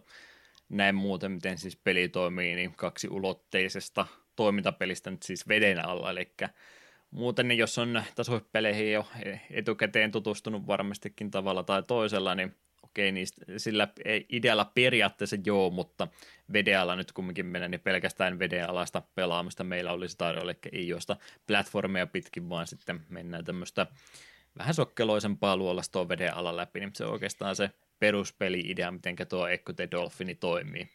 näin 0.69 0.95
muuten, 0.95 1.33
miten 1.33 1.59
siis 1.59 1.77
peli 1.77 2.09
toimii, 2.09 2.55
niin 2.55 2.75
kaksi 2.77 3.09
ulotteisesta 3.09 4.07
toimintapelistä 4.37 5.11
nyt 5.11 5.23
siis 5.23 5.49
veden 5.49 5.89
alla, 5.89 6.11
eli 6.11 6.33
muuten 7.11 7.49
niin 7.49 7.59
jos 7.59 7.79
on 7.79 8.03
tasopeleihin 8.15 8.93
jo 8.93 9.07
etukäteen 9.51 10.11
tutustunut 10.11 10.67
varmastikin 10.67 11.31
tavalla 11.31 11.63
tai 11.63 11.83
toisella, 11.83 12.35
niin 12.35 12.57
okei, 12.91 13.13
niin 13.13 13.27
sillä 13.57 13.89
idealla 14.29 14.65
periaatteessa 14.65 15.37
joo, 15.45 15.71
mutta 15.71 16.09
vedealla 16.53 16.97
nyt 16.97 17.13
kumminkin 17.13 17.47
mennä, 17.47 17.69
niin 17.69 17.81
pelkästään 17.81 18.39
vedenalaista 18.39 19.03
pelaamista 19.15 19.65
meillä 19.65 19.93
olisi 19.93 20.17
tarjolla, 20.19 20.51
eli 20.51 20.59
ei 20.73 20.89
joista 20.89 21.17
platformeja 21.47 22.07
pitkin, 22.07 22.49
vaan 22.49 22.67
sitten 22.67 23.01
mennään 23.09 23.45
tämmöistä 23.45 23.87
vähän 24.59 24.75
sokkeloisempaa 24.75 25.57
luolastoa 25.57 26.09
veden 26.09 26.35
alla 26.35 26.57
läpi, 26.57 26.81
niin 26.81 26.91
se 26.95 27.05
on 27.05 27.13
oikeastaan 27.13 27.57
se 27.57 27.71
peruspeli-idea, 27.99 28.91
miten 28.91 29.17
tuo 29.29 29.47
Echo 29.47 29.73
the 29.73 29.89
Dolphini 29.91 30.35
toimii. 30.35 30.89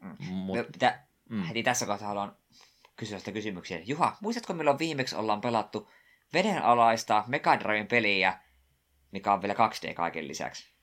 Mm. 0.00 0.16
Mut, 0.26 0.66
Pitä, 0.72 1.00
mm. 1.28 1.42
Heti 1.42 1.62
tässä 1.62 1.86
kohtaa 1.86 2.08
haluan 2.08 2.36
kysyä 2.96 3.18
sitä 3.18 3.32
kysymyksiä. 3.32 3.80
Juha, 3.84 4.16
muistatko 4.20 4.52
milloin 4.52 4.78
viimeksi 4.78 5.16
ollaan 5.16 5.40
pelattu 5.40 5.90
vedenalaista 6.32 7.24
Mega 7.26 7.60
Driven 7.60 7.86
peliä, 7.86 8.38
mikä 9.12 9.32
on 9.32 9.42
vielä 9.42 9.54
2D 9.54 9.94
kaiken 9.94 10.28
lisäksi? 10.28 10.79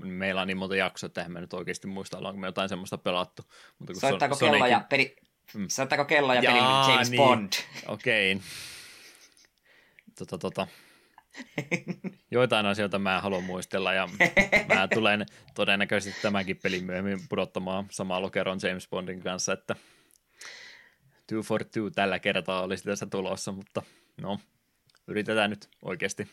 Meillä 0.00 0.40
on 0.40 0.46
niin 0.46 0.56
monta 0.56 0.76
jaksoa, 0.76 1.06
että 1.06 1.28
me 1.28 1.40
nyt 1.40 1.52
oikeasti 1.52 1.86
muista, 1.86 2.18
ollaanko 2.18 2.40
me 2.40 2.46
jotain 2.46 2.68
semmoista 2.68 2.98
pelattu. 2.98 3.42
Mutta 3.78 3.94
Soittaako 3.94 4.36
kello 4.36 4.52
Sonicin... 4.52 4.72
ja 4.72 4.84
peli... 4.88 5.16
Mm. 5.54 5.68
Soittaako 5.68 6.04
kello 6.04 6.34
ja 6.34 6.42
Jaa, 6.42 6.84
peli 6.84 6.92
James 6.92 7.10
niin. 7.10 7.22
Bond? 7.22 7.52
Okei. 7.86 8.32
Okay. 8.32 8.44
Tota, 10.18 10.38
tota. 10.38 10.66
Joitain 12.30 12.66
asioita 12.66 12.98
mä 12.98 13.20
haluan 13.20 13.44
muistella 13.44 13.92
ja 13.92 14.08
mä 14.68 14.88
tulen 14.94 15.26
todennäköisesti 15.54 16.22
tämänkin 16.22 16.56
pelin 16.62 16.84
myöhemmin 16.84 17.20
pudottamaan 17.28 17.86
samaa 17.90 18.22
lokeron 18.22 18.58
James 18.62 18.88
Bondin 18.88 19.22
kanssa, 19.22 19.52
että 19.52 19.76
two 21.26 21.42
for 21.42 21.64
two 21.64 21.90
tällä 21.90 22.18
kertaa 22.18 22.62
olisi 22.62 22.84
tässä 22.84 23.06
tulossa, 23.06 23.52
mutta 23.52 23.82
no, 24.20 24.40
yritetään 25.06 25.50
nyt 25.50 25.68
oikeasti 25.82 26.28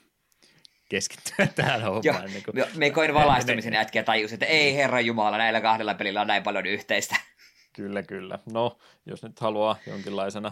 keskittyä 0.89 1.47
tähän 1.55 1.81
hommaan. 1.81 2.03
Joo, 2.03 2.21
niin 2.21 2.43
kuin... 2.43 2.63
me 2.75 2.89
koin 2.89 3.13
valaistumisen 3.13 3.73
jätkiä 3.81 4.03
tajus, 4.03 4.33
että 4.33 4.45
ei 4.45 4.75
herra 4.75 5.01
Jumala, 5.01 5.37
näillä 5.37 5.61
kahdella 5.61 5.93
pelillä 5.93 6.21
on 6.21 6.27
näin 6.27 6.43
paljon 6.43 6.65
yhteistä. 6.65 7.15
Kyllä, 7.75 8.03
kyllä. 8.03 8.39
No, 8.51 8.77
jos 9.05 9.23
nyt 9.23 9.39
haluaa 9.39 9.77
jonkinlaisena 9.87 10.51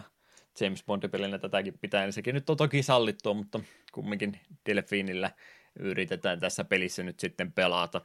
James 0.60 0.84
Bond-pelinä 0.84 1.38
tätäkin 1.38 1.78
pitää, 1.80 2.04
niin 2.04 2.12
sekin 2.12 2.34
nyt 2.34 2.50
on 2.50 2.56
toki 2.56 2.82
sallittua, 2.82 3.34
mutta 3.34 3.60
kumminkin 3.92 4.40
Delfiinillä 4.66 5.30
yritetään 5.78 6.40
tässä 6.40 6.64
pelissä 6.64 7.02
nyt 7.02 7.20
sitten 7.20 7.52
pelata. 7.52 8.00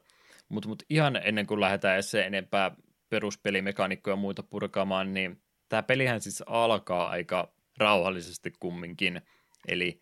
Mutta 0.49 0.69
mut 0.69 0.83
ihan 0.89 1.15
ennen 1.23 1.47
kuin 1.47 1.59
lähdetään 1.59 2.03
se 2.03 2.25
enempää 2.25 2.71
peruspelimekaanikkoja 3.09 4.13
ja 4.13 4.17
muita 4.17 4.43
purkamaan, 4.43 5.13
niin 5.13 5.41
tämä 5.69 5.83
pelihän 5.83 6.21
siis 6.21 6.43
alkaa 6.47 7.09
aika 7.09 7.53
rauhallisesti 7.77 8.53
kumminkin. 8.59 9.21
Eli 9.67 10.01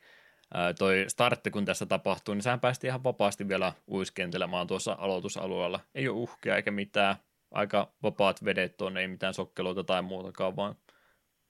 toi 0.80 1.06
startti, 1.08 1.52
kun 1.52 1.66
tässä 1.66 1.86
tapahtuu, 1.86 2.34
niin 2.34 2.44
sehän 2.44 2.60
päästi 2.60 2.88
ihan 2.88 3.04
vapaasti 3.04 3.48
vielä 3.48 3.74
uiskentelemaan 3.92 4.68
tuossa 4.68 4.96
aloitusalueella. 5.00 5.80
Ei 5.96 6.08
ole 6.08 6.18
uhkia 6.18 6.56
eikä 6.56 6.72
mitään, 6.72 7.16
aika 7.52 7.94
vapaat 8.04 8.46
vedet 8.46 8.82
on, 8.82 8.98
ei 8.98 9.08
mitään 9.08 9.34
sokkeluita 9.34 9.84
tai 9.84 10.02
muutakaan, 10.02 10.56
vaan 10.56 10.76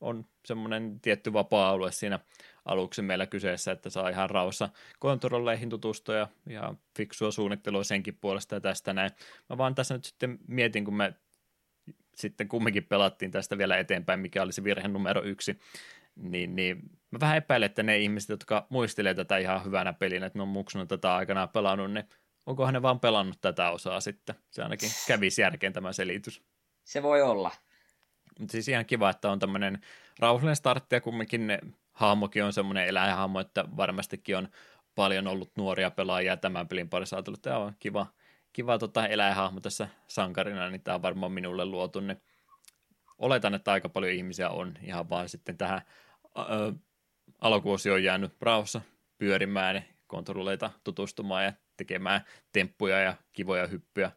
on 0.02 0.26
semmoinen 0.46 1.00
tietty 1.02 1.34
vapaa-alue 1.34 1.92
siinä 1.92 2.20
aluksi 2.66 3.02
meillä 3.02 3.26
kyseessä, 3.26 3.72
että 3.72 3.90
saa 3.90 4.10
ihan 4.10 4.30
rauhassa 4.30 4.70
kontrolleihin 5.00 5.70
tutustua 5.70 6.16
ja, 6.16 6.28
ja 6.50 6.74
fiksua 6.98 7.32
suunnittelua 7.32 7.84
senkin 7.84 8.18
puolesta 8.22 8.56
ja 8.56 8.62
tästä 8.62 8.94
näin. 8.94 9.12
Mä 9.50 9.58
vaan 9.58 9.76
tässä 9.76 9.94
nyt 9.94 10.06
sitten 10.06 10.40
mietin, 10.48 10.86
kun 10.86 10.96
me 10.96 11.14
sitten 12.16 12.48
kumminkin 12.48 12.86
pelattiin 12.86 13.32
tästä 13.32 13.58
vielä 13.58 13.78
eteenpäin, 13.78 14.20
mikä 14.20 14.44
oli 14.44 14.52
se 14.52 14.64
virhe 14.64 14.88
numero 14.88 15.24
yksi, 15.24 15.60
niin, 16.22 16.56
niin 16.56 16.78
mä 17.12 17.20
vähän 17.20 17.38
epäilen, 17.38 17.66
että 17.66 17.84
ne 17.84 17.98
ihmiset, 17.98 18.30
jotka 18.30 18.68
muistelee 18.70 19.14
tätä 19.14 19.38
ihan 19.38 19.66
hyvänä 19.66 19.94
pelinä, 19.94 20.26
että 20.26 20.40
ne 20.40 20.44
on 20.44 20.48
muksuna 20.48 20.86
tätä 20.86 21.16
aikanaan 21.16 21.50
pelannut, 21.50 21.92
niin 21.92 22.06
onkohan 22.46 22.74
ne 22.74 22.82
vaan 22.82 23.00
pelannut 23.00 23.38
tätä 23.42 23.70
osaa 23.70 24.02
sitten? 24.02 24.36
Se 24.52 24.64
ainakin 24.64 24.90
kävisi 25.08 25.42
järkeen 25.42 25.74
tämä 25.74 25.94
selitys. 25.94 26.44
Se 26.84 27.04
voi 27.04 27.22
olla. 27.22 27.52
Mutta 28.40 28.52
siis 28.52 28.68
ihan 28.68 28.86
kiva, 28.86 29.10
että 29.10 29.32
on 29.32 29.40
tämmöinen 29.40 29.82
rauhallinen 30.20 30.56
startti 30.56 30.96
ja 30.96 31.02
kumminkin 31.02 31.48
ne 31.48 31.60
hahmokin 31.92 32.44
on 32.44 32.54
semmoinen 32.54 32.88
eläinhahmo, 32.88 33.40
että 33.40 33.66
varmastikin 33.78 34.38
on 34.38 34.48
paljon 34.96 35.28
ollut 35.28 35.52
nuoria 35.58 35.92
pelaajia 35.92 36.38
tämän 36.38 36.68
pelin 36.68 36.90
parissa 36.90 37.16
ajatellut, 37.16 37.40
että 37.40 37.58
on 37.58 37.74
kiva, 37.80 38.08
kiva 38.54 38.78
tota 38.78 39.08
eläinhahmo 39.08 39.60
tässä 39.60 39.88
sankarina, 40.08 40.70
niin 40.70 40.82
tämä 40.82 40.96
on 40.96 41.02
varmaan 41.02 41.32
minulle 41.32 41.66
luotu, 41.66 42.00
niin 42.00 42.22
oletan, 43.18 43.54
että 43.54 43.72
aika 43.72 43.90
paljon 43.90 44.14
ihmisiä 44.14 44.50
on 44.50 44.74
ihan 44.82 45.10
vaan 45.10 45.30
sitten 45.30 45.58
tähän 45.58 45.82
ö, 46.38 46.74
alkuosioon 47.40 48.04
jäänyt 48.04 48.32
rauhassa 48.42 48.82
pyörimään, 49.18 49.86
kontrolleita 50.08 50.72
tutustumaan 50.84 51.44
ja 51.44 51.54
tekemään 51.78 52.22
temppuja 52.52 53.00
ja 53.00 53.16
kivoja 53.34 53.68
hyppyjä 53.68 54.12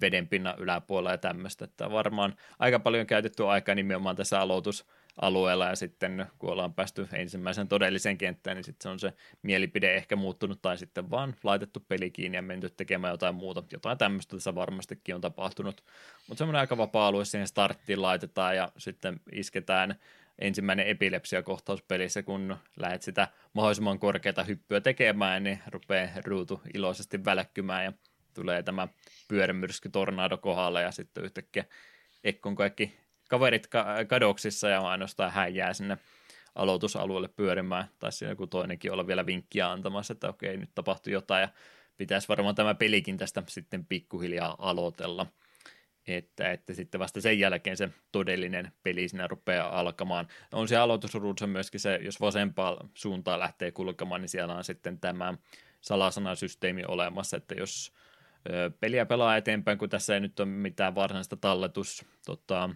vedenpinnan 0.00 0.58
yläpuolella 0.58 1.10
ja 1.10 1.18
tämmöistä, 1.18 1.64
että 1.64 1.90
varmaan 1.90 2.34
aika 2.58 2.78
paljon 2.78 3.06
käytetty 3.06 3.46
aikaa 3.46 3.74
nimenomaan 3.74 4.16
tässä 4.16 4.40
aloitusalueella 4.40 5.66
ja 5.66 5.76
sitten 5.76 6.26
kun 6.38 6.50
ollaan 6.50 6.74
päästy 6.74 7.08
ensimmäisen 7.12 7.68
todelliseen 7.68 8.18
kenttään, 8.18 8.56
niin 8.56 8.64
sitten 8.64 8.82
se 8.82 8.88
on 8.88 8.98
se 8.98 9.12
mielipide 9.42 9.94
ehkä 9.94 10.16
muuttunut 10.16 10.62
tai 10.62 10.78
sitten 10.78 11.10
vaan 11.10 11.34
laitettu 11.42 11.80
peli 11.88 12.10
kiinni 12.10 12.38
ja 12.38 12.42
menty 12.42 12.70
tekemään 12.70 13.12
jotain 13.12 13.34
muuta. 13.34 13.62
Jotain 13.72 13.98
tämmöistä 13.98 14.36
tässä 14.36 14.54
varmastikin 14.54 15.14
on 15.14 15.20
tapahtunut, 15.20 15.84
mutta 16.28 16.38
semmoinen 16.38 16.60
aika 16.60 16.76
vapaa-alue 16.76 17.24
siihen 17.24 17.48
starttiin 17.48 18.02
laitetaan 18.02 18.56
ja 18.56 18.72
sitten 18.78 19.20
isketään 19.32 19.94
ensimmäinen 20.38 20.86
epilepsia-kohtaus 20.86 21.82
pelissä, 21.82 22.22
kun 22.22 22.56
lähdet 22.76 23.02
sitä 23.02 23.28
mahdollisimman 23.52 23.98
korkeata 23.98 24.44
hyppyä 24.44 24.80
tekemään, 24.80 25.44
niin 25.44 25.58
rupeaa 25.66 26.08
ruutu 26.24 26.60
iloisesti 26.74 27.24
välkkymään 27.24 27.84
ja 27.84 27.92
tulee 28.34 28.62
tämä 28.62 28.88
pyörämyrsky 29.28 29.88
tornado 29.88 30.38
kohdalle 30.38 30.82
ja 30.82 30.90
sitten 30.90 31.24
yhtäkkiä 31.24 31.64
Ekkon 32.24 32.54
kaikki 32.56 32.98
kaverit 33.28 33.68
kadoksissa 34.08 34.68
ja 34.68 34.80
ainoastaan 34.80 35.32
hän 35.32 35.54
jää 35.54 35.72
sinne 35.72 35.98
aloitusalueelle 36.54 37.28
pyörimään, 37.28 37.88
tai 37.98 38.12
siinä 38.12 38.32
joku 38.32 38.46
toinenkin 38.46 38.92
olla 38.92 39.06
vielä 39.06 39.26
vinkkiä 39.26 39.70
antamassa, 39.70 40.12
että 40.12 40.28
okei, 40.28 40.56
nyt 40.56 40.70
tapahtui 40.74 41.12
jotain, 41.12 41.40
ja 41.40 41.48
pitäisi 41.96 42.28
varmaan 42.28 42.54
tämä 42.54 42.74
pelikin 42.74 43.16
tästä 43.16 43.42
sitten 43.48 43.86
pikkuhiljaa 43.86 44.56
aloitella, 44.58 45.26
että, 46.16 46.52
että 46.52 46.74
sitten 46.74 47.00
vasta 47.00 47.20
sen 47.20 47.38
jälkeen 47.38 47.76
se 47.76 47.88
todellinen 48.12 48.72
peli 48.82 49.08
siinä 49.08 49.26
rupeaa 49.26 49.80
alkamaan. 49.80 50.28
On 50.52 50.68
se 50.68 50.76
aloitusruudussa 50.76 51.46
myöskin 51.46 51.80
se, 51.80 51.98
jos 52.02 52.20
vasempaa 52.20 52.88
suuntaan 52.94 53.40
lähtee 53.40 53.70
kulkemaan, 53.70 54.20
niin 54.20 54.28
siellä 54.28 54.54
on 54.54 54.64
sitten 54.64 55.00
tämä 55.00 55.34
salasanasysteemi 55.80 56.84
olemassa, 56.88 57.36
että 57.36 57.54
jos 57.54 57.92
peliä 58.80 59.06
pelaa 59.06 59.36
eteenpäin, 59.36 59.78
kun 59.78 59.88
tässä 59.88 60.14
ei 60.14 60.20
nyt 60.20 60.40
ole 60.40 60.48
mitään 60.48 60.94
varsinaista 60.94 61.36
talletus, 61.36 62.04
tota, 62.26 62.70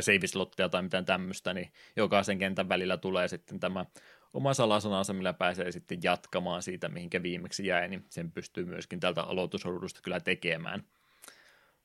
save 0.00 0.68
tai 0.70 0.82
mitään 0.82 1.04
tämmöistä, 1.04 1.54
niin 1.54 1.72
jokaisen 1.96 2.38
kentän 2.38 2.68
välillä 2.68 2.96
tulee 2.96 3.28
sitten 3.28 3.60
tämä 3.60 3.84
oma 4.34 4.54
salasanansa, 4.54 5.12
millä 5.12 5.32
pääsee 5.32 5.72
sitten 5.72 5.98
jatkamaan 6.02 6.62
siitä, 6.62 6.88
mihinkä 6.88 7.22
viimeksi 7.22 7.66
jäi, 7.66 7.88
niin 7.88 8.04
sen 8.08 8.32
pystyy 8.32 8.64
myöskin 8.64 9.00
tältä 9.00 9.22
aloitusruudusta 9.22 10.00
kyllä 10.02 10.20
tekemään. 10.20 10.82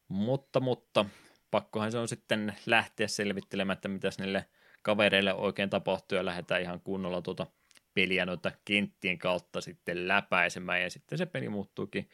Mutta, 0.10 0.60
mutta 0.60 1.06
pakkohan 1.52 1.92
se 1.92 1.98
on 1.98 2.08
sitten 2.08 2.56
lähteä 2.66 3.08
selvittelemään, 3.08 3.74
että 3.74 3.88
mitä 3.88 4.10
niille 4.18 4.46
kavereille 4.82 5.34
oikein 5.34 5.70
tapahtuu 5.70 6.16
ja 6.16 6.26
lähdetään 6.26 6.62
ihan 6.62 6.82
kunnolla 6.82 7.22
tuota 7.22 7.48
peliä 7.94 8.26
noita 8.26 8.52
kenttien 8.66 9.18
kautta 9.18 9.62
sitten 9.62 10.08
läpäisemään 10.08 10.82
ja 10.82 10.90
sitten 10.90 11.18
se 11.18 11.26
peli 11.26 11.50
muuttuukin 11.50 12.10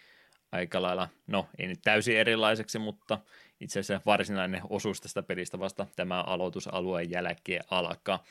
aika 0.51 0.81
lailla, 0.81 1.09
no 1.27 1.47
ei 1.59 1.67
nyt 1.67 1.79
täysin 1.83 2.17
erilaiseksi, 2.17 2.79
mutta 2.79 3.19
itse 3.59 3.79
asiassa 3.79 4.05
varsinainen 4.05 4.61
osuus 4.69 5.01
tästä 5.01 5.23
pelistä 5.23 5.59
vasta 5.59 5.87
tämä 5.95 6.21
aloitusalueen 6.21 7.09
jälkeen 7.09 7.63
alkaa. 7.71 8.23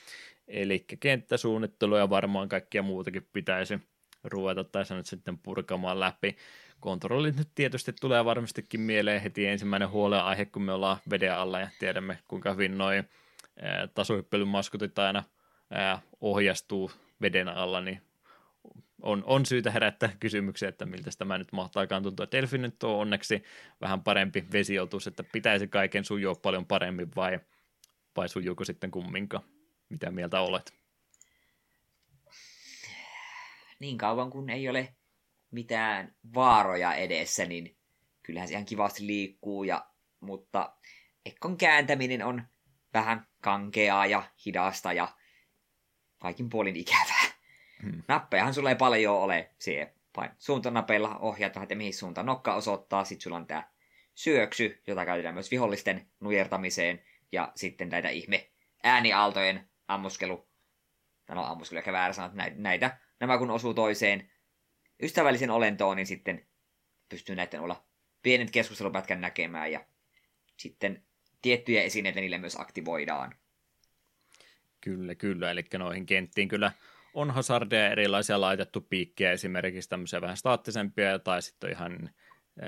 Eli 0.48 0.84
kenttäsuunnittelu 1.00 1.96
ja 1.96 2.10
varmaan 2.10 2.48
kaikkia 2.48 2.82
muutakin 2.82 3.28
pitäisi 3.32 3.78
ruveta 4.24 4.64
tässä 4.64 4.94
nyt 4.94 5.06
sitten 5.06 5.38
purkamaan 5.38 6.00
läpi. 6.00 6.36
Kontrollit 6.84 7.36
nyt 7.36 7.48
tietysti 7.54 7.92
tulee 8.00 8.24
varmastikin 8.24 8.80
mieleen 8.80 9.22
heti 9.22 9.46
ensimmäinen 9.46 9.90
huolenaihe, 9.90 10.44
kun 10.44 10.62
me 10.62 10.72
ollaan 10.72 10.96
veden 11.10 11.34
alla 11.34 11.60
ja 11.60 11.68
tiedämme 11.78 12.18
kuinka 12.28 12.52
hyvin 12.52 12.78
noin 12.78 13.08
tasohyppelymaskutit 13.94 14.98
aina 14.98 15.24
ää, 15.70 16.02
ohjastuu 16.20 16.90
veden 17.20 17.48
alla, 17.48 17.80
niin 17.80 18.02
on, 19.02 19.24
on 19.26 19.46
syytä 19.46 19.70
herättää 19.70 20.12
kysymyksiä, 20.20 20.68
että 20.68 20.86
miltä 20.86 21.10
tämä 21.18 21.38
nyt 21.38 21.52
mahtaakaan 21.52 22.02
tuntua. 22.02 22.26
Delfi 22.32 22.58
nyt 22.58 22.82
on 22.82 22.96
onneksi 22.96 23.42
vähän 23.80 24.02
parempi 24.02 24.44
vesiotus, 24.52 25.06
että 25.06 25.24
pitäisi 25.32 25.68
kaiken 25.68 26.04
sujua 26.04 26.34
paljon 26.34 26.66
paremmin 26.66 27.08
vai 27.16 27.40
vai 28.16 28.28
sujuuko 28.28 28.64
sitten 28.64 28.90
kumminkaan? 28.90 29.44
Mitä 29.88 30.10
mieltä 30.10 30.40
olet? 30.40 30.74
Niin 33.78 33.98
kauan 33.98 34.30
kun 34.30 34.50
ei 34.50 34.68
ole 34.68 34.94
mitään 35.54 36.14
vaaroja 36.34 36.94
edessä, 36.94 37.44
niin 37.44 37.76
kyllähän 38.22 38.48
se 38.48 38.54
ihan 38.54 38.64
kivasti 38.64 39.06
liikkuu, 39.06 39.64
ja, 39.64 39.86
mutta 40.20 40.76
Ekkon 41.26 41.56
kääntäminen 41.56 42.24
on 42.24 42.42
vähän 42.94 43.26
kankeaa 43.40 44.06
ja 44.06 44.22
hidasta 44.46 44.92
ja 44.92 45.08
kaikin 46.18 46.50
puolin 46.50 46.76
ikävää. 46.76 47.24
Hmm. 47.82 48.02
Nappejahan 48.08 48.54
sulla 48.54 48.70
ei 48.70 48.76
paljon 48.76 49.16
ole. 49.16 49.50
Siihen 49.58 49.92
vain 50.16 50.30
suuntanapeilla 50.38 51.18
ohjaat 51.18 51.54
vähän, 51.54 51.68
mihin 51.74 51.94
suuntaan 51.94 52.26
nokka 52.26 52.54
osoittaa. 52.54 53.04
Sitten 53.04 53.22
sulla 53.22 53.36
on 53.36 53.46
tämä 53.46 53.70
syöksy, 54.14 54.82
jota 54.86 55.04
käytetään 55.04 55.34
myös 55.34 55.50
vihollisten 55.50 56.06
nujertamiseen. 56.20 57.04
Ja 57.32 57.52
sitten 57.56 57.88
näitä 57.88 58.08
ihme 58.08 58.50
ääniaaltojen 58.82 59.68
ammuskelu. 59.88 60.48
No 61.28 61.44
ammuskelu 61.44 61.78
ehkä 61.78 61.92
väärä 61.92 62.12
sanoa, 62.12 62.30
näitä, 62.34 62.56
näitä. 62.58 62.98
Nämä 63.20 63.38
kun 63.38 63.50
osuu 63.50 63.74
toiseen 63.74 64.30
ystävällisen 65.04 65.50
olentoon, 65.50 65.96
niin 65.96 66.06
sitten 66.06 66.46
pystyy 67.08 67.36
näiden 67.36 67.60
olla 67.60 67.84
pienet 68.22 68.50
keskustelupätkän 68.50 69.20
näkemään. 69.20 69.72
Ja 69.72 69.84
sitten 70.56 71.02
tiettyjä 71.42 71.82
esineitä 71.82 72.20
niille 72.20 72.38
myös 72.38 72.60
aktivoidaan. 72.60 73.34
Kyllä, 74.80 75.14
kyllä. 75.14 75.50
Eli 75.50 75.64
noihin 75.78 76.06
kenttiin 76.06 76.48
kyllä 76.48 76.72
on 77.14 77.30
hazardeja 77.30 77.90
erilaisia 77.90 78.40
laitettu 78.40 78.80
piikkejä, 78.80 79.32
esimerkiksi 79.32 79.88
tämmöisiä 79.88 80.20
vähän 80.20 80.36
staattisempia, 80.36 81.18
tai 81.18 81.42
sitten 81.42 81.70
ihan 81.70 82.10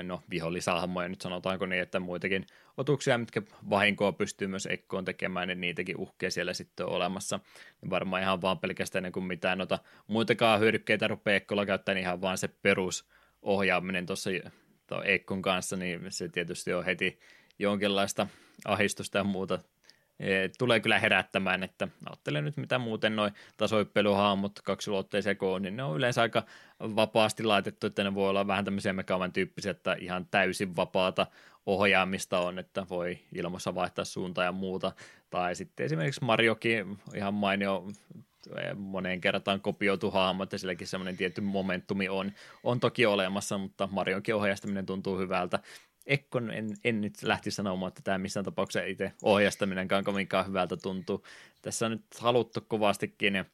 no, 0.03 0.21
vihollisahmoja, 0.29 1.09
nyt 1.09 1.21
sanotaanko 1.21 1.65
niin, 1.65 1.81
että 1.81 1.99
muitakin 1.99 2.45
otuksia, 2.77 3.17
mitkä 3.17 3.41
vahinkoa 3.69 4.11
pystyy 4.11 4.47
myös 4.47 4.65
ekkoon 4.65 5.05
tekemään, 5.05 5.47
niin 5.47 5.61
niitäkin 5.61 5.97
uhkeja 5.97 6.31
siellä 6.31 6.53
sitten 6.53 6.85
on 6.85 6.91
olemassa. 6.91 7.39
Niin 7.81 7.89
varmaan 7.89 8.21
ihan 8.21 8.41
vaan 8.41 8.59
pelkästään 8.59 9.03
niin 9.03 9.13
kuin 9.13 9.25
mitään 9.25 9.57
noita 9.57 9.79
muitakaan 10.07 10.59
hyödykkeitä 10.59 11.07
rupeaa 11.07 11.35
ekkolla 11.35 11.65
käyttämään, 11.65 11.95
niin 11.95 12.03
ihan 12.03 12.21
vaan 12.21 12.37
se 12.37 12.47
perusohjaaminen 12.47 14.05
tuossa 14.05 14.29
Ekkon 15.03 15.41
kanssa, 15.41 15.75
niin 15.75 16.01
se 16.09 16.29
tietysti 16.29 16.73
on 16.73 16.85
heti 16.85 17.19
jonkinlaista 17.59 18.27
ahistusta 18.65 19.17
ja 19.17 19.23
muuta 19.23 19.59
tulee 20.57 20.79
kyllä 20.79 20.99
herättämään, 20.99 21.63
että 21.63 21.87
ajattelen 22.05 22.45
nyt 22.45 22.57
mitä 22.57 22.79
muuten 22.79 23.15
noin 23.15 23.33
tasoippeluhaamut 23.57 24.61
kaksiluotteisia 24.63 25.35
koon, 25.35 25.61
niin 25.61 25.77
ne 25.77 25.83
on 25.83 25.97
yleensä 25.97 26.21
aika 26.21 26.43
vapaasti 26.79 27.43
laitettu, 27.43 27.87
että 27.87 28.03
ne 28.03 28.15
voi 28.15 28.29
olla 28.29 28.47
vähän 28.47 28.65
tämmöisiä 28.65 28.93
mekavan 28.93 29.33
tyyppisiä, 29.33 29.71
että 29.71 29.95
ihan 29.99 30.27
täysin 30.31 30.75
vapaata 30.75 31.27
ohjaamista 31.65 32.39
on, 32.39 32.59
että 32.59 32.85
voi 32.89 33.19
ilmassa 33.35 33.75
vaihtaa 33.75 34.05
suuntaa 34.05 34.43
ja 34.43 34.51
muuta, 34.51 34.91
tai 35.29 35.55
sitten 35.55 35.85
esimerkiksi 35.85 36.23
Marjokin 36.23 36.97
ihan 37.15 37.33
mainio 37.33 37.87
moneen 38.75 39.21
kertaan 39.21 39.61
kopioitu 39.61 40.11
hahmo, 40.11 40.43
että 40.43 40.57
silläkin 40.57 40.87
semmoinen 40.87 41.17
tietty 41.17 41.41
momentumi 41.41 42.09
on, 42.09 42.31
on 42.63 42.79
toki 42.79 43.05
olemassa, 43.05 43.57
mutta 43.57 43.89
Marionkin 43.91 44.35
ohjastaminen 44.35 44.85
tuntuu 44.85 45.17
hyvältä. 45.17 45.59
Ekkon 46.07 46.51
en, 46.51 46.67
en 46.83 47.01
nyt 47.01 47.23
lähti 47.23 47.51
sanomaan, 47.51 47.87
että 47.87 48.01
tämä 48.03 48.17
missään 48.17 48.43
tapauksessa 48.43 48.87
itse 48.87 49.11
ohjastaminenkaan 49.23 50.03
kovinkaan 50.03 50.47
hyvältä 50.47 50.77
tuntuu. 50.77 51.23
Tässä 51.61 51.85
on 51.85 51.91
nyt 51.91 52.03
haluttu 52.19 52.61
kovastikin, 52.61 53.35
ja 53.35 53.45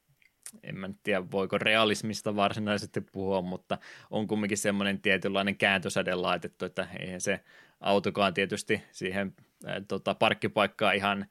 en 0.64 0.78
mä 0.78 0.90
tiedä 1.04 1.32
voiko 1.32 1.58
realismista 1.58 2.36
varsinaisesti 2.36 3.02
puhua, 3.02 3.42
mutta 3.42 3.78
on 4.12 4.28
kumminkin 4.28 4.58
semmoinen 4.58 5.02
tietynlainen 5.02 5.58
kääntösäde 5.58 6.16
laitettu, 6.16 6.66
että 6.66 6.88
eihän 7.00 7.22
se 7.22 7.40
autokaan 7.82 8.34
tietysti 8.34 8.82
siihen 8.92 9.34
ää, 9.66 9.82
tota, 9.88 10.16
parkkipaikkaan 10.16 10.96
ihan 10.96 11.26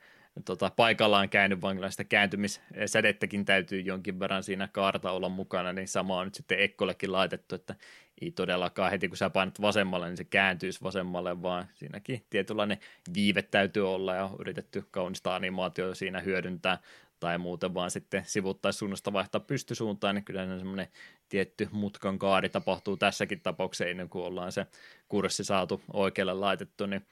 tota, 0.44 0.70
paikallaan 0.76 1.28
käynyt, 1.28 1.62
vaan 1.62 1.76
kyllä 1.76 1.90
sitä 1.90 2.04
kääntymissädettäkin 2.04 3.44
täytyy 3.44 3.80
jonkin 3.80 4.20
verran 4.20 4.42
siinä 4.42 4.68
kaarta 4.68 5.10
olla 5.10 5.28
mukana, 5.28 5.72
niin 5.72 5.88
sama 5.88 6.18
on 6.18 6.26
nyt 6.26 6.34
sitten 6.34 6.60
Ekkollekin 6.60 7.12
laitettu, 7.12 7.54
että 7.54 7.74
ei 8.20 8.30
todellakaan 8.30 8.90
heti 8.90 9.08
kun 9.08 9.16
sä 9.16 9.30
painat 9.30 9.60
vasemmalle, 9.60 10.08
niin 10.08 10.16
se 10.16 10.24
kääntyisi 10.24 10.82
vasemmalle, 10.82 11.42
vaan 11.42 11.66
siinäkin 11.74 12.24
tietynlainen 12.30 12.78
viive 13.14 13.42
täytyy 13.42 13.94
olla 13.94 14.14
ja 14.14 14.24
on 14.24 14.36
yritetty 14.38 14.84
kaunista 14.90 15.34
animaatio 15.34 15.94
siinä 15.94 16.20
hyödyntää 16.20 16.78
tai 17.20 17.38
muuten 17.38 17.74
vaan 17.74 17.90
sitten 17.90 18.22
sivuttaisi 18.26 18.78
suunnasta 18.78 19.12
vaihtaa 19.12 19.40
pystysuuntaan, 19.40 20.14
niin 20.14 20.24
kyllä 20.24 20.58
semmoinen 20.58 20.88
tietty 21.28 21.68
mutkan 21.72 22.18
kaari 22.18 22.48
tapahtuu 22.48 22.96
tässäkin 22.96 23.40
tapauksessa 23.40 23.84
ennen 23.84 24.08
kuin 24.08 24.24
ollaan 24.24 24.52
se 24.52 24.66
kurssi 25.08 25.44
saatu 25.44 25.82
oikealle 25.92 26.34
laitettu, 26.34 26.86
niin 26.86 27.06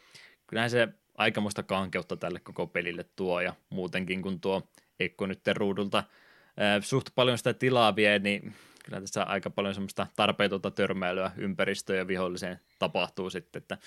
kyllähän 0.46 0.70
se 0.70 0.88
aikamoista 1.18 1.62
kankeutta 1.62 2.16
tälle 2.16 2.40
koko 2.40 2.66
pelille 2.66 3.04
tuo 3.16 3.40
ja 3.40 3.54
muutenkin 3.70 4.22
kun 4.22 4.40
tuo 4.40 4.68
Ekko 5.00 5.26
nyt 5.26 5.40
ruudulta 5.54 6.04
suht 6.80 7.08
paljon 7.14 7.38
sitä 7.38 7.54
tilaa 7.54 7.96
vie, 7.96 8.18
niin 8.18 8.54
kyllä 8.84 9.00
tässä 9.00 9.22
aika 9.24 9.50
paljon 9.50 9.74
semmoista 9.74 10.06
tarpeetonta 10.16 10.70
törmäilyä 10.70 11.30
ympäristöön 11.36 11.98
ja 11.98 12.06
viholliseen 12.06 12.60
tapahtuu 12.78 13.30
sitten, 13.30 13.60
että 13.60 13.78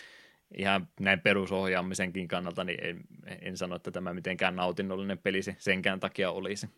ihan 0.58 0.88
näin 1.00 1.20
perusohjaamisenkin 1.20 2.28
kannalta, 2.28 2.64
niin 2.64 2.84
en, 2.84 3.02
en 3.42 3.58
sano, 3.58 3.76
että 3.76 3.92
tämä 3.92 4.14
mitenkään 4.14 4.56
nautinnollinen 4.56 5.18
pelisi 5.18 5.56
senkään 5.60 6.00
takia 6.00 6.32
olisi. 6.32 6.70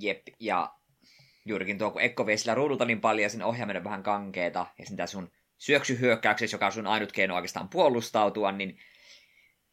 Jep, 0.00 0.26
ja 0.40 0.74
juurikin 1.44 1.78
tuo, 1.78 1.90
kun 1.90 2.02
Ekko 2.02 2.26
vie 2.26 2.36
sillä 2.36 2.54
ruudulta 2.54 2.84
niin 2.84 3.00
paljon 3.00 3.22
ja 3.22 3.28
sen 3.28 3.42
ohjaaminen 3.42 3.84
vähän 3.84 4.02
kankeeta, 4.02 4.66
ja 4.78 4.86
sitä 4.86 5.06
sun 5.06 5.30
syöksyhyökkäyksessä, 5.58 6.54
joka 6.54 6.66
on 6.66 6.72
sun 6.72 6.86
ainut 6.86 7.12
keino 7.12 7.34
oikeastaan 7.34 7.68
puolustautua, 7.68 8.52
niin 8.52 8.78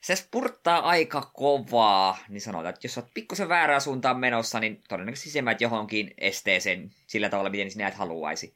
se 0.03 0.15
spurttaa 0.15 0.79
aika 0.79 1.31
kovaa, 1.33 2.17
niin 2.29 2.41
sanotaan, 2.41 2.73
että 2.73 2.85
jos 2.85 2.97
olet 2.97 3.09
pikkusen 3.13 3.49
väärää 3.49 3.79
suuntaan 3.79 4.19
menossa, 4.19 4.59
niin 4.59 4.81
todennäköisesti 4.89 5.29
sisemmät 5.29 5.61
johonkin 5.61 6.13
esteeseen 6.17 6.91
sillä 7.07 7.29
tavalla, 7.29 7.49
miten 7.49 7.71
sinä 7.71 7.87
et 7.87 7.93
haluaisi. 7.93 8.55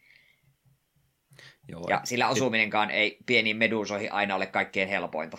Joo, 1.68 1.88
ja 1.90 2.02
sillä 2.03 2.28
osuminenkaan 2.28 2.91
ei 2.91 3.18
pieniin 3.26 3.57
meduusoihin 3.57 4.11
aina 4.11 4.36
ole 4.36 4.45
kaikkein 4.45 4.90
helpointa. 4.90 5.38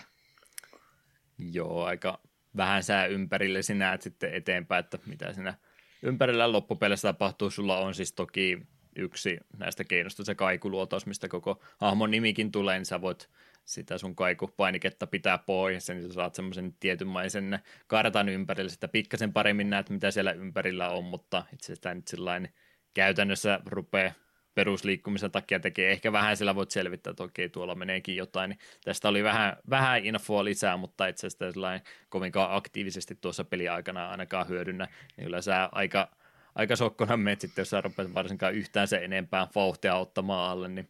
Joo, 1.38 1.84
aika 1.84 2.20
vähän 2.56 2.82
sää 2.82 3.06
ympärille 3.06 3.62
sinä 3.62 3.84
näet 3.84 4.02
sitten 4.02 4.34
eteenpäin, 4.34 4.84
että 4.84 4.98
mitä 5.06 5.32
siinä 5.32 5.54
ympärillä 6.02 6.52
loppupeleissä 6.52 7.08
tapahtuu. 7.08 7.50
Sulla 7.50 7.78
on 7.78 7.94
siis 7.94 8.12
toki 8.12 8.58
yksi 8.96 9.38
näistä 9.56 9.84
keinoista 9.84 10.24
se 10.24 10.34
kaikuluotaus, 10.34 11.06
mistä 11.06 11.28
koko 11.28 11.62
hahmon 11.78 12.10
nimikin 12.10 12.52
tulee, 12.52 12.78
niin 12.78 12.86
sä 12.86 13.00
voit 13.00 13.28
sitä 13.68 13.98
sun 13.98 14.16
kaikupainiketta 14.16 15.06
pitää 15.06 15.38
pois, 15.38 15.88
niin 15.88 16.02
sä 16.02 16.12
saat 16.12 16.34
semmoisen 16.34 16.74
tietynmaisen 16.80 17.58
kartan 17.86 18.28
ympärille, 18.28 18.70
sitä 18.70 18.88
pikkasen 18.88 19.32
paremmin 19.32 19.70
näet, 19.70 19.90
mitä 19.90 20.10
siellä 20.10 20.32
ympärillä 20.32 20.90
on, 20.90 21.04
mutta 21.04 21.44
itse 21.52 21.72
asiassa 21.72 21.94
nyt 21.94 22.08
sillain 22.08 22.48
käytännössä 22.94 23.60
rupeaa 23.66 24.12
perusliikkumisen 24.54 25.30
takia 25.30 25.60
tekee. 25.60 25.90
Ehkä 25.90 26.12
vähän 26.12 26.36
sillä 26.36 26.54
voit 26.54 26.70
selvittää, 26.70 27.10
että 27.10 27.22
okei, 27.22 27.48
tuolla 27.48 27.74
meneekin 27.74 28.16
jotain. 28.16 28.58
Tästä 28.84 29.08
oli 29.08 29.24
vähän, 29.24 29.56
vähän 29.70 30.04
infoa 30.04 30.44
lisää, 30.44 30.76
mutta 30.76 31.06
itse 31.06 31.26
asiassa 31.26 31.80
kovinkaan 32.08 32.56
aktiivisesti 32.56 33.18
tuossa 33.20 33.44
peliaikana 33.44 34.10
ainakaan 34.10 34.48
hyödynnä. 34.48 34.88
Niin 35.16 35.24
kyllä 35.24 35.42
sä 35.42 35.68
aika, 35.72 36.08
aika 36.54 36.76
sokkona 36.76 37.16
menet 37.16 37.40
sitten, 37.40 37.62
jos 37.62 37.70
sä 37.70 37.80
rupeat 37.80 38.14
varsinkaan 38.14 38.54
yhtään 38.54 38.88
se 38.88 38.96
enempää 39.04 39.46
vauhtia 39.54 39.94
ottamaan 39.94 40.50
alle, 40.50 40.68
niin 40.68 40.88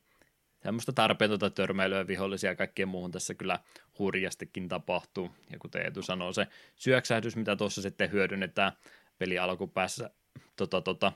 semmoista 0.62 0.92
tarpeetonta 0.92 1.50
törmäilyä 1.50 2.06
vihollisia 2.06 2.50
ja 2.50 2.56
kaikkeen 2.56 2.88
muuhun 2.88 3.12
tässä 3.12 3.34
kyllä 3.34 3.58
hurjastikin 3.98 4.68
tapahtuu. 4.68 5.30
Ja 5.50 5.58
kuten 5.58 5.86
Etu 5.86 6.02
sanoo, 6.02 6.32
se 6.32 6.46
syöksähdys, 6.76 7.36
mitä 7.36 7.56
tuossa 7.56 7.82
sitten 7.82 8.12
hyödynnetään 8.12 8.72
peli 9.18 9.38
alkupäässä 9.38 10.10
tota, 10.56 10.80
tota, 10.80 11.12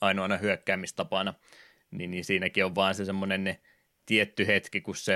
ainoana 0.00 0.36
hyökkäämistapana, 0.36 1.34
niin, 1.90 2.10
niin 2.10 2.24
siinäkin 2.24 2.64
on 2.64 2.74
vaan 2.74 2.94
se 2.94 3.04
semmoinen 3.04 3.58
tietty 4.06 4.46
hetki, 4.46 4.80
kun 4.80 4.96
se 4.96 5.14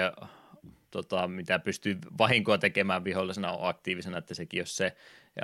tota, 0.94 1.28
mitä 1.28 1.58
pystyy 1.58 1.98
vahinkoa 2.18 2.58
tekemään 2.58 3.04
vihollisena 3.04 3.52
on 3.52 3.68
aktiivisena, 3.68 4.18
että 4.18 4.34
sekin 4.34 4.58
jos 4.58 4.76
se 4.76 4.96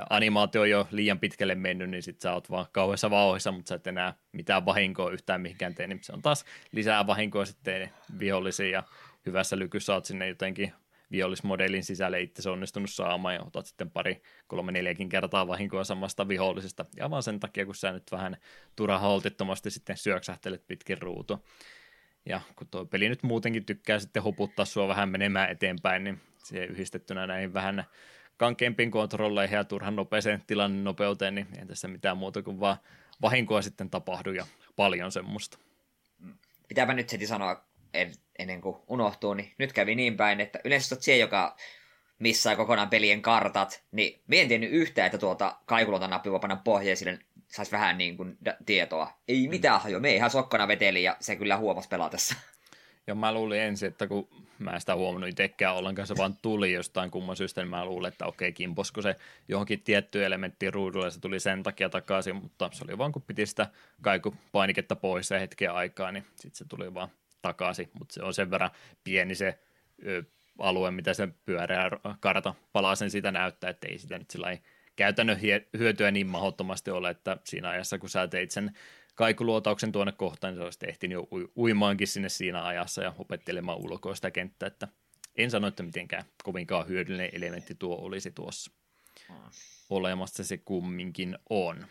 animaatio 0.09 0.61
on 0.61 0.69
jo 0.69 0.87
liian 0.91 1.19
pitkälle 1.19 1.55
mennyt, 1.55 1.89
niin 1.89 2.03
sit 2.03 2.21
sä 2.21 2.33
oot 2.33 2.49
vaan 2.49 2.65
kauheassa 2.71 3.09
vauhissa, 3.09 3.51
mutta 3.51 3.69
sä 3.69 3.75
et 3.75 3.87
enää 3.87 4.13
mitään 4.31 4.65
vahinkoa 4.65 5.11
yhtään 5.11 5.41
mihinkään 5.41 5.75
tee, 5.75 5.87
niin 5.87 5.99
se 6.03 6.13
on 6.13 6.21
taas 6.21 6.45
lisää 6.71 7.07
vahinkoa 7.07 7.45
sitten 7.45 7.89
vihollisiin 8.19 8.71
ja 8.71 8.83
hyvässä 9.25 9.59
lykyssä 9.59 9.93
oot 9.93 10.05
sinne 10.05 10.27
jotenkin 10.27 10.73
vihollismodelin 11.11 11.83
sisälle 11.83 12.21
itse 12.21 12.49
onnistunut 12.49 12.89
saamaan 12.89 13.35
ja 13.35 13.41
otat 13.41 13.65
sitten 13.65 13.91
pari, 13.91 14.21
kolme, 14.47 14.71
neljäkin 14.71 15.09
kertaa 15.09 15.47
vahinkoa 15.47 15.83
samasta 15.83 16.27
vihollisesta. 16.27 16.85
Ja 16.97 17.09
vaan 17.09 17.23
sen 17.23 17.39
takia, 17.39 17.65
kun 17.65 17.75
sä 17.75 17.91
nyt 17.91 18.11
vähän 18.11 18.37
turha 18.75 18.99
holtittomasti 18.99 19.71
sitten 19.71 19.97
syöksähtelet 19.97 20.67
pitkin 20.67 21.01
ruutu. 21.01 21.45
Ja 22.25 22.41
kun 22.55 22.67
tuo 22.71 22.85
peli 22.85 23.09
nyt 23.09 23.23
muutenkin 23.23 23.65
tykkää 23.65 23.99
sitten 23.99 24.23
hoputtaa 24.23 24.65
sua 24.65 24.87
vähän 24.87 25.09
menemään 25.09 25.49
eteenpäin, 25.49 26.03
niin 26.03 26.21
se 26.37 26.63
yhdistettynä 26.65 27.27
näihin 27.27 27.53
vähän 27.53 27.83
kankeampiin 28.37 28.91
kontrolleihin 28.91 29.55
ja 29.55 29.63
turhan 29.63 29.95
nopeeseen 29.95 30.43
tilanne 30.47 30.83
nopeuteen, 30.83 31.35
niin 31.35 31.47
ei 31.59 31.65
tässä 31.65 31.87
mitään 31.87 32.17
muuta 32.17 32.41
kuin 32.41 32.59
vaan 32.59 32.77
vahinkoa 33.21 33.61
sitten 33.61 33.89
tapahdu 33.89 34.31
ja 34.31 34.45
paljon 34.75 35.11
semmoista. 35.11 35.57
Pitääpä 36.67 36.93
nyt 36.93 37.11
heti 37.11 37.27
sanoa 37.27 37.65
en, 37.93 38.13
ennen 38.39 38.61
kuin 38.61 38.77
unohtuu, 38.87 39.33
niin 39.33 39.53
nyt 39.57 39.73
kävi 39.73 39.95
niin 39.95 40.17
päin, 40.17 40.41
että 40.41 40.59
yleensä 40.63 40.95
olet 40.95 41.03
se, 41.03 41.17
joka 41.17 41.55
missä 42.19 42.55
kokonaan 42.55 42.89
pelien 42.89 43.21
kartat, 43.21 43.83
niin 43.91 44.21
mä 44.27 44.35
en 44.35 44.47
tiennyt 44.47 44.71
yhtään, 44.71 45.05
että 45.05 45.17
tuota 45.17 45.57
kaikulotan 45.65 46.09
nappi 46.09 46.31
voi 46.31 46.39
panna 46.39 46.55
pohjaan 46.55 46.97
sille 46.97 47.19
saisi 47.51 47.71
vähän 47.71 47.97
niin 47.97 48.17
kuin 48.17 48.37
tietoa. 48.65 49.21
Ei 49.27 49.47
mitään 49.47 49.79
mm. 49.79 49.83
hajoa, 49.83 49.99
me 49.99 50.15
ihan 50.15 50.29
sokkona 50.29 50.67
veteli 50.67 51.03
ja 51.03 51.17
se 51.19 51.35
kyllä 51.35 51.57
huomasi 51.57 51.89
pelatessa. 51.89 52.35
Ja 53.07 53.15
mä 53.15 53.33
luulin 53.33 53.61
ensin, 53.61 53.87
että 53.87 54.07
kun 54.07 54.27
mä 54.59 54.71
en 54.71 54.79
sitä 54.79 54.95
huomannut 54.95 55.29
itsekään 55.29 55.75
ollenkaan, 55.75 56.07
se 56.07 56.17
vaan 56.17 56.37
tuli 56.41 56.73
jostain 56.73 57.11
kumman 57.11 57.35
syystä, 57.35 57.61
niin 57.61 57.69
mä 57.69 57.85
luulin, 57.85 58.07
että 58.07 58.25
okei, 58.25 58.53
kimposko 58.53 59.01
se 59.01 59.15
johonkin 59.47 59.81
tiettyyn 59.81 60.25
elementtiin 60.25 60.73
ruudulle, 60.73 61.11
se 61.11 61.19
tuli 61.19 61.39
sen 61.39 61.63
takia 61.63 61.89
takaisin, 61.89 62.35
mutta 62.35 62.69
se 62.73 62.83
oli 62.87 62.97
vaan 62.97 63.11
kun 63.11 63.21
piti 63.21 63.45
sitä 63.45 63.67
kaikupainiketta 64.01 64.95
pois 64.95 65.27
se 65.27 65.39
hetken 65.39 65.71
aikaa, 65.71 66.11
niin 66.11 66.25
sitten 66.35 66.55
se 66.55 66.65
tuli 66.65 66.93
vaan 66.93 67.09
takaisin, 67.41 67.89
mutta 67.99 68.13
se 68.13 68.23
on 68.23 68.33
sen 68.33 68.51
verran 68.51 68.71
pieni 69.03 69.35
se 69.35 69.59
ö, 70.05 70.23
alue, 70.59 70.91
mitä 70.91 71.13
se 71.13 71.27
pyöreä 71.45 71.89
karta 72.19 72.53
palaa 72.73 72.95
sen 72.95 73.11
sitä 73.11 73.31
näyttää, 73.31 73.69
että 73.69 73.87
ei 73.87 73.97
sitä 73.97 74.17
nyt 74.17 74.31
sillä 74.31 74.57
käytännön 75.01 75.39
hyötyä 75.77 76.11
niin 76.11 76.27
mahdottomasti 76.27 76.91
ole, 76.91 77.09
että 77.09 77.37
siinä 77.43 77.69
ajassa, 77.69 77.97
kun 77.97 78.09
sä 78.09 78.27
teit 78.27 78.51
sen 78.51 78.77
kaikuluotauksen 79.15 79.91
tuonne 79.91 80.11
kohtaan, 80.11 80.53
niin 80.53 80.59
se 80.59 80.63
olisi 80.63 80.79
ehtinyt 80.87 81.13
jo 81.13 81.27
uimaankin 81.57 82.07
sinne 82.07 82.29
siinä 82.29 82.65
ajassa 82.65 83.03
ja 83.03 83.13
opettelemaan 83.17 83.77
ulkoa 83.77 84.15
sitä 84.15 84.31
kenttää, 84.31 84.67
että 84.67 84.87
en 85.35 85.51
sano, 85.51 85.67
että 85.67 85.83
mitenkään 85.83 86.25
kovinkaan 86.43 86.87
hyödyllinen 86.87 87.29
elementti 87.33 87.75
tuo 87.75 87.97
olisi 88.01 88.31
tuossa. 88.31 88.71
Olemassa 89.89 90.43
se 90.43 90.57
kumminkin 90.57 91.37
on. 91.49 91.85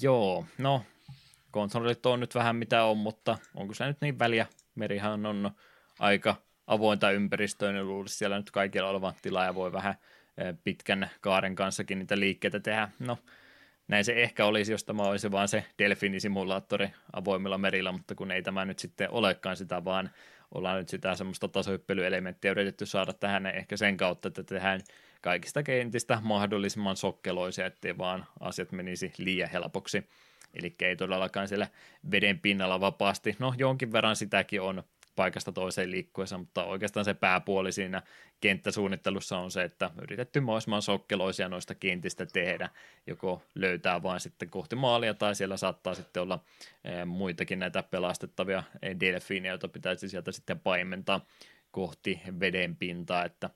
Joo, 0.00 0.46
no, 0.58 0.82
konsolit 1.50 2.06
on 2.06 2.20
nyt 2.20 2.34
vähän 2.34 2.56
mitä 2.56 2.84
on, 2.84 2.98
mutta 2.98 3.38
onko 3.54 3.74
se 3.74 3.86
nyt 3.86 4.00
niin 4.00 4.18
väliä? 4.18 4.46
Merihän 4.74 5.26
on 5.26 5.50
aika 5.98 6.36
avointa 6.66 7.10
ympäristöä, 7.10 7.72
niin 7.72 7.88
luulisi 7.88 8.16
siellä 8.16 8.36
nyt 8.36 8.50
kaikilla 8.50 8.88
olevan 8.88 9.14
tilaa 9.22 9.44
ja 9.44 9.54
voi 9.54 9.72
vähän 9.72 9.94
pitkän 10.64 11.10
kaaren 11.20 11.54
kanssakin 11.54 11.98
niitä 11.98 12.18
liikkeitä 12.18 12.60
tehdä. 12.60 12.88
No, 12.98 13.18
näin 13.88 14.04
se 14.04 14.12
ehkä 14.12 14.44
olisi, 14.44 14.72
jos 14.72 14.84
tämä 14.84 15.02
olisi 15.02 15.30
vaan 15.30 15.48
se 15.48 15.64
Delfini-simulaattori 15.78 16.88
avoimilla 17.12 17.58
merillä, 17.58 17.92
mutta 17.92 18.14
kun 18.14 18.30
ei 18.30 18.42
tämä 18.42 18.64
nyt 18.64 18.78
sitten 18.78 19.10
olekaan 19.10 19.56
sitä, 19.56 19.84
vaan 19.84 20.10
ollaan 20.54 20.78
nyt 20.78 20.88
sitä 20.88 21.14
semmoista 21.14 21.48
tasohyppelyelementtiä 21.48 22.50
yritetty 22.50 22.86
saada 22.86 23.12
tähän 23.12 23.46
ehkä 23.46 23.76
sen 23.76 23.96
kautta, 23.96 24.28
että 24.28 24.42
tehdään 24.42 24.80
kaikista 25.20 25.62
kentistä 25.62 26.18
mahdollisimman 26.22 26.96
sokkeloisia, 26.96 27.66
ettei 27.66 27.98
vaan 27.98 28.26
asiat 28.40 28.72
menisi 28.72 29.12
liian 29.18 29.50
helpoksi. 29.50 30.08
Eli 30.54 30.74
ei 30.80 30.96
todellakaan 30.96 31.48
siellä 31.48 31.68
veden 32.10 32.38
pinnalla 32.38 32.80
vapaasti. 32.80 33.36
No 33.38 33.54
jonkin 33.58 33.92
verran 33.92 34.16
sitäkin 34.16 34.62
on 34.62 34.82
paikasta 35.16 35.52
toiseen 35.52 35.90
liikkuessa, 35.90 36.38
mutta 36.38 36.64
oikeastaan 36.64 37.04
se 37.04 37.14
pääpuoli 37.14 37.72
siinä 37.72 38.02
kenttäsuunnittelussa 38.40 39.38
on 39.38 39.50
se, 39.50 39.62
että 39.62 39.90
yritetty 40.02 40.40
mahdollisimman 40.40 40.82
sokkeloisia 40.82 41.48
noista 41.48 41.74
kentistä 41.74 42.26
tehdä, 42.26 42.68
joko 43.06 43.42
löytää 43.54 44.02
vain 44.02 44.20
sitten 44.20 44.50
kohti 44.50 44.76
maalia 44.76 45.14
tai 45.14 45.34
siellä 45.34 45.56
saattaa 45.56 45.94
sitten 45.94 46.22
olla 46.22 46.44
eh, 46.84 47.06
muitakin 47.06 47.58
näitä 47.58 47.82
pelastettavia 47.82 48.62
delfiinejä, 49.00 49.52
joita 49.52 49.68
pitäisi 49.68 50.08
sieltä 50.08 50.32
sitten 50.32 50.60
paimentaa 50.60 51.26
kohti 51.70 52.20
veden 52.40 52.76
pintaa, 52.76 53.24
että 53.24 53.50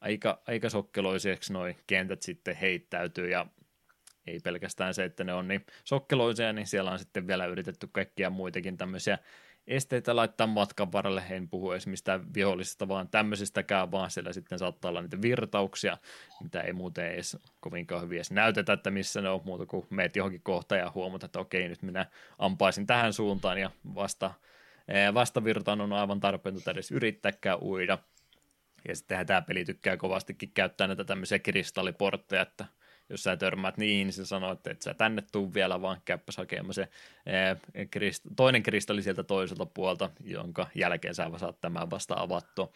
aika, 0.00 0.42
aika 0.46 0.70
sokkeloiseksi 0.70 1.52
noin 1.52 1.76
kentät 1.86 2.22
sitten 2.22 2.56
heittäytyy 2.56 3.30
ja 3.30 3.46
ei 4.26 4.40
pelkästään 4.40 4.94
se, 4.94 5.04
että 5.04 5.24
ne 5.24 5.34
on 5.34 5.48
niin 5.48 5.66
sokkeloisia, 5.84 6.52
niin 6.52 6.66
siellä 6.66 6.90
on 6.90 6.98
sitten 6.98 7.26
vielä 7.26 7.46
yritetty 7.46 7.88
kaikkia 7.92 8.30
muitakin 8.30 8.76
tämmöisiä 8.76 9.18
esteitä 9.66 10.16
laittaa 10.16 10.46
matkan 10.46 10.92
varrelle, 10.92 11.22
en 11.30 11.48
puhu 11.48 11.72
edes 11.72 11.86
mistään 11.86 12.34
vihollisesta, 12.34 12.88
vaan 12.88 13.08
tämmöisistäkään, 13.08 13.90
vaan 13.90 14.10
siellä 14.10 14.32
sitten 14.32 14.58
saattaa 14.58 14.88
olla 14.88 15.02
niitä 15.02 15.22
virtauksia, 15.22 15.98
mitä 16.42 16.60
ei 16.60 16.72
muuten 16.72 17.12
edes 17.12 17.36
kovinkaan 17.60 18.02
hyvin 18.02 18.16
edes 18.16 18.30
näytetä, 18.30 18.72
että 18.72 18.90
missä 18.90 19.20
ne 19.20 19.28
on, 19.28 19.40
muuta 19.44 19.66
kuin 19.66 19.86
meet 19.90 20.16
johonkin 20.16 20.42
kohtaan 20.42 20.78
ja 20.78 20.92
huomata, 20.94 21.26
että 21.26 21.40
okei, 21.40 21.68
nyt 21.68 21.82
minä 21.82 22.06
ampaisin 22.38 22.86
tähän 22.86 23.12
suuntaan 23.12 23.58
ja 23.58 23.70
vasta, 23.94 24.34
eh, 24.88 25.14
vastavirtaan 25.14 25.80
on 25.80 25.92
aivan 25.92 26.20
tarpeetonta 26.20 26.70
edes 26.70 26.90
yrittääkään 26.90 27.58
uida. 27.62 27.98
Ja 28.88 28.96
sittenhän 28.96 29.26
tämä 29.26 29.42
peli 29.42 29.64
tykkää 29.64 29.96
kovastikin 29.96 30.50
käyttää 30.54 30.86
näitä 30.86 31.04
tämmöisiä 31.04 31.38
kristalliportteja, 31.38 32.42
että 32.42 32.64
jos 33.08 33.22
sä 33.22 33.36
törmäät 33.36 33.76
niin, 33.76 34.06
niin 34.06 34.12
se 34.12 34.26
sanoo, 34.26 34.52
että 34.52 34.70
et 34.70 34.82
sä 34.82 34.94
tänne 34.94 35.22
tuu 35.32 35.54
vielä, 35.54 35.82
vaan 35.82 36.00
käyppäs 36.04 36.36
hakemaan 36.36 36.74
se 36.74 36.88
krist- 37.96 38.34
toinen 38.36 38.62
kristalli 38.62 39.02
sieltä 39.02 39.22
toiselta 39.22 39.66
puolta, 39.66 40.10
jonka 40.24 40.66
jälkeen 40.74 41.14
sä 41.14 41.30
saat 41.36 41.60
tämän 41.60 41.90
vasta 41.90 42.14
avattua. 42.18 42.72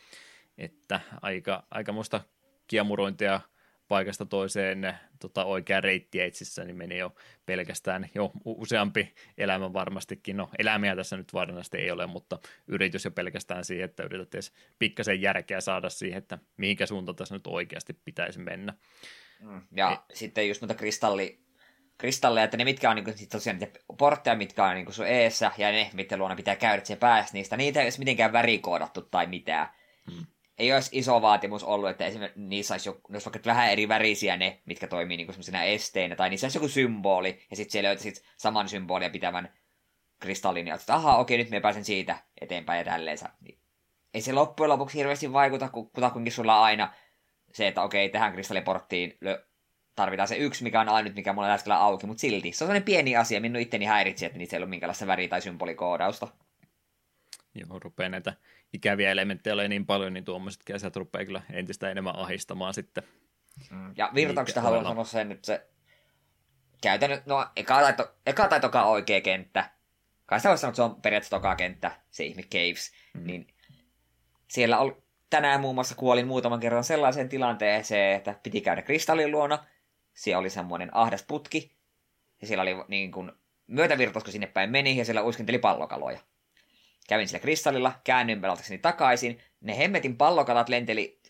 Että 0.59 1.01
aika, 1.23 1.67
aika 1.71 1.93
muista 1.93 2.21
kiemurointia 2.67 3.41
paikasta 3.89 4.27
toiseen 4.27 4.95
tota, 5.21 5.45
oikea 5.45 5.81
reitti 5.81 6.21
etsissä, 6.21 6.65
niin 6.65 6.77
meni 6.77 6.99
jo 6.99 7.15
pelkästään 7.47 8.09
jo 8.15 8.33
useampi 8.45 9.15
elämä 9.39 9.73
varmastikin. 9.73 10.37
No 10.37 10.51
elämiä 10.59 10.97
tässä 10.97 11.17
nyt 11.17 11.33
varsinaisesti 11.33 11.79
ei 11.79 11.91
ole, 11.91 12.07
mutta 12.07 12.39
yritys 12.67 13.05
jo 13.05 13.11
pelkästään 13.11 13.65
siihen, 13.65 13.85
että 13.85 14.03
yrität 14.03 14.35
edes 14.35 14.53
pikkasen 14.79 15.23
järkeä 15.23 15.61
saada 15.61 15.91
siihen, 15.91 16.19
että 16.19 16.39
mihinkä 16.57 16.87
suuntaan 16.87 17.17
tässä 17.17 17.35
nyt 17.35 17.47
oikeasti 17.47 17.93
pitäisi 18.05 18.39
mennä. 18.39 18.75
Mm. 19.41 19.61
Ja 19.77 19.93
e- 19.93 20.15
sitten 20.15 20.49
just 20.49 20.63
noita 20.63 20.75
kristalli, 20.75 21.41
kristalleja, 21.99 22.45
että 22.45 22.57
ne 22.57 22.65
mitkä 22.65 22.91
on 22.91 22.97
niinku, 22.97 23.13
sit 23.15 23.29
tosiaan 23.29 23.59
niitä 23.59 23.81
portteja, 23.99 24.37
mitkä 24.37 24.65
on 24.65 24.75
niinku 24.75 24.93
sun 24.93 25.07
eessä, 25.07 25.53
ja 25.59 25.73
ne, 25.73 25.91
mitä 25.93 26.17
luona 26.17 26.37
pitää 26.37 26.57
käydä, 26.57 26.75
että 26.75 26.89
se 26.89 26.97
pääs 26.97 27.33
niistä. 27.33 27.57
Niitä 27.57 27.81
ei 27.81 27.87
olisi 27.87 27.99
mitenkään 27.99 28.33
värikoodattu 28.33 29.03
tai 29.03 29.27
mitään. 29.27 29.69
Mm. 30.11 30.27
Ei 30.59 30.73
olisi 30.73 30.99
iso 30.99 31.23
vaatimus 31.23 31.65
ollut, 31.65 31.91
että 31.91 32.07
esimerkiksi 32.07 32.41
niissä 32.41 32.75
olisi, 32.75 32.89
jo, 32.89 33.01
olisi 33.11 33.27
vaikka 33.27 33.51
vähän 33.51 33.71
eri 33.71 33.89
värisiä 33.89 34.37
ne, 34.37 34.61
mitkä 34.65 34.87
toimii 34.87 35.17
niinku 35.17 35.33
semmoisena 35.33 35.63
esteinä, 35.63 36.17
tai 36.17 36.31
niissä 36.31 36.45
olisi 36.45 36.59
joku 36.59 36.69
symboli, 36.69 37.47
ja 37.51 37.57
sitten 37.57 37.73
siellä 37.73 37.89
löytäisit 37.89 38.25
saman 38.37 38.69
symbolia 38.69 39.11
pitävän 39.11 39.53
kristallin, 40.21 40.67
ja 40.67 40.75
että 40.75 40.95
ahaa, 40.95 41.19
okei, 41.19 41.39
nyt 41.39 41.51
me 41.51 41.61
pääsen 41.61 41.85
siitä 41.85 42.17
eteenpäin 42.41 42.79
ja 42.79 42.85
tälleen. 42.85 43.19
Niin 43.41 43.61
ei 44.15 44.21
se 44.21 44.33
loppujen 44.33 44.69
lopuksi 44.69 44.99
hirveästi 44.99 45.33
vaikuta, 45.33 45.69
kun 45.69 45.91
kutakuinkin 45.91 46.33
sulla 46.33 46.63
aina 46.63 46.93
se, 47.53 47.69
että 47.69 47.83
okei, 47.83 48.09
tähän 48.09 48.33
kristalliporttiin 48.33 49.19
tarvitaan 49.97 50.29
se 50.29 50.37
yksi, 50.37 50.63
mikä 50.63 50.81
on 50.81 50.89
ainut, 50.89 51.15
mikä 51.15 51.33
mulla 51.33 51.49
on 51.67 51.73
auki, 51.73 52.07
mutta 52.07 52.21
silti. 52.21 52.53
Se 52.53 52.65
on 52.65 52.67
sellainen 52.67 52.83
pieni 52.83 53.17
asia, 53.17 53.41
minun 53.41 53.63
itteni 53.63 53.85
häiritsi, 53.85 54.27
että 54.27 54.39
niissä 54.39 54.57
ei 54.57 54.59
ollut 54.59 54.71
minkälaista 54.71 55.07
väri- 55.07 55.29
tai 55.29 55.43
symbolikoodausta. 55.43 56.29
Joo, 57.55 57.79
rupeaa 57.79 58.09
näitä 58.09 58.35
ikäviä 58.73 59.11
elementtejä 59.11 59.55
olemaan 59.55 59.71
niin 59.71 59.87
paljon, 59.87 60.13
niin 60.13 60.25
tuommoiset 60.25 60.63
kesät 60.65 60.97
rupeaa 60.97 61.25
kyllä 61.25 61.43
entistä 61.53 61.91
enemmän 61.91 62.17
ahistamaan 62.17 62.75
sitten. 62.75 63.03
Mm. 63.71 63.95
Ja 63.97 64.11
virtauksesta 64.15 64.61
haluan 64.61 64.85
sanoa 64.85 65.05
sen, 65.05 65.33
että 65.33 65.47
se 65.47 65.67
käytännön, 66.83 67.23
no 67.27 67.47
eka 67.57 67.81
tai, 67.81 67.93
to, 67.93 68.15
eka 68.27 68.49
tai 68.49 68.61
toka 68.61 68.85
oikea 68.85 69.21
kenttä, 69.21 69.71
kai 70.27 70.41
sitä 70.41 70.49
voisi 70.49 70.61
sanoa, 70.61 70.71
että 70.71 70.77
se 70.77 70.83
on 70.83 71.03
periaatteessa 71.03 71.37
toka 71.37 71.57
kenttä, 71.57 72.01
se 72.11 72.25
ihme 72.25 72.43
Caves, 72.43 72.93
mm. 73.15 73.27
niin 73.27 73.47
siellä 74.49 74.79
oli, 74.79 74.97
tänään 75.31 75.61
muun 75.61 75.75
muassa 75.75 75.95
kuolin 75.95 76.27
muutaman 76.27 76.61
kerran 76.61 76.85
sellaiseen 76.85 77.29
tilanteeseen, 77.29 78.17
että 78.17 78.35
piti 78.43 78.61
käydä 78.61 78.83
kristallin 78.83 79.31
luona. 79.31 79.65
Siellä 80.15 80.39
oli 80.39 80.51
semmoinen 80.51 80.97
ahdas 80.97 81.23
putki. 81.23 81.77
Ja 82.41 82.47
siellä 82.47 82.63
oli 82.63 82.77
niin 82.89 83.13
kuin 83.13 83.33
myötävirtaus, 83.67 84.25
kun 84.25 84.33
sinne 84.33 84.47
päin 84.47 84.71
meni, 84.71 84.97
ja 84.97 85.05
siellä 85.05 85.25
uiskenteli 85.25 85.59
pallokaloja. 85.59 86.19
Kävin 87.09 87.29
sillä 87.29 87.41
kristallilla, 87.41 87.93
käännyin 88.05 88.41
pelaltakseni 88.41 88.79
takaisin. 88.79 89.41
Ne 89.61 89.79
hemmetin 89.79 90.17
pallokalat 90.17 90.69
lenteli 90.69 91.21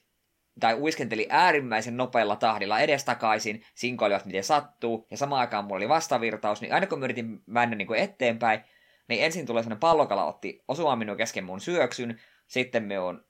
tai 0.60 0.74
uiskenteli 0.74 1.26
äärimmäisen 1.30 1.96
nopealla 1.96 2.36
tahdilla 2.36 2.80
edestakaisin, 2.80 3.62
sinkoilivat 3.74 4.24
miten 4.24 4.44
sattuu, 4.44 5.06
ja 5.10 5.16
samaan 5.16 5.40
aikaan 5.40 5.64
mulla 5.64 5.76
oli 5.76 5.88
vastavirtaus, 5.88 6.60
niin 6.60 6.74
aina 6.74 6.86
kun 6.86 6.98
mä 6.98 7.04
yritin 7.04 7.42
mennä 7.46 7.76
niin 7.76 7.86
kuin 7.86 8.00
eteenpäin, 8.00 8.60
niin 9.08 9.24
ensin 9.24 9.46
tulee 9.46 9.62
sellainen 9.62 9.80
pallokala 9.80 10.24
otti 10.24 10.64
osumaan 10.68 10.98
minun 10.98 11.16
kesken 11.16 11.44
mun 11.44 11.60
syöksyn, 11.60 12.20
sitten 12.46 12.84
me 12.84 12.98
on 12.98 13.24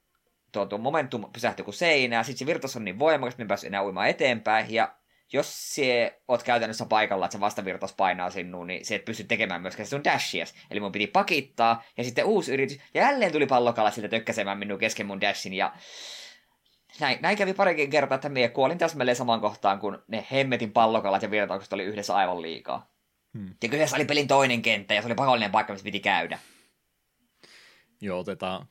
tuo, 0.51 0.65
tuo 0.65 0.77
momentum 0.77 1.31
pysähtyi 1.33 1.65
kuin 1.65 1.75
seinään, 1.75 2.25
sitten 2.25 2.39
se 2.39 2.45
virtaus 2.45 2.75
on 2.75 2.85
niin 2.85 2.99
voimakas, 2.99 3.33
että 3.33 3.43
me 3.43 3.47
päässyt 3.47 3.67
enää 3.67 3.83
uimaan 3.83 4.07
eteenpäin, 4.07 4.73
ja 4.73 4.95
jos 5.33 5.75
se 5.75 6.19
oot 6.27 6.43
käytännössä 6.43 6.85
paikalla, 6.85 7.25
että 7.25 7.37
se 7.37 7.39
vastavirtaus 7.41 7.93
painaa 7.93 8.29
sinuun, 8.29 8.67
niin 8.67 8.85
se 8.85 8.95
et 8.95 9.05
pysty 9.05 9.23
tekemään 9.23 9.61
myöskään 9.61 9.87
sun 9.87 10.03
dashias. 10.03 10.53
Eli 10.71 10.79
mun 10.79 10.91
piti 10.91 11.07
pakittaa, 11.07 11.83
ja 11.97 12.03
sitten 12.03 12.25
uusi 12.25 12.53
yritys, 12.53 12.79
ja 12.93 13.01
jälleen 13.01 13.31
tuli 13.31 13.45
pallokala 13.45 13.91
siltä 13.91 14.09
tökkäsemään 14.09 14.57
minun 14.57 14.79
kesken 14.79 15.05
mun 15.05 15.21
dashin, 15.21 15.53
ja 15.53 15.73
näin, 16.99 17.17
näin 17.21 17.37
kävi 17.37 17.53
parikin 17.53 17.89
kertaa, 17.89 18.15
että 18.15 18.29
minä 18.29 18.49
kuolin 18.49 18.77
täsmälleen 18.77 19.15
samaan 19.15 19.41
kohtaan, 19.41 19.79
kun 19.79 20.03
ne 20.07 20.25
hemmetin 20.31 20.71
pallokalat 20.71 21.21
ja 21.21 21.31
virtaukset 21.31 21.73
oli 21.73 21.83
yhdessä 21.83 22.15
aivan 22.15 22.41
liikaa. 22.41 22.91
Hmm. 23.37 23.55
Ja 23.63 23.69
kyseessä 23.69 23.95
oli 23.95 24.05
pelin 24.05 24.27
toinen 24.27 24.61
kenttä, 24.61 24.93
ja 24.93 25.01
se 25.01 25.07
oli 25.07 25.15
pakollinen 25.15 25.51
paikka, 25.51 25.73
missä 25.73 25.83
piti 25.83 25.99
käydä. 25.99 26.39
Joo, 28.01 28.19
otetaan 28.19 28.67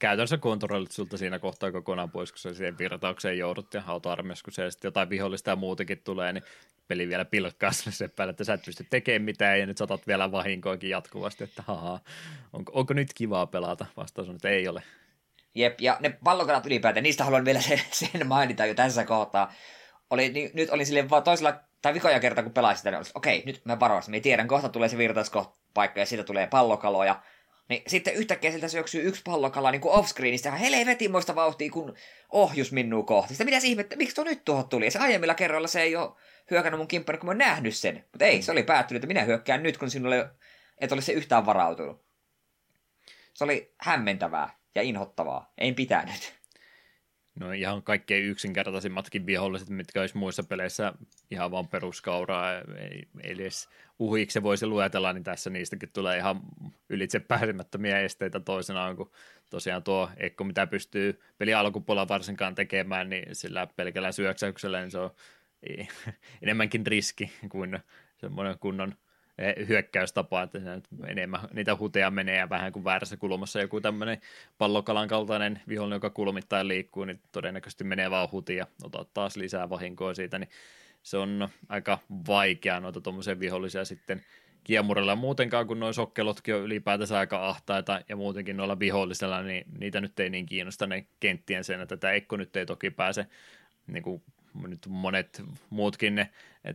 käytännössä 0.00 0.38
kontrollit 0.38 0.92
sulta 0.92 1.16
siinä 1.16 1.38
kohtaa 1.38 1.72
kokonaan 1.72 2.10
pois, 2.10 2.32
kun 2.32 2.38
se 2.38 2.54
siihen 2.54 2.78
virtaukseen 2.78 3.38
joudut 3.38 3.74
ja 3.74 3.82
autoarmiassa, 3.86 4.44
kun 4.44 4.52
sitten 4.52 4.88
jotain 4.88 5.10
vihollista 5.10 5.50
ja 5.50 5.56
muutenkin 5.56 6.00
tulee, 6.04 6.32
niin 6.32 6.44
peli 6.88 7.08
vielä 7.08 7.24
pilkkaa 7.24 7.72
se 7.72 8.08
päälle, 8.08 8.30
että 8.30 8.44
sä 8.44 8.54
et 8.54 8.64
pysty 8.64 8.86
tekemään 8.90 9.22
mitään 9.22 9.60
ja 9.60 9.66
nyt 9.66 9.78
saatat 9.78 10.06
vielä 10.06 10.32
vahinkoakin 10.32 10.90
jatkuvasti, 10.90 11.44
että 11.44 11.62
haha, 11.66 12.00
onko, 12.52 12.72
onko 12.74 12.94
nyt 12.94 13.08
kivaa 13.14 13.46
pelata? 13.46 13.86
Vastaus 13.96 14.28
on, 14.28 14.34
että 14.34 14.48
ei 14.48 14.68
ole. 14.68 14.82
Jep, 15.54 15.80
ja 15.80 15.96
ne 16.00 16.18
pallokalat 16.24 16.66
ylipäätään, 16.66 17.02
niistä 17.02 17.24
haluan 17.24 17.44
vielä 17.44 17.60
sen, 17.60 17.80
sen 17.90 18.26
mainita 18.26 18.66
jo 18.66 18.74
tässä 18.74 19.04
kohtaa. 19.04 19.52
Oli, 20.10 20.28
niin, 20.28 20.50
nyt 20.54 20.70
olin 20.70 20.86
sille 20.86 21.10
vaan 21.10 21.22
toisella, 21.22 21.60
tai 21.82 21.94
vikoja 21.94 22.20
kerta 22.20 22.42
kun 22.42 22.52
pelasin 22.52 22.78
sitä, 22.78 22.90
niin 22.90 23.04
okei, 23.14 23.42
nyt 23.46 23.64
mä 23.64 23.80
varoisin, 23.80 24.10
me 24.10 24.20
tiedän, 24.20 24.48
kohta 24.48 24.68
tulee 24.68 24.88
se 24.88 24.98
virtauskohtapaikka 24.98 26.00
ja 26.00 26.06
siitä 26.06 26.24
tulee 26.24 26.46
pallokaloja. 26.46 27.22
Niin 27.70 27.82
sitten 27.86 28.14
yhtäkkiä 28.14 28.50
sieltä 28.50 28.68
syöksyy 28.68 29.02
yksi 29.02 29.22
pallokala 29.24 29.70
niin 29.70 29.80
kuin 29.80 29.94
offscreenistä 29.94 30.48
ihan 30.48 30.60
helvetimoista 30.60 31.34
vauhtia, 31.34 31.70
kun 31.70 31.94
ohjus 32.30 32.72
minua 32.72 33.02
kohti. 33.02 33.28
Sitten 33.28 33.46
mitä 33.46 33.66
ihmettä, 33.66 33.96
miksi 33.96 34.14
tuo 34.14 34.24
nyt 34.24 34.44
tuohon 34.44 34.68
tuli? 34.68 34.84
Ja 34.84 34.90
se 34.90 34.98
aiemmilla 34.98 35.34
kerroilla 35.34 35.68
se 35.68 35.82
ei 35.82 35.96
ole 35.96 36.10
hyökännyt 36.50 36.78
mun 36.78 36.88
kimppani, 36.88 37.18
kun 37.18 37.26
mä 37.26 37.30
oon 37.30 37.38
nähnyt 37.38 37.76
sen. 37.76 38.04
Mutta 38.12 38.24
ei, 38.24 38.42
se 38.42 38.52
oli 38.52 38.62
päättynyt, 38.62 39.04
että 39.04 39.14
minä 39.14 39.24
hyökkään 39.24 39.62
nyt, 39.62 39.78
kun 39.78 39.90
sinulle 39.90 40.30
et 40.78 40.92
ole 40.92 41.00
se 41.00 41.12
yhtään 41.12 41.46
varautunut. 41.46 42.04
Se 43.34 43.44
oli 43.44 43.74
hämmentävää 43.78 44.58
ja 44.74 44.82
inhottavaa. 44.82 45.52
Ei 45.58 45.72
pitänyt. 45.72 46.39
No 47.34 47.52
ihan 47.52 47.82
kaikkein 47.82 48.24
yksinkertaisimmatkin 48.24 49.26
viholliset, 49.26 49.68
mitkä 49.68 50.00
olisi 50.00 50.16
muissa 50.16 50.42
peleissä 50.42 50.92
ihan 51.30 51.50
vaan 51.50 51.68
peruskauraa, 51.68 52.52
ei, 52.58 53.08
ei 53.22 53.32
edes 53.32 53.68
uhiksi 53.98 54.42
voisi 54.42 54.66
luetella, 54.66 55.12
niin 55.12 55.24
tässä 55.24 55.50
niistäkin 55.50 55.90
tulee 55.92 56.18
ihan 56.18 56.40
ylitse 56.88 57.20
pääsemättömiä 57.20 58.00
esteitä 58.00 58.40
toisenaan, 58.40 58.96
kun 58.96 59.10
tosiaan 59.50 59.82
tuo 59.82 60.10
Ekko, 60.16 60.44
mitä 60.44 60.66
pystyy 60.66 61.20
peli 61.38 61.54
alkupuolella 61.54 62.08
varsinkaan 62.08 62.54
tekemään, 62.54 63.10
niin 63.10 63.34
sillä 63.34 63.66
pelkällä 63.76 64.12
syöksäyksellä, 64.12 64.80
niin 64.80 64.90
se 64.90 64.98
on 64.98 65.10
enemmänkin 66.42 66.86
riski 66.86 67.32
kuin 67.48 67.78
semmoinen 68.16 68.58
kunnon 68.58 68.94
hyökkäystapa, 69.68 70.42
että 70.42 70.58
enemmän 71.06 71.40
niitä 71.52 71.76
huteja 71.76 72.10
menee 72.10 72.36
ja 72.36 72.48
vähän 72.48 72.72
kuin 72.72 72.84
väärässä 72.84 73.16
kulmassa 73.16 73.60
joku 73.60 73.80
tämmöinen 73.80 74.20
pallokalan 74.58 75.08
kaltainen 75.08 75.60
vihollinen, 75.68 75.96
joka 75.96 76.10
kulmittain 76.10 76.68
liikkuu, 76.68 77.04
niin 77.04 77.20
todennäköisesti 77.32 77.84
menee 77.84 78.10
vaan 78.10 78.28
huti 78.32 78.56
ja 78.56 78.66
ottaa 78.82 79.04
taas 79.14 79.36
lisää 79.36 79.70
vahinkoa 79.70 80.14
siitä, 80.14 80.38
niin 80.38 80.50
se 81.02 81.16
on 81.16 81.48
aika 81.68 81.98
vaikea 82.26 82.80
noita 82.80 83.00
tuommoisia 83.00 83.40
vihollisia 83.40 83.84
sitten 83.84 84.22
kiemurilla 84.64 85.16
muutenkaan, 85.16 85.66
kun 85.66 85.80
nuo 85.80 85.92
sokkelotkin 85.92 86.54
on 86.54 86.62
ylipäätänsä 86.62 87.18
aika 87.18 87.48
ahtaita 87.48 88.00
ja 88.08 88.16
muutenkin 88.16 88.56
noilla 88.56 88.78
vihollisella, 88.78 89.42
niin 89.42 89.64
niitä 89.78 90.00
nyt 90.00 90.20
ei 90.20 90.30
niin 90.30 90.46
kiinnosta 90.46 90.86
ne 90.86 91.06
kenttien 91.20 91.64
sen, 91.64 91.80
että 91.80 91.96
tämä 91.96 92.12
Ekko 92.12 92.36
nyt 92.36 92.56
ei 92.56 92.66
toki 92.66 92.90
pääse 92.90 93.26
niin 93.86 94.02
kuin 94.02 94.22
nyt 94.66 94.86
monet 94.88 95.42
muutkin 95.70 96.14
ne 96.14 96.30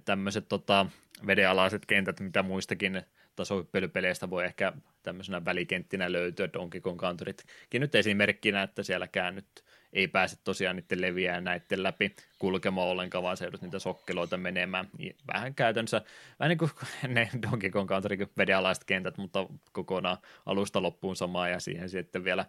tämmöiset 0.06 0.48
tota, 0.50 0.86
vedenalaiset 1.28 1.86
kentät, 1.86 2.20
mitä 2.20 2.44
muistakin 2.44 3.02
tasohyppelypeleistä 3.36 4.30
voi 4.30 4.46
ehkä 4.46 4.74
tämmöisenä 5.04 5.46
välikenttinä 5.46 6.12
löytyä, 6.12 6.54
Donkey 6.54 6.82
Kong 6.82 7.00
Countrytkin 7.00 7.82
nyt 7.82 7.96
esimerkkinä, 7.96 8.64
että 8.64 8.84
sielläkään 8.84 9.36
nyt 9.36 9.64
ei 9.94 10.08
pääse 10.08 10.38
tosiaan 10.44 10.76
niiden 10.76 11.02
leviää 11.02 11.42
näiden 11.42 11.84
läpi 11.84 12.16
kulkemaan 12.40 12.88
ollenkaan, 12.88 13.24
vaan 13.24 13.38
se 13.38 13.50
niitä 13.62 13.80
sokkeloita 13.80 14.38
menemään. 14.38 14.90
Vähän 15.34 15.56
käytännössä, 15.56 16.02
vähän 16.40 16.50
niin 16.50 16.58
kuin 16.58 16.72
ne 17.16 17.30
Donkey 17.42 17.70
Kong 17.70 17.90
Country 17.90 18.18
vedenalaiset 18.38 18.84
kentät, 18.84 19.18
mutta 19.18 19.46
kokonaan 19.72 20.18
alusta 20.46 20.82
loppuun 20.82 21.16
samaa 21.16 21.50
ja 21.50 21.60
siihen 21.60 21.90
sitten 21.90 22.24
vielä 22.24 22.46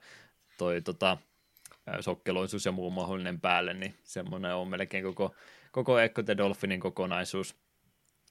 toi 0.59 0.83
tota, 0.83 1.19
sokkeloisuus 2.01 2.65
ja 2.65 2.73
muu 2.73 2.91
mahdollinen 2.91 3.41
päälle, 3.41 3.75
niin 3.75 3.95
semmoinen 4.05 4.55
on 4.55 4.69
melkein 4.69 5.05
koko, 5.05 5.35
koko 5.73 5.99
Echo 5.99 6.23
the 6.23 6.37
Dolphinin 6.37 6.81
kokonaisuus. 6.81 7.57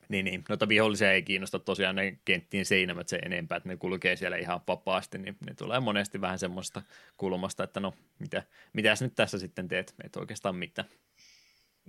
Niin, 0.10 0.26
niin. 0.26 0.44
Noita 0.50 0.68
vihollisia 0.68 1.12
ei 1.12 1.24
kiinnosta 1.24 1.60
tosiaan 1.60 1.96
ne 1.96 2.18
kenttien 2.26 2.66
seinämät 2.66 3.10
se 3.10 3.18
enempää, 3.18 3.56
että 3.56 3.70
ne 3.70 3.78
kulkee 3.78 4.16
siellä 4.16 4.38
ihan 4.38 4.62
vapaasti, 4.68 5.18
niin 5.18 5.38
ne 5.46 5.54
tulee 5.54 5.80
monesti 5.80 6.22
vähän 6.22 6.40
semmoista 6.40 6.82
kulmasta, 7.18 7.64
että 7.64 7.80
no, 7.80 7.94
mitä, 8.20 8.44
mitäs 8.74 9.02
nyt 9.02 9.16
tässä 9.16 9.40
sitten 9.40 9.68
teet, 9.68 9.94
et 10.04 10.16
oikeastaan 10.16 10.56
mitään. 10.56 10.88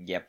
Jep. 0.07 0.29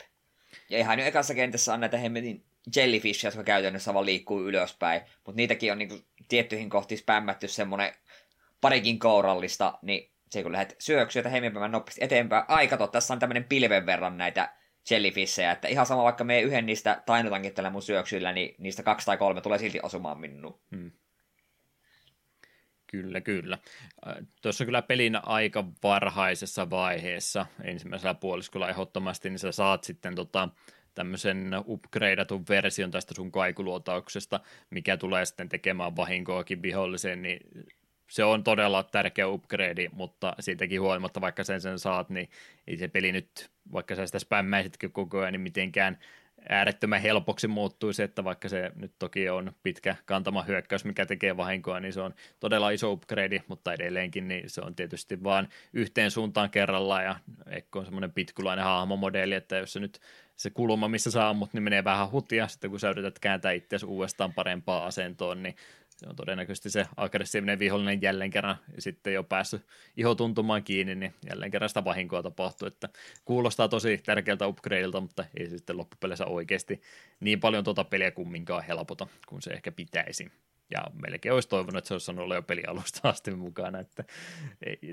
Ja 0.69 0.77
ihan 0.77 0.97
nyt 0.97 1.07
ekassa 1.07 1.33
kentässä 1.33 1.73
on 1.73 1.79
näitä 1.79 1.97
hemmetin 1.97 2.45
jellyfish, 2.75 3.25
jotka 3.25 3.43
käytännössä 3.43 3.93
vaan 3.93 4.05
liikkuu 4.05 4.47
ylöspäin, 4.47 5.01
mutta 5.25 5.37
niitäkin 5.37 5.71
on 5.71 5.77
niinku 5.77 5.99
tiettyihin 6.27 6.69
kohtiin 6.69 6.97
spämmätty 6.97 7.47
semmoinen 7.47 7.93
parikin 8.61 8.99
kourallista, 8.99 9.79
niin 9.81 10.11
se 10.29 10.43
kun 10.43 10.51
lähdet 10.51 10.75
syöksyä 10.79 11.23
tai 11.23 11.31
hemmipäivän 11.31 11.71
nopeasti 11.71 12.03
eteenpäin, 12.03 12.45
ai 12.47 12.67
kato, 12.67 12.87
tässä 12.87 13.13
on 13.13 13.19
tämmöinen 13.19 13.43
pilven 13.43 13.85
verran 13.85 14.17
näitä 14.17 14.53
jellyfishejä, 14.89 15.51
että 15.51 15.67
ihan 15.67 15.85
sama 15.85 16.03
vaikka 16.03 16.23
me 16.23 16.41
yhden 16.41 16.65
niistä 16.65 17.03
tainnutankin 17.05 17.53
tällä 17.53 17.69
mun 17.69 17.81
syöksyillä, 17.81 18.33
niin 18.33 18.55
niistä 18.57 18.83
kaksi 18.83 19.05
tai 19.05 19.17
kolme 19.17 19.41
tulee 19.41 19.57
silti 19.57 19.79
osumaan 19.83 20.19
minuun. 20.19 20.59
Hmm. 20.75 20.91
Kyllä, 22.91 23.21
kyllä. 23.21 23.57
Tuossa 24.41 24.65
kyllä 24.65 24.81
pelin 24.81 25.19
aika 25.23 25.65
varhaisessa 25.83 26.69
vaiheessa, 26.69 27.45
ensimmäisellä 27.63 28.13
puoliskolla 28.13 28.69
ehdottomasti, 28.69 29.29
niin 29.29 29.39
sä 29.39 29.51
saat 29.51 29.83
sitten 29.83 30.15
tota, 30.15 30.49
tämmöisen 30.95 31.51
upgradeatun 31.65 32.45
version 32.49 32.91
tästä 32.91 33.15
sun 33.15 33.31
kaikuluotauksesta, 33.31 34.39
mikä 34.69 34.97
tulee 34.97 35.25
sitten 35.25 35.49
tekemään 35.49 35.95
vahinkoakin 35.95 36.61
viholliseen, 36.61 37.21
niin 37.21 37.39
se 38.07 38.23
on 38.23 38.43
todella 38.43 38.83
tärkeä 38.83 39.27
upgrade, 39.27 39.89
mutta 39.91 40.33
siitäkin 40.39 40.81
huolimatta, 40.81 41.21
vaikka 41.21 41.43
sen 41.43 41.61
sen 41.61 41.79
saat, 41.79 42.09
niin 42.09 42.29
ei 42.67 42.77
se 42.77 42.87
peli 42.87 43.11
nyt, 43.11 43.49
vaikka 43.71 43.95
sä 43.95 44.05
sitä 44.05 44.19
spämmäisitkin 44.19 44.91
koko 44.91 45.19
ajan, 45.19 45.33
niin 45.33 45.41
mitenkään 45.41 45.97
äärettömän 46.49 47.01
helpoksi 47.01 47.47
muuttuisi, 47.47 48.03
että 48.03 48.23
vaikka 48.23 48.49
se 48.49 48.71
nyt 48.75 48.91
toki 48.99 49.29
on 49.29 49.51
pitkä 49.63 49.95
kantama 50.05 50.43
hyökkäys, 50.43 50.85
mikä 50.85 51.05
tekee 51.05 51.37
vahinkoa, 51.37 51.79
niin 51.79 51.93
se 51.93 52.01
on 52.01 52.13
todella 52.39 52.69
iso 52.69 52.91
upgrade, 52.91 53.43
mutta 53.47 53.73
edelleenkin 53.73 54.27
niin 54.27 54.49
se 54.49 54.61
on 54.61 54.75
tietysti 54.75 55.23
vaan 55.23 55.47
yhteen 55.73 56.11
suuntaan 56.11 56.49
kerrallaan 56.49 57.03
ja 57.03 57.15
Ekko 57.49 57.79
on 57.79 57.85
semmoinen 57.85 58.11
pitkulainen 58.11 58.65
hahmomodeli, 58.65 59.35
että 59.35 59.55
jos 59.57 59.73
se 59.73 59.79
nyt 59.79 59.99
se 60.35 60.49
kulma, 60.49 60.87
missä 60.87 61.11
sä 61.11 61.29
ammut, 61.29 61.53
niin 61.53 61.63
menee 61.63 61.83
vähän 61.83 62.11
hutia, 62.11 62.47
sitten 62.47 62.69
kun 62.69 62.79
sä 62.79 62.89
yrität 62.89 63.19
kääntää 63.19 63.51
itseäsi 63.51 63.85
uudestaan 63.85 64.33
parempaan 64.33 64.87
asentoon, 64.87 65.43
niin 65.43 65.55
se 65.97 66.09
on 66.09 66.15
todennäköisesti 66.15 66.69
se 66.69 66.87
aggressiivinen 66.95 67.59
vihollinen 67.59 68.01
jälleen 68.01 68.29
kerran 68.29 68.57
sitten 68.79 69.13
jo 69.13 69.23
päässyt 69.23 69.65
iho 69.97 70.15
tuntumaan 70.15 70.63
kiinni, 70.63 70.95
niin 70.95 71.13
jälleen 71.29 71.51
kerran 71.51 71.69
sitä 71.69 71.85
vahinkoa 71.85 72.23
tapahtuu, 72.23 72.67
että 72.67 72.89
kuulostaa 73.25 73.67
tosi 73.67 73.97
tärkeältä 73.97 74.47
upgradeilta, 74.47 75.01
mutta 75.01 75.25
ei 75.39 75.49
se 75.49 75.57
sitten 75.57 75.77
loppupeleissä 75.77 76.25
oikeasti 76.25 76.81
niin 77.19 77.39
paljon 77.39 77.63
tuota 77.63 77.83
peliä 77.83 78.11
kumminkaan 78.11 78.63
helpota, 78.63 79.07
kuin 79.27 79.41
se 79.41 79.51
ehkä 79.51 79.71
pitäisi. 79.71 80.31
Ja 80.71 80.85
melkein 81.07 81.33
olisi 81.33 81.49
toivonut, 81.49 81.77
että 81.77 81.87
se 81.87 81.93
olisi 81.93 82.11
olla 82.11 82.35
jo 82.35 82.41
pelialusta 82.41 83.09
asti 83.09 83.31
mukana, 83.31 83.79
että 83.79 84.03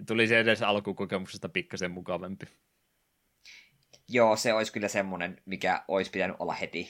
tuli 0.07 0.29
se 0.29 0.41
edes 0.41 0.63
alkukokemuksesta 0.63 1.49
pikkasen 1.49 1.91
mukavampi. 1.91 2.47
Joo, 4.09 4.37
se 4.37 4.53
olisi 4.53 4.73
kyllä 4.73 4.89
semmoinen, 4.89 5.43
mikä 5.47 5.85
olisi 5.89 6.11
pitänyt 6.11 6.37
olla 6.39 6.53
heti. 6.53 6.89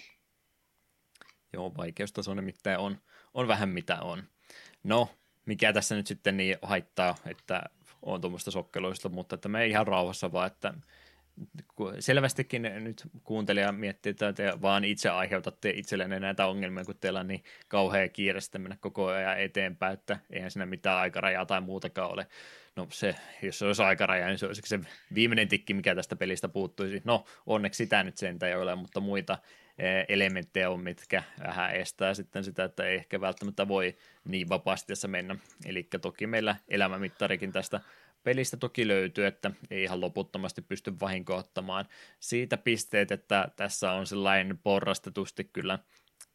Joo, 1.52 1.72
vaikeustaso 1.76 2.34
nimittäin 2.34 2.78
on 2.78 2.98
on 3.34 3.48
vähän 3.48 3.68
mitä 3.68 4.00
on. 4.00 4.22
No, 4.82 5.08
mikä 5.46 5.72
tässä 5.72 5.94
nyt 5.94 6.06
sitten 6.06 6.36
niin 6.36 6.56
haittaa, 6.62 7.14
että 7.26 7.62
on 8.02 8.20
tuommoista 8.20 8.50
sokkeloista, 8.50 9.08
mutta 9.08 9.34
että 9.34 9.48
me 9.48 9.62
ei 9.62 9.70
ihan 9.70 9.86
rauhassa 9.86 10.32
vaan, 10.32 10.46
että 10.46 10.74
selvästikin 11.98 12.62
nyt 12.62 13.02
kuuntelija 13.24 13.72
miettii, 13.72 14.10
että 14.10 14.32
te 14.32 14.52
vaan 14.62 14.84
itse 14.84 15.08
aiheutatte 15.08 15.70
itsellenne 15.70 16.20
näitä 16.20 16.46
ongelmia, 16.46 16.84
kun 16.84 16.94
teillä 17.00 17.20
on 17.20 17.28
niin 17.28 17.44
kauhea 17.68 18.08
kiire 18.08 18.40
mennä 18.58 18.76
koko 18.80 19.06
ajan 19.06 19.40
eteenpäin, 19.40 19.94
että 19.94 20.18
eihän 20.30 20.50
siinä 20.50 20.66
mitään 20.66 20.98
aikarajaa 20.98 21.46
tai 21.46 21.60
muutakaan 21.60 22.10
ole. 22.12 22.26
No 22.76 22.86
se, 22.90 23.14
jos 23.42 23.58
se 23.58 23.66
olisi 23.66 23.82
aikaraja, 23.82 24.26
niin 24.26 24.38
se 24.38 24.46
olisi 24.46 24.62
se 24.64 24.80
viimeinen 25.14 25.48
tikki, 25.48 25.74
mikä 25.74 25.94
tästä 25.94 26.16
pelistä 26.16 26.48
puuttuisi. 26.48 27.02
No 27.04 27.24
onneksi 27.46 27.84
sitä 27.84 28.02
nyt 28.02 28.16
sentä 28.16 28.48
ei 28.48 28.54
ole, 28.54 28.74
mutta 28.74 29.00
muita 29.00 29.38
elementtejä 30.08 30.70
on, 30.70 30.80
mitkä 30.80 31.22
vähän 31.46 31.74
estää 31.74 32.14
sitten 32.14 32.44
sitä, 32.44 32.64
että 32.64 32.84
ei 32.84 32.94
ehkä 32.94 33.20
välttämättä 33.20 33.68
voi 33.68 33.96
niin 34.24 34.48
vapaasti 34.48 34.86
tässä 34.86 35.08
mennä. 35.08 35.36
Eli 35.64 35.88
toki 36.02 36.26
meillä 36.26 36.56
elämämittarikin 36.68 37.52
tästä 37.52 37.80
pelistä 38.22 38.56
toki 38.56 38.88
löytyy, 38.88 39.26
että 39.26 39.50
ei 39.70 39.82
ihan 39.82 40.00
loputtomasti 40.00 40.62
pysty 40.62 40.92
vahinkoa 41.00 41.36
ottamaan 41.36 41.84
siitä 42.20 42.56
pisteet, 42.56 43.12
että 43.12 43.48
tässä 43.56 43.92
on 43.92 44.06
sellainen 44.06 44.58
porrastetusti 44.58 45.44
kyllä 45.44 45.78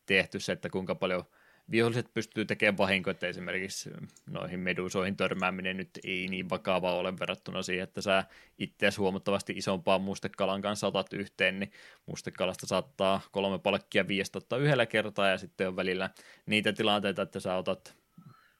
tehty 0.06 0.40
se, 0.40 0.52
että 0.52 0.70
kuinka 0.70 0.96
paljon– 0.96 1.24
viholliset 1.72 2.14
pystyy 2.14 2.46
tekemään 2.46 2.78
vahinkoa, 2.78 3.12
että 3.12 3.28
esimerkiksi 3.28 3.90
noihin 4.30 4.60
medusoihin 4.60 5.18
törmääminen 5.18 5.78
nyt 5.78 5.90
ei 6.04 6.28
niin 6.28 6.50
vakavaa 6.50 6.96
ole 6.96 7.20
verrattuna 7.20 7.62
siihen, 7.62 7.84
että 7.84 8.02
sä 8.02 8.24
itseäsi 8.58 8.98
huomattavasti 8.98 9.54
isompaa 9.54 10.00
mustekalan 10.00 10.62
kanssa 10.62 10.88
otat 10.88 11.14
yhteen, 11.14 11.60
niin 11.60 11.72
mustekalasta 12.06 12.68
saattaa 12.68 13.22
kolme 13.32 13.60
palkkia 13.60 14.06
ottaa 14.36 14.60
yhdellä 14.60 14.86
kertaa 14.86 15.30
ja 15.30 15.38
sitten 15.38 15.68
on 15.68 15.76
välillä 15.76 16.10
niitä 16.46 16.74
tilanteita, 16.74 17.22
että 17.22 17.40
sä 17.40 17.56
otat 17.56 17.96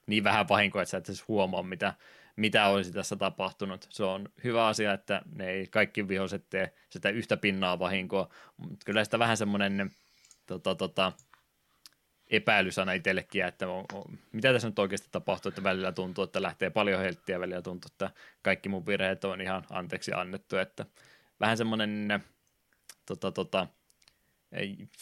niin 0.06 0.24
vähän 0.24 0.48
vahinkoa, 0.48 0.82
että 0.82 0.90
sä 0.90 0.98
et 0.98 1.08
edes 1.08 1.28
huomaa, 1.28 1.62
mitä, 1.62 1.94
mitä 2.36 2.66
olisi 2.66 2.92
tässä 2.92 3.16
tapahtunut. 3.16 3.86
Se 3.90 4.04
on 4.04 4.28
hyvä 4.44 4.66
asia, 4.66 4.92
että 4.92 5.22
ne 5.34 5.50
ei 5.50 5.66
kaikki 5.66 6.08
viholliset 6.08 6.44
tee 6.50 6.72
sitä 6.88 7.08
yhtä 7.10 7.36
pinnaa 7.36 7.78
vahinkoa, 7.78 8.28
mutta 8.56 8.84
kyllä 8.84 9.04
sitä 9.04 9.18
vähän 9.18 9.36
semmoinen 9.36 9.90
tota, 10.46 10.74
tota, 10.74 11.12
epäilysana 12.30 12.92
itsellekin, 12.92 13.44
että 13.44 13.68
on, 13.68 13.84
on, 13.92 14.18
mitä 14.32 14.52
tässä 14.52 14.68
nyt 14.68 14.78
oikeasti 14.78 15.08
tapahtuu, 15.12 15.48
että 15.48 15.62
välillä 15.62 15.92
tuntuu, 15.92 16.24
että 16.24 16.42
lähtee 16.42 16.70
paljon 16.70 17.00
helttiä, 17.00 17.40
välillä 17.40 17.62
tuntuu, 17.62 17.88
että 17.92 18.10
kaikki 18.42 18.68
mun 18.68 18.86
virheet 18.86 19.24
on 19.24 19.40
ihan 19.40 19.64
anteeksi 19.70 20.12
annettu, 20.12 20.56
että 20.56 20.86
vähän 21.40 21.56
semmoinen 21.56 22.22
tota, 23.06 23.32
tota, 23.32 23.66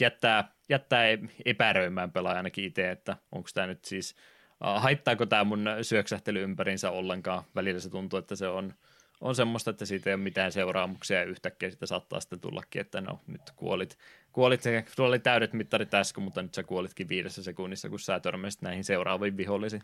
jättää, 0.01 0.53
jättää 0.69 1.05
epäröimään 1.45 2.13
pelaaja 2.13 2.37
ainakin 2.37 2.65
itse, 2.65 2.91
että 2.91 3.17
onko 3.33 3.49
tämä 3.55 3.67
nyt 3.67 3.85
siis, 3.85 4.17
haittaako 4.61 5.27
tämä 5.27 5.45
mun 5.45 5.67
syöksähtely 5.83 6.43
ympärinsä 6.43 6.91
ollenkaan, 6.91 7.45
välillä 7.55 7.81
se 7.81 7.91
tuntuu, 7.91 8.19
että 8.19 8.37
se 8.37 8.49
on– 8.49 8.75
on 9.21 9.35
semmoista, 9.35 9.71
että 9.71 9.87
siitä 9.87 10.11
ei 10.11 10.15
ole 10.15 10.23
mitään 10.23 10.53
seuraamuksia 10.53 11.19
ja 11.19 11.25
yhtäkkiä 11.25 11.71
sitä 11.71 11.87
saattaa 11.87 12.21
sitten 12.21 12.41
tullakin, 12.41 12.81
että 12.81 13.01
no 13.01 13.21
nyt 13.27 13.43
kuolit, 13.57 13.99
kuolit 14.33 14.63
sulla 14.97 15.09
oli 15.09 15.19
täydet 15.19 15.53
mittarit 15.53 15.95
äsken, 15.95 16.25
mutta 16.25 16.43
nyt 16.43 16.55
sä 16.55 16.63
kuolitkin 16.63 17.09
viidessä 17.09 17.43
sekunnissa, 17.43 17.89
kun 17.89 18.01
sä 18.01 18.21
törmäsit 18.21 18.63
näihin 18.63 18.85
seuraaviin 18.85 19.37
vihollisiin. 19.37 19.83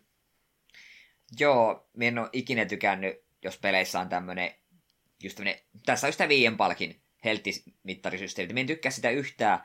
Joo, 1.39 1.89
minä 1.97 2.09
en 2.09 2.19
ole 2.19 2.29
ikinä 2.33 2.65
tykännyt, 2.65 3.25
jos 3.43 3.59
peleissä 3.59 4.01
on 4.01 4.09
tämmöinen, 4.09 4.55
just 5.23 5.37
tämmöinen, 5.37 5.61
tässä 5.87 6.07
on 6.07 6.09
just 6.09 6.29
viien 6.29 6.57
palkin 6.57 7.01
helttimittarisysteemi. 7.25 8.53
Minä 8.53 8.61
en 8.61 8.67
tykkää 8.67 8.93
sitä 8.93 9.11
yhtään, 9.11 9.59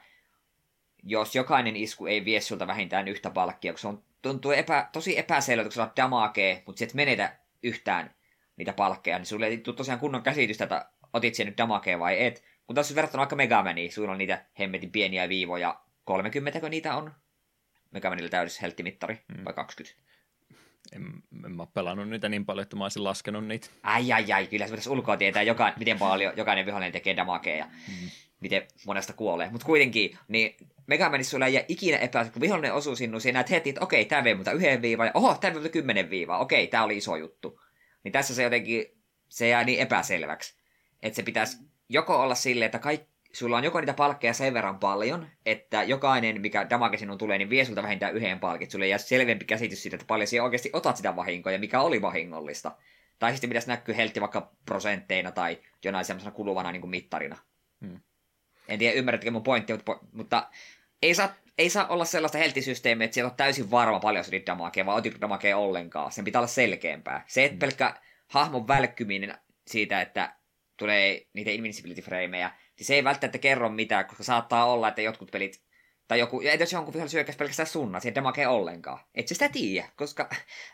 jos 1.03 1.35
jokainen 1.35 1.75
isku 1.75 2.05
ei 2.07 2.25
vie 2.25 2.41
sulta 2.41 2.67
vähintään 2.67 3.07
yhtä 3.07 3.29
palkkia, 3.29 3.73
kun 3.73 3.79
se 3.79 3.87
on, 3.87 4.03
tuntuu 4.21 4.51
epä, 4.51 4.89
tosi 4.93 5.19
epäselvä, 5.19 5.63
kun 5.63 5.71
sä 5.71 5.89
damakee, 5.95 6.63
mutta 6.65 6.79
sä 6.79 6.85
et 6.85 6.93
menetä 6.93 7.39
yhtään 7.63 8.15
niitä 8.59 8.73
palkkeja, 8.73 9.17
niin 9.17 9.25
sulle 9.25 9.47
ei 9.47 9.57
tule 9.57 9.75
tosiaan 9.75 9.99
kunnon 9.99 10.23
käsitystä, 10.23 10.63
että 10.63 10.89
otit 11.13 11.35
sen 11.35 11.45
nyt 11.45 11.57
damakea 11.57 11.99
vai 11.99 12.23
et. 12.25 12.43
Kun 12.67 12.75
taas 12.75 12.95
verrattuna 12.95 13.19
vaikka 13.19 13.35
Megamaniin, 13.35 13.91
sulla 13.91 14.11
on 14.11 14.17
niitä 14.17 14.45
hemmetin 14.59 14.91
pieniä 14.91 15.29
viivoja, 15.29 15.79
30 16.05 16.69
niitä 16.69 16.95
on? 16.95 17.13
Megamanilla 17.91 18.29
täydessä 18.29 18.61
helttimittari, 18.61 19.19
hmm. 19.35 19.45
vai 19.45 19.53
20? 19.53 20.01
En, 20.91 21.03
en 21.45 21.51
mä 21.51 21.65
pelannut 21.65 22.09
niitä 22.09 22.29
niin 22.29 22.45
paljon, 22.45 22.63
että 22.63 22.75
mä 22.75 22.85
olisin 22.85 23.03
laskenut 23.03 23.47
niitä. 23.47 23.67
Ai 23.83 24.11
ai 24.11 24.31
ai, 24.31 24.47
kyllä 24.47 24.65
se 24.65 24.71
pitäisi 24.71 24.89
ulkoa 24.89 25.17
tietää, 25.17 25.43
joka, 25.43 25.73
miten 25.79 25.99
paljon 25.99 26.33
jokainen 26.37 26.65
vihollinen 26.65 26.91
tekee 26.91 27.15
damakea 27.15 27.55
ja 27.55 27.65
hmm. 27.65 28.09
miten 28.39 28.67
monesta 28.85 29.13
kuolee. 29.13 29.49
Mutta 29.49 29.65
kuitenkin, 29.65 30.17
niin 30.27 30.55
Megamanissa 30.87 31.31
sulla 31.31 31.45
ei 31.45 31.53
jää 31.53 31.63
ikinä 31.67 31.97
epä, 31.97 32.25
kun 32.25 32.41
vihollinen 32.41 32.73
osuu 32.73 32.95
sinun, 32.95 33.21
siinä 33.21 33.37
näet 33.37 33.49
heti, 33.49 33.69
että 33.69 33.81
okei, 33.81 34.05
tämä 34.05 34.23
vei 34.23 34.35
mutta 34.35 34.51
yhden 34.51 34.81
viivan, 34.81 35.07
ja 35.07 35.11
oho, 35.13 35.37
tämä 35.41 35.61
vei 35.61 35.69
kymmenen 35.69 36.09
viivaa, 36.09 36.39
okei, 36.39 36.67
tämä 36.67 36.83
oli 36.83 36.97
iso 36.97 37.15
juttu. 37.15 37.61
Niin 38.03 38.11
tässä 38.11 38.35
se 38.35 38.43
jotenkin, 38.43 38.85
se 39.29 39.47
jää 39.47 39.63
niin 39.63 39.79
epäselväksi. 39.79 40.55
Että 41.01 41.15
se 41.15 41.23
pitäisi 41.23 41.57
joko 41.89 42.21
olla 42.21 42.35
silleen, 42.35 42.65
että 42.65 42.79
kaikki, 42.79 43.09
sulla 43.33 43.57
on 43.57 43.63
joko 43.63 43.79
niitä 43.79 43.93
palkkeja 43.93 44.33
sen 44.33 44.53
verran 44.53 44.79
paljon, 44.79 45.27
että 45.45 45.83
jokainen, 45.83 46.41
mikä 46.41 46.69
damage 46.69 46.97
sinun 46.97 47.17
tulee, 47.17 47.37
niin 47.37 47.49
vie 47.49 47.65
sulta 47.65 47.83
vähintään 47.83 48.15
yhden 48.15 48.39
palkit. 48.39 48.71
Sulle 48.71 48.87
jää 48.87 48.97
selvempi 48.97 49.45
käsitys 49.45 49.81
siitä, 49.83 49.95
että 49.95 50.07
paljon 50.07 50.27
sinä 50.27 50.43
oikeasti 50.43 50.69
otat 50.73 50.97
sitä 50.97 51.15
vahinkoa 51.15 51.51
ja 51.51 51.59
mikä 51.59 51.81
oli 51.81 52.01
vahingollista. 52.01 52.71
Tai 53.19 53.31
sitten 53.31 53.49
pitäisi 53.49 53.67
näkyä 53.67 53.95
heltti 53.95 54.21
vaikka 54.21 54.51
prosentteina 54.65 55.31
tai 55.31 55.57
jonain 55.85 56.05
semmoisena 56.05 56.31
kuluvana 56.31 56.71
niin 56.71 56.81
kuin 56.81 56.91
mittarina. 56.91 57.37
Hmm. 57.81 57.99
En 58.67 58.79
tiedä, 58.79 58.93
ymmärrätkö 58.93 59.31
mun 59.31 59.43
pointti, 59.43 59.73
mutta, 59.73 59.99
mutta 60.11 60.49
ei, 61.01 61.15
saa, 61.15 61.33
ei 61.59 61.69
saa 61.69 61.87
olla 61.87 62.05
sellaista 62.05 62.37
helttisysteemiä, 62.37 63.05
että 63.05 63.13
siellä 63.13 63.29
on 63.29 63.37
täysin 63.37 63.71
varma 63.71 63.99
paljon 63.99 64.25
se 64.25 64.41
damakea, 64.45 64.85
vai 64.85 64.97
otitko 64.97 65.21
damakea 65.21 65.57
ollenkaan. 65.57 66.11
Sen 66.11 66.25
pitää 66.25 66.39
olla 66.39 66.47
selkeämpää. 66.47 67.23
Se, 67.27 67.45
että 67.45 67.55
mm. 67.55 67.59
pelkkä 67.59 67.95
hahmon 68.27 68.67
välkkyminen 68.67 69.37
siitä, 69.67 70.01
että 70.01 70.35
tulee 70.77 71.27
niitä 71.33 71.51
invincibility-freimejä, 71.51 72.51
niin 72.77 72.85
se 72.85 72.95
ei 72.95 73.03
välttämättä 73.03 73.37
kerro 73.37 73.69
mitään, 73.69 74.05
koska 74.05 74.23
saattaa 74.23 74.65
olla, 74.65 74.87
että 74.87 75.01
jotkut 75.01 75.31
pelit, 75.31 75.63
tai 76.07 76.19
joku, 76.19 76.41
ja 76.41 76.55
jos 76.55 76.73
jonkun 76.73 76.93
vihollisen 76.93 77.17
syökkäisi 77.17 77.37
pelkästään 77.37 77.67
sunna, 77.67 77.99
siihen 77.99 78.15
damakee 78.15 78.47
ollenkaan. 78.47 78.99
Et 79.15 79.27
se 79.27 79.35
sitä 79.35 79.49
tiedä, 79.49 79.89
koska, 79.95 80.29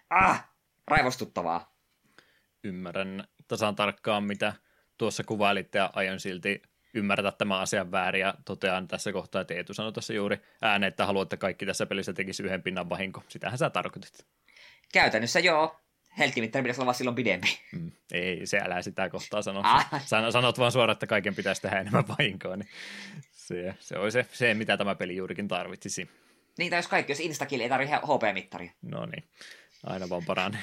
ah, 0.09 0.49
raivostuttavaa. 0.87 1.77
Ymmärrän 2.63 3.27
tasan 3.47 3.75
tarkkaan, 3.75 4.23
mitä 4.23 4.53
tuossa 4.97 5.23
kuvailitte, 5.23 5.77
ja 5.77 5.89
aion 5.93 6.19
silti 6.19 6.61
ymmärtää 6.95 7.31
tämän 7.31 7.59
asian 7.59 7.91
väärin 7.91 8.21
ja 8.21 8.33
totean 8.45 8.87
tässä 8.87 9.11
kohtaa, 9.11 9.41
että 9.41 9.53
Eetu 9.53 9.73
sanoi 9.73 9.93
tässä 9.93 10.13
juuri 10.13 10.37
ääneen, 10.61 10.87
että 10.87 11.05
haluatte 11.05 11.37
kaikki 11.37 11.65
tässä 11.65 11.85
pelissä 11.85 12.13
tekisi 12.13 12.43
yhden 12.43 12.63
pinnan 12.63 12.89
vahinko. 12.89 13.23
Sitähän 13.27 13.57
sä 13.57 13.69
tarkoitit. 13.69 14.25
Käytännössä 14.93 15.39
joo. 15.39 15.81
Helttimittari 16.17 16.63
pitäisi 16.63 16.81
olla 16.81 16.93
silloin 16.93 17.15
pidempi. 17.15 17.59
Mm, 17.71 17.91
ei, 18.11 18.45
se 18.45 18.59
älä 18.59 18.81
sitä 18.81 19.09
kohtaa 19.09 19.41
sano. 19.41 19.61
Ah. 19.63 19.89
San, 20.05 20.31
sanot 20.31 20.59
vaan 20.59 20.71
suoraan, 20.71 20.93
että 20.93 21.07
kaiken 21.07 21.35
pitäisi 21.35 21.61
tehdä 21.61 21.79
enemmän 21.79 22.07
vahinkoa. 22.07 22.55
Niin 22.55 22.69
se, 23.31 23.75
se 23.79 23.97
on 23.97 24.11
se, 24.11 24.25
se, 24.31 24.53
mitä 24.53 24.77
tämä 24.77 24.95
peli 24.95 25.15
juurikin 25.15 25.47
tarvitsisi. 25.47 26.09
Niin, 26.57 26.69
tai 26.69 26.79
jos 26.79 26.87
kaikki, 26.87 27.11
jos 27.11 27.19
instakill 27.19 27.61
ei 27.61 27.69
tarvitse 27.69 27.95
HP-mittaria. 27.95 28.71
No 28.81 29.05
niin, 29.05 29.23
aina 29.83 30.09
vaan 30.09 30.25
paranee 30.25 30.61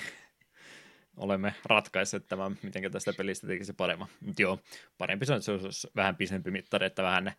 olemme 1.17 1.55
ratkaisseet 1.65 2.29
tämän, 2.29 2.59
miten 2.63 2.93
tästä 2.93 3.13
pelistä 3.13 3.47
tekisi 3.47 3.73
paremmin. 3.73 4.07
Mutta 4.21 4.43
joo, 4.43 4.59
parempi 4.99 5.27
se 5.27 5.33
on, 5.33 5.37
että 5.37 5.45
se 5.45 5.53
olisi 5.53 5.89
vähän 5.97 6.17
pisempi 6.17 6.51
mittari, 6.51 6.87
että 6.87 7.03
vähän 7.03 7.33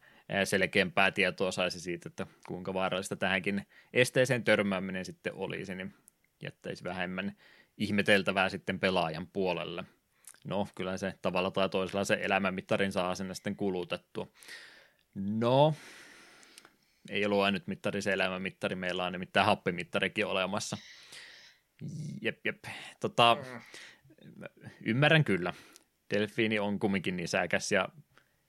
selkeämpää 0.44 1.12
tietoa 1.12 1.52
saisi 1.52 1.80
siitä, 1.80 2.10
että 2.10 2.28
kuinka 2.48 2.74
vaarallista 2.74 3.16
tähänkin 3.16 3.68
esteeseen 3.94 4.44
törmääminen 4.44 5.06
sitten 5.06 5.34
olisi, 5.34 5.76
niin 5.76 5.94
jättäisi 6.42 6.84
vähemmän 6.84 7.36
ihmeteltävää 7.78 8.50
sitten 8.50 8.80
pelaajan 8.80 9.28
puolelle. 9.28 9.84
No, 10.46 10.68
kyllä 10.76 10.98
se 10.98 11.14
tavalla 11.22 11.52
tai 11.52 11.70
toisella 11.70 12.04
se 12.04 12.20
elämänmittarin 12.22 12.92
saa 12.92 13.16
sen 13.16 13.36
sitten 13.36 13.56
kulutettua. 13.56 14.28
No, 15.16 15.74
ei 17.10 17.26
ollut 17.26 17.42
ainut 17.42 17.68
mittari 17.68 18.02
se 18.02 18.14
elämänmittari, 18.14 18.76
meillä 18.76 19.06
on 19.06 19.12
nimittäin 19.12 19.46
happimittarikin 19.46 20.26
olemassa. 20.26 20.78
Jep, 22.22 22.46
jep. 22.46 22.64
Tota, 23.00 23.38
mm. 23.54 23.62
Ymmärrän 24.86 25.24
kyllä. 25.24 25.54
Delfiini 26.14 26.60
on 26.60 26.80
kumminkin 26.80 27.18
niin 27.18 27.28
säkäs 27.28 27.72
ja 27.72 27.90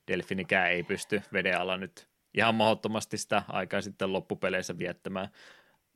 delfinikään 0.09 0.71
ei 0.71 0.83
pysty 0.83 1.23
veden 1.33 1.61
alla 1.61 1.77
nyt 1.77 2.09
ihan 2.35 2.55
mahdottomasti 2.55 3.19
sitä 3.19 3.43
aikaa 3.49 3.81
sitten 3.81 4.13
loppupeleissä 4.13 4.79
viettämään. 4.79 5.29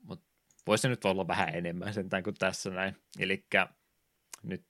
Mutta 0.02 0.26
voisi 0.66 0.88
nyt 0.88 1.04
olla 1.04 1.28
vähän 1.28 1.54
enemmän 1.54 1.94
sentään 1.94 2.22
kuin 2.22 2.34
tässä 2.38 2.70
näin. 2.70 2.96
Eli 3.18 3.46
nyt 4.42 4.64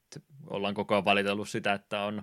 ollaan 0.47 0.74
koko 0.74 0.95
ajan 0.95 1.05
valitellut 1.05 1.49
sitä, 1.49 1.73
että 1.73 2.01
on, 2.03 2.23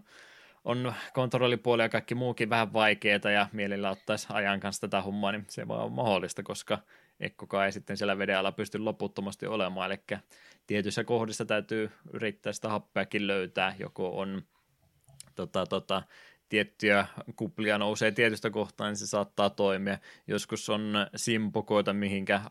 on 0.64 0.94
kontrollipuoli 1.14 1.82
ja 1.82 1.90
kaikki 1.90 2.16
muukin 2.16 2.50
vähän 2.50 2.74
vaikeaa 2.74 3.32
ja 3.34 3.48
mielellä 3.52 3.90
ottaisi 3.90 4.28
ajan 4.30 4.60
kanssa 4.60 4.82
tätä 4.82 5.02
hommaa, 5.02 5.32
niin 5.32 5.46
se 5.50 5.68
vaan 5.68 5.86
on 5.86 5.92
mahdollista, 5.92 6.44
koska 6.44 6.80
Ekkokaan 7.20 7.66
ei 7.66 7.72
sitten 7.72 7.98
siellä 7.98 8.18
veden 8.18 8.38
alla 8.38 8.52
pysty 8.52 8.78
loputtomasti 8.78 9.48
olemaan, 9.48 9.92
eli 9.92 10.22
tietyissä 10.68 11.04
kohdissa 11.04 11.46
täytyy 11.46 11.92
yrittää 12.14 12.54
sitä 12.54 12.70
happeakin 12.70 13.28
löytää, 13.28 13.76
joko 13.80 14.20
on 14.20 14.42
tota, 15.36 15.66
tota, 15.66 16.04
tiettyjä 16.50 17.08
kuplia 17.36 17.78
nousee 17.78 18.12
tietystä 18.12 18.50
kohtaa, 18.50 18.88
niin 18.88 18.98
se 18.98 19.08
saattaa 19.08 19.50
toimia. 19.50 19.98
Joskus 20.28 20.70
on 20.70 20.94
simpokoita, 21.16 21.94
mihinkä 21.94 22.42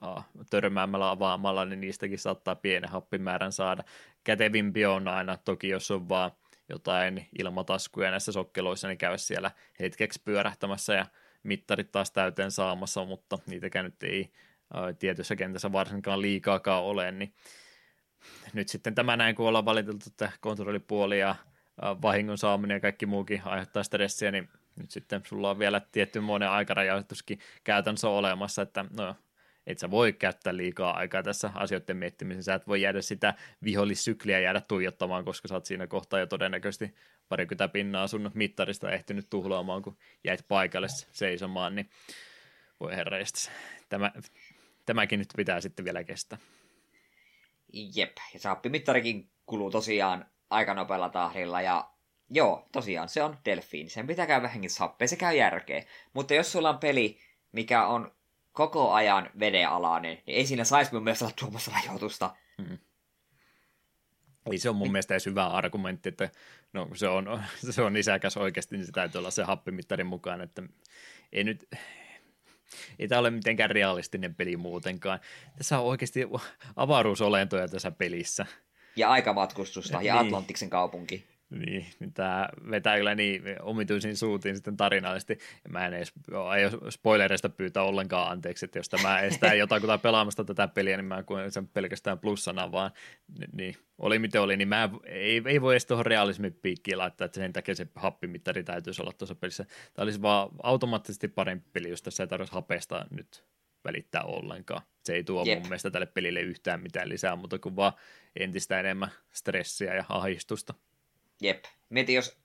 törmäämällä 0.50 1.10
avaamalla, 1.10 1.64
niin 1.64 1.80
niistäkin 1.80 2.18
saattaa 2.18 2.54
pienen 2.54 2.90
happimäärän 2.90 3.52
saada. 3.52 3.84
Kätevimpi 4.24 4.86
on 4.86 5.08
aina, 5.08 5.36
toki 5.36 5.68
jos 5.68 5.90
on 5.90 6.08
vaan 6.08 6.30
jotain 6.68 7.26
ilmataskuja 7.38 8.10
näissä 8.10 8.32
sokkeloissa, 8.32 8.88
niin 8.88 8.98
käy 8.98 9.18
siellä 9.18 9.50
hetkeksi 9.80 10.22
pyörähtämässä 10.24 10.94
ja 10.94 11.06
mittarit 11.42 11.92
taas 11.92 12.10
täyteen 12.10 12.50
saamassa, 12.50 13.04
mutta 13.04 13.38
niitäkään 13.46 13.84
nyt 13.84 14.02
ei 14.02 14.30
tietyssä 14.98 15.36
kentässä 15.36 15.72
varsinkaan 15.72 16.22
liikaakaan 16.22 16.82
ole, 16.82 17.12
niin 17.12 17.34
nyt 18.52 18.68
sitten 18.68 18.94
tämä 18.94 19.16
näin, 19.16 19.34
kun 19.34 19.48
ollaan 19.48 19.64
valiteltu, 19.64 20.04
että 20.06 20.32
kontrollipuoli 20.40 21.18
ja 21.18 21.36
vahingon 21.82 22.38
saaminen 22.38 22.74
ja 22.74 22.80
kaikki 22.80 23.06
muukin 23.06 23.42
aiheuttaa 23.44 23.82
stressiä, 23.82 24.30
niin 24.30 24.48
nyt 24.76 24.90
sitten 24.90 25.22
sulla 25.26 25.50
on 25.50 25.58
vielä 25.58 25.80
tietty 25.92 26.20
monen 26.20 26.50
aikarajoituskin 26.50 27.38
käytännössä 27.64 28.08
olemassa, 28.08 28.62
että 28.62 28.84
no, 28.98 29.16
et 29.66 29.78
sä 29.78 29.90
voi 29.90 30.12
käyttää 30.12 30.56
liikaa 30.56 30.96
aikaa 30.96 31.22
tässä 31.22 31.50
asioiden 31.54 31.96
miettimisessä, 31.96 32.52
sä 32.52 32.54
et 32.54 32.68
voi 32.68 32.82
jäädä 32.82 33.02
sitä 33.02 33.34
vihollissykliä 33.64 34.40
jäädä 34.40 34.60
tuijottamaan, 34.60 35.24
koska 35.24 35.48
sä 35.48 35.54
oot 35.54 35.66
siinä 35.66 35.86
kohtaa 35.86 36.20
jo 36.20 36.26
todennäköisesti 36.26 36.94
parikymmentä 37.28 37.68
pinnaa 37.68 38.06
sun 38.06 38.30
mittarista 38.34 38.90
ehtinyt 38.90 39.30
tuhlaamaan, 39.30 39.82
kun 39.82 39.96
jäit 40.24 40.48
paikalle 40.48 40.88
seisomaan, 41.12 41.74
niin 41.74 41.90
voi 42.80 42.96
herra, 42.96 43.18
tämä, 43.88 44.12
tämäkin 44.86 45.18
nyt 45.18 45.28
pitää 45.36 45.60
sitten 45.60 45.84
vielä 45.84 46.04
kestää. 46.04 46.38
Jep, 47.72 48.16
ja 48.34 48.40
saappimittarikin 48.40 49.30
kuluu 49.46 49.70
tosiaan 49.70 50.26
aika 50.50 50.74
nopealla 50.74 51.08
tahdilla, 51.08 51.62
ja 51.62 51.90
joo, 52.30 52.68
tosiaan 52.72 53.08
se 53.08 53.22
on 53.22 53.38
delfiini. 53.44 53.90
Sen 53.90 54.06
pitää 54.06 54.26
käydä 54.26 54.42
vähänkin 54.42 54.70
sappeen, 54.70 55.08
se 55.08 55.16
käy 55.16 55.36
järkeä. 55.36 55.84
Mutta 56.12 56.34
jos 56.34 56.52
sulla 56.52 56.70
on 56.70 56.78
peli, 56.78 57.18
mikä 57.52 57.86
on 57.86 58.12
koko 58.52 58.92
ajan 58.92 59.30
vedenalainen, 59.38 60.22
niin 60.26 60.36
ei 60.36 60.46
siinä 60.46 60.64
saisi 60.64 60.92
mun 60.92 61.04
mielestä 61.04 61.24
olla 61.24 61.34
tuomassa 61.40 61.70
rajoitusta. 61.70 62.36
Hmm. 62.62 62.78
Ei 64.52 64.58
se 64.58 64.70
on 64.70 64.76
mun 64.76 64.92
mielestä 64.92 65.14
edes 65.14 65.26
hyvä 65.26 65.46
argumentti, 65.46 66.08
että 66.08 66.30
no, 66.72 66.88
se, 66.94 67.08
on, 67.08 67.42
se 67.70 67.82
on 67.82 67.96
isäkäs 67.96 68.36
oikeasti, 68.36 68.76
niin 68.76 68.86
se 68.86 68.92
täytyy 68.92 69.18
olla 69.18 69.30
se 69.30 69.42
happimittarin 69.42 70.06
mukaan, 70.06 70.40
että 70.40 70.62
ei 71.32 71.44
nyt, 71.44 71.68
ei 72.98 73.08
tämä 73.08 73.18
ole 73.18 73.30
mitenkään 73.30 73.70
realistinen 73.70 74.34
peli 74.34 74.56
muutenkaan. 74.56 75.20
Tässä 75.58 75.78
on 75.78 75.84
oikeasti 75.84 76.20
avaruusolentoja 76.76 77.68
tässä 77.68 77.90
pelissä. 77.90 78.46
Ja 78.96 79.10
aikamatkustusta 79.10 80.02
ja 80.02 80.14
niin. 80.14 80.26
Atlantiksen 80.26 80.70
kaupunki. 80.70 81.33
Niin, 81.50 81.86
niin 82.00 82.12
tämä 82.12 82.48
vetää 82.70 82.96
kyllä 82.96 83.14
niin 83.14 83.42
omituisiin 83.62 84.16
suutiin 84.16 84.54
sitten 84.54 84.76
tarinallisesti. 84.76 85.38
Mä 85.68 85.86
en 85.86 85.94
edes 85.94 86.12
aio 86.48 86.70
spoilereista 86.90 87.48
pyytää 87.48 87.82
ollenkaan 87.82 88.30
anteeksi, 88.32 88.64
että 88.64 88.78
jos 88.78 88.88
tämä 88.88 89.20
estää 89.20 89.54
jotakuta 89.64 89.98
pelaamasta 89.98 90.44
tätä 90.44 90.68
peliä, 90.68 90.96
niin 90.96 91.04
mä 91.04 91.22
koen 91.22 91.52
sen 91.52 91.68
pelkästään 91.68 92.18
plussana, 92.18 92.72
vaan 92.72 92.90
niin, 93.52 93.76
oli 93.98 94.18
miten 94.18 94.40
oli, 94.40 94.56
niin 94.56 94.68
mä 94.68 94.90
ei, 95.04 95.42
ei 95.46 95.60
voi 95.60 95.74
edes 95.74 95.86
tuohon 95.86 96.06
realismin 96.06 96.54
piikkiin 96.62 96.98
laittaa, 96.98 97.24
että 97.24 97.40
sen 97.40 97.52
takia 97.52 97.74
se 97.74 97.86
happimittari 97.94 98.64
täytyisi 98.64 99.02
olla 99.02 99.12
tuossa 99.12 99.34
pelissä. 99.34 99.64
Tämä 99.64 100.04
olisi 100.04 100.22
vaan 100.22 100.48
automaattisesti 100.62 101.28
parempi 101.28 101.68
peli, 101.72 101.88
jos 101.88 102.02
tässä 102.02 102.22
ei 102.22 102.26
tarvitsisi 102.26 102.54
hapesta 102.54 103.06
nyt 103.10 103.44
välittää 103.84 104.22
ollenkaan. 104.22 104.82
Se 105.04 105.14
ei 105.14 105.24
tuo 105.24 105.44
Jep. 105.44 105.58
mun 105.58 105.68
mielestä 105.68 105.90
tälle 105.90 106.06
pelille 106.06 106.40
yhtään 106.40 106.80
mitään 106.80 107.08
lisää, 107.08 107.36
mutta 107.36 107.58
kuin 107.58 107.76
vaan 107.76 107.92
entistä 108.36 108.80
enemmän 108.80 109.10
stressiä 109.32 109.94
ja 109.94 110.04
ahdistusta. 110.08 110.74
Jep. 111.40 111.64
Mieti, 111.88 112.14
jos 112.14 112.38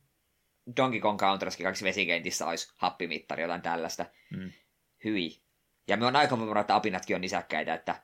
Donkey 0.78 1.00
Kong 1.00 1.20
Counter-Strike 1.22 1.64
kaksi 1.64 1.86
vesikentissä 1.86 2.48
olisi 2.48 2.74
happimittari, 2.78 3.44
jotain 3.44 3.62
tällaista. 3.62 4.06
Mm. 4.32 4.52
Hyi. 5.04 5.42
Ja 5.88 5.98
me 5.98 6.06
on 6.06 6.16
aika 6.16 6.40
varma, 6.40 6.60
että 6.62 6.76
apinatkin 6.76 7.16
on 7.16 7.22
nisäkkäitä, 7.22 7.74
että 7.74 8.04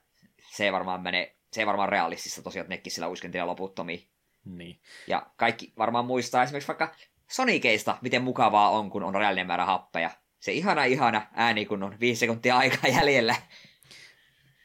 se 0.52 0.66
ei 0.66 0.72
varmaan 0.72 1.02
mene, 1.02 1.36
se 1.52 1.62
ei 1.62 1.68
varmaan 1.68 1.90
realistista 1.90 2.42
tosiaan, 2.42 2.64
että 2.64 2.76
nekin 2.76 2.92
sillä 2.92 3.10
uiskentelee 3.10 3.46
loputtomiin. 3.46 4.08
Niin. 4.46 4.82
Ja 5.08 5.32
kaikki 5.38 5.74
varmaan 5.78 6.06
muistaa 6.06 6.44
esimerkiksi 6.44 6.68
vaikka 6.68 6.96
Soniceista, 7.28 7.98
miten 8.02 8.24
mukavaa 8.24 8.70
on, 8.70 8.90
kun 8.90 9.04
on 9.04 9.16
reaalinen 9.16 9.48
määrä 9.48 9.66
happeja. 9.66 10.10
Se 10.40 10.52
ihana 10.52 10.84
ihana 10.84 11.28
ääni, 11.34 11.66
kun 11.66 11.84
on 11.84 12.00
viisi 12.00 12.20
sekuntia 12.20 12.58
aikaa 12.58 12.90
jäljellä. 12.90 13.36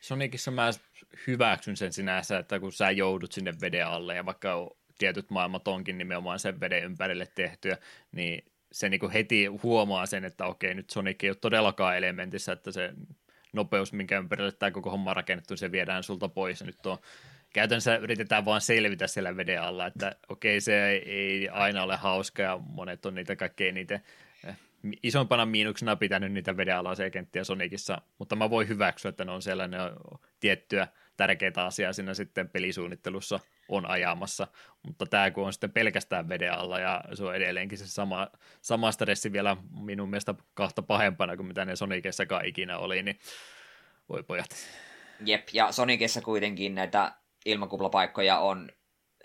Sonicissa 0.01 0.51
mä 0.51 0.71
hyväksyn 1.27 1.77
sen 1.77 1.93
sinänsä, 1.93 2.39
että 2.39 2.61
kun 2.61 2.73
sä 2.73 2.91
joudut 2.91 3.33
sinne 3.33 3.53
veden 3.61 3.87
alle 3.87 4.15
ja 4.15 4.27
vaikka 4.27 4.71
tietyt 5.01 5.31
maailmat 5.31 5.69
onkin 5.69 5.99
nimenomaan 5.99 6.39
sen 6.39 6.61
veden 6.61 6.85
ympärille 6.85 7.27
tehtyä, 7.35 7.77
niin 8.13 8.45
se 8.73 8.89
niin 8.89 9.01
kuin 9.01 9.13
heti 9.13 9.47
huomaa 9.47 10.07
sen, 10.07 10.25
että 10.25 10.47
okei, 10.47 10.75
nyt 10.75 10.91
Sonic 10.91 11.25
ei 11.25 11.31
ole 11.31 11.37
todellakaan 11.37 11.97
elementissä, 11.97 12.53
että 12.53 12.73
se 12.73 12.93
nopeus, 13.53 13.93
minkä 13.93 14.19
ympärille 14.19 14.53
tämä 14.53 14.71
koko 14.71 14.91
homma 14.91 15.11
on 15.11 15.17
rakennettu, 15.17 15.57
se 15.57 15.73
viedään 15.73 16.03
sulta 16.03 16.29
pois. 16.29 16.61
Ja 16.61 16.67
nyt 16.67 16.87
on, 16.87 16.99
käytännössä 17.53 17.97
yritetään 17.97 18.45
vaan 18.45 18.61
selvitä 18.61 19.07
siellä 19.07 19.37
veden 19.37 19.63
alla, 19.63 19.87
että 19.87 20.17
okei, 20.29 20.61
se 20.61 20.91
ei 20.91 21.49
aina 21.49 21.83
ole 21.83 21.97
hauska 21.97 22.43
ja 22.43 22.59
monet 22.59 23.07
on 23.07 23.15
niitä 23.15 23.37
kaikkein 23.37 23.75
niitä 23.75 24.01
eh, 24.45 24.57
isompana 25.03 25.47
miinuksena 25.47 25.97
pitänyt 25.97 26.33
niitä 26.33 26.57
vedenalaisia 26.57 27.11
kenttiä 27.11 27.45
Sonicissa, 27.45 28.03
mutta 28.19 28.37
mä 28.37 28.51
voin 28.51 28.69
hyväksyä, 28.69 29.09
että 29.09 29.25
ne 29.25 29.33
on 29.33 29.43
sellainen 29.43 29.81
tiettyä 30.41 30.89
tärkeitä 31.17 31.65
asiaa 31.65 31.93
siinä 31.93 32.15
sitten 32.15 32.49
pelisuunnittelussa 32.49 33.41
on 33.69 33.87
ajamassa, 33.87 34.47
mutta 34.83 35.07
tämä 35.07 35.31
kun 35.31 35.47
on 35.47 35.53
sitten 35.53 35.73
pelkästään 35.73 36.29
veden 36.29 36.53
alla 36.53 36.79
ja 36.79 37.05
se 37.15 37.25
on 37.25 37.37
edelleenkin 37.37 37.79
se 37.79 37.87
sama, 37.87 38.29
sama 38.63 38.93
stressi 38.93 39.33
vielä 39.33 39.57
minun 39.81 40.11
mielestä 40.11 40.35
kahta 40.55 40.83
pahempana 40.83 41.37
kuin 41.37 41.47
mitä 41.47 41.65
ne 41.65 41.77
Sonicessakaan 41.77 42.47
ikinä 42.47 42.79
oli, 42.79 43.03
niin 43.03 43.19
voi 44.09 44.23
pojat. 44.23 44.51
Jep, 45.25 45.49
ja 45.53 45.73
Sonicessa 45.73 46.21
kuitenkin 46.21 46.75
näitä 46.75 47.13
ilmakuplapaikkoja 47.47 48.39
on 48.39 48.71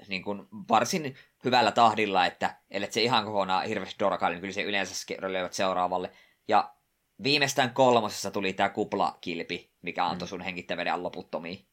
niin 0.08 0.24
kuin 0.24 0.48
varsin 0.70 1.16
hyvällä 1.46 1.72
tahdilla, 1.72 2.26
että 2.26 2.56
ellei 2.72 2.92
se 2.92 3.02
ihan 3.02 3.26
kokonaan 3.26 3.68
hirveästi 3.68 4.00
dorkaali, 4.00 4.36
niin 4.36 4.42
kyllä 4.42 4.54
se 4.54 4.64
yleensä 4.64 5.16
löyvät 5.28 5.54
seuraavalle. 5.54 6.12
Ja 6.48 6.75
viimeistään 7.24 7.74
kolmosessa 7.74 8.32
tuli 8.32 8.54
tämä 8.54 8.70
kuplakilpi, 8.70 9.72
mikä 9.82 10.06
antoi 10.06 10.26
mm. 10.26 10.30
sun 10.30 10.42
hengittäveden 10.42 11.04
loputtomiin 11.04 11.68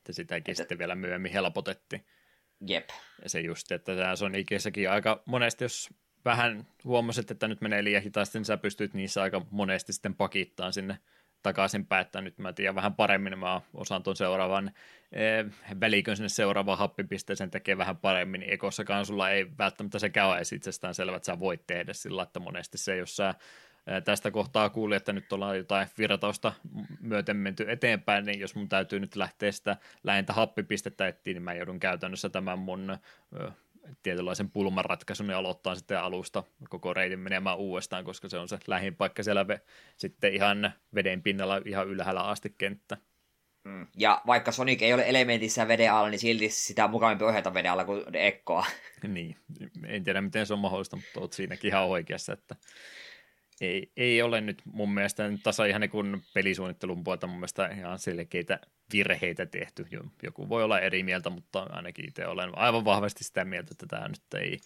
että 0.00 0.12
sitäkin 0.16 0.52
että... 0.52 0.62
sitten 0.62 0.78
vielä 0.78 0.94
myöhemmin 0.94 1.32
helpotettiin. 1.32 2.04
Jep. 2.66 2.88
Ja 3.22 3.28
se 3.28 3.40
just, 3.40 3.72
että 3.72 3.96
tämä 3.96 4.16
Sonicissakin 4.16 4.90
aika 4.90 5.22
monesti, 5.26 5.64
jos 5.64 5.88
vähän 6.24 6.66
huomasit, 6.84 7.30
että 7.30 7.48
nyt 7.48 7.60
menee 7.60 7.84
liian 7.84 8.02
hitaasti, 8.02 8.38
niin 8.38 8.44
sä 8.44 8.56
pystyt 8.56 8.94
niissä 8.94 9.22
aika 9.22 9.46
monesti 9.50 9.92
sitten 9.92 10.14
pakittaan 10.14 10.72
sinne 10.72 10.98
takaisin 11.42 11.86
päättää. 11.86 12.22
Nyt 12.22 12.38
mä 12.38 12.52
tiedän 12.52 12.74
vähän 12.74 12.94
paremmin, 12.94 13.38
mä 13.38 13.60
osaan 13.74 14.02
tuon 14.02 14.16
seuraavan 14.16 14.70
eh, 15.12 15.46
välikön 15.80 16.16
sinne 16.16 16.28
seuraavaan 16.28 16.78
happipisteeseen 16.78 17.50
tekee 17.50 17.78
vähän 17.78 17.96
paremmin, 17.96 18.40
niin 18.40 18.52
ekossakaan 18.52 19.06
sulla 19.06 19.30
ei 19.30 19.46
välttämättä 19.58 19.98
sekään 19.98 20.28
ole 20.28 20.40
itsestään 20.54 20.94
selvä, 20.94 21.16
että 21.16 21.26
sä 21.26 21.40
voit 21.40 21.66
tehdä 21.66 21.92
sillä, 21.92 22.22
että 22.22 22.40
monesti 22.40 22.78
se, 22.78 22.96
jos 22.96 23.16
sä 23.16 23.34
tästä 24.04 24.30
kohtaa 24.30 24.70
kuuli, 24.70 24.96
että 24.96 25.12
nyt 25.12 25.32
ollaan 25.32 25.56
jotain 25.56 25.88
virtausta 25.98 26.52
myöten 27.00 27.36
menty 27.36 27.64
eteenpäin, 27.68 28.24
niin 28.24 28.40
jos 28.40 28.54
mun 28.54 28.68
täytyy 28.68 29.00
nyt 29.00 29.16
lähteä 29.16 29.52
sitä 29.52 29.76
lähintä 30.04 30.32
happipistettä 30.32 31.08
etsiä, 31.08 31.34
niin 31.34 31.42
mä 31.42 31.54
joudun 31.54 31.80
käytännössä 31.80 32.28
tämän 32.28 32.58
mun 32.58 32.98
tietynlaisen 34.02 34.50
pulmanratkaisun 34.50 35.28
ja 35.28 35.38
aloittaa 35.38 35.74
sitten 35.74 36.00
alusta 36.00 36.42
koko 36.68 36.94
reitin 36.94 37.18
menemään 37.18 37.58
uudestaan, 37.58 38.04
koska 38.04 38.28
se 38.28 38.38
on 38.38 38.48
se 38.48 38.58
lähin 38.66 38.96
paikka 38.96 39.22
siellä 39.22 39.42
ve- 39.42 39.60
sitten 39.96 40.34
ihan 40.34 40.72
veden 40.94 41.22
pinnalla 41.22 41.60
ihan 41.64 41.88
ylhäällä 41.88 42.22
asti 42.22 42.54
kenttä. 42.58 42.96
Mm. 43.64 43.86
Ja 43.96 44.22
vaikka 44.26 44.52
Sonic 44.52 44.82
ei 44.82 44.94
ole 44.94 45.08
elementissä 45.08 45.68
veden 45.68 45.92
alla, 45.92 46.10
niin 46.10 46.18
silti 46.18 46.48
sitä 46.48 46.84
on 46.84 46.90
mukavampi 46.90 47.24
ohjata 47.24 47.54
veden 47.54 47.72
alla 47.72 47.84
kuin 47.84 48.04
Ekkoa. 48.12 48.66
niin, 49.08 49.36
en 49.86 50.04
tiedä 50.04 50.20
miten 50.20 50.46
se 50.46 50.52
on 50.52 50.58
mahdollista, 50.58 50.96
mutta 50.96 51.20
olet 51.20 51.32
siinäkin 51.32 51.68
ihan 51.68 51.84
oikeassa, 51.84 52.32
että 52.32 52.56
ei, 53.60 53.92
ei 53.96 54.22
ole 54.22 54.40
nyt 54.40 54.62
mun 54.64 54.94
mielestä 54.94 55.28
nyt 55.28 55.42
tasa 55.42 55.64
ihan 55.64 55.80
niin 55.80 56.24
pelisuunnittelun 56.34 57.04
puolta 57.04 57.26
mun 57.26 57.36
mielestä 57.36 57.66
ihan 57.66 57.98
selkeitä 57.98 58.60
virheitä 58.92 59.46
tehty. 59.46 59.86
Joku 60.22 60.48
voi 60.48 60.64
olla 60.64 60.80
eri 60.80 61.02
mieltä, 61.02 61.30
mutta 61.30 61.62
ainakin 61.62 62.08
itse 62.08 62.26
olen 62.26 62.58
aivan 62.58 62.84
vahvasti 62.84 63.24
sitä 63.24 63.44
mieltä, 63.44 63.68
että 63.72 63.86
tämä 63.86 64.08
nyt 64.08 64.34
ei, 64.34 64.60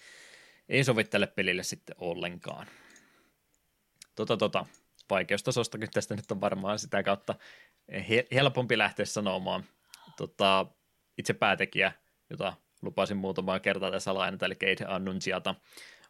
ei 0.68 0.84
sovi 0.84 1.04
tälle 1.04 1.26
pelille 1.26 1.62
sitten 1.62 1.96
ollenkaan. 1.98 2.66
Tota, 4.14 4.36
tota, 4.36 4.66
vaikeustasostakin 5.10 5.88
tästä 5.92 6.16
nyt 6.16 6.30
on 6.30 6.40
varmaan 6.40 6.78
sitä 6.78 7.02
kautta 7.02 7.34
helpompi 8.34 8.78
lähteä 8.78 9.06
sanomaan. 9.06 9.64
Tota, 10.16 10.66
itse 11.18 11.32
päätekijä, 11.32 11.92
jota 12.30 12.52
lupasin 12.82 13.16
muutamaa 13.16 13.60
kertaa 13.60 13.90
tässä 13.90 14.14
lainata, 14.14 14.46
eli 14.46 14.54
Kate 14.54 14.84
Annunziata, 14.88 15.54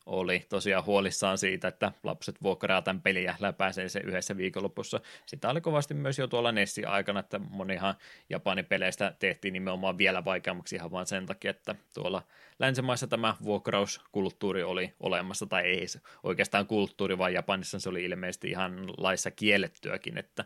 oli 0.07 0.47
tosiaan 0.49 0.85
huolissaan 0.85 1.39
siitä, 1.39 1.69
että 1.69 1.93
lapset 2.03 2.43
vuokraa 2.43 2.83
tämän 2.83 3.03
peliä 3.03 3.37
läpäisee 3.41 3.89
se 3.89 4.01
yhdessä 4.01 4.37
viikonlopussa. 4.37 5.01
Sitä 5.27 5.51
oli 5.51 5.61
kovasti 5.61 5.95
myös 5.95 6.19
jo 6.19 6.27
tuolla 6.27 6.53
Nessi 6.53 6.85
aikana, 6.85 7.21
että 7.21 7.39
monihan 7.39 7.95
Japanin 8.31 8.65
peleistä 8.65 9.15
tehtiin 9.19 9.53
nimenomaan 9.53 9.99
vielä 9.99 10.25
vaikeammaksi 10.25 10.77
ihan 10.77 10.91
vain 10.91 11.07
sen 11.07 11.27
takia, 11.27 11.51
että 11.51 11.75
tuolla 11.95 12.23
länsimaissa 12.59 13.07
tämä 13.07 13.37
vuokrauskulttuuri 13.43 14.63
oli 14.63 14.93
olemassa, 15.01 15.47
tai 15.47 15.63
ei 15.63 15.89
se 15.89 16.01
oikeastaan 16.23 16.67
kulttuuri, 16.67 17.19
vaan 17.19 17.35
Japanissa 17.35 17.81
se 17.81 17.89
oli 17.89 18.05
ilmeisesti 18.05 18.51
ihan 18.51 18.89
laissa 18.97 19.31
kiellettyäkin, 19.31 20.19
että 20.19 20.45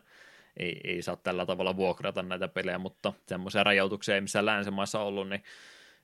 ei, 0.57 0.81
ei 0.85 1.03
saa 1.03 1.17
tällä 1.17 1.47
tavalla 1.47 1.77
vuokrata 1.77 2.23
näitä 2.23 2.49
pelejä, 2.49 2.79
mutta 2.79 3.13
semmoisia 3.27 3.65
rajoituksia 3.65 4.15
ei 4.15 4.21
missään 4.21 4.47
länsimaissa 4.47 5.01
ollut, 5.01 5.29
niin 5.29 5.43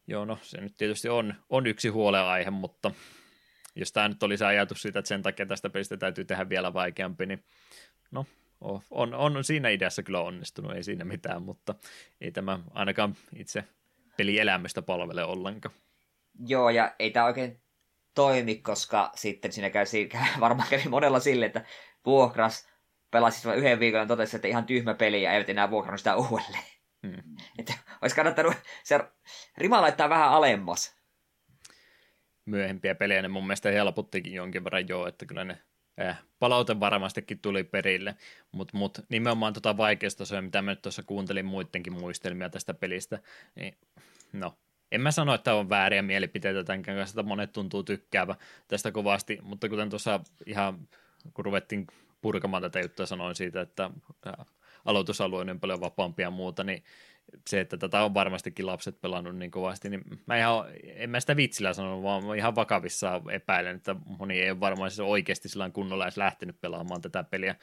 joo, 0.07 0.25
no 0.25 0.39
se 0.43 0.61
nyt 0.61 0.75
tietysti 0.77 1.09
on, 1.09 1.35
on 1.51 1.67
yksi 1.67 1.89
huoleaihe, 1.89 2.51
mutta 2.51 2.91
jos 3.77 3.93
tämä 3.93 4.09
nyt 4.09 4.23
oli 4.23 4.37
se 4.37 4.45
ajatus 4.45 4.83
siitä, 4.83 4.99
että 4.99 5.09
sen 5.09 5.23
takia 5.23 5.47
tästä 5.47 5.71
pelistä 5.71 5.97
täytyy 5.97 6.25
tehdä 6.25 6.49
vielä 6.49 6.75
vaikeampi, 6.75 7.27
niin 7.27 7.45
no, 8.11 8.27
on, 8.91 9.15
on 9.15 9.45
siinä 9.45 9.69
ideassa 9.69 10.03
kyllä 10.03 10.21
onnistunut, 10.21 10.73
ei 10.73 10.83
siinä 10.83 11.05
mitään, 11.05 11.43
mutta 11.43 11.75
ei 12.21 12.33
tämä 12.33 12.59
ainakaan 12.71 13.17
itse 13.37 13.65
pelielämystä 14.17 14.83
palvele 14.83 15.25
ollenkaan. 15.25 15.75
Joo, 16.47 16.71
ja 16.71 16.95
ei 16.99 17.11
tämä 17.11 17.27
oikein 17.27 17.61
toimi, 18.15 18.55
koska 18.55 19.11
sitten 19.15 19.53
siinä 19.53 19.71
käy, 19.71 19.85
varmaan 20.41 20.69
kävi 20.71 20.89
monella 20.89 21.21
sille, 21.21 21.47
että 21.47 21.65
vuokras 22.07 22.69
pelasi 23.11 23.49
vain 23.49 23.59
yhden 23.59 23.81
viikon 23.81 24.01
ja 24.01 24.07
totesi, 24.07 24.37
että 24.37 24.49
ihan 24.49 24.65
tyhmä 24.65 24.95
peli 24.95 25.23
ja 25.23 25.33
eivät 25.33 25.49
enää 25.49 25.71
vuokrannut 25.71 26.01
sitä 26.01 26.17
uudelleen. 26.17 26.65
Hmm. 27.07 27.37
Että 27.59 27.73
olisi 28.03 28.17
kannattanut 28.17 28.55
se 28.83 29.01
rima 29.59 29.81
laittaa 29.81 30.09
vähän 30.09 30.29
alemmas 30.29 30.97
myöhempiä 32.47 32.95
pelejä, 32.95 33.23
ne 33.23 33.29
mun 33.29 33.47
mielestä 33.47 33.71
helpottikin 33.71 34.35
jonkin 34.35 34.65
verran 34.65 34.89
joo, 34.89 35.07
että 35.07 35.27
kyllä 35.27 35.45
ne 35.45 35.59
eh, 35.99 36.17
palaute 36.39 36.81
varmastikin 36.81 37.39
tuli 37.39 37.65
perille, 37.65 38.17
mutta 38.53 38.79
mut, 38.79 38.99
nimenomaan 39.09 39.53
tota 39.53 39.77
vaikeustasoa, 39.77 40.43
mitä 40.43 40.63
mä 40.63 40.71
nyt 40.71 40.83
tuossa 40.83 41.03
kuuntelin 41.03 41.47
muidenkin 41.47 41.93
muistelmia 41.93 42.51
tästä 42.51 42.75
pelistä, 42.75 43.19
niin 43.57 43.79
no, 44.33 44.59
en 44.93 45.01
mä 45.01 45.11
sano, 45.11 45.35
että 45.35 45.55
on 45.55 45.69
vääriä 45.69 46.03
mielipiteitä 46.03 46.65
tämän 46.65 46.83
kanssa, 46.83 47.21
että 47.21 47.29
monet 47.29 47.53
tuntuu 47.53 47.83
tykkäävä 47.83 48.35
tästä 48.69 48.93
kovasti, 48.93 49.39
mutta 49.43 49.69
kuten 49.69 49.91
tuossa 49.91 50.21
ihan, 50.47 50.89
kun 51.35 51.45
ruvettiin 51.45 51.87
purkamaan 52.21 52.63
tätä 52.63 52.81
juttua, 52.81 53.07
sanoin 53.07 53.35
siitä, 53.35 53.61
että 53.61 53.91
aloitusalue 54.85 55.41
on 55.41 55.61
paljon 55.61 55.81
vapaampia 55.81 56.27
ja 56.27 56.31
muuta, 56.31 56.65
niin 56.65 56.85
se, 57.49 57.61
että 57.61 57.77
tätä 57.77 58.05
on 58.05 58.15
varmastikin 58.15 58.67
lapset 58.67 59.01
pelannut 59.01 59.37
niin 59.37 59.51
kovasti, 59.51 59.91
niin 59.91 60.03
mä 60.27 60.39
ihan, 60.39 60.65
en 60.85 61.11
mä 61.11 61.21
sitä 61.21 61.37
vitsillä 61.37 61.73
sanonut, 61.73 62.03
vaan 62.03 62.37
ihan 62.39 62.55
vakavissa 62.55 63.21
epäilen, 63.31 63.77
että 63.77 63.97
moni 64.19 64.41
ei 64.41 64.51
ole 64.51 64.61
varmaan 64.61 64.91
siis 64.91 65.01
oikeasti 65.01 65.49
sillä 65.49 65.71
kunnolla 65.71 66.05
edes 66.05 66.17
lähtenyt 66.17 66.61
pelaamaan 66.61 67.01
tätä 67.01 67.25
peliä. 67.25 67.57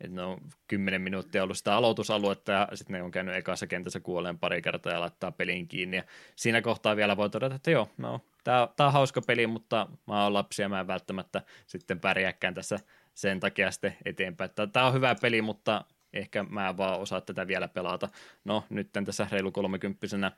että 0.00 0.14
ne 0.16 0.22
on 0.22 0.40
kymmenen 0.68 1.00
minuuttia 1.00 1.42
ollut 1.42 1.58
sitä 1.58 1.74
aloitusaluetta 1.74 2.52
ja 2.52 2.68
sitten 2.74 2.94
ne 2.94 3.02
on 3.02 3.10
käynyt 3.10 3.34
ekassa 3.34 3.66
kentässä 3.66 4.00
kuoleen 4.00 4.38
pari 4.38 4.62
kertaa 4.62 4.92
ja 4.92 5.00
laittaa 5.00 5.32
pelin 5.32 5.68
kiinni. 5.68 5.96
Ja 5.96 6.04
siinä 6.36 6.62
kohtaa 6.62 6.96
vielä 6.96 7.16
voi 7.16 7.30
todeta, 7.30 7.54
että 7.54 7.70
joo, 7.70 7.88
no, 7.98 8.20
tämä 8.44 8.68
on 8.78 8.92
hauska 8.92 9.20
peli, 9.26 9.46
mutta 9.46 9.88
mä 10.06 10.24
oon 10.24 10.34
lapsi 10.34 10.62
ja 10.62 10.68
mä 10.68 10.80
en 10.80 10.86
välttämättä 10.86 11.42
sitten 11.66 12.00
pärjääkään 12.00 12.54
tässä 12.54 12.78
sen 13.14 13.40
takia 13.40 13.70
sitten 13.70 13.96
eteenpäin. 14.04 14.50
Tämä 14.72 14.86
on 14.86 14.94
hyvä 14.94 15.14
peli, 15.14 15.42
mutta 15.42 15.84
ehkä 16.12 16.42
mä 16.42 16.68
en 16.68 16.76
vaan 16.76 17.00
osaa 17.00 17.20
tätä 17.20 17.46
vielä 17.46 17.68
pelata. 17.68 18.08
No, 18.44 18.64
nyt 18.70 18.90
tässä 19.04 19.28
reilu 19.32 19.52
kolmekymppisenä 19.52 20.32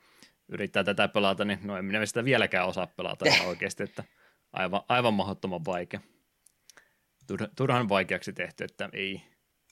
yrittää 0.48 0.84
tätä 0.84 1.08
pelata, 1.08 1.44
niin 1.44 1.58
no 1.62 1.76
en 1.76 1.84
minä 1.84 2.06
sitä 2.06 2.24
vieläkään 2.24 2.66
osaa 2.66 2.86
pelata 2.86 3.24
oikeasti, 3.46 3.82
että 3.82 4.04
aivan, 4.52 4.82
aivan 4.88 5.14
mahdottoman 5.14 5.64
vaikea. 5.64 6.00
Turhan 7.56 7.88
vaikeaksi 7.88 8.32
tehty, 8.32 8.64
että 8.64 8.88
ei, 8.92 9.22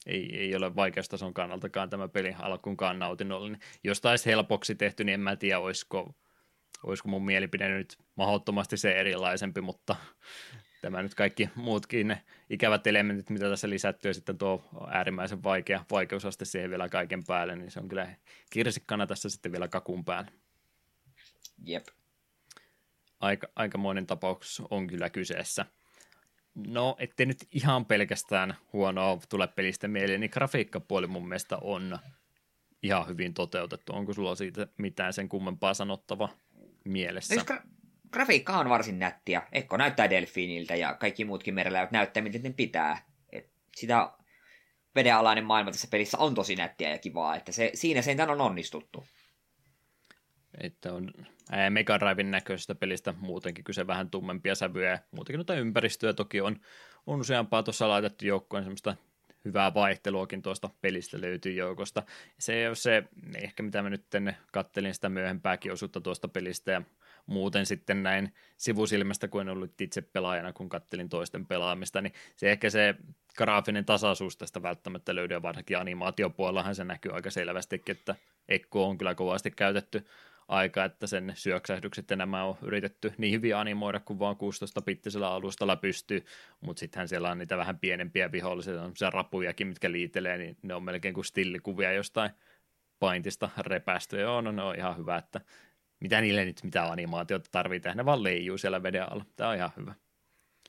ei, 0.06 0.38
ei 0.38 0.56
ole 0.56 0.76
vaikeustason 0.76 1.34
kannaltakaan 1.34 1.90
tämä 1.90 2.08
peli 2.08 2.36
alkuunkaan 2.38 2.98
nautinnollinen. 2.98 3.60
Jos 3.84 4.00
taisi 4.00 4.26
helpoksi 4.26 4.74
tehty, 4.74 5.04
niin 5.04 5.14
en 5.14 5.20
mä 5.20 5.36
tiedä, 5.36 5.58
olisiko, 5.58 6.14
olisiko 6.82 7.08
mun 7.08 7.24
mielipide 7.24 7.68
nyt 7.68 7.98
mahdottomasti 8.14 8.76
se 8.76 8.92
erilaisempi, 8.92 9.60
mutta 9.60 9.96
tämä 10.82 11.02
nyt 11.02 11.14
kaikki 11.14 11.50
muutkin 11.54 12.08
ne 12.08 12.22
ikävät 12.50 12.86
elementit, 12.86 13.30
mitä 13.30 13.50
tässä 13.50 13.70
lisätty 13.70 14.08
ja 14.08 14.14
sitten 14.14 14.38
tuo 14.38 14.64
äärimmäisen 14.90 15.42
vaikea 15.42 15.84
vaikeusaste 15.90 16.44
siihen 16.44 16.70
vielä 16.70 16.88
kaiken 16.88 17.24
päälle, 17.24 17.56
niin 17.56 17.70
se 17.70 17.80
on 17.80 17.88
kyllä 17.88 18.08
kirsikkana 18.50 19.06
tässä 19.06 19.28
sitten 19.28 19.52
vielä 19.52 19.68
kakun 19.68 20.04
päällä. 20.04 20.30
Jep. 21.64 21.86
Aika, 23.20 23.48
aikamoinen 23.56 24.06
tapaus 24.06 24.62
on 24.70 24.86
kyllä 24.86 25.10
kyseessä. 25.10 25.66
No, 26.54 26.96
ettei 26.98 27.26
nyt 27.26 27.48
ihan 27.52 27.84
pelkästään 27.84 28.56
huonoa 28.72 29.20
tule 29.28 29.46
pelistä 29.46 29.88
mieleen, 29.88 30.20
niin 30.20 30.30
grafiikkapuoli 30.32 31.06
mun 31.06 31.28
mielestä 31.28 31.56
on 31.56 31.98
ihan 32.82 33.08
hyvin 33.08 33.34
toteutettu. 33.34 33.92
Onko 33.92 34.12
sulla 34.12 34.34
siitä 34.34 34.66
mitään 34.78 35.12
sen 35.12 35.28
kummempaa 35.28 35.74
sanottava 35.74 36.28
mielessä? 36.84 37.34
Gra- 37.34 37.66
grafiikka 38.12 38.58
on 38.58 38.68
varsin 38.68 38.98
nättiä. 38.98 39.42
Ekko 39.52 39.76
näyttää 39.76 40.10
delfiiniltä 40.10 40.74
ja 40.74 40.94
kaikki 40.94 41.24
muutkin 41.24 41.54
merellä 41.54 41.88
näyttää, 41.90 42.22
miten 42.22 42.42
ne 42.42 42.50
pitää. 42.50 43.02
Et 43.32 43.50
sitä 43.76 44.10
vedenalainen 44.94 45.44
maailma 45.44 45.70
tässä 45.70 45.88
pelissä 45.90 46.18
on 46.18 46.34
tosi 46.34 46.56
nättiä 46.56 46.90
ja 46.90 46.98
kivaa, 46.98 47.36
että 47.36 47.52
se, 47.52 47.70
siinä 47.74 48.02
sen 48.02 48.30
on 48.30 48.40
onnistuttu. 48.40 49.04
Että 50.60 50.92
on 50.92 51.10
Mega 51.70 52.00
Driven 52.00 52.30
näköisestä 52.30 52.74
pelistä 52.74 53.14
muutenkin 53.20 53.64
kyse 53.64 53.86
vähän 53.86 54.10
tummempia 54.10 54.54
sävyjä 54.54 54.98
muutenkin 55.10 55.38
noita 55.38 55.54
ympäristöä 55.54 56.12
toki 56.12 56.40
on, 56.40 56.60
on 57.06 57.20
useampaa 57.20 57.62
tuossa 57.62 57.88
laitettu 57.88 58.26
joukkoon 58.26 58.62
semmoista 58.62 58.96
hyvää 59.44 59.74
vaihteluakin 59.74 60.42
tuosta 60.42 60.70
pelistä 60.80 61.20
löytyy 61.20 61.52
joukosta. 61.52 62.02
Se 62.38 62.68
on 62.68 62.76
se, 62.76 63.04
ehkä 63.36 63.62
mitä 63.62 63.82
mä 63.82 63.90
nyt 63.90 64.04
kattelin 64.52 64.94
sitä 64.94 65.08
myöhempääkin 65.08 65.72
osuutta 65.72 66.00
tuosta 66.00 66.28
pelistä 66.28 66.72
ja 66.72 66.82
muuten 67.26 67.66
sitten 67.66 68.02
näin 68.02 68.34
sivusilmästä, 68.56 69.28
kun 69.28 69.40
en 69.40 69.48
ollut 69.48 69.80
itse 69.80 70.02
pelaajana, 70.02 70.52
kun 70.52 70.68
kattelin 70.68 71.08
toisten 71.08 71.46
pelaamista, 71.46 72.00
niin 72.00 72.12
se 72.36 72.52
ehkä 72.52 72.70
se 72.70 72.94
graafinen 73.36 73.84
tasaisuus 73.84 74.36
tästä 74.36 74.62
välttämättä 74.62 75.14
löytyy, 75.14 75.42
varsinkin 75.42 75.78
animaatiopuolellahan 75.78 76.74
se 76.74 76.84
näkyy 76.84 77.12
aika 77.12 77.30
selvästikin, 77.30 77.96
että 77.96 78.14
Ekko 78.48 78.88
on 78.88 78.98
kyllä 78.98 79.14
kovasti 79.14 79.50
käytetty 79.50 80.06
aika, 80.48 80.84
että 80.84 81.06
sen 81.06 81.32
syöksähdykset 81.34 82.10
ja 82.10 82.16
nämä 82.16 82.44
on 82.44 82.56
yritetty 82.62 83.12
niin 83.18 83.32
hyvin 83.32 83.56
animoida 83.56 84.00
kuin 84.00 84.18
vaan 84.18 84.36
16-pittisellä 84.36 85.32
alustalla 85.32 85.76
pystyy, 85.76 86.24
mutta 86.60 86.80
sittenhän 86.80 87.08
siellä 87.08 87.30
on 87.30 87.38
niitä 87.38 87.56
vähän 87.56 87.78
pienempiä 87.78 88.32
vihollisia, 88.32 88.82
on 88.82 88.92
rapujakin, 89.12 89.66
mitkä 89.66 89.92
liitelee, 89.92 90.38
niin 90.38 90.56
ne 90.62 90.74
on 90.74 90.82
melkein 90.82 91.14
kuin 91.14 91.24
stillikuvia 91.24 91.92
jostain 91.92 92.30
paintista 92.98 93.50
repästy. 93.58 94.20
Joo, 94.20 94.40
no 94.40 94.52
ne 94.52 94.62
on 94.62 94.76
ihan 94.76 94.96
hyvä, 94.96 95.16
että 95.16 95.40
mitä 96.00 96.20
niille 96.20 96.44
nyt 96.44 96.60
mitä 96.62 96.84
animaatiota 96.84 97.48
tarvii 97.52 97.80
tehdä, 97.80 97.94
ne 97.94 98.04
vaan 98.04 98.22
leijuu 98.22 98.58
siellä 98.58 98.82
veden 98.82 99.12
alla. 99.12 99.24
Tämä 99.36 99.50
on 99.50 99.56
ihan 99.56 99.72
hyvä. 99.76 99.94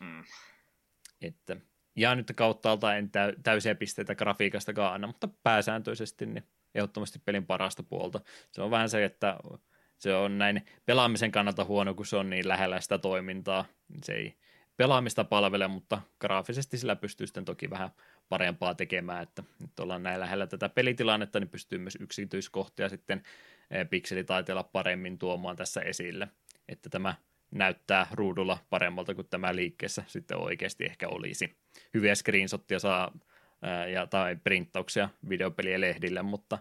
Mm. 0.01 0.23
Että, 1.21 1.57
ja 1.95 2.15
nyt 2.15 2.31
kauttaalta 2.35 2.95
en 2.95 3.11
täysiä 3.43 3.75
pisteitä 3.75 4.15
grafiikastakaan 4.15 4.93
anna, 4.93 5.07
mutta 5.07 5.29
pääsääntöisesti 5.43 6.25
niin 6.25 6.43
ehdottomasti 6.75 7.19
pelin 7.25 7.45
parasta 7.45 7.83
puolta. 7.83 8.21
Se 8.51 8.61
on 8.61 8.71
vähän 8.71 8.89
se, 8.89 9.05
että 9.05 9.37
se 9.97 10.15
on 10.15 10.37
näin 10.37 10.65
pelaamisen 10.85 11.31
kannalta 11.31 11.65
huono, 11.65 11.93
kun 11.93 12.05
se 12.05 12.17
on 12.17 12.29
niin 12.29 12.47
lähellä 12.47 12.81
sitä 12.81 12.97
toimintaa. 12.97 13.65
Se 14.03 14.13
ei 14.13 14.37
pelaamista 14.77 15.23
palvele, 15.23 15.67
mutta 15.67 16.01
graafisesti 16.19 16.77
sillä 16.77 16.95
pystyy 16.95 17.27
sitten 17.27 17.45
toki 17.45 17.69
vähän 17.69 17.89
parempaa 18.29 18.75
tekemään, 18.75 19.23
että 19.23 19.43
nyt 19.59 19.79
ollaan 19.79 20.03
näin 20.03 20.19
lähellä 20.19 20.47
tätä 20.47 20.69
pelitilannetta, 20.69 21.39
niin 21.39 21.49
pystyy 21.49 21.79
myös 21.79 21.97
yksityiskohtia 21.99 22.89
sitten 22.89 23.23
pikselitaiteella 23.89 24.63
paremmin 24.63 25.17
tuomaan 25.17 25.55
tässä 25.55 25.81
esille, 25.81 26.27
että 26.69 26.89
tämä 26.89 27.15
näyttää 27.51 28.07
ruudulla 28.11 28.57
paremmalta 28.69 29.15
kuin 29.15 29.27
tämä 29.29 29.55
liikkeessä 29.55 30.03
sitten 30.07 30.37
oikeasti 30.37 30.85
ehkä 30.85 31.07
olisi. 31.07 31.57
Hyviä 31.93 32.15
screenshottia 32.15 32.79
saa 32.79 33.17
ja, 33.93 34.07
tai 34.07 34.35
printtauksia 34.35 35.09
videopelien 35.29 35.81
lehdille, 35.81 36.21
mutta 36.21 36.57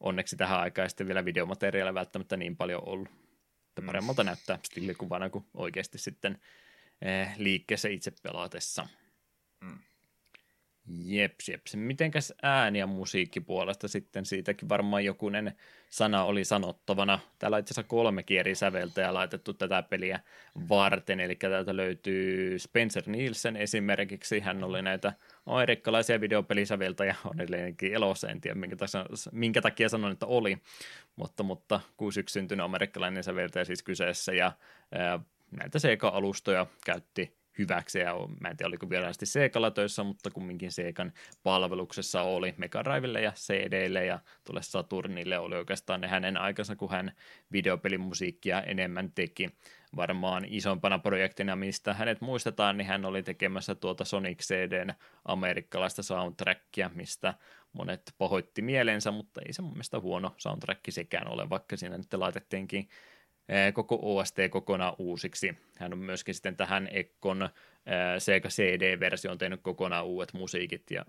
onneksi 0.00 0.36
tähän 0.36 0.60
aikaan 0.60 0.88
sitten 0.88 1.06
vielä 1.06 1.24
videomateriaalia 1.24 1.94
välttämättä 1.94 2.36
niin 2.36 2.56
paljon 2.56 2.88
ollut. 2.88 3.08
Että 3.68 3.80
mm. 3.80 3.86
paremmalta 3.86 4.24
näyttää 4.24 4.58
stillikuvana 4.62 5.30
kuin 5.30 5.44
oikeasti 5.54 5.98
sitten 5.98 6.38
liikkeessä 7.36 7.88
itse 7.88 8.12
pelaatessa. 8.22 8.88
Mm. 9.60 9.78
Jeps, 10.90 11.48
jeps. 11.48 11.76
Mitenkäs 11.76 12.34
ääni- 12.42 12.78
ja 12.78 12.86
musiikkipuolesta 12.86 13.88
sitten 13.88 14.26
siitäkin 14.26 14.68
varmaan 14.68 15.04
jokunen 15.04 15.56
sana 15.90 16.24
oli 16.24 16.44
sanottavana. 16.44 17.18
Täällä 17.38 17.54
on 17.54 17.60
itse 17.60 17.72
asiassa 17.72 17.88
kolme 17.88 18.24
eri 18.30 18.54
säveltäjää 18.54 19.14
laitettu 19.14 19.54
tätä 19.54 19.82
peliä 19.82 20.20
varten, 20.68 21.20
eli 21.20 21.36
täältä 21.36 21.76
löytyy 21.76 22.58
Spencer 22.58 23.02
Nielsen 23.06 23.56
esimerkiksi. 23.56 24.40
Hän 24.40 24.64
oli 24.64 24.82
näitä 24.82 25.12
amerikkalaisia 25.46 26.20
videopelisäveltäjä, 26.20 27.14
on 27.24 27.40
edelleenkin 27.40 27.94
elossa, 27.94 28.28
en 28.28 28.40
tiedä 28.40 28.54
minkä, 28.54 28.76
takia, 28.76 29.04
minkä 29.32 29.60
takia 29.60 29.88
sanon, 29.88 30.12
että 30.12 30.26
oli, 30.26 30.58
mutta, 31.16 31.42
mutta 31.42 31.80
61 31.96 32.32
syntynyt 32.32 32.64
amerikkalainen 32.64 33.24
säveltäjä 33.24 33.64
siis 33.64 33.82
kyseessä, 33.82 34.32
ja 34.32 34.52
ää, 34.92 35.20
näitä 35.50 35.78
Sega-alustoja 35.78 36.66
käytti 36.84 37.37
hyväksi, 37.58 37.98
ja 37.98 38.14
mä 38.40 38.48
en 38.48 38.56
tiedä 38.56 38.68
oliko 38.68 38.90
virallisesti 38.90 39.26
Seikalla 39.26 39.70
töissä, 39.70 40.04
mutta 40.04 40.30
kumminkin 40.30 40.72
Seikan 40.72 41.12
palveluksessa 41.42 42.22
oli 42.22 42.54
Mega 42.56 42.84
Drivelle 42.84 43.22
ja 43.22 43.32
CDlle 43.32 44.06
ja 44.06 44.18
tuolle 44.44 44.62
Saturnille 44.62 45.38
oli 45.38 45.56
oikeastaan 45.56 46.00
ne 46.00 46.08
hänen 46.08 46.36
aikansa, 46.36 46.76
kun 46.76 46.90
hän 46.90 47.12
videopelimusiikkia 47.52 48.62
enemmän 48.62 49.12
teki. 49.12 49.50
Varmaan 49.96 50.44
isompana 50.48 50.98
projektina, 50.98 51.56
mistä 51.56 51.94
hänet 51.94 52.20
muistetaan, 52.20 52.78
niin 52.78 52.86
hän 52.86 53.04
oli 53.04 53.22
tekemässä 53.22 53.74
tuota 53.74 54.04
Sonic 54.04 54.38
CDn 54.42 54.94
amerikkalaista 55.24 56.02
soundtrackia, 56.02 56.90
mistä 56.94 57.34
monet 57.72 58.14
pahoitti 58.18 58.62
mielensä, 58.62 59.10
mutta 59.10 59.40
ei 59.46 59.52
se 59.52 59.62
mun 59.62 59.72
mielestä 59.72 60.00
huono 60.00 60.34
soundtrack 60.36 60.80
sekään 60.88 61.28
ole, 61.28 61.50
vaikka 61.50 61.76
siinä 61.76 61.98
nyt 61.98 62.14
laitettiinkin 62.14 62.88
koko 63.72 63.98
OST 64.02 64.36
kokonaan 64.50 64.94
uusiksi. 64.98 65.56
Hän 65.78 65.92
on 65.92 65.98
myöskin 65.98 66.34
sitten 66.34 66.56
tähän 66.56 66.88
Ekkon 66.92 67.42
eh, 67.42 67.50
Sega 68.18 68.48
CD-versioon 68.48 69.38
tehnyt 69.38 69.60
kokonaan 69.62 70.06
uudet 70.06 70.32
musiikit 70.32 70.90
ja 70.90 71.04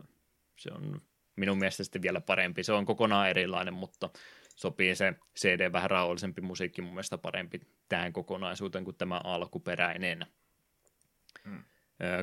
se 0.55 0.69
on 0.73 1.01
minun 1.35 1.57
mielestä 1.57 1.83
sitten 1.83 2.01
vielä 2.01 2.21
parempi. 2.21 2.63
Se 2.63 2.73
on 2.73 2.85
kokonaan 2.85 3.29
erilainen, 3.29 3.73
mutta 3.73 4.09
sopii 4.55 4.95
se 4.95 5.13
CD 5.39 5.71
vähän 5.71 5.91
rauhallisempi 5.91 6.41
musiikki 6.41 6.81
mun 6.81 6.93
mielestä 6.93 7.17
parempi 7.17 7.59
tähän 7.89 8.13
kokonaisuuteen 8.13 8.83
kuin 8.83 8.95
tämä 8.95 9.21
alkuperäinen. 9.23 10.25
Hmm. 11.43 11.63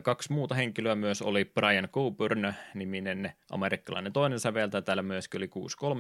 Kaksi 0.02 0.32
muuta 0.32 0.54
henkilöä 0.54 0.94
myös 0.94 1.22
oli 1.22 1.44
Brian 1.44 1.88
Coburn, 1.88 2.52
niminen 2.74 3.32
amerikkalainen 3.50 4.12
toinen 4.12 4.40
säveltäjä, 4.40 4.82
täällä 4.82 5.02
myöskin 5.02 5.38
oli 5.38 5.50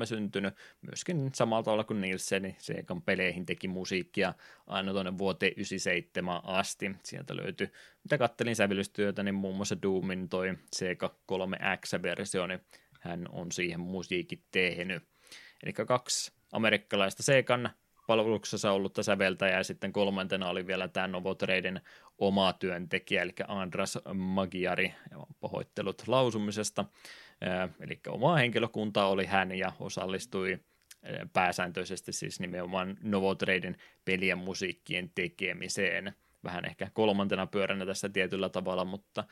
6-3 0.02 0.06
syntynyt, 0.06 0.54
myöskin 0.82 1.30
samalla 1.34 1.62
tavalla 1.62 1.84
kuin 1.84 2.00
Nielsen, 2.00 2.56
Seekan 2.58 3.02
peleihin 3.02 3.46
teki 3.46 3.68
musiikkia 3.68 4.34
aina 4.66 4.92
tuonne 4.92 5.18
vuoteen 5.18 5.52
97 5.52 6.40
asti. 6.44 6.90
Sieltä 7.02 7.36
löytyi, 7.36 7.70
mitä 8.04 8.18
kattelin 8.18 8.56
sävellystyötä, 8.56 9.22
niin 9.22 9.34
muun 9.34 9.56
muassa 9.56 9.82
Doomin 9.82 10.28
toi 10.28 10.58
Sega 10.72 11.14
3X-versio, 11.32 12.46
niin 12.46 12.60
hän 13.00 13.26
on 13.32 13.52
siihen 13.52 13.80
musiikit 13.80 14.42
tehnyt. 14.50 15.02
Eli 15.62 15.72
kaksi 15.72 16.32
amerikkalaista 16.52 17.22
Segan 17.22 17.70
palveluksessa 18.06 18.72
ollutta 18.72 19.02
säveltäjää, 19.02 19.58
ja 19.58 19.64
sitten 19.64 19.92
kolmantena 19.92 20.48
oli 20.48 20.66
vielä 20.66 20.88
tämä 20.88 21.08
Novotraden 21.08 21.80
oma 22.18 22.52
työntekijä, 22.52 23.22
eli 23.22 23.32
Andras 23.48 23.98
Magiari, 24.14 24.94
pahoittelut 25.40 26.02
lausumisesta, 26.06 26.84
eli 27.80 28.00
oma 28.08 28.36
henkilökunta 28.36 29.06
oli 29.06 29.26
hän, 29.26 29.52
ja 29.52 29.72
osallistui 29.80 30.58
pääsääntöisesti 31.32 32.12
siis 32.12 32.40
nimenomaan 32.40 32.98
Novotraden 33.02 33.76
pelien 34.04 34.38
musiikkien 34.38 35.10
tekemiseen, 35.14 36.12
vähän 36.44 36.64
ehkä 36.64 36.90
kolmantena 36.92 37.46
pyöränä 37.46 37.86
tässä 37.86 38.08
tietyllä 38.08 38.48
tavalla, 38.48 38.84
mutta 38.84 39.24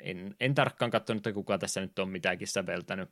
en, 0.00 0.34
en 0.40 0.54
tarkkaan 0.54 0.90
katsonut, 0.90 1.20
että 1.20 1.32
kuka 1.32 1.58
tässä 1.58 1.80
nyt 1.80 1.98
on 1.98 2.08
mitäkin 2.08 2.48
säveltänyt. 2.48 3.10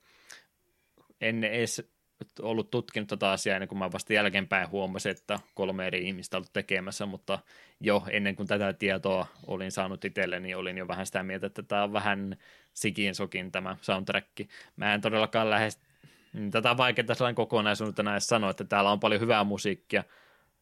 En 1.21 1.45
edes 1.45 1.96
ollut 2.43 2.71
tutkinut 2.71 3.09
tätä 3.09 3.31
asiaa 3.31 3.57
ennen 3.57 3.69
kuin 3.69 3.79
mä 3.79 3.93
vasta 3.93 4.13
jälkeenpäin 4.13 4.71
huomasin, 4.71 5.11
että 5.13 5.41
kolme 5.55 5.87
eri 5.87 6.09
ihmistä 6.09 6.37
ollut 6.37 6.53
tekemässä, 6.53 7.07
mutta 7.07 7.39
jo 7.81 8.03
ennen 8.11 8.37
kuin 8.37 8.47
tätä 8.47 8.73
tietoa 8.73 9.27
olin 9.47 9.73
saanut 9.73 10.05
itselle, 10.05 10.41
niin 10.41 10.57
olin 10.57 10.79
jo 10.79 10.89
vähän 10.89 11.07
sitä 11.07 11.23
mieltä, 11.23 11.47
että 11.47 11.63
tämä 11.63 11.83
on 11.83 11.93
vähän 11.93 12.37
sikin 12.75 13.15
sokin 13.15 13.53
tämä 13.53 13.77
soundtrack. 13.81 14.29
Mä 14.77 14.95
en 14.95 15.01
todellakaan 15.01 15.51
lähde, 15.51 15.69
tätä 16.51 16.71
on 16.71 16.77
vaikeaa 16.77 17.15
sellainen 17.15 17.35
kokonaisuutena 17.35 18.13
edes 18.13 18.27
sanoa, 18.27 18.51
että 18.51 18.65
täällä 18.65 18.91
on 18.91 19.01
paljon 19.01 19.21
hyvää 19.21 19.45
musiikkia, 19.45 20.05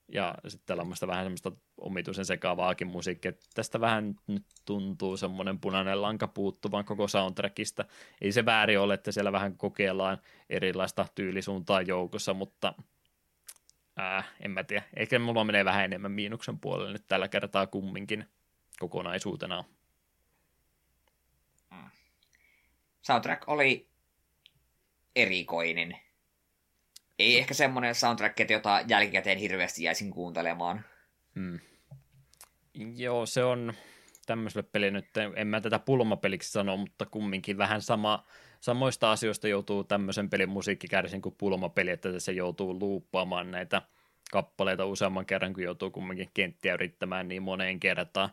ja 0.09 0.35
sitten 0.48 0.81
on 0.81 0.94
vähän 1.06 1.24
semmoista 1.24 1.52
omituisen 1.76 2.24
sekaavaakin 2.24 2.86
musiikkia. 2.86 3.32
Tästä 3.55 3.81
vähän 3.81 4.14
nyt 4.26 4.44
tuntuu 4.64 5.16
semmoinen 5.16 5.60
punainen 5.60 6.02
lanka 6.02 6.28
puuttuvan 6.28 6.85
koko 6.85 7.09
soundtrackista. 7.09 7.85
Ei 8.20 8.32
se 8.32 8.44
väärin 8.44 8.78
ole, 8.78 8.94
että 8.94 9.12
siellä 9.12 9.32
vähän 9.32 9.56
kokeillaan 9.56 10.18
erilaista 10.51 11.06
tyylisuuntaa 11.14 11.82
joukossa, 11.82 12.35
mutta 12.35 12.74
ää, 13.97 14.24
en 14.40 14.51
mä 14.51 14.64
tiedä. 14.64 14.82
Ehkä 14.97 15.18
mulla 15.18 15.44
menee 15.44 15.64
vähän 15.64 15.85
enemmän 15.85 16.12
miinuksen 16.12 16.59
puolelle 16.59 16.93
nyt 16.93 17.06
tällä 17.09 17.28
kertaa 17.28 17.66
kumminkin 17.66 18.24
kokonaisuutena. 18.78 19.64
Soundtrack 23.02 23.48
oli 23.48 23.89
erikoinen 25.16 25.98
ei 27.19 27.39
ehkä 27.39 27.55
semmoinen 27.55 27.95
soundtrack, 27.95 28.51
jota 28.51 28.81
jälkikäteen 28.89 29.39
hirveästi 29.39 29.82
jäisin 29.82 30.11
kuuntelemaan. 30.11 30.85
Hmm. 31.35 31.61
Joo, 32.97 33.27
se 33.27 33.45
on 33.45 33.73
tämmöiselle 34.27 34.69
pelille 34.73 34.91
nyt, 34.91 35.07
en 35.36 35.47
mä 35.47 35.61
tätä 35.61 35.78
pulmapeliksi 35.78 36.53
sano, 36.53 36.77
mutta 36.77 37.07
kumminkin 37.07 37.59
vähän 37.59 37.82
sama, 37.82 38.24
samoista 38.61 39.12
asioista 39.12 39.49
joutuu 39.49 39.85
tämmöisen 39.85 40.31
pelin 40.31 40.49
musiikki 40.49 40.89
kärsin 40.89 41.23
kuin 41.23 41.35
pulmapeli, 41.39 41.91
että 41.91 42.19
se 42.19 42.32
joutuu 42.32 42.78
luuppaamaan 42.78 43.51
näitä 43.51 43.82
kappaleita 44.31 44.86
useamman 44.86 45.27
kerran, 45.27 45.53
kun 45.53 45.62
joutuu 45.62 45.91
kumminkin 45.91 46.31
kenttiä 46.35 46.74
yrittämään 46.74 47.28
niin 47.28 47.43
moneen 47.43 47.81
kertaan. 47.81 48.28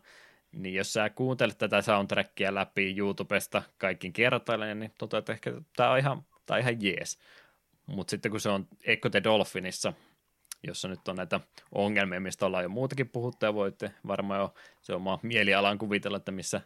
Niin 0.52 0.76
jos 0.76 0.94
sä 0.94 1.10
kuuntelet 1.10 1.58
tätä 1.58 1.82
soundtrackia 1.82 2.56
läpi 2.56 2.96
YouTubesta 2.98 3.64
kaikkin 3.78 4.14
kertailleen, 4.14 4.80
niin 4.80 4.94
toteat, 4.98 5.22
että 5.22 5.34
ehkä 5.34 5.52
tämä 5.76 5.92
on 5.92 5.98
ihan, 5.98 6.24
tää 6.46 6.56
on 6.56 6.62
ihan 6.62 6.82
jees. 6.82 7.20
Mutta 7.92 8.12
sitten 8.12 8.32
kun 8.32 8.40
se 8.40 8.50
on 8.50 8.68
Echo 8.84 9.10
the 9.10 9.24
Dolphinissa, 9.24 9.94
jossa 10.68 10.88
nyt 10.88 11.08
on 11.08 11.16
näitä 11.16 11.40
ongelmia, 11.72 12.20
mistä 12.20 12.46
ollaan 12.46 12.64
jo 12.64 12.70
muutakin 12.70 13.10
puhuttu, 13.10 13.46
ja 13.46 13.54
voitte 13.54 13.92
varmaan 14.08 14.40
jo 14.40 14.54
se 14.82 14.94
oma 14.94 15.20
mielialan 15.24 15.78
kuvitella, 15.78 16.18
että 16.18 16.32
missä, 16.32 16.62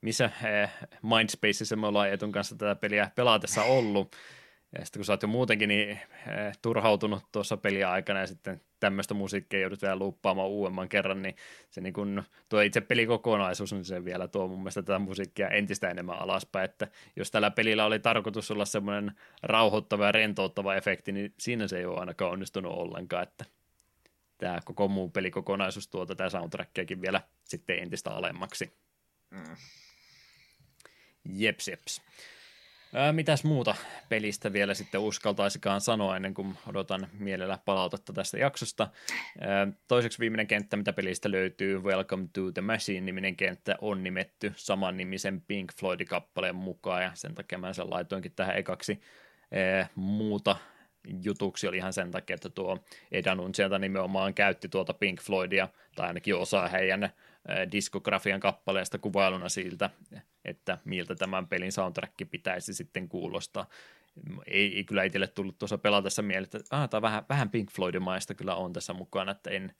missä 0.00 0.24
eh, 0.24 0.70
Mindspaceissa 1.02 1.76
me 1.76 1.86
ollaan 1.86 2.10
etun 2.10 2.32
kanssa 2.32 2.56
tätä 2.56 2.74
peliä 2.74 3.10
pelaatessa 3.14 3.62
ollut, 3.62 4.16
ja 4.72 4.84
sitten 4.84 5.00
kun 5.00 5.04
sä 5.04 5.12
oot 5.12 5.22
jo 5.22 5.28
muutenkin 5.28 5.68
niin 5.68 5.90
eh, 5.90 6.00
turhautunut 6.62 7.22
tuossa 7.32 7.56
peliä 7.56 7.90
aikana 7.90 8.20
ja 8.20 8.26
sitten 8.26 8.60
tämmöistä 8.80 9.14
musiikkia 9.14 9.60
joudut 9.60 9.82
vielä 9.82 9.96
luuppaamaan 9.96 10.48
uudemman 10.48 10.88
kerran, 10.88 11.22
niin 11.22 11.36
se 11.70 11.80
niin 11.80 11.92
kun, 11.92 12.22
tuo 12.48 12.60
itse 12.60 12.80
pelikokonaisuus, 12.80 13.72
niin 13.72 13.84
se 13.84 14.04
vielä 14.04 14.28
tuo 14.28 14.48
mun 14.48 14.58
mielestä 14.58 14.82
tätä 14.82 14.98
musiikkia 14.98 15.48
entistä 15.48 15.90
enemmän 15.90 16.18
alaspäin, 16.18 16.64
että 16.64 16.88
jos 17.16 17.30
tällä 17.30 17.50
pelillä 17.50 17.84
oli 17.84 17.98
tarkoitus 17.98 18.50
olla 18.50 18.64
semmoinen 18.64 19.12
rauhoittava 19.42 20.06
ja 20.06 20.12
rentouttava 20.12 20.74
efekti, 20.74 21.12
niin 21.12 21.34
siinä 21.38 21.68
se 21.68 21.78
ei 21.78 21.84
ole 21.84 22.00
ainakaan 22.00 22.32
onnistunut 22.32 22.72
ollenkaan, 22.72 23.22
että 23.22 23.44
tämä 24.38 24.58
koko 24.64 24.88
muu 24.88 25.10
pelikokonaisuus 25.10 25.88
tuo 25.88 26.06
tätä 26.06 26.30
soundtrackiakin 26.30 27.00
vielä 27.00 27.20
sitten 27.44 27.78
entistä 27.78 28.10
alemmaksi. 28.10 28.72
Mm. 29.30 29.56
Jeps, 31.24 31.68
jeps. 31.68 32.02
Ää, 32.94 33.12
mitäs 33.12 33.44
muuta 33.44 33.74
pelistä 34.08 34.52
vielä 34.52 34.74
sitten 34.74 35.00
uskaltaisikaan 35.00 35.80
sanoa 35.80 36.16
ennen 36.16 36.34
kuin 36.34 36.58
odotan 36.66 37.08
mielellä 37.18 37.58
palautetta 37.64 38.12
tästä 38.12 38.38
jaksosta. 38.38 38.88
Ää, 39.40 39.68
toiseksi 39.88 40.18
viimeinen 40.18 40.46
kenttä, 40.46 40.76
mitä 40.76 40.92
pelistä 40.92 41.30
löytyy, 41.30 41.82
Welcome 41.82 42.28
to 42.32 42.52
the 42.52 42.62
Machine-niminen 42.62 43.36
kenttä 43.36 43.76
on 43.80 44.04
nimetty 44.04 44.52
saman 44.56 44.96
nimisen 44.96 45.40
Pink 45.40 45.72
Floyd-kappaleen 45.72 46.56
mukaan 46.56 47.02
ja 47.02 47.10
sen 47.14 47.34
takia 47.34 47.58
mä 47.58 47.72
sen 47.72 47.90
laitoinkin 47.90 48.32
tähän 48.36 48.56
ekaksi. 48.56 49.00
Ää, 49.52 49.88
muuta 49.94 50.56
jutuksi 51.22 51.68
oli 51.68 51.76
ihan 51.76 51.92
sen 51.92 52.10
takia, 52.10 52.34
että 52.34 52.48
tuo 52.48 52.84
Edanun 53.12 53.54
sieltä 53.54 53.78
nimenomaan 53.78 54.34
käytti 54.34 54.68
tuota 54.68 54.94
Pink 54.94 55.20
Floydia, 55.20 55.68
tai 55.94 56.06
ainakin 56.06 56.36
osa 56.36 56.68
heidän 56.68 57.10
diskografian 57.72 58.40
kappaleesta 58.40 58.98
kuvailuna 58.98 59.48
siltä, 59.48 59.90
että 60.44 60.78
miltä 60.84 61.14
tämän 61.14 61.46
pelin 61.46 61.72
soundtrack 61.72 62.14
pitäisi 62.30 62.74
sitten 62.74 63.08
kuulostaa. 63.08 63.66
Ei, 64.46 64.76
ei 64.76 64.84
kyllä 64.84 65.04
itselle 65.04 65.26
tullut 65.26 65.58
tuossa 65.58 65.78
pelatessa 65.78 66.22
mieleen, 66.22 66.44
että 66.44 66.76
ah, 66.76 66.88
tämä 66.88 67.02
vähän, 67.02 67.24
vähän 67.28 67.50
Pink 67.50 67.70
Floydimaista 67.70 68.34
kyllä 68.34 68.54
on 68.54 68.72
tässä 68.72 68.92
mukana, 68.92 69.32
että 69.32 69.50
en, 69.50 69.74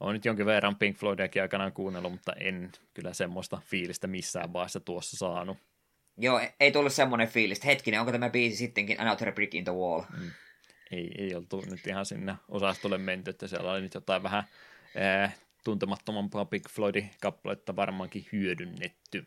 olen 0.00 0.14
nyt 0.14 0.24
jonkin 0.24 0.46
verran 0.46 0.76
Pink 0.76 0.96
Floydiakin 0.96 1.42
aikanaan 1.42 1.72
kuunnellut, 1.72 2.12
mutta 2.12 2.32
en 2.32 2.72
kyllä 2.94 3.12
semmoista 3.12 3.60
fiilistä 3.64 4.06
missään 4.06 4.52
vaiheessa 4.52 4.80
tuossa 4.80 5.16
saanut. 5.16 5.58
Joo, 6.18 6.40
ei 6.60 6.72
tullut 6.72 6.92
semmoinen 6.92 7.28
fiilis, 7.28 7.64
hetkinen, 7.64 8.00
onko 8.00 8.12
tämä 8.12 8.30
biisi 8.30 8.56
sittenkin 8.56 9.00
Another 9.00 9.32
Brick 9.32 9.54
in 9.54 9.64
the 9.64 9.72
Wall? 9.72 10.02
Mm. 10.18 10.30
Ei, 10.90 11.10
ei 11.18 11.34
oltu 11.34 11.64
nyt 11.70 11.86
ihan 11.86 12.06
sinne 12.06 12.34
osastolle 12.48 12.98
menty, 12.98 13.30
että 13.30 13.46
siellä 13.46 13.72
oli 13.72 13.80
nyt 13.80 13.94
jotain 13.94 14.22
vähän 14.22 14.44
eh, 14.94 15.34
tuntemattomampaa 15.66 16.44
Big 16.44 16.68
Floydin 16.70 17.10
kappaletta 17.20 17.76
varmaankin 17.76 18.26
hyödynnetty. 18.32 19.26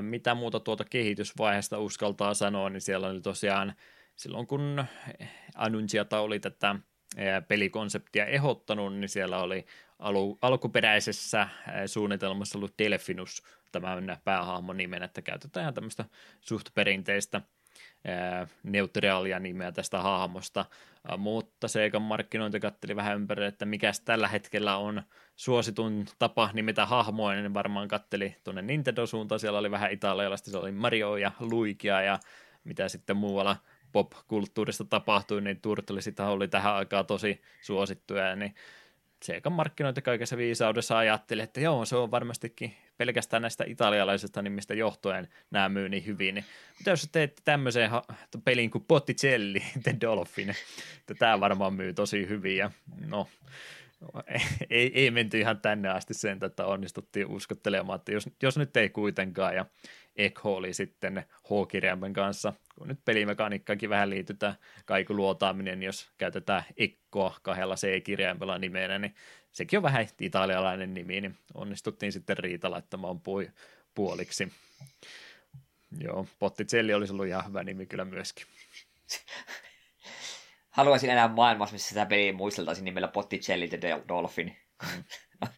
Mitä 0.00 0.34
muuta 0.34 0.60
tuota 0.60 0.84
kehitysvaiheesta 0.84 1.78
uskaltaa 1.78 2.34
sanoa, 2.34 2.70
niin 2.70 2.80
siellä 2.80 3.06
oli 3.06 3.20
tosiaan 3.20 3.74
silloin 4.16 4.46
kun 4.46 4.84
Annunciata 5.54 6.20
oli 6.20 6.40
tätä 6.40 6.76
pelikonseptia 7.48 8.26
ehdottanut, 8.26 8.94
niin 8.94 9.08
siellä 9.08 9.38
oli 9.38 9.66
alu, 9.98 10.38
alkuperäisessä 10.42 11.48
suunnitelmassa 11.86 12.58
ollut 12.58 12.78
Delfinus 12.78 13.42
tämän 13.72 14.20
päähahmon 14.24 14.76
nimen, 14.76 15.02
että 15.02 15.22
käytetään 15.22 15.74
tämmöistä 15.74 16.04
suht 16.40 16.68
perinteistä– 16.74 17.40
neutraalia 18.62 19.38
nimeä 19.38 19.72
tästä 19.72 20.02
hahmosta, 20.02 20.64
mutta 21.18 21.68
Seikan 21.68 22.02
markkinointi 22.02 22.60
katteli 22.60 22.96
vähän 22.96 23.16
ympärille, 23.16 23.48
että 23.48 23.64
mikä 23.64 23.92
tällä 24.04 24.28
hetkellä 24.28 24.76
on 24.76 25.02
suositun 25.36 26.06
tapa 26.18 26.50
nimetä 26.52 26.86
hahmoa, 26.86 27.34
niin 27.34 27.54
varmaan 27.54 27.88
katteli 27.88 28.36
tuonne 28.44 28.62
Nintendo-suuntaan, 28.62 29.38
siellä 29.38 29.58
oli 29.58 29.70
vähän 29.70 29.92
italialaista, 29.92 30.50
se 30.50 30.58
oli 30.58 30.72
Mario 30.72 31.16
ja 31.16 31.32
Luigia 31.40 32.02
ja 32.02 32.18
mitä 32.64 32.88
sitten 32.88 33.16
muualla 33.16 33.56
pop-kulttuurista 33.92 34.84
tapahtui, 34.84 35.40
niin 35.40 35.60
Turtlesita 35.60 36.28
oli 36.28 36.48
tähän 36.48 36.74
aikaan 36.74 37.06
tosi 37.06 37.42
suosittuja, 37.60 38.36
niin 38.36 38.54
Seikan 39.22 39.52
markkinointi 39.52 40.02
kaikessa 40.02 40.36
viisaudessa 40.36 40.98
ajatteli, 40.98 41.42
että 41.42 41.60
joo, 41.60 41.84
se 41.84 41.96
on 41.96 42.10
varmastikin 42.10 42.76
pelkästään 42.96 43.42
näistä 43.42 43.64
italialaisista 43.66 44.42
nimistä 44.42 44.74
johtuen 44.74 45.28
nämä 45.50 45.68
myy 45.68 45.88
niin 45.88 46.06
hyvin. 46.06 46.34
Niin, 46.34 46.44
mutta 46.78 46.90
jos 46.90 47.08
teette 47.12 47.42
tämmöisen 47.44 47.90
pelin 48.44 48.70
kuin 48.70 48.84
Botticelli, 48.84 49.62
The 49.82 49.96
Dolphin, 50.00 50.50
että 50.50 51.14
tämä 51.18 51.40
varmaan 51.40 51.74
myy 51.74 51.92
tosi 51.92 52.28
hyvin 52.28 52.56
ja 52.56 52.70
no, 53.06 53.28
ei, 54.70 54.92
ei 54.94 55.10
menty 55.10 55.40
ihan 55.40 55.60
tänne 55.60 55.88
asti 55.88 56.14
sen, 56.14 56.38
että 56.42 56.66
onnistuttiin 56.66 57.26
uskottelemaan, 57.26 57.96
että 57.98 58.12
jos, 58.12 58.28
jos 58.42 58.58
nyt 58.58 58.76
ei 58.76 58.88
kuitenkaan 58.88 59.54
ja 59.54 59.66
Echo 60.16 60.54
oli 60.54 60.74
sitten 60.74 61.24
H-kirjaimen 61.44 62.12
kanssa, 62.12 62.52
kun 62.78 62.88
nyt 62.88 63.00
pelimekaniikkaakin 63.04 63.90
vähän 63.90 64.10
liitytään 64.10 64.54
kaikuluotaaminen, 64.84 65.82
jos 65.82 66.10
käytetään 66.18 66.62
Ekkoa 66.76 67.36
kahdella 67.42 67.74
C-kirjaimella 67.74 68.58
nimenä, 68.58 68.98
niin 68.98 69.14
sekin 69.56 69.78
on 69.78 69.82
vähän 69.82 70.08
italialainen 70.20 70.94
nimi, 70.94 71.20
niin 71.20 71.38
onnistuttiin 71.54 72.12
sitten 72.12 72.36
Riita 72.36 72.70
laittamaan 72.70 73.20
pui, 73.20 73.50
puoliksi. 73.94 74.52
Joo, 76.00 76.26
Potticelli 76.38 76.94
olisi 76.94 77.12
ollut 77.12 77.26
ihan 77.26 77.46
hyvä 77.48 77.64
nimi 77.64 77.86
kyllä 77.86 78.04
myöskin. 78.04 78.46
Haluaisin 80.70 81.10
enää 81.10 81.28
maailmassa, 81.28 81.72
missä 81.72 81.88
sitä 81.88 82.06
peliä 82.06 82.32
muisteltaisiin 82.32 82.84
nimellä 82.84 83.08
Potticelli 83.08 83.68
the 83.68 83.78
Dolphin. 84.08 84.56
Mm. 84.82 85.04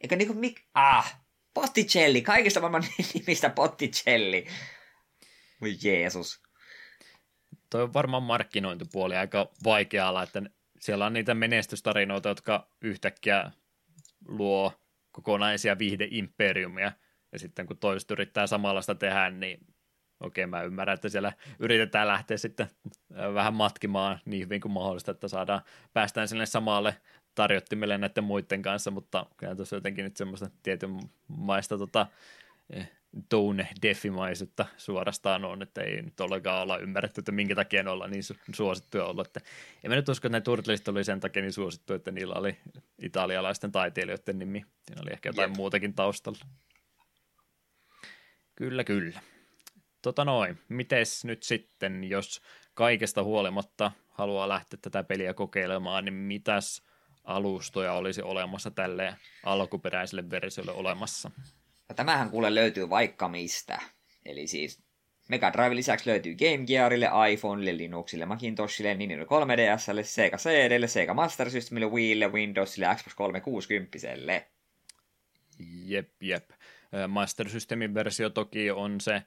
Eikö 0.00 0.16
niinku 0.16 0.34
mik... 0.34 0.60
Ah, 0.74 1.20
Potticelli, 1.54 2.22
kaikista 2.22 2.60
maailman 2.60 2.84
nimistä 3.14 3.50
Potticelli. 3.50 4.46
Voi 5.60 5.76
Jeesus. 5.82 6.42
Toi 7.70 7.82
on 7.82 7.92
varmaan 7.92 8.22
markkinointipuoli 8.22 9.16
aika 9.16 9.50
vaikeaa, 9.64 10.22
että 10.22 10.42
siellä 10.84 11.06
on 11.06 11.12
niitä 11.12 11.34
menestystarinoita, 11.34 12.28
jotka 12.28 12.68
yhtäkkiä 12.80 13.50
luo 14.28 14.72
kokonaisia 15.12 15.78
viihdeimperiumia, 15.78 16.92
ja 17.32 17.38
sitten 17.38 17.66
kun 17.66 17.78
toiset 17.78 18.10
yrittää 18.10 18.46
samanlaista 18.46 18.94
tehdä, 18.94 19.30
niin 19.30 19.66
okei, 20.20 20.46
mä 20.46 20.62
ymmärrän, 20.62 20.94
että 20.94 21.08
siellä 21.08 21.32
yritetään 21.58 22.08
lähteä 22.08 22.36
sitten 22.36 22.70
vähän 23.34 23.54
matkimaan 23.54 24.20
niin 24.24 24.44
hyvin 24.44 24.60
kuin 24.60 24.72
mahdollista, 24.72 25.10
että 25.10 25.28
saadaan, 25.28 25.62
päästään 25.92 26.28
sinne 26.28 26.46
samalle 26.46 26.96
tarjottimelle 27.34 27.98
näiden 27.98 28.24
muiden 28.24 28.62
kanssa, 28.62 28.90
mutta 28.90 29.26
kyllä 29.36 29.56
tuossa 29.56 29.76
jotenkin 29.76 30.04
nyt 30.04 30.16
semmoista 30.16 30.50
tietynmaista 30.62 31.78
tota, 31.78 32.06
eh, 32.70 32.90
tone 33.28 33.68
defimaisuutta 33.82 34.66
suorastaan 34.76 35.44
on, 35.44 35.62
että 35.62 35.82
ei 35.82 36.02
nyt 36.02 36.20
ollenkaan 36.20 36.62
olla 36.62 36.78
ymmärretty, 36.78 37.20
että 37.20 37.32
minkä 37.32 37.54
takia 37.54 37.82
ne 37.82 37.90
ollaan 37.90 38.10
niin 38.10 38.22
suosittuja 38.54 39.04
ollut. 39.04 39.26
Että 39.26 39.40
en 39.84 39.90
mä 39.90 39.96
nyt 39.96 40.08
usko, 40.08 40.28
että 40.28 40.38
ne 40.38 40.40
Turtleista 40.40 40.90
oli 40.90 41.04
sen 41.04 41.20
takia 41.20 41.42
niin 41.42 41.52
suosittu, 41.52 41.94
että 41.94 42.10
niillä 42.10 42.34
oli 42.34 42.56
italialaisten 42.98 43.72
taiteilijoiden 43.72 44.38
nimi. 44.38 44.64
Siinä 44.82 45.02
oli 45.02 45.12
ehkä 45.12 45.28
jotain 45.28 45.50
Jep. 45.50 45.56
muutakin 45.56 45.94
taustalla. 45.94 46.46
Kyllä, 48.56 48.84
kyllä. 48.84 49.20
Tota 50.02 50.24
noin, 50.24 50.58
mites 50.68 51.24
nyt 51.24 51.42
sitten, 51.42 52.04
jos 52.04 52.42
kaikesta 52.74 53.22
huolimatta 53.22 53.92
haluaa 54.08 54.48
lähteä 54.48 54.78
tätä 54.82 55.04
peliä 55.04 55.34
kokeilemaan, 55.34 56.04
niin 56.04 56.14
mitäs 56.14 56.82
alustoja 57.24 57.92
olisi 57.92 58.22
olemassa 58.22 58.70
tälle 58.70 59.16
alkuperäiselle 59.42 60.30
versiolle 60.30 60.72
olemassa? 60.72 61.30
Ja 61.94 61.96
tämähän 61.96 62.30
kuule 62.30 62.54
löytyy 62.54 62.90
vaikka 62.90 63.28
mistä. 63.28 63.78
Eli 64.26 64.46
siis 64.46 64.82
Mega 65.28 65.52
Drive 65.52 65.76
lisäksi 65.76 66.10
löytyy 66.10 66.34
Game 66.34 66.66
Gearille, 66.66 67.08
iPhoneille, 67.32 67.76
Linuxille, 67.76 68.26
Macintoshille, 68.26 68.94
Nintendo 68.94 69.24
3DSlle, 69.24 70.02
Sega 70.02 70.36
CDlle, 70.36 70.86
Sega 70.86 71.14
Master 71.14 71.50
Systemille, 71.50 71.90
Wiille, 71.90 72.28
Windowsille 72.28 72.94
Xbox 72.94 73.14
360. 73.14 73.98
Jep, 75.84 76.22
jep. 76.22 76.50
Master 77.08 77.48
Systemin 77.48 77.94
versio 77.94 78.30
toki 78.30 78.70
on 78.70 79.00
se 79.00 79.22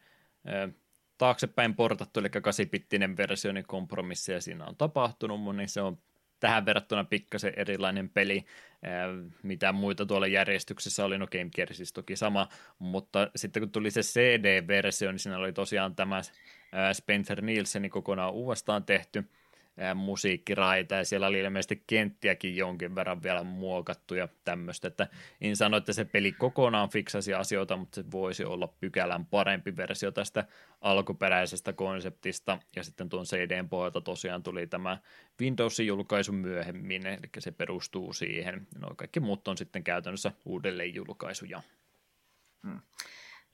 taaksepäin 1.17 1.75
portattu, 1.75 2.19
eli 2.19 2.27
8-bittinen 2.27 3.17
versio, 3.17 3.51
niin 3.51 3.67
kompromisseja 3.67 4.41
siinä 4.41 4.65
on 4.65 4.75
tapahtunut, 4.75 5.41
mutta 5.41 5.57
niin 5.57 5.69
se 5.69 5.81
on 5.81 5.97
tähän 6.39 6.65
verrattuna 6.65 7.03
pikkasen 7.03 7.53
erilainen 7.55 8.09
peli, 8.09 8.45
mitä 9.43 9.71
muita 9.71 10.05
tuolla 10.05 10.27
järjestyksessä 10.27 11.05
oli, 11.05 11.17
no 11.17 11.27
Game 11.27 11.49
Gear 11.55 11.73
siis 11.73 11.93
toki 11.93 12.15
sama, 12.15 12.47
mutta 12.79 13.31
sitten 13.35 13.61
kun 13.61 13.71
tuli 13.71 13.91
se 13.91 14.01
CD-versio, 14.01 15.11
niin 15.11 15.19
siinä 15.19 15.37
oli 15.37 15.53
tosiaan 15.53 15.95
tämä 15.95 16.21
Spencer 16.93 17.41
Nielsenin 17.41 17.91
kokonaan 17.91 18.33
uudestaan 18.33 18.83
tehty, 18.83 19.23
musiikkiraita 19.95 20.95
ja 20.95 21.05
siellä 21.05 21.27
oli 21.27 21.39
ilmeisesti 21.39 21.83
kenttiäkin 21.87 22.55
jonkin 22.55 22.95
verran 22.95 23.23
vielä 23.23 23.43
muokattu 23.43 24.15
ja 24.15 24.27
tämmöistä, 24.45 24.87
että 24.87 25.07
en 25.41 25.55
sano, 25.55 25.77
että 25.77 25.93
se 25.93 26.05
peli 26.05 26.31
kokonaan 26.31 26.89
fiksasi 26.89 27.33
asioita, 27.33 27.77
mutta 27.77 27.95
se 27.95 28.11
voisi 28.11 28.45
olla 28.45 28.67
pykälän 28.67 29.25
parempi 29.25 29.77
versio 29.77 30.11
tästä 30.11 30.45
alkuperäisestä 30.81 31.73
konseptista 31.73 32.59
ja 32.75 32.83
sitten 32.83 33.09
tuon 33.09 33.25
CDn 33.25 33.69
pohjalta 33.69 34.01
tosiaan 34.01 34.43
tuli 34.43 34.67
tämä 34.67 34.97
Windowsin 35.41 35.87
julkaisu 35.87 36.31
myöhemmin, 36.31 37.05
eli 37.05 37.29
se 37.39 37.51
perustuu 37.51 38.13
siihen. 38.13 38.67
No 38.79 38.89
kaikki 38.95 39.19
muut 39.19 39.47
on 39.47 39.57
sitten 39.57 39.83
käytännössä 39.83 40.31
uudelleen 40.45 40.95
julkaisuja. 40.95 41.61
Hmm. 42.67 42.79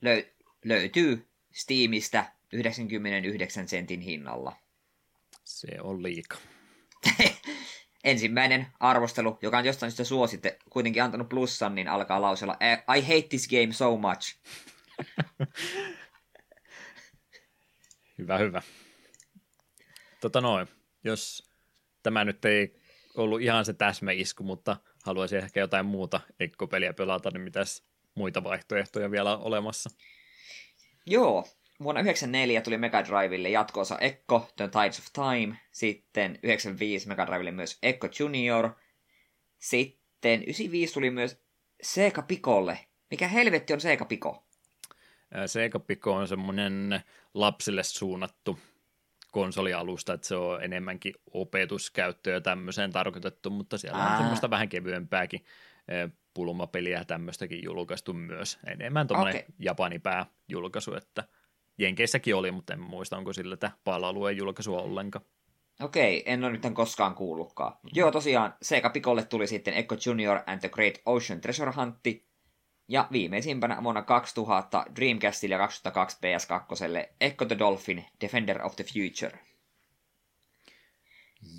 Löy- 0.04 0.46
löytyy 0.64 1.26
Steamista 1.52 2.24
99 2.52 3.68
sentin 3.68 4.00
hinnalla. 4.00 4.63
Se 5.44 5.68
on 5.80 6.02
liika. 6.02 6.36
Ensimmäinen 8.04 8.66
arvostelu, 8.80 9.38
joka 9.42 9.58
on 9.58 9.64
jostain 9.64 9.90
syystä 9.90 10.04
suositte, 10.04 10.58
kuitenkin 10.70 11.02
antanut 11.02 11.28
plussan, 11.28 11.74
niin 11.74 11.88
alkaa 11.88 12.20
lausella 12.20 12.56
I 12.96 13.00
hate 13.00 13.28
this 13.28 13.48
game 13.48 13.72
so 13.72 13.96
much. 13.96 14.38
hyvä, 18.18 18.38
hyvä. 18.38 18.62
Tota 20.20 20.40
noin, 20.40 20.68
jos 21.04 21.50
tämä 22.02 22.24
nyt 22.24 22.44
ei 22.44 22.80
ollut 23.16 23.40
ihan 23.40 23.64
se 23.64 23.72
täsmäisku, 23.72 24.44
mutta 24.44 24.76
haluaisin 25.04 25.38
ehkä 25.38 25.60
jotain 25.60 25.86
muuta 25.86 26.20
ekkopeliä 26.40 26.92
pelata, 26.92 27.30
niin 27.30 27.42
mitäs 27.42 27.84
muita 28.14 28.44
vaihtoehtoja 28.44 29.10
vielä 29.10 29.36
on 29.36 29.42
olemassa? 29.42 29.90
Joo, 31.06 31.48
vuonna 31.84 31.98
1994 31.98 32.60
tuli 32.60 32.78
Mega 32.78 33.04
Drivelle 33.04 33.48
jatkoosa 33.48 33.98
Echo, 33.98 34.48
The 34.56 34.68
Tides 34.68 34.98
of 34.98 35.06
Time, 35.12 35.58
sitten 35.72 36.38
95 36.42 37.08
Mega 37.08 37.26
Drivelle 37.26 37.50
myös 37.50 37.78
Echo 37.82 38.08
Junior, 38.18 38.70
sitten 39.58 40.42
95 40.42 40.94
tuli 40.94 41.10
myös 41.10 41.44
Sega 41.82 42.22
Picolle. 42.22 42.78
Mikä 43.10 43.28
helvetti 43.28 43.72
on 43.72 43.80
Sega 43.80 44.04
Pico? 44.04 44.46
Sega 45.46 45.78
Pico 45.78 46.12
on 46.12 46.28
semmoinen 46.28 47.00
lapsille 47.34 47.82
suunnattu 47.82 48.58
konsolialusta, 49.32 50.12
että 50.12 50.26
se 50.26 50.36
on 50.36 50.64
enemmänkin 50.64 51.14
opetuskäyttöä 51.32 52.40
tämmöiseen 52.40 52.92
tarkoitettu, 52.92 53.50
mutta 53.50 53.78
siellä 53.78 53.98
Aa. 53.98 54.10
on 54.10 54.16
semmoista 54.16 54.50
vähän 54.50 54.68
kevyempääkin 54.68 55.44
pulmapeliä 56.34 57.04
tämmöistäkin 57.04 57.64
julkaistu 57.64 58.12
myös. 58.12 58.58
Enemmän 58.66 59.06
tuommoinen 59.06 59.36
okay. 59.40 59.54
Japanipää 59.58 60.26
julkaisu, 60.48 60.94
että 60.94 61.24
Jenkeissäkin 61.78 62.34
oli, 62.34 62.50
mutta 62.50 62.72
en 62.72 62.80
muista, 62.80 63.16
onko 63.16 63.32
sillä 63.32 63.56
tämä 63.56 63.72
pala-alueen 63.84 64.36
julkaisua 64.36 64.82
ollenkaan. 64.82 65.24
Okei, 65.80 66.22
en 66.26 66.44
ole 66.44 66.52
nyt 66.52 66.74
koskaan 66.74 67.14
kuullutkaan. 67.14 67.72
Mm. 67.82 67.90
Joo, 67.94 68.10
tosiaan 68.10 68.54
Sega 68.62 68.90
Picolle 68.90 69.24
tuli 69.24 69.46
sitten 69.46 69.74
Echo 69.74 69.96
Junior 70.06 70.38
and 70.46 70.60
the 70.60 70.68
Great 70.68 70.94
Ocean 71.06 71.40
Treasure 71.40 71.72
Hunt, 71.76 71.96
ja 72.88 73.08
viimeisimpänä 73.12 73.82
vuonna 73.82 74.02
2000 74.02 74.84
Dreamcastille 74.96 75.54
ja 75.54 75.58
2002 75.58 76.18
PS2 76.18 77.08
Echo 77.20 77.44
the 77.44 77.58
Dolphin 77.58 78.04
Defender 78.20 78.66
of 78.66 78.76
the 78.76 78.84
Future. 78.84 79.38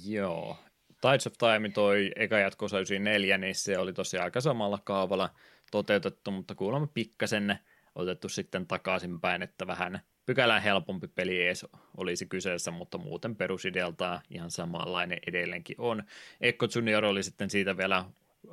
Joo. 0.06 0.58
Tides 1.02 1.28
of 1.28 1.34
Time 1.38 1.70
toi 1.70 2.12
eka 2.16 2.40
jatkossa 2.40 2.78
94, 2.78 3.38
niin 3.38 3.56
se 3.56 3.78
oli 3.78 3.94
tosiaan 3.94 4.24
aika 4.24 4.42
samalla 4.42 4.80
kaavalla 4.84 5.30
toteutettu, 5.72 6.32
mutta 6.32 6.56
kuulemma 6.56 6.88
pikkasen 6.88 7.60
otettu 7.96 8.30
sitten 8.30 8.68
takaisinpäin, 8.68 9.42
että 9.42 9.68
vähän 9.68 10.00
pykälän 10.26 10.62
helpompi 10.62 11.08
peli 11.08 11.46
edes 11.46 11.66
olisi 11.98 12.26
kyseessä, 12.26 12.72
mutta 12.72 12.98
muuten 12.98 13.36
perusidealtaan 13.36 14.22
ihan 14.30 14.52
samanlainen 14.52 15.20
edelleenkin 15.28 15.76
on. 15.80 16.04
Ekko 16.42 16.68
Junior 16.76 17.06
oli 17.06 17.24
sitten 17.24 17.50
siitä 17.50 17.78
vielä 17.78 18.06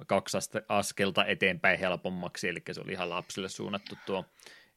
kaksi 0.06 0.38
askelta 0.68 1.24
eteenpäin 1.24 1.78
helpommaksi, 1.78 2.48
eli 2.48 2.62
se 2.72 2.80
oli 2.80 2.92
ihan 2.92 3.10
lapsille 3.10 3.48
suunnattu 3.48 3.94
tuo, 4.06 4.24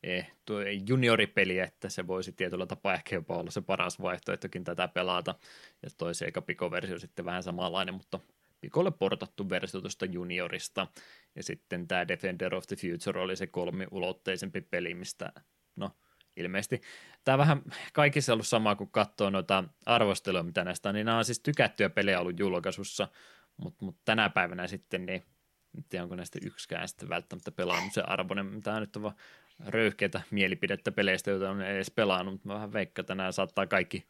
eh, 0.04 0.32
tuo 0.46 0.60
junioripeli, 0.88 1.60
että 1.60 1.90
se 1.90 2.08
voisi 2.08 2.32
tietyllä 2.32 2.66
tapaa 2.66 2.94
ehkä 2.94 3.16
jopa 3.16 3.38
olla 3.38 3.52
se 3.52 3.62
paras 3.62 4.02
vaihtoehtokin 4.02 4.64
tätä 4.64 4.88
pelata, 4.88 5.36
ja 5.84 5.90
toi 5.98 6.16
Sega 6.16 6.42
Pico-versio 6.42 7.00
sitten 7.00 7.26
vähän 7.26 7.44
samanlainen, 7.44 7.96
mutta 7.96 8.20
Pikolle 8.62 8.92
portattu 8.92 9.50
versio 9.50 9.82
tuosta 9.82 10.06
juniorista, 10.06 10.88
ja 11.36 11.44
sitten 11.44 11.88
tämä 11.88 12.08
Defender 12.08 12.56
of 12.56 12.68
the 12.68 12.76
Future 12.76 13.20
oli 13.20 13.36
se 13.36 13.48
kolmiulotteisempi 13.48 14.62
peli, 14.62 14.94
mistä, 14.94 15.32
no 15.76 15.92
ilmeisesti, 16.38 16.82
tämä 17.24 17.38
vähän 17.38 17.62
kaikissa 17.94 18.34
ollut 18.34 18.48
sama, 18.48 18.76
kuin 18.76 18.92
katsoo 18.92 19.30
noita 19.30 19.64
arvosteluja, 19.86 20.44
mitä 20.44 20.64
näistä 20.64 20.90
on, 20.90 20.96
niin 20.96 21.06
nämä 21.06 21.18
on 21.18 21.26
siis 21.26 21.40
tykättyjä 21.40 21.90
pelejä 21.90 22.20
ollut 22.20 22.40
julkaisussa, 22.40 23.08
mutta 23.58 23.86
mut 23.86 23.98
tänä 24.06 24.30
päivänä 24.30 24.68
sitten, 24.68 25.06
niin 25.06 25.24
en 25.78 25.84
tiedä, 25.90 26.04
onko 26.04 26.16
näistä 26.16 26.40
yksikään 26.46 26.88
sitten 26.88 27.10
välttämättä 27.10 27.52
pelannut 27.52 27.94
se 27.94 28.02
arvoinen, 28.02 28.62
tämä 28.62 28.80
nyt 28.80 28.96
on 28.96 29.02
vaan 29.02 29.16
röyhkeitä 29.66 30.22
mielipidettä 30.32 30.92
peleistä, 30.92 31.32
joita 31.32 31.50
on 31.50 31.62
edes 31.62 31.92
pelannut, 31.92 32.34
mutta 32.34 32.48
mä 32.48 32.54
vähän 32.54 32.74
veikkaan, 32.74 33.04
että 33.04 33.16
nämä 33.16 33.32
saattaa 33.32 33.68
kaikki 33.68 34.08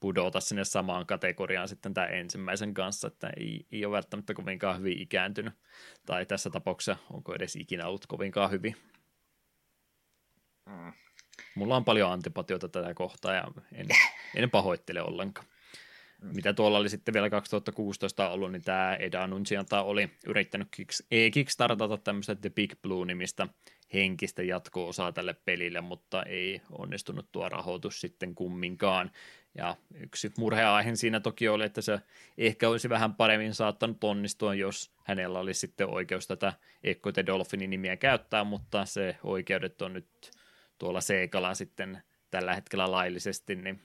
pudota 0.00 0.40
sinne 0.40 0.64
samaan 0.64 1.06
kategoriaan 1.06 1.68
sitten 1.68 1.94
tämän 1.94 2.14
ensimmäisen 2.14 2.74
kanssa, 2.74 3.08
että 3.08 3.30
ei, 3.36 3.66
ei 3.72 3.84
ole 3.84 3.96
välttämättä 3.96 4.34
kovinkaan 4.34 4.78
hyvin 4.78 5.02
ikääntynyt, 5.02 5.54
tai 6.06 6.26
tässä 6.26 6.50
tapauksessa 6.50 6.96
onko 7.10 7.34
edes 7.34 7.56
ikinä 7.56 7.86
ollut 7.86 8.06
kovinkaan 8.06 8.50
hyvin. 8.50 8.76
Mm. 10.66 10.92
Mulla 11.54 11.76
on 11.76 11.84
paljon 11.84 12.12
antipatioita 12.12 12.68
tätä 12.68 12.94
kohtaa 12.94 13.34
ja 13.34 13.44
en, 13.72 13.86
en 14.36 14.50
pahoittele 14.50 15.02
ollenkaan. 15.02 15.46
Mm. 16.22 16.34
Mitä 16.34 16.52
tuolla 16.52 16.78
oli 16.78 16.88
sitten 16.88 17.14
vielä 17.14 17.30
2016 17.30 18.30
ollut, 18.30 18.52
niin 18.52 18.62
tämä 18.62 18.96
Eda 18.96 19.26
Nuncianta 19.26 19.82
oli 19.82 20.10
yrittänyt 20.26 20.68
kick, 20.70 20.90
kickstartata 21.32 21.96
tämmöistä 21.96 22.34
The 22.34 22.50
Big 22.50 22.72
Blue-nimistä 22.82 23.48
henkistä 23.92 24.42
jatko-osaa 24.42 25.12
tälle 25.12 25.34
pelille, 25.44 25.80
mutta 25.80 26.22
ei 26.22 26.62
onnistunut 26.70 27.32
tuo 27.32 27.48
rahoitus 27.48 28.00
sitten 28.00 28.34
kumminkaan. 28.34 29.10
Ja 29.54 29.76
yksi 29.94 30.32
murheaihe 30.38 30.96
siinä 30.96 31.20
toki 31.20 31.48
oli, 31.48 31.64
että 31.64 31.80
se 31.80 32.00
ehkä 32.38 32.68
olisi 32.68 32.88
vähän 32.88 33.14
paremmin 33.14 33.54
saattanut 33.54 34.04
onnistua, 34.04 34.54
jos 34.54 34.90
hänellä 35.04 35.38
olisi 35.38 35.60
sitten 35.60 35.88
oikeus 35.88 36.26
tätä 36.26 36.52
Echo 36.84 37.12
the 37.12 37.26
Dolphinin 37.26 37.70
nimiä 37.70 37.96
käyttää, 37.96 38.44
mutta 38.44 38.84
se 38.84 39.16
oikeudet 39.22 39.82
on 39.82 39.92
nyt 39.92 40.30
tuolla 40.78 41.00
Seikalla 41.00 41.54
sitten 41.54 42.02
tällä 42.30 42.54
hetkellä 42.54 42.90
laillisesti, 42.90 43.54
niin 43.54 43.80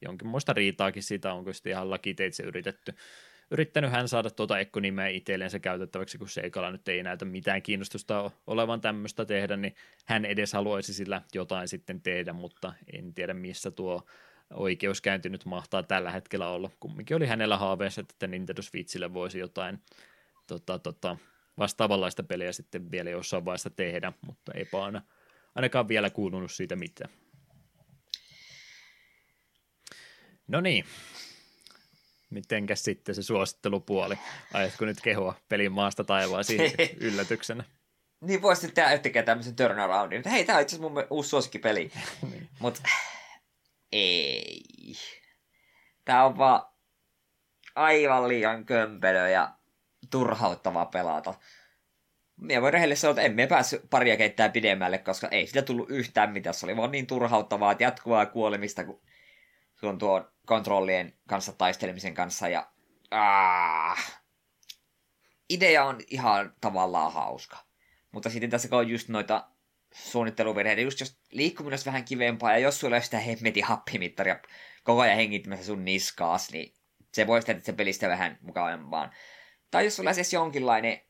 jonkinmoista 0.00 0.52
riitaakin 0.52 1.02
siitä, 1.02 1.32
onko 1.32 1.52
sitten 1.52 1.70
ihan 1.70 1.90
lakiteitse 1.90 2.42
yritetty 2.42 2.94
yrittänyt 3.50 3.90
hän 3.90 4.08
saada 4.08 4.30
tuota 4.30 4.58
Ekko-nimeä 4.58 5.08
itsellensä 5.08 5.58
käytettäväksi, 5.58 6.18
kun 6.18 6.28
Seikalla 6.28 6.70
nyt 6.70 6.88
ei 6.88 7.02
näytä 7.02 7.24
mitään 7.24 7.62
kiinnostusta 7.62 8.30
olevan 8.46 8.80
tämmöistä 8.80 9.24
tehdä, 9.24 9.56
niin 9.56 9.74
hän 10.04 10.24
edes 10.24 10.52
haluaisi 10.52 10.94
sillä 10.94 11.22
jotain 11.34 11.68
sitten 11.68 12.00
tehdä, 12.00 12.32
mutta 12.32 12.72
en 12.92 13.14
tiedä 13.14 13.34
missä 13.34 13.70
tuo 13.70 14.06
oikeuskäynti 14.54 15.28
nyt 15.28 15.44
mahtaa 15.44 15.82
tällä 15.82 16.10
hetkellä 16.10 16.48
olla. 16.48 16.70
Kumminkin 16.80 17.16
oli 17.16 17.26
hänellä 17.26 17.56
haaveessa, 17.56 18.00
että 18.00 18.26
Nintendo 18.26 18.62
Switchille 18.62 19.14
voisi 19.14 19.38
jotain 19.38 19.82
tota, 20.46 20.78
tota, 20.78 21.16
vastaavanlaista 21.58 22.22
peliä 22.22 22.52
sitten 22.52 22.90
vielä 22.90 23.10
jossain 23.10 23.44
vaiheessa 23.44 23.70
tehdä, 23.70 24.12
mutta 24.26 24.52
ei 24.54 24.68
aina, 24.82 25.02
ainakaan 25.54 25.88
vielä 25.88 26.10
kuulunut 26.10 26.52
siitä 26.52 26.76
mitään. 26.76 27.10
No 30.48 30.60
niin, 30.60 30.84
mitenkäs 32.30 32.84
sitten 32.84 33.14
se 33.14 33.22
suosittelupuoli? 33.22 34.18
Aiotko 34.54 34.84
nyt 34.84 35.00
kehua 35.00 35.34
pelin 35.48 35.72
maasta 35.72 36.04
taivaasiin 36.04 36.72
yllätyksenä? 37.00 37.64
Niin 38.20 38.42
voisi 38.42 38.60
sitten 38.60 38.74
tehdä 38.74 38.94
yhtäkkiä 38.94 39.22
tämmöisen 39.22 39.56
turnaroundin, 39.56 40.18
että 40.18 40.30
hei, 40.30 40.44
tämä 40.44 40.56
on 40.56 40.62
itse 40.62 40.76
asiassa 40.76 40.94
mun 40.94 41.06
uusi 41.10 41.28
suosikkipeli. 41.28 41.90
niin. 42.30 42.48
Mutta 42.58 42.82
ei. 43.92 44.62
Tämä 46.04 46.24
on 46.24 46.38
vaan 46.38 46.62
aivan 47.74 48.28
liian 48.28 48.64
kömpelö 48.64 49.28
ja 49.28 49.54
turhauttava 50.10 50.86
pelata. 50.86 51.34
Minä 52.36 52.62
voin 52.62 52.72
rehellisesti 52.72 53.00
sanoa, 53.00 53.12
että 53.12 53.22
emme 53.22 53.46
päässyt 53.46 53.90
paria 53.90 54.16
keittää 54.16 54.48
pidemmälle, 54.48 54.98
koska 54.98 55.28
ei 55.28 55.46
sitä 55.46 55.62
tullut 55.62 55.90
yhtään 55.90 56.32
mitään. 56.32 56.54
Se 56.54 56.66
oli 56.66 56.76
vaan 56.76 56.90
niin 56.90 57.06
turhauttavaa, 57.06 57.72
että 57.72 57.84
jatkuvaa 57.84 58.26
kuolemista, 58.26 58.84
kun 58.84 59.00
on 59.82 59.98
tuo 59.98 60.30
kontrollien 60.46 61.14
kanssa 61.28 61.52
taistelemisen 61.52 62.14
kanssa. 62.14 62.48
Ja 62.48 62.70
ah, 63.10 64.20
idea 65.50 65.84
on 65.84 66.00
ihan 66.06 66.54
tavallaan 66.60 67.12
hauska. 67.12 67.56
Mutta 68.12 68.30
sitten 68.30 68.50
tässä 68.50 68.76
on 68.76 68.88
just 68.88 69.08
noita 69.08 69.48
suunnitteluvirheitä, 69.94 70.82
just 70.82 71.00
jos 71.00 71.18
liikkuminen 71.30 71.72
olisi 71.72 71.86
vähän 71.86 72.04
kivempaa, 72.04 72.52
ja 72.52 72.58
jos 72.58 72.80
sulla 72.80 72.96
olisi 72.96 73.04
sitä 73.04 73.18
hemmetin 73.18 73.64
happimittaria 73.64 74.38
koko 74.84 75.00
ajan 75.00 75.16
hengittämässä 75.16 75.64
sun 75.64 75.84
niskaas, 75.84 76.50
niin 76.52 76.74
se 77.14 77.26
voisi 77.26 77.46
tehdä 77.46 77.60
se 77.60 77.72
pelistä 77.72 78.08
vähän 78.08 78.38
mukavampaan. 78.40 79.10
Tai 79.70 79.84
jos 79.84 79.96
sulla 79.96 80.08
olisi 80.08 80.20
edes 80.20 80.32
jonkinlainen, 80.32 81.00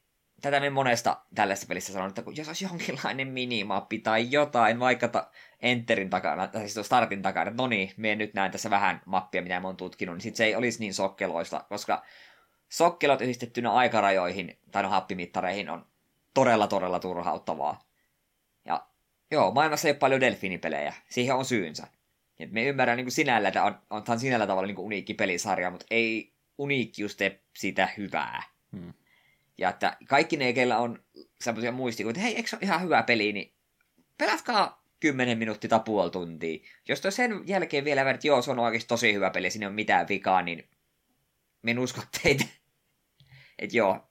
tätä 0.40 0.60
me 0.60 0.70
monesta 0.70 1.16
tällaista 1.34 1.66
pelissä 1.66 1.92
sanon, 1.92 2.08
että 2.08 2.22
jos 2.34 2.48
olisi 2.48 2.64
jonkinlainen 2.64 3.28
minimappi 3.28 3.98
tai 3.98 4.26
jotain, 4.30 4.80
vaikka 4.80 5.08
ta- 5.08 5.30
Enterin 5.60 6.10
takana, 6.10 6.46
tai 6.46 6.68
siis 6.68 6.86
Startin 6.86 7.22
takana, 7.22 7.50
että 7.50 7.62
no 7.62 7.66
niin, 7.66 7.92
me 7.96 8.14
nyt 8.14 8.34
näen 8.34 8.50
tässä 8.50 8.70
vähän 8.70 9.02
mappia, 9.04 9.42
mitä 9.42 9.60
mä 9.60 9.68
oon 9.68 9.76
tutkinut, 9.76 10.14
niin 10.14 10.22
sit 10.22 10.36
se 10.36 10.44
ei 10.44 10.54
olisi 10.54 10.80
niin 10.80 10.94
sokkeloista, 10.94 11.64
koska 11.68 12.04
sokkelot 12.68 13.20
yhdistettynä 13.20 13.72
aikarajoihin 13.72 14.58
tai 14.72 14.82
no 14.82 14.88
happimittareihin 14.88 15.70
on 15.70 15.86
todella, 16.34 16.66
todella 16.66 17.00
turhauttavaa. 17.00 17.80
Ja 18.64 18.86
joo, 19.30 19.50
maailmassa 19.50 19.88
ei 19.88 19.92
ole 19.92 19.98
paljon 19.98 20.20
delfiinipelejä, 20.20 20.94
siihen 21.08 21.34
on 21.34 21.44
syynsä. 21.44 21.86
Et 22.38 22.52
me 22.52 22.64
ymmärrän 22.64 22.96
niin 22.96 23.04
kuin 23.04 23.12
sinällä, 23.12 23.48
että 23.48 23.64
on, 23.64 23.78
onhan 23.90 24.20
sinällä 24.20 24.46
tavalla 24.46 24.66
niin 24.66 24.76
kuin 24.76 24.86
uniikki 24.86 25.14
pelisarja, 25.14 25.70
mutta 25.70 25.86
ei 25.90 26.32
uniikkius 26.58 27.16
tee 27.16 27.40
sitä 27.56 27.88
hyvää. 27.96 28.42
Hmm. 28.72 28.92
Ja 29.58 29.68
että 29.68 29.96
kaikki 30.08 30.36
ne, 30.36 30.52
keillä 30.52 30.78
on 30.78 31.04
semmoisia 31.40 31.72
muistikuja, 31.72 32.10
että 32.10 32.20
hei, 32.20 32.36
eikö 32.36 32.48
se 32.48 32.56
ole 32.56 32.64
ihan 32.64 32.82
hyvä 32.82 33.02
peli, 33.02 33.32
niin 33.32 33.54
pelatkaa 34.18 34.84
10 35.00 35.38
minuuttia 35.38 35.70
tai 35.70 35.80
puoli 35.84 36.10
tuntia. 36.10 36.58
Jos 36.88 37.02
sen 37.08 37.42
jälkeen 37.44 37.84
vielä 37.84 38.10
että 38.10 38.26
joo, 38.26 38.42
se 38.42 38.50
on 38.50 38.58
oikeasti 38.58 38.88
tosi 38.88 39.14
hyvä 39.14 39.30
peli, 39.30 39.50
siinä 39.50 39.64
ei 39.64 39.68
ole 39.68 39.74
mitään 39.74 40.08
vikaa, 40.08 40.42
niin 40.42 40.68
en 41.66 41.78
usko 41.78 42.02
teitä. 42.22 42.44
että 43.58 43.76
joo, 43.76 44.10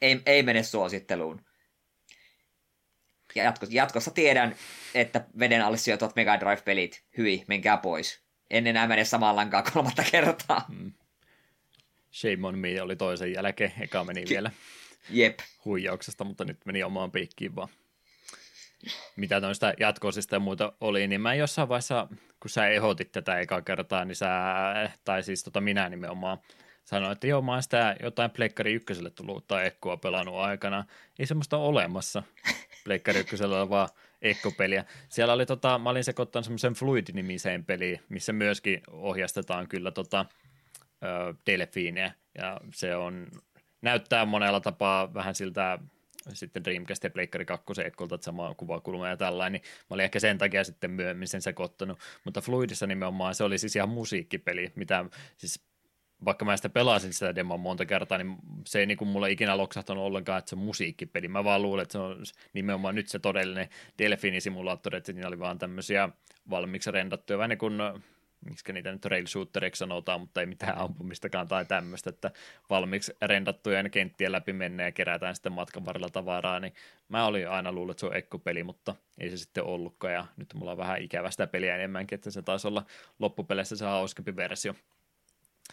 ei, 0.00 0.20
ei 0.26 0.42
mene 0.42 0.62
suositteluun. 0.62 1.44
Ja 3.34 3.44
jatkossa, 3.44 3.74
jatkossa 3.74 4.10
tiedän, 4.10 4.56
että 4.94 5.26
veden 5.38 5.64
alle 5.64 5.76
sijoituvat 5.76 6.16
Mega 6.16 6.40
Drive-pelit, 6.40 7.04
hyi, 7.18 7.44
menkää 7.48 7.76
pois. 7.76 8.22
En 8.50 8.66
enää 8.66 8.86
mene 8.86 9.04
samaan 9.04 9.36
lankaan 9.36 9.64
kolmatta 9.72 10.02
kertaa. 10.10 10.64
Hmm. 10.68 10.92
Shame 12.12 12.46
on 12.48 12.58
me 12.58 12.82
oli 12.82 12.96
toisen 12.96 13.32
jälkeen, 13.32 13.72
eka 13.80 14.04
meni 14.04 14.22
Ki- 14.24 14.34
vielä 14.34 14.50
Jep. 15.10 15.38
huijauksesta, 15.64 16.24
mutta 16.24 16.44
nyt 16.44 16.58
meni 16.64 16.82
omaan 16.82 17.12
piikkiin 17.12 17.56
vaan. 17.56 17.68
Mitä 19.16 19.40
noista 19.40 19.72
jatkoisista 19.80 20.36
ja 20.36 20.40
muuta 20.40 20.72
oli, 20.80 21.06
niin 21.06 21.20
mä 21.20 21.34
jossain 21.34 21.68
vaiheessa, 21.68 22.08
kun 22.40 22.50
sä 22.50 22.66
ehdotit 22.68 23.12
tätä 23.12 23.38
eka 23.38 23.62
kertaa, 23.62 24.04
niin 24.04 24.16
sä, 24.16 24.28
tai 25.04 25.22
siis 25.22 25.44
tota 25.44 25.60
minä 25.60 25.88
nimenomaan, 25.88 26.38
sanoin, 26.84 27.12
että 27.12 27.26
joo, 27.26 27.42
mä 27.42 27.52
oon 27.52 27.62
sitä 27.62 27.96
jotain 28.02 28.30
Pleikkari 28.30 28.72
ykköselle 28.72 29.10
tullut 29.10 29.46
tai 29.46 29.66
Ekkoa 29.66 29.96
pelannut 29.96 30.34
aikana. 30.34 30.84
Ei 31.18 31.26
semmoista 31.26 31.56
ole 31.56 31.68
olemassa. 31.68 32.22
Pleikkari 32.84 33.20
ykkösellä 33.20 33.68
vaan 33.68 33.88
Ekko-peliä. 34.22 34.84
Siellä 35.08 35.34
oli, 35.34 35.46
tota, 35.46 35.78
mä 35.78 35.90
olin 35.90 36.04
sekoittanut 36.04 36.44
semmoisen 36.44 36.74
Fluid-nimiseen 36.74 37.64
peliin, 37.64 38.00
missä 38.08 38.32
myöskin 38.32 38.80
ohjastetaan 38.90 39.68
kyllä 39.68 39.90
tota, 39.90 40.26
ö, 41.02 41.34
delfiineä. 41.46 42.12
Ja 42.38 42.60
se 42.74 42.96
on, 42.96 43.26
näyttää 43.82 44.24
monella 44.26 44.60
tapaa 44.60 45.14
vähän 45.14 45.34
siltä 45.34 45.78
sitten 46.32 46.64
Dreamcast 46.64 47.04
ja 47.04 47.10
Pleikkari 47.10 47.44
2 47.44 47.64
ekkolta 47.84 48.18
samaa 48.20 48.54
kuvakulma 48.54 49.08
ja 49.08 49.16
tällainen, 49.16 49.52
niin 49.52 49.72
mä 49.80 49.94
olin 49.94 50.04
ehkä 50.04 50.20
sen 50.20 50.38
takia 50.38 50.64
sitten 50.64 50.90
myöhemmin 50.90 51.28
sen 51.28 51.42
sekoittanut, 51.42 51.98
mutta 52.24 52.40
Fluidissa 52.40 52.86
nimenomaan 52.86 53.34
se 53.34 53.44
oli 53.44 53.58
siis 53.58 53.76
ihan 53.76 53.88
musiikkipeli, 53.88 54.72
mitä 54.76 55.04
siis 55.36 55.70
vaikka 56.24 56.44
mä 56.44 56.56
sitä 56.56 56.68
pelasin 56.68 57.12
sitä 57.12 57.34
demoa 57.34 57.56
monta 57.56 57.86
kertaa, 57.86 58.18
niin 58.18 58.36
se 58.66 58.78
ei 58.78 58.86
niin 58.86 59.06
mulle 59.06 59.30
ikinä 59.30 59.56
loksahtanut 59.56 60.04
ollenkaan, 60.04 60.38
että 60.38 60.48
se 60.48 60.56
on 60.56 60.62
musiikkipeli. 60.62 61.28
Mä 61.28 61.44
vaan 61.44 61.62
luulen, 61.62 61.82
että 61.82 61.92
se 61.92 61.98
on 61.98 62.22
nimenomaan 62.52 62.94
nyt 62.94 63.08
se 63.08 63.18
todellinen 63.18 63.68
Delfini-simulaattori, 63.98 64.96
että 64.96 65.12
siinä 65.12 65.28
oli 65.28 65.38
vaan 65.38 65.58
tämmöisiä 65.58 66.08
valmiiksi 66.50 66.90
rendattuja, 66.90 67.38
vähän 67.38 67.48
niin 67.48 67.58
kuin 67.58 67.78
miksi 68.40 68.72
niitä 68.72 68.92
nyt 68.92 69.04
rail 69.04 69.26
shooteriksi 69.26 69.78
sanotaan, 69.78 70.20
mutta 70.20 70.40
ei 70.40 70.46
mitään 70.46 70.78
ampumistakaan 70.78 71.48
tai 71.48 71.64
tämmöistä, 71.64 72.10
että 72.10 72.30
valmiiksi 72.70 73.12
rendattujen 73.22 73.90
kenttien 73.90 74.32
läpi 74.32 74.52
mennään 74.52 74.86
ja 74.86 74.92
kerätään 74.92 75.34
sitten 75.34 75.52
matkan 75.52 75.84
varrella 75.84 76.10
tavaraa, 76.10 76.60
niin 76.60 76.74
mä 77.08 77.26
olin 77.26 77.48
aina 77.48 77.72
luullut, 77.72 77.94
että 77.94 78.00
se 78.00 78.06
on 78.06 78.16
ekkopeli, 78.16 78.62
mutta 78.62 78.94
ei 79.18 79.30
se 79.30 79.36
sitten 79.36 79.64
ollutkaan, 79.64 80.14
ja 80.14 80.26
nyt 80.36 80.54
mulla 80.54 80.72
on 80.72 80.78
vähän 80.78 81.02
ikävä 81.02 81.30
sitä 81.30 81.46
peliä 81.46 81.74
enemmänkin, 81.74 82.16
että 82.16 82.30
se 82.30 82.42
taisi 82.42 82.68
olla 82.68 82.84
loppupeleissä 83.18 83.76
se 83.76 83.84
hauskempi 83.84 84.36
versio. 84.36 84.74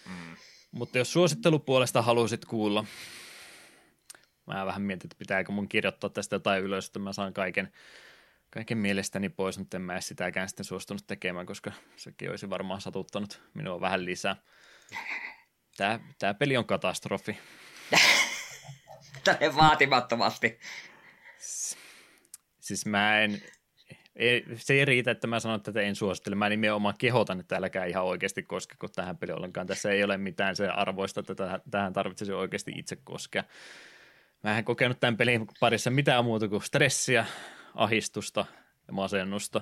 Mm. 0.05 0.35
Mutta 0.71 0.97
jos 0.97 1.13
suosittelupuolesta 1.13 2.01
haluaisit 2.01 2.45
kuulla, 2.45 2.85
mä 4.47 4.65
vähän 4.65 4.81
mietin, 4.81 5.07
että 5.07 5.19
pitääkö 5.19 5.51
mun 5.51 5.69
kirjoittaa 5.69 6.09
tästä 6.09 6.35
jotain 6.35 6.63
ylös, 6.63 6.87
että 6.87 6.99
mä 6.99 7.13
saan 7.13 7.33
kaiken 7.33 7.71
kaiken 8.49 8.77
mielestäni 8.77 9.29
pois, 9.29 9.57
mutta 9.57 9.77
en 9.77 9.81
mä 9.81 10.01
sitäkään 10.01 10.49
sitten 10.49 10.65
suostunut 10.65 11.07
tekemään, 11.07 11.45
koska 11.45 11.71
sekin 11.95 12.29
olisi 12.29 12.49
varmaan 12.49 12.81
satuttanut 12.81 13.41
minua 13.53 13.81
vähän 13.81 14.05
lisää. 14.05 14.35
Tämä, 15.77 15.99
tämä 16.19 16.33
peli 16.33 16.57
on 16.57 16.65
katastrofi. 16.65 17.37
Tälle 19.23 19.55
vaatimattomasti. 19.55 20.59
Siis 22.59 22.85
mä 22.85 23.19
en, 23.19 23.41
ei, 24.15 24.45
se 24.55 24.73
ei 24.73 24.85
riitä, 24.85 25.11
että 25.11 25.27
mä 25.27 25.39
sanon, 25.39 25.61
että 25.67 25.81
en 25.81 25.95
suosittele. 25.95 26.35
Mä 26.35 26.49
nimenomaan 26.49 26.95
kehotan, 26.97 27.39
että 27.39 27.55
älkää 27.55 27.85
ihan 27.85 28.03
oikeasti 28.03 28.43
koske, 28.43 28.75
kun 28.79 28.89
tähän 28.95 29.17
peli 29.17 29.31
ollenkaan. 29.31 29.67
Tässä 29.67 29.91
ei 29.91 30.03
ole 30.03 30.17
mitään 30.17 30.55
se 30.55 30.67
arvoista, 30.67 31.19
että 31.19 31.59
tähän 31.71 31.93
tarvitsisi 31.93 32.31
oikeasti 32.31 32.71
itse 32.75 32.95
koskea. 32.95 33.43
Mä 34.43 34.57
en 34.57 34.65
kokenut 34.65 34.99
tämän 34.99 35.17
pelin 35.17 35.47
parissa 35.59 35.89
mitään 35.89 36.25
muuta 36.25 36.47
kuin 36.47 36.61
stressiä, 36.61 37.25
ahistusta 37.75 38.45
ja 38.87 38.93
masennusta. 38.93 39.61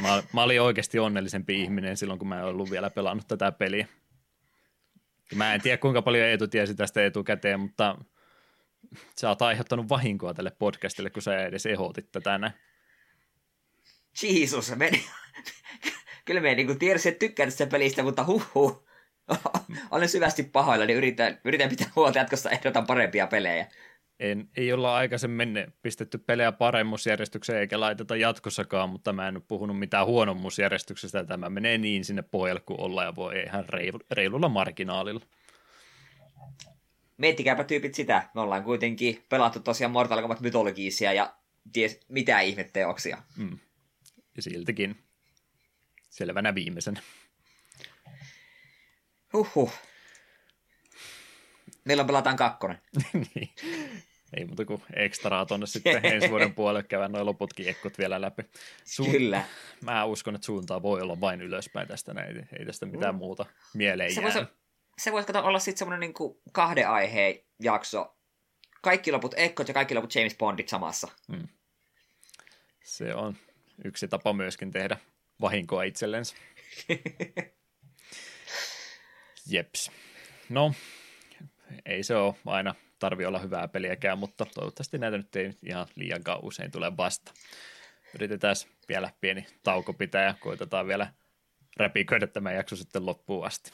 Mä, 0.00 0.22
mä 0.32 0.42
olin 0.42 0.62
oikeasti 0.62 0.98
onnellisempi 0.98 1.62
ihminen 1.62 1.96
silloin, 1.96 2.18
kun 2.18 2.28
mä 2.28 2.38
en 2.38 2.44
ollut 2.44 2.70
vielä 2.70 2.90
pelannut 2.90 3.28
tätä 3.28 3.52
peliä. 3.52 3.86
Mä 5.34 5.54
en 5.54 5.60
tiedä, 5.60 5.78
kuinka 5.78 6.02
paljon 6.02 6.26
Eetu 6.26 6.48
tiesi 6.48 6.74
tästä 6.74 7.06
etukäteen, 7.06 7.60
mutta 7.60 7.98
sä 9.16 9.28
oot 9.28 9.42
aiheuttanut 9.42 9.88
vahinkoa 9.88 10.34
tälle 10.34 10.50
podcastille, 10.58 11.10
kun 11.10 11.22
sä 11.22 11.38
edes 11.38 11.66
ehdotit 11.66 12.12
tätä 12.12 12.38
näin. 12.38 12.52
Jeesus, 14.22 14.76
meni. 14.76 15.04
Kyllä 16.24 16.40
me 16.40 16.54
niin 16.54 16.78
tiedossa, 16.78 17.08
että 17.08 17.18
tykkään 17.18 17.48
tästä 17.48 17.66
pelistä, 17.66 18.02
mutta 18.02 18.24
huhu. 18.24 18.88
Olen 19.90 20.08
syvästi 20.08 20.42
pahoilla, 20.42 20.86
niin 20.86 20.96
yritän, 20.96 21.40
yritän 21.44 21.68
pitää 21.68 21.86
huolta 21.96 22.18
jatkossa 22.18 22.50
ehdotan 22.50 22.86
parempia 22.86 23.26
pelejä 23.26 23.66
en, 24.20 24.48
ei 24.56 24.72
olla 24.72 24.96
aikaisemmin 24.96 25.72
pistetty 25.82 26.18
pelejä 26.18 26.52
paremmuusjärjestykseen 26.52 27.60
eikä 27.60 27.80
laiteta 27.80 28.16
jatkossakaan, 28.16 28.90
mutta 28.90 29.12
mä 29.12 29.28
en 29.28 29.42
puhunut 29.48 29.78
mitään 29.78 30.06
huonommuusjärjestyksestä. 30.06 31.24
Tämä 31.24 31.50
menee 31.50 31.78
niin 31.78 32.04
sinne 32.04 32.22
pohjalle 32.22 32.60
kuin 32.60 32.80
olla 32.80 33.04
ja 33.04 33.16
voi 33.16 33.40
ihan 33.40 33.68
reilu, 33.68 34.00
reilulla 34.10 34.48
marginaalilla. 34.48 35.20
Miettikääpä 37.16 37.64
tyypit 37.64 37.94
sitä. 37.94 38.28
Me 38.34 38.40
ollaan 38.40 38.64
kuitenkin 38.64 39.24
pelattu 39.28 39.60
tosiaan 39.60 39.92
Mortal 39.92 40.20
Kombat 40.20 40.40
mytologiisia 40.40 41.12
ja 41.12 41.34
ties 41.72 42.00
mitä 42.08 42.40
ihmetteoksia. 42.40 43.22
Mm. 43.36 43.58
Ja 44.36 44.42
siltikin 44.42 44.96
selvänä 46.10 46.54
viimeisen. 46.54 46.98
Huhhuh. 49.32 49.72
Milloin 51.84 52.06
pelataan 52.06 52.36
kakkonen? 52.36 52.78
niin. 53.34 53.50
Ei 54.36 54.44
muuta 54.44 54.64
kuin 54.64 54.82
ekstraa 54.96 55.46
tuonne 55.46 55.66
sitten 55.66 56.06
ensi 56.12 56.30
vuoden 56.30 56.54
puolelle 56.54 56.82
käydään 56.82 57.12
noin 57.12 57.26
loputkin 57.26 57.68
ekkot 57.68 57.98
vielä 57.98 58.20
läpi. 58.20 58.42
Suun... 58.84 59.10
Kyllä. 59.10 59.44
Mä 59.80 60.04
uskon, 60.04 60.34
että 60.34 60.44
suuntaa 60.44 60.82
voi 60.82 61.00
olla 61.00 61.20
vain 61.20 61.42
ylöspäin 61.42 61.88
tästä 61.88 62.14
näin. 62.14 62.48
Ei 62.58 62.66
tästä 62.66 62.86
mitään 62.86 63.14
mm. 63.14 63.18
muuta 63.18 63.46
mieleen 63.74 64.14
se 64.14 64.22
voisi, 64.22 64.38
se 64.98 65.12
voisi 65.12 65.26
kato 65.26 65.44
olla 65.44 65.58
sitten 65.58 65.78
semmoinen 65.78 66.00
niin 66.00 66.14
kahden 66.52 66.88
aiheen 66.88 67.38
jakso. 67.62 68.16
Kaikki 68.82 69.12
loput 69.12 69.34
ekkot 69.36 69.68
ja 69.68 69.74
kaikki 69.74 69.94
loput 69.94 70.14
James 70.14 70.36
Bondit 70.36 70.68
samassa. 70.68 71.08
Mm. 71.28 71.48
Se 72.84 73.14
on 73.14 73.36
yksi 73.84 74.08
tapa 74.08 74.32
myöskin 74.32 74.70
tehdä 74.70 74.96
vahinkoa 75.40 75.82
itsellensä. 75.82 76.36
Jeps. 79.46 79.90
No, 80.48 80.74
ei 81.86 82.02
se 82.02 82.16
ole 82.16 82.34
aina 82.46 82.74
tarvi 82.98 83.26
olla 83.26 83.38
hyvää 83.38 83.68
peliäkään, 83.68 84.18
mutta 84.18 84.46
toivottavasti 84.54 84.98
näitä 84.98 85.16
nyt 85.16 85.36
ei 85.36 85.54
ihan 85.66 85.86
liian 85.94 86.22
usein 86.42 86.70
tule 86.70 86.96
vasta. 86.96 87.32
Yritetään 88.14 88.56
vielä 88.88 89.10
pieni 89.20 89.46
tauko 89.62 89.92
pitää 89.92 90.24
ja 90.24 90.34
koitetaan 90.40 90.86
vielä 90.86 91.12
räpiköidä 91.76 92.26
tämä 92.26 92.52
jakso 92.52 92.76
sitten 92.76 93.06
loppuun 93.06 93.46
asti. 93.46 93.70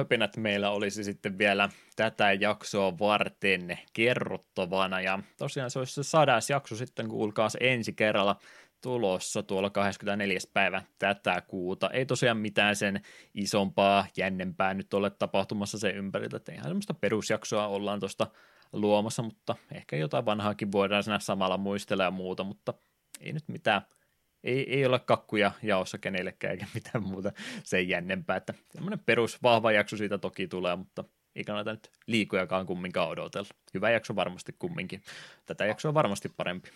Loppuhöpinät 0.00 0.36
meillä 0.36 0.70
olisi 0.70 1.04
sitten 1.04 1.38
vielä 1.38 1.68
tätä 1.96 2.32
jaksoa 2.32 2.98
varten 2.98 3.78
kerrottavana. 3.92 5.00
Ja 5.00 5.18
tosiaan 5.38 5.70
se 5.70 5.78
olisi 5.78 5.94
se 5.94 6.02
sadas 6.02 6.50
jakso 6.50 6.76
sitten, 6.76 7.08
kuulkaas 7.08 7.56
ensi 7.60 7.92
kerralla 7.92 8.36
tulossa 8.80 9.42
tuolla 9.42 9.70
24. 9.70 10.38
päivä 10.52 10.82
tätä 10.98 11.40
kuuta. 11.40 11.90
Ei 11.90 12.06
tosiaan 12.06 12.36
mitään 12.36 12.76
sen 12.76 13.00
isompaa, 13.34 14.06
jännempää 14.16 14.74
nyt 14.74 14.94
ole 14.94 15.10
tapahtumassa 15.10 15.78
sen 15.78 15.96
ympäriltä, 15.96 16.36
että 16.36 16.52
ihan 16.52 16.64
semmoista 16.64 16.94
perusjaksoa 16.94 17.66
ollaan 17.66 18.00
tuosta 18.00 18.26
luomassa, 18.72 19.22
mutta 19.22 19.56
ehkä 19.74 19.96
jotain 19.96 20.24
vanhaakin 20.24 20.72
voidaan 20.72 21.02
siinä 21.02 21.18
samalla 21.18 21.58
muistella 21.58 22.02
ja 22.04 22.10
muuta, 22.10 22.44
mutta 22.44 22.74
ei 23.20 23.32
nyt 23.32 23.48
mitään– 23.48 23.82
ei, 24.44 24.74
ei 24.74 24.86
ole 24.86 24.98
kakkuja 24.98 25.52
jaossa 25.62 25.98
kenellekään 25.98 26.52
eikä 26.52 26.66
mitään 26.74 27.04
muuta 27.04 27.32
sen 27.62 27.88
jännempää, 27.88 28.36
että 28.36 28.54
semmoinen 28.70 28.98
perus 28.98 29.42
vahva 29.42 29.72
jakso 29.72 29.96
siitä 29.96 30.18
toki 30.18 30.48
tulee, 30.48 30.76
mutta 30.76 31.04
ei 31.36 31.44
kannata 31.44 31.70
nyt 31.70 31.90
liikujakaan 32.06 32.66
kumminkaan 32.66 33.08
odotella. 33.08 33.48
Hyvä 33.74 33.90
jakso 33.90 34.16
varmasti 34.16 34.54
kumminkin. 34.58 35.02
Tätä 35.46 35.66
jaksoa 35.66 35.88
on 35.88 35.94
varmasti 35.94 36.28
parempi. 36.28 36.70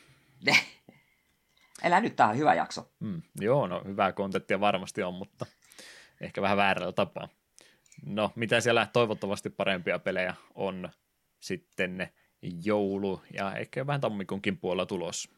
Elä 1.83 2.01
nyt, 2.01 2.17
tähän 2.17 2.37
hyvä 2.37 2.55
jakso. 2.55 2.93
Mm, 3.01 3.23
joo, 3.41 3.67
no 3.67 3.83
hyvää 3.85 4.13
kontenttia 4.13 4.61
varmasti 4.61 5.03
on, 5.03 5.15
mutta 5.15 5.47
ehkä 6.21 6.43
vähän 6.43 6.57
väärällä 6.57 6.93
tapaa. 6.93 7.29
No, 8.07 8.33
mitä 8.35 8.61
siellä 8.61 8.87
toivottavasti 8.93 9.51
parempia 9.51 9.99
pelejä 9.99 10.35
on 10.55 10.89
sitten 11.41 12.09
joulu 12.65 13.23
ja 13.33 13.57
ehkä 13.57 13.87
vähän 13.87 14.01
tammikuunkin 14.01 14.59
puolella 14.59 14.87
tulossa. 14.87 15.31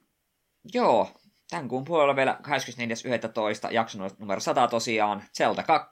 Joo, 0.74 1.20
tämän 1.51 1.68
kuun 1.68 1.85
puolella 1.85 2.16
vielä 2.16 2.39
24.11. 3.68 3.73
jakso 3.73 3.98
numero 4.18 4.40
100 4.40 4.68
tosiaan, 4.68 5.24
Zelda 5.36 5.62
2. 5.62 5.90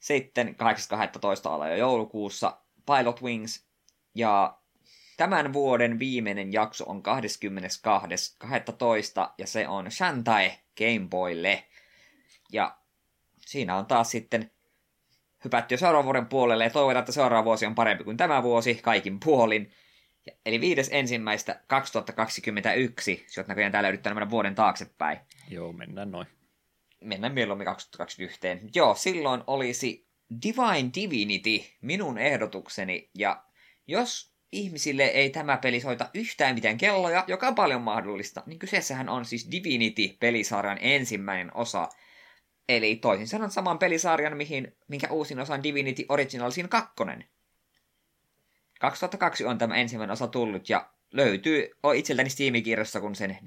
Sitten 0.00 0.48
8.12. 0.48 0.54
ala 1.50 1.68
jo 1.68 1.76
joulukuussa 1.76 2.60
Pilot 2.86 3.22
Wings. 3.22 3.66
Ja 4.14 4.58
tämän 5.16 5.52
vuoden 5.52 5.98
viimeinen 5.98 6.52
jakso 6.52 6.84
on 6.84 7.02
22.12. 7.02 9.32
ja 9.38 9.46
se 9.46 9.68
on 9.68 9.90
Shantae 9.90 10.58
Game 10.78 11.08
Boylle. 11.10 11.64
Ja 12.52 12.76
siinä 13.40 13.76
on 13.76 13.86
taas 13.86 14.10
sitten 14.10 14.50
hypätty 15.44 15.74
jo 15.74 15.78
seuraavan 15.78 16.04
vuoden 16.04 16.26
puolelle 16.26 16.64
ja 16.64 16.70
toivotaan, 16.70 17.02
että 17.02 17.12
seuraava 17.12 17.44
vuosi 17.44 17.66
on 17.66 17.74
parempi 17.74 18.04
kuin 18.04 18.16
tämä 18.16 18.42
vuosi 18.42 18.74
kaikin 18.74 19.20
puolin. 19.20 19.72
Eli 20.46 20.60
viides 20.60 20.88
ensimmäistä 20.92 21.60
2021, 21.66 23.26
jos 23.36 23.46
näköjään 23.46 23.72
täällä 23.72 23.88
yrittää 23.88 24.14
mennä 24.14 24.30
vuoden 24.30 24.54
taaksepäin. 24.54 25.18
Joo, 25.48 25.72
mennään 25.72 26.10
noin. 26.10 26.26
Mennään 27.00 27.34
mieluummin 27.34 27.64
2021. 27.64 28.40
Joo, 28.74 28.94
silloin 28.94 29.42
olisi 29.46 30.06
Divine 30.42 30.90
Divinity 30.94 31.64
minun 31.80 32.18
ehdotukseni, 32.18 33.10
ja 33.14 33.44
jos 33.86 34.32
ihmisille 34.52 35.04
ei 35.04 35.30
tämä 35.30 35.56
peli 35.56 35.80
soita 35.80 36.10
yhtään 36.14 36.54
mitään 36.54 36.78
kelloja, 36.78 37.24
joka 37.26 37.48
on 37.48 37.54
paljon 37.54 37.82
mahdollista, 37.82 38.42
niin 38.46 38.58
kyseessähän 38.58 39.08
on 39.08 39.24
siis 39.24 39.48
Divinity-pelisarjan 39.50 40.78
ensimmäinen 40.80 41.56
osa. 41.56 41.88
Eli 42.68 42.96
toisin 42.96 43.28
sanoen 43.28 43.50
saman 43.50 43.78
pelisarjan, 43.78 44.36
mihin, 44.36 44.76
minkä 44.88 45.08
uusin 45.10 45.40
osa 45.40 45.54
on 45.54 45.62
Divinity 45.62 46.04
Original 46.08 46.50
Sin 46.50 46.68
2. 46.68 46.92
2002 48.82 49.44
on 49.44 49.58
tämä 49.58 49.74
ensimmäinen 49.74 50.12
osa 50.12 50.26
tullut 50.26 50.68
ja 50.68 50.90
löytyy 51.12 51.70
itseltäni 51.96 52.30
Steam-kirjassa, 52.30 53.00
kun 53.00 53.14
sen 53.14 53.38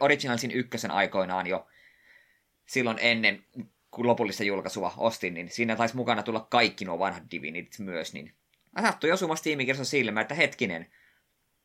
Originalsin 0.00 0.50
ykkösen 0.50 0.90
aikoinaan 0.90 1.46
jo 1.46 1.66
silloin 2.66 2.98
ennen 3.00 3.44
kun 3.90 4.06
lopullista 4.06 4.44
julkaisua 4.44 4.94
ostin, 4.96 5.34
niin 5.34 5.50
siinä 5.50 5.76
taisi 5.76 5.96
mukana 5.96 6.22
tulla 6.22 6.46
kaikki 6.50 6.84
nuo 6.84 6.98
vanhat 6.98 7.22
Divinityt 7.30 7.78
myös, 7.78 8.12
niin 8.12 8.34
sattui 8.82 9.12
osuma 9.12 9.36
Steam-kirjassa 9.36 10.20
että 10.20 10.34
hetkinen, 10.34 10.86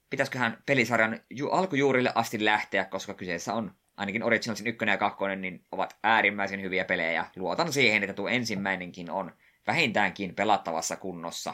pitäisiköhän 0.10 0.64
pelisarjan 0.66 1.20
ju- 1.30 1.50
alkujuurille 1.50 2.12
asti 2.16 2.46
lähteä, 2.46 2.86
koska 2.86 3.14
kyseessä 3.14 3.54
on 3.54 3.76
ainakin 3.98 4.24
Originalsin 4.24 4.68
ykkönen 4.68 4.94
ja 4.94 4.98
kakkonen, 4.98 5.42
niin 5.42 5.64
ovat 5.72 5.98
äärimmäisen 6.04 6.62
hyviä 6.62 6.86
pelejä. 6.86 7.26
Luotan 7.36 7.74
siihen, 7.74 8.04
että 8.04 8.14
tuo 8.14 8.28
ensimmäinenkin 8.28 9.12
on 9.12 9.32
vähintäänkin 9.68 10.36
pelattavassa 10.36 10.96
kunnossa 10.96 11.54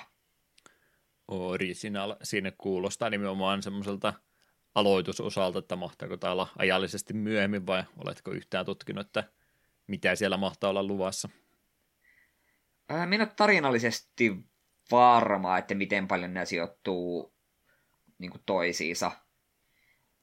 original 1.27 2.15
sinne 2.23 2.53
kuulostaa 2.57 3.09
nimenomaan 3.09 3.63
semmoiselta 3.63 4.13
aloitusosalta, 4.75 5.59
että 5.59 5.75
mahtaako 5.75 6.17
tämä 6.17 6.33
olla 6.33 6.47
ajallisesti 6.57 7.13
myöhemmin 7.13 7.67
vai 7.67 7.83
oletko 7.97 8.31
yhtään 8.31 8.65
tutkinut, 8.65 9.07
että 9.07 9.23
mitä 9.87 10.15
siellä 10.15 10.37
mahtaa 10.37 10.69
olla 10.69 10.83
luvassa? 10.83 11.29
minä 13.05 13.23
olen 13.23 13.35
tarinallisesti 13.35 14.37
varma, 14.91 15.57
että 15.57 15.75
miten 15.75 16.07
paljon 16.07 16.33
ne 16.33 16.45
sijoittuu 16.45 17.33
niin 18.17 18.31
toisiinsa. 18.45 19.11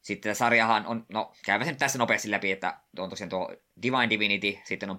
Sitten 0.00 0.36
sarjahan 0.36 0.86
on, 0.86 1.06
no 1.08 1.32
käyvä 1.44 1.64
sen 1.64 1.76
tässä 1.76 1.98
nopeasti 1.98 2.30
läpi, 2.30 2.52
että 2.52 2.80
on 2.98 3.10
tosiaan 3.10 3.30
tuo 3.30 3.56
Divine 3.82 4.10
Divinity, 4.10 4.58
sitten 4.64 4.90
on 4.90 4.98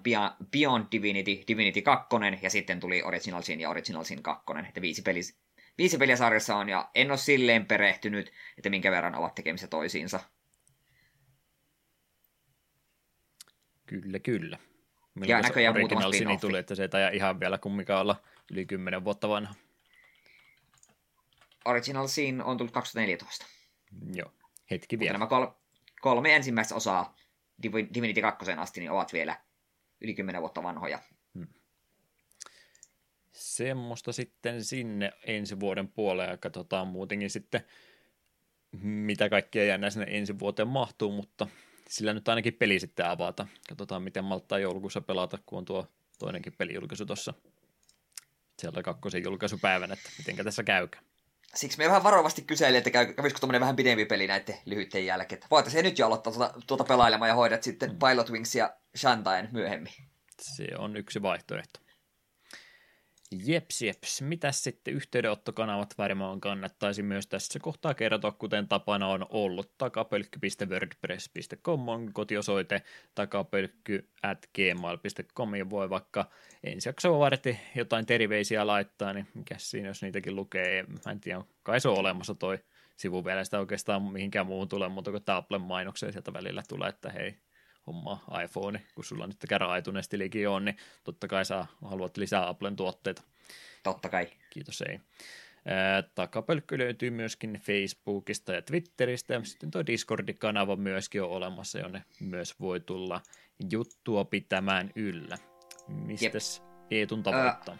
Beyond 0.50 0.86
Divinity, 0.92 1.30
Divinity 1.48 1.82
2, 1.82 2.08
ja 2.42 2.50
sitten 2.50 2.80
tuli 2.80 3.02
Original 3.02 3.42
Sin 3.42 3.60
ja 3.60 3.70
Original 3.70 4.04
Sin 4.04 4.22
2, 4.22 4.44
että 4.68 4.80
viisi, 4.80 5.02
pelis, 5.02 5.40
viisi 5.78 5.98
peliä 5.98 6.16
sarjassa 6.16 6.56
on, 6.56 6.68
ja 6.68 6.90
en 6.94 7.10
ole 7.10 7.18
silleen 7.18 7.66
perehtynyt, 7.66 8.32
että 8.58 8.70
minkä 8.70 8.90
verran 8.90 9.14
ovat 9.14 9.34
tekemisissä 9.34 9.68
toisiinsa. 9.68 10.20
Kyllä, 13.86 14.18
kyllä. 14.18 14.58
Milloin 15.14 15.30
ja 15.30 15.40
näköjään 15.40 15.78
muutama 15.78 16.12
spin 16.12 16.40
tuli, 16.40 16.58
että 16.58 16.74
se 16.74 16.82
ei 16.82 17.16
ihan 17.16 17.40
vielä 17.40 17.58
kumminkaan 17.58 18.00
olla 18.00 18.16
yli 18.52 18.66
10 18.66 19.04
vuotta 19.04 19.28
vanha. 19.28 19.54
Original 21.64 22.06
Sin 22.06 22.42
on 22.42 22.56
tullut 22.56 22.74
2014. 22.74 23.46
Joo, 24.12 24.32
hetki 24.70 24.98
vielä. 24.98 25.12
nämä 25.12 25.26
kol- 25.26 25.50
kolme 26.00 26.36
ensimmäistä 26.36 26.74
osaa 26.74 27.16
Divinity 27.94 28.20
2 28.20 28.52
asti 28.52 28.80
niin 28.80 28.90
ovat 28.90 29.12
vielä 29.12 29.36
yli 30.00 30.14
10 30.14 30.40
vuotta 30.40 30.62
vanhoja 30.62 30.98
semmoista 33.40 34.12
sitten 34.12 34.64
sinne 34.64 35.12
ensi 35.26 35.60
vuoden 35.60 35.88
puolelle 35.88 36.30
ja 36.30 36.36
katsotaan 36.36 36.88
muutenkin 36.88 37.30
sitten, 37.30 37.60
mitä 38.82 39.28
kaikkea 39.28 39.64
jännää 39.64 39.90
sinne 39.90 40.06
ensi 40.08 40.38
vuoteen 40.38 40.68
mahtuu, 40.68 41.12
mutta 41.12 41.46
sillä 41.88 42.14
nyt 42.14 42.28
ainakin 42.28 42.54
peli 42.54 42.80
sitten 42.80 43.06
avata. 43.06 43.46
Katsotaan, 43.68 44.02
miten 44.02 44.24
malttaa 44.24 44.58
joulukuussa 44.58 45.00
pelata, 45.00 45.38
kun 45.46 45.58
on 45.58 45.64
tuo 45.64 45.86
toinenkin 46.18 46.52
pelijulkaisu 46.58 47.06
tuossa 47.06 47.34
siellä 48.58 48.82
kakkosen 48.82 49.24
julkaisupäivänä, 49.24 49.94
että 49.94 50.10
miten 50.18 50.44
tässä 50.44 50.62
käykää. 50.62 51.00
siksi 51.54 51.78
me 51.78 51.86
vähän 51.86 52.02
varovasti 52.02 52.42
kyselin, 52.42 52.78
että 52.78 52.90
kävisikö 52.90 53.40
tuommoinen 53.40 53.60
vähän 53.60 53.76
pidempi 53.76 54.04
peli 54.04 54.26
näiden 54.26 54.56
lyhyiden 54.64 55.06
jälkeen. 55.06 55.42
Voitaisiin 55.50 55.84
nyt 55.84 55.98
jo 55.98 56.06
aloittaa 56.06 56.32
tuota, 56.32 56.54
tuota 56.66 56.84
pelailemaan 56.84 57.28
ja 57.28 57.34
hoidat 57.34 57.62
sitten 57.62 57.90
mm. 57.90 57.98
Pilot 57.98 58.30
Wings 58.30 58.54
ja 58.54 58.76
Shantain 58.96 59.48
myöhemmin. 59.52 59.92
Se 60.40 60.66
on 60.78 60.96
yksi 60.96 61.22
vaihtoehto. 61.22 61.80
Jeps, 63.46 63.82
jeps. 63.82 64.22
Mitäs 64.22 64.64
sitten 64.64 64.94
yhteydenottokanavat 64.94 65.94
varmaan 65.98 66.40
kannattaisi 66.40 67.02
myös 67.02 67.26
tässä 67.26 67.58
kohtaa 67.58 67.94
kertoa, 67.94 68.32
kuten 68.32 68.68
tapana 68.68 69.08
on 69.08 69.26
ollut. 69.28 69.78
takapölkky.wordpress.com 69.78 71.88
on 71.88 72.12
kotiosoite, 72.12 72.82
takapölkky 73.14 74.08
ja 75.58 75.70
voi 75.70 75.90
vaikka 75.90 76.30
ensi 76.64 76.88
jaksoa 76.88 77.18
varten 77.18 77.60
jotain 77.74 78.06
teriveisiä 78.06 78.66
laittaa, 78.66 79.12
niin 79.12 79.28
mikä 79.34 79.54
siinä, 79.58 79.88
jos 79.88 80.02
niitäkin 80.02 80.36
lukee, 80.36 80.82
mä 80.82 81.12
en 81.12 81.20
tiedä, 81.20 81.42
kai 81.62 81.80
se 81.80 81.88
on 81.88 81.98
olemassa 81.98 82.34
toi 82.34 82.58
sivu 82.96 83.24
vielä 83.24 83.44
sitä 83.44 83.58
oikeastaan 83.58 84.02
mihinkään 84.02 84.46
muuhun 84.46 84.68
tulee, 84.68 84.88
mutta 84.88 85.10
kun 85.10 85.20
Applen 85.26 85.60
mainoksia 85.60 86.12
sieltä 86.12 86.32
välillä 86.32 86.62
tulee, 86.68 86.88
että 86.88 87.10
hei, 87.10 87.38
homma 87.90 88.24
iPhone, 88.44 88.82
kun 88.94 89.04
sulla 89.04 89.26
nyt 89.26 89.36
kerran 89.48 89.78
iTunes-tilikin 89.78 90.48
on, 90.48 90.64
niin 90.64 90.76
totta 91.04 91.28
kai 91.28 91.44
sä 91.44 91.66
haluat 91.84 92.16
lisää 92.16 92.48
Applen 92.48 92.76
tuotteita. 92.76 93.22
Totta 93.82 94.08
kai. 94.08 94.28
Kiitos, 94.50 94.82
ei. 94.82 95.00
Takapölkky 96.14 96.78
löytyy 96.78 97.10
myöskin 97.10 97.60
Facebookista 97.62 98.52
ja 98.52 98.62
Twitteristä, 98.62 99.34
ja 99.34 99.44
sitten 99.44 99.70
tuo 99.70 99.86
Discord-kanava 99.86 100.76
myöskin 100.76 101.22
on 101.22 101.30
olemassa, 101.30 101.78
jonne 101.78 102.04
myös 102.20 102.60
voi 102.60 102.80
tulla 102.80 103.20
juttua 103.70 104.24
pitämään 104.24 104.90
yllä. 104.94 105.38
Mistäs 105.88 106.62
Eetun 106.90 107.22
tavoittaa? 107.22 107.76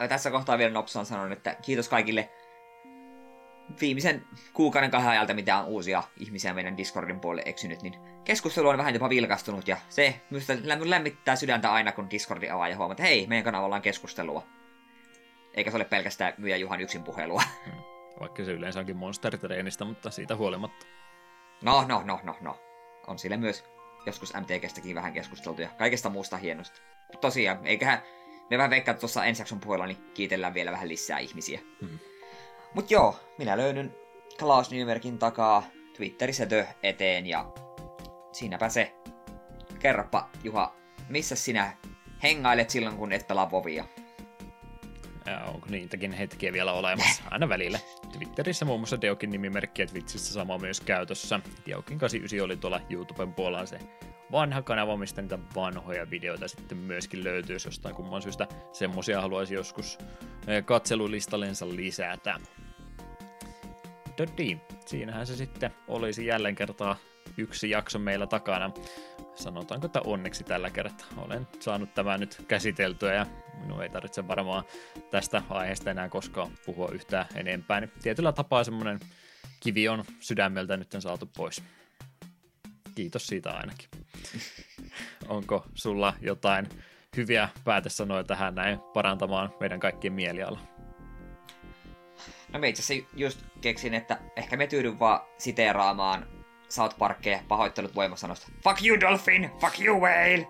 Öö, 0.00 0.08
tässä 0.08 0.30
kohtaa 0.30 0.58
vielä 0.58 0.72
Nopsan 0.72 1.06
sanon, 1.06 1.32
että 1.32 1.54
kiitos 1.54 1.88
kaikille 1.88 2.30
viimeisen 3.80 4.24
kuukauden 4.52 4.90
kahden 4.90 5.10
ajalta, 5.10 5.34
mitä 5.34 5.58
on 5.58 5.66
uusia 5.66 6.02
ihmisiä 6.16 6.54
meidän 6.54 6.76
Discordin 6.76 7.20
puolelle 7.20 7.42
eksynyt, 7.46 7.82
niin 7.82 7.94
keskustelu 8.24 8.68
on 8.68 8.78
vähän 8.78 8.94
jopa 8.94 9.08
vilkastunut 9.08 9.68
ja 9.68 9.76
se 9.88 10.20
minusta 10.30 10.52
lämmittää 10.84 11.36
sydäntä 11.36 11.72
aina, 11.72 11.92
kun 11.92 12.10
Discordin 12.10 12.52
avaa 12.52 12.68
ja 12.68 12.76
huomaa, 12.76 12.92
että 12.92 13.02
hei, 13.02 13.26
meidän 13.26 13.44
kanavalla 13.44 13.76
on 13.76 13.82
keskustelua. 13.82 14.42
Eikä 15.54 15.70
se 15.70 15.76
ole 15.76 15.84
pelkästään 15.84 16.34
myyjä 16.38 16.56
Juhan 16.56 16.80
yksin 16.80 17.02
puhelua. 17.02 17.42
Hmm. 17.64 17.82
Vaikka 18.20 18.44
se 18.44 18.52
yleensä 18.52 18.80
onkin 18.80 18.96
Monster-treenistä, 18.96 19.84
mutta 19.84 20.10
siitä 20.10 20.36
huolimatta. 20.36 20.86
No, 21.62 21.84
no, 21.88 22.02
no, 22.04 22.20
no, 22.22 22.36
no. 22.40 22.58
On 23.06 23.18
sille 23.18 23.36
myös 23.36 23.64
joskus 24.06 24.32
MTGstäkin 24.34 24.94
vähän 24.94 25.12
keskusteltu 25.12 25.62
ja 25.62 25.68
kaikesta 25.78 26.10
muusta 26.10 26.36
hienosta. 26.36 26.80
Tosiaan, 27.20 27.66
eiköhän 27.66 28.02
me 28.50 28.58
vähän 28.58 28.70
veikkaa 28.70 28.94
tuossa 28.94 29.24
ensi 29.24 29.42
jakson 29.42 29.60
puolella, 29.60 29.86
niin 29.86 30.10
kiitellään 30.14 30.54
vielä 30.54 30.72
vähän 30.72 30.88
lisää 30.88 31.18
ihmisiä. 31.18 31.60
Hmm. 31.80 31.98
Mut 32.74 32.90
joo, 32.90 33.16
minä 33.38 33.56
löydyn 33.56 33.94
Klaus 34.38 34.70
Nymerkin 34.70 35.18
takaa 35.18 35.62
Twitterissä 35.96 36.46
tö 36.46 36.66
eteen 36.82 37.26
ja 37.26 37.52
siinäpä 38.32 38.68
se. 38.68 38.94
Kerropa, 39.78 40.28
Juha, 40.44 40.74
missä 41.08 41.36
sinä 41.36 41.76
hengailet 42.22 42.70
silloin, 42.70 42.96
kun 42.96 43.12
et 43.12 43.26
pelaa 43.26 43.50
Vovia? 43.50 43.84
Ja 45.26 45.44
onko 45.44 45.66
niitäkin 45.70 46.12
hetkiä 46.12 46.52
vielä 46.52 46.72
olemassa? 46.72 47.22
Aina 47.30 47.48
välillä. 47.48 47.78
Twitterissä 48.12 48.64
muun 48.64 48.80
muassa 48.80 49.00
Deokin 49.00 49.30
nimimerkki 49.30 49.82
ja 49.82 49.86
Twitchissä 49.86 50.32
sama 50.32 50.58
myös 50.58 50.80
käytössä. 50.80 51.40
Deokin 51.66 51.98
89 51.98 52.44
oli 52.44 52.56
tuolla 52.56 52.80
YouTuben 52.90 53.34
puolella 53.34 53.66
se 53.66 53.78
vanha 54.32 54.62
kanava, 54.62 54.96
mistä 54.96 55.22
niitä 55.22 55.38
vanhoja 55.54 56.10
videoita 56.10 56.48
sitten 56.48 56.78
myöskin 56.78 57.24
löytyy, 57.24 57.56
jos 57.56 57.64
jostain 57.64 57.94
kumman 57.94 58.22
syystä 58.22 58.48
semmosia 58.72 59.20
haluaisi 59.20 59.54
joskus 59.54 59.98
katselulistallensa 60.64 61.68
lisätä. 61.68 62.40
Dodi, 64.18 64.60
siinähän 64.86 65.26
se 65.26 65.36
sitten 65.36 65.70
olisi 65.88 66.26
jälleen 66.26 66.54
kertaa 66.54 66.96
yksi 67.36 67.70
jakso 67.70 67.98
meillä 67.98 68.26
takana. 68.26 68.70
Sanotaanko, 69.34 69.86
että 69.86 70.00
onneksi 70.04 70.44
tällä 70.44 70.70
kertaa 70.70 71.06
olen 71.16 71.48
saanut 71.60 71.94
tämän 71.94 72.20
nyt 72.20 72.44
käsiteltyä 72.48 73.14
ja 73.14 73.26
minun 73.60 73.82
ei 73.82 73.88
tarvitse 73.88 74.28
varmaan 74.28 74.64
tästä 75.10 75.42
aiheesta 75.48 75.90
enää 75.90 76.08
koskaan 76.08 76.50
puhua 76.66 76.88
yhtään 76.92 77.26
enempää. 77.34 77.80
Niin 77.80 77.92
tietyllä 78.02 78.32
tapaa 78.32 78.64
semmoinen 78.64 79.00
kivi 79.60 79.88
on 79.88 80.04
sydämeltä 80.20 80.76
nyt 80.76 80.96
saatu 80.98 81.30
pois. 81.36 81.62
Kiitos 82.94 83.26
siitä 83.26 83.50
ainakin. 83.50 83.88
Onko 85.28 85.66
sulla 85.74 86.14
jotain 86.20 86.68
hyviä 87.16 87.48
päätesanoja 87.64 88.24
tähän 88.24 88.54
näin 88.54 88.78
parantamaan 88.94 89.54
meidän 89.60 89.80
kaikkien 89.80 90.12
mieliala? 90.12 90.73
No 92.54 92.60
me 92.60 92.68
itse 92.68 92.82
asiassa 92.82 93.08
just 93.16 93.40
keksin, 93.60 93.94
että 93.94 94.18
ehkä 94.36 94.56
me 94.56 94.66
tyydyn 94.66 94.98
vaan 94.98 95.20
siteeraamaan 95.38 96.26
South 96.68 96.98
Parkia 96.98 97.40
pahoittelut 97.48 97.94
voimasanosta. 97.94 98.46
Fuck 98.64 98.86
you 98.86 99.00
Dolphin! 99.00 99.50
Fuck 99.60 99.80
you 99.80 100.00
Whale! 100.00 100.46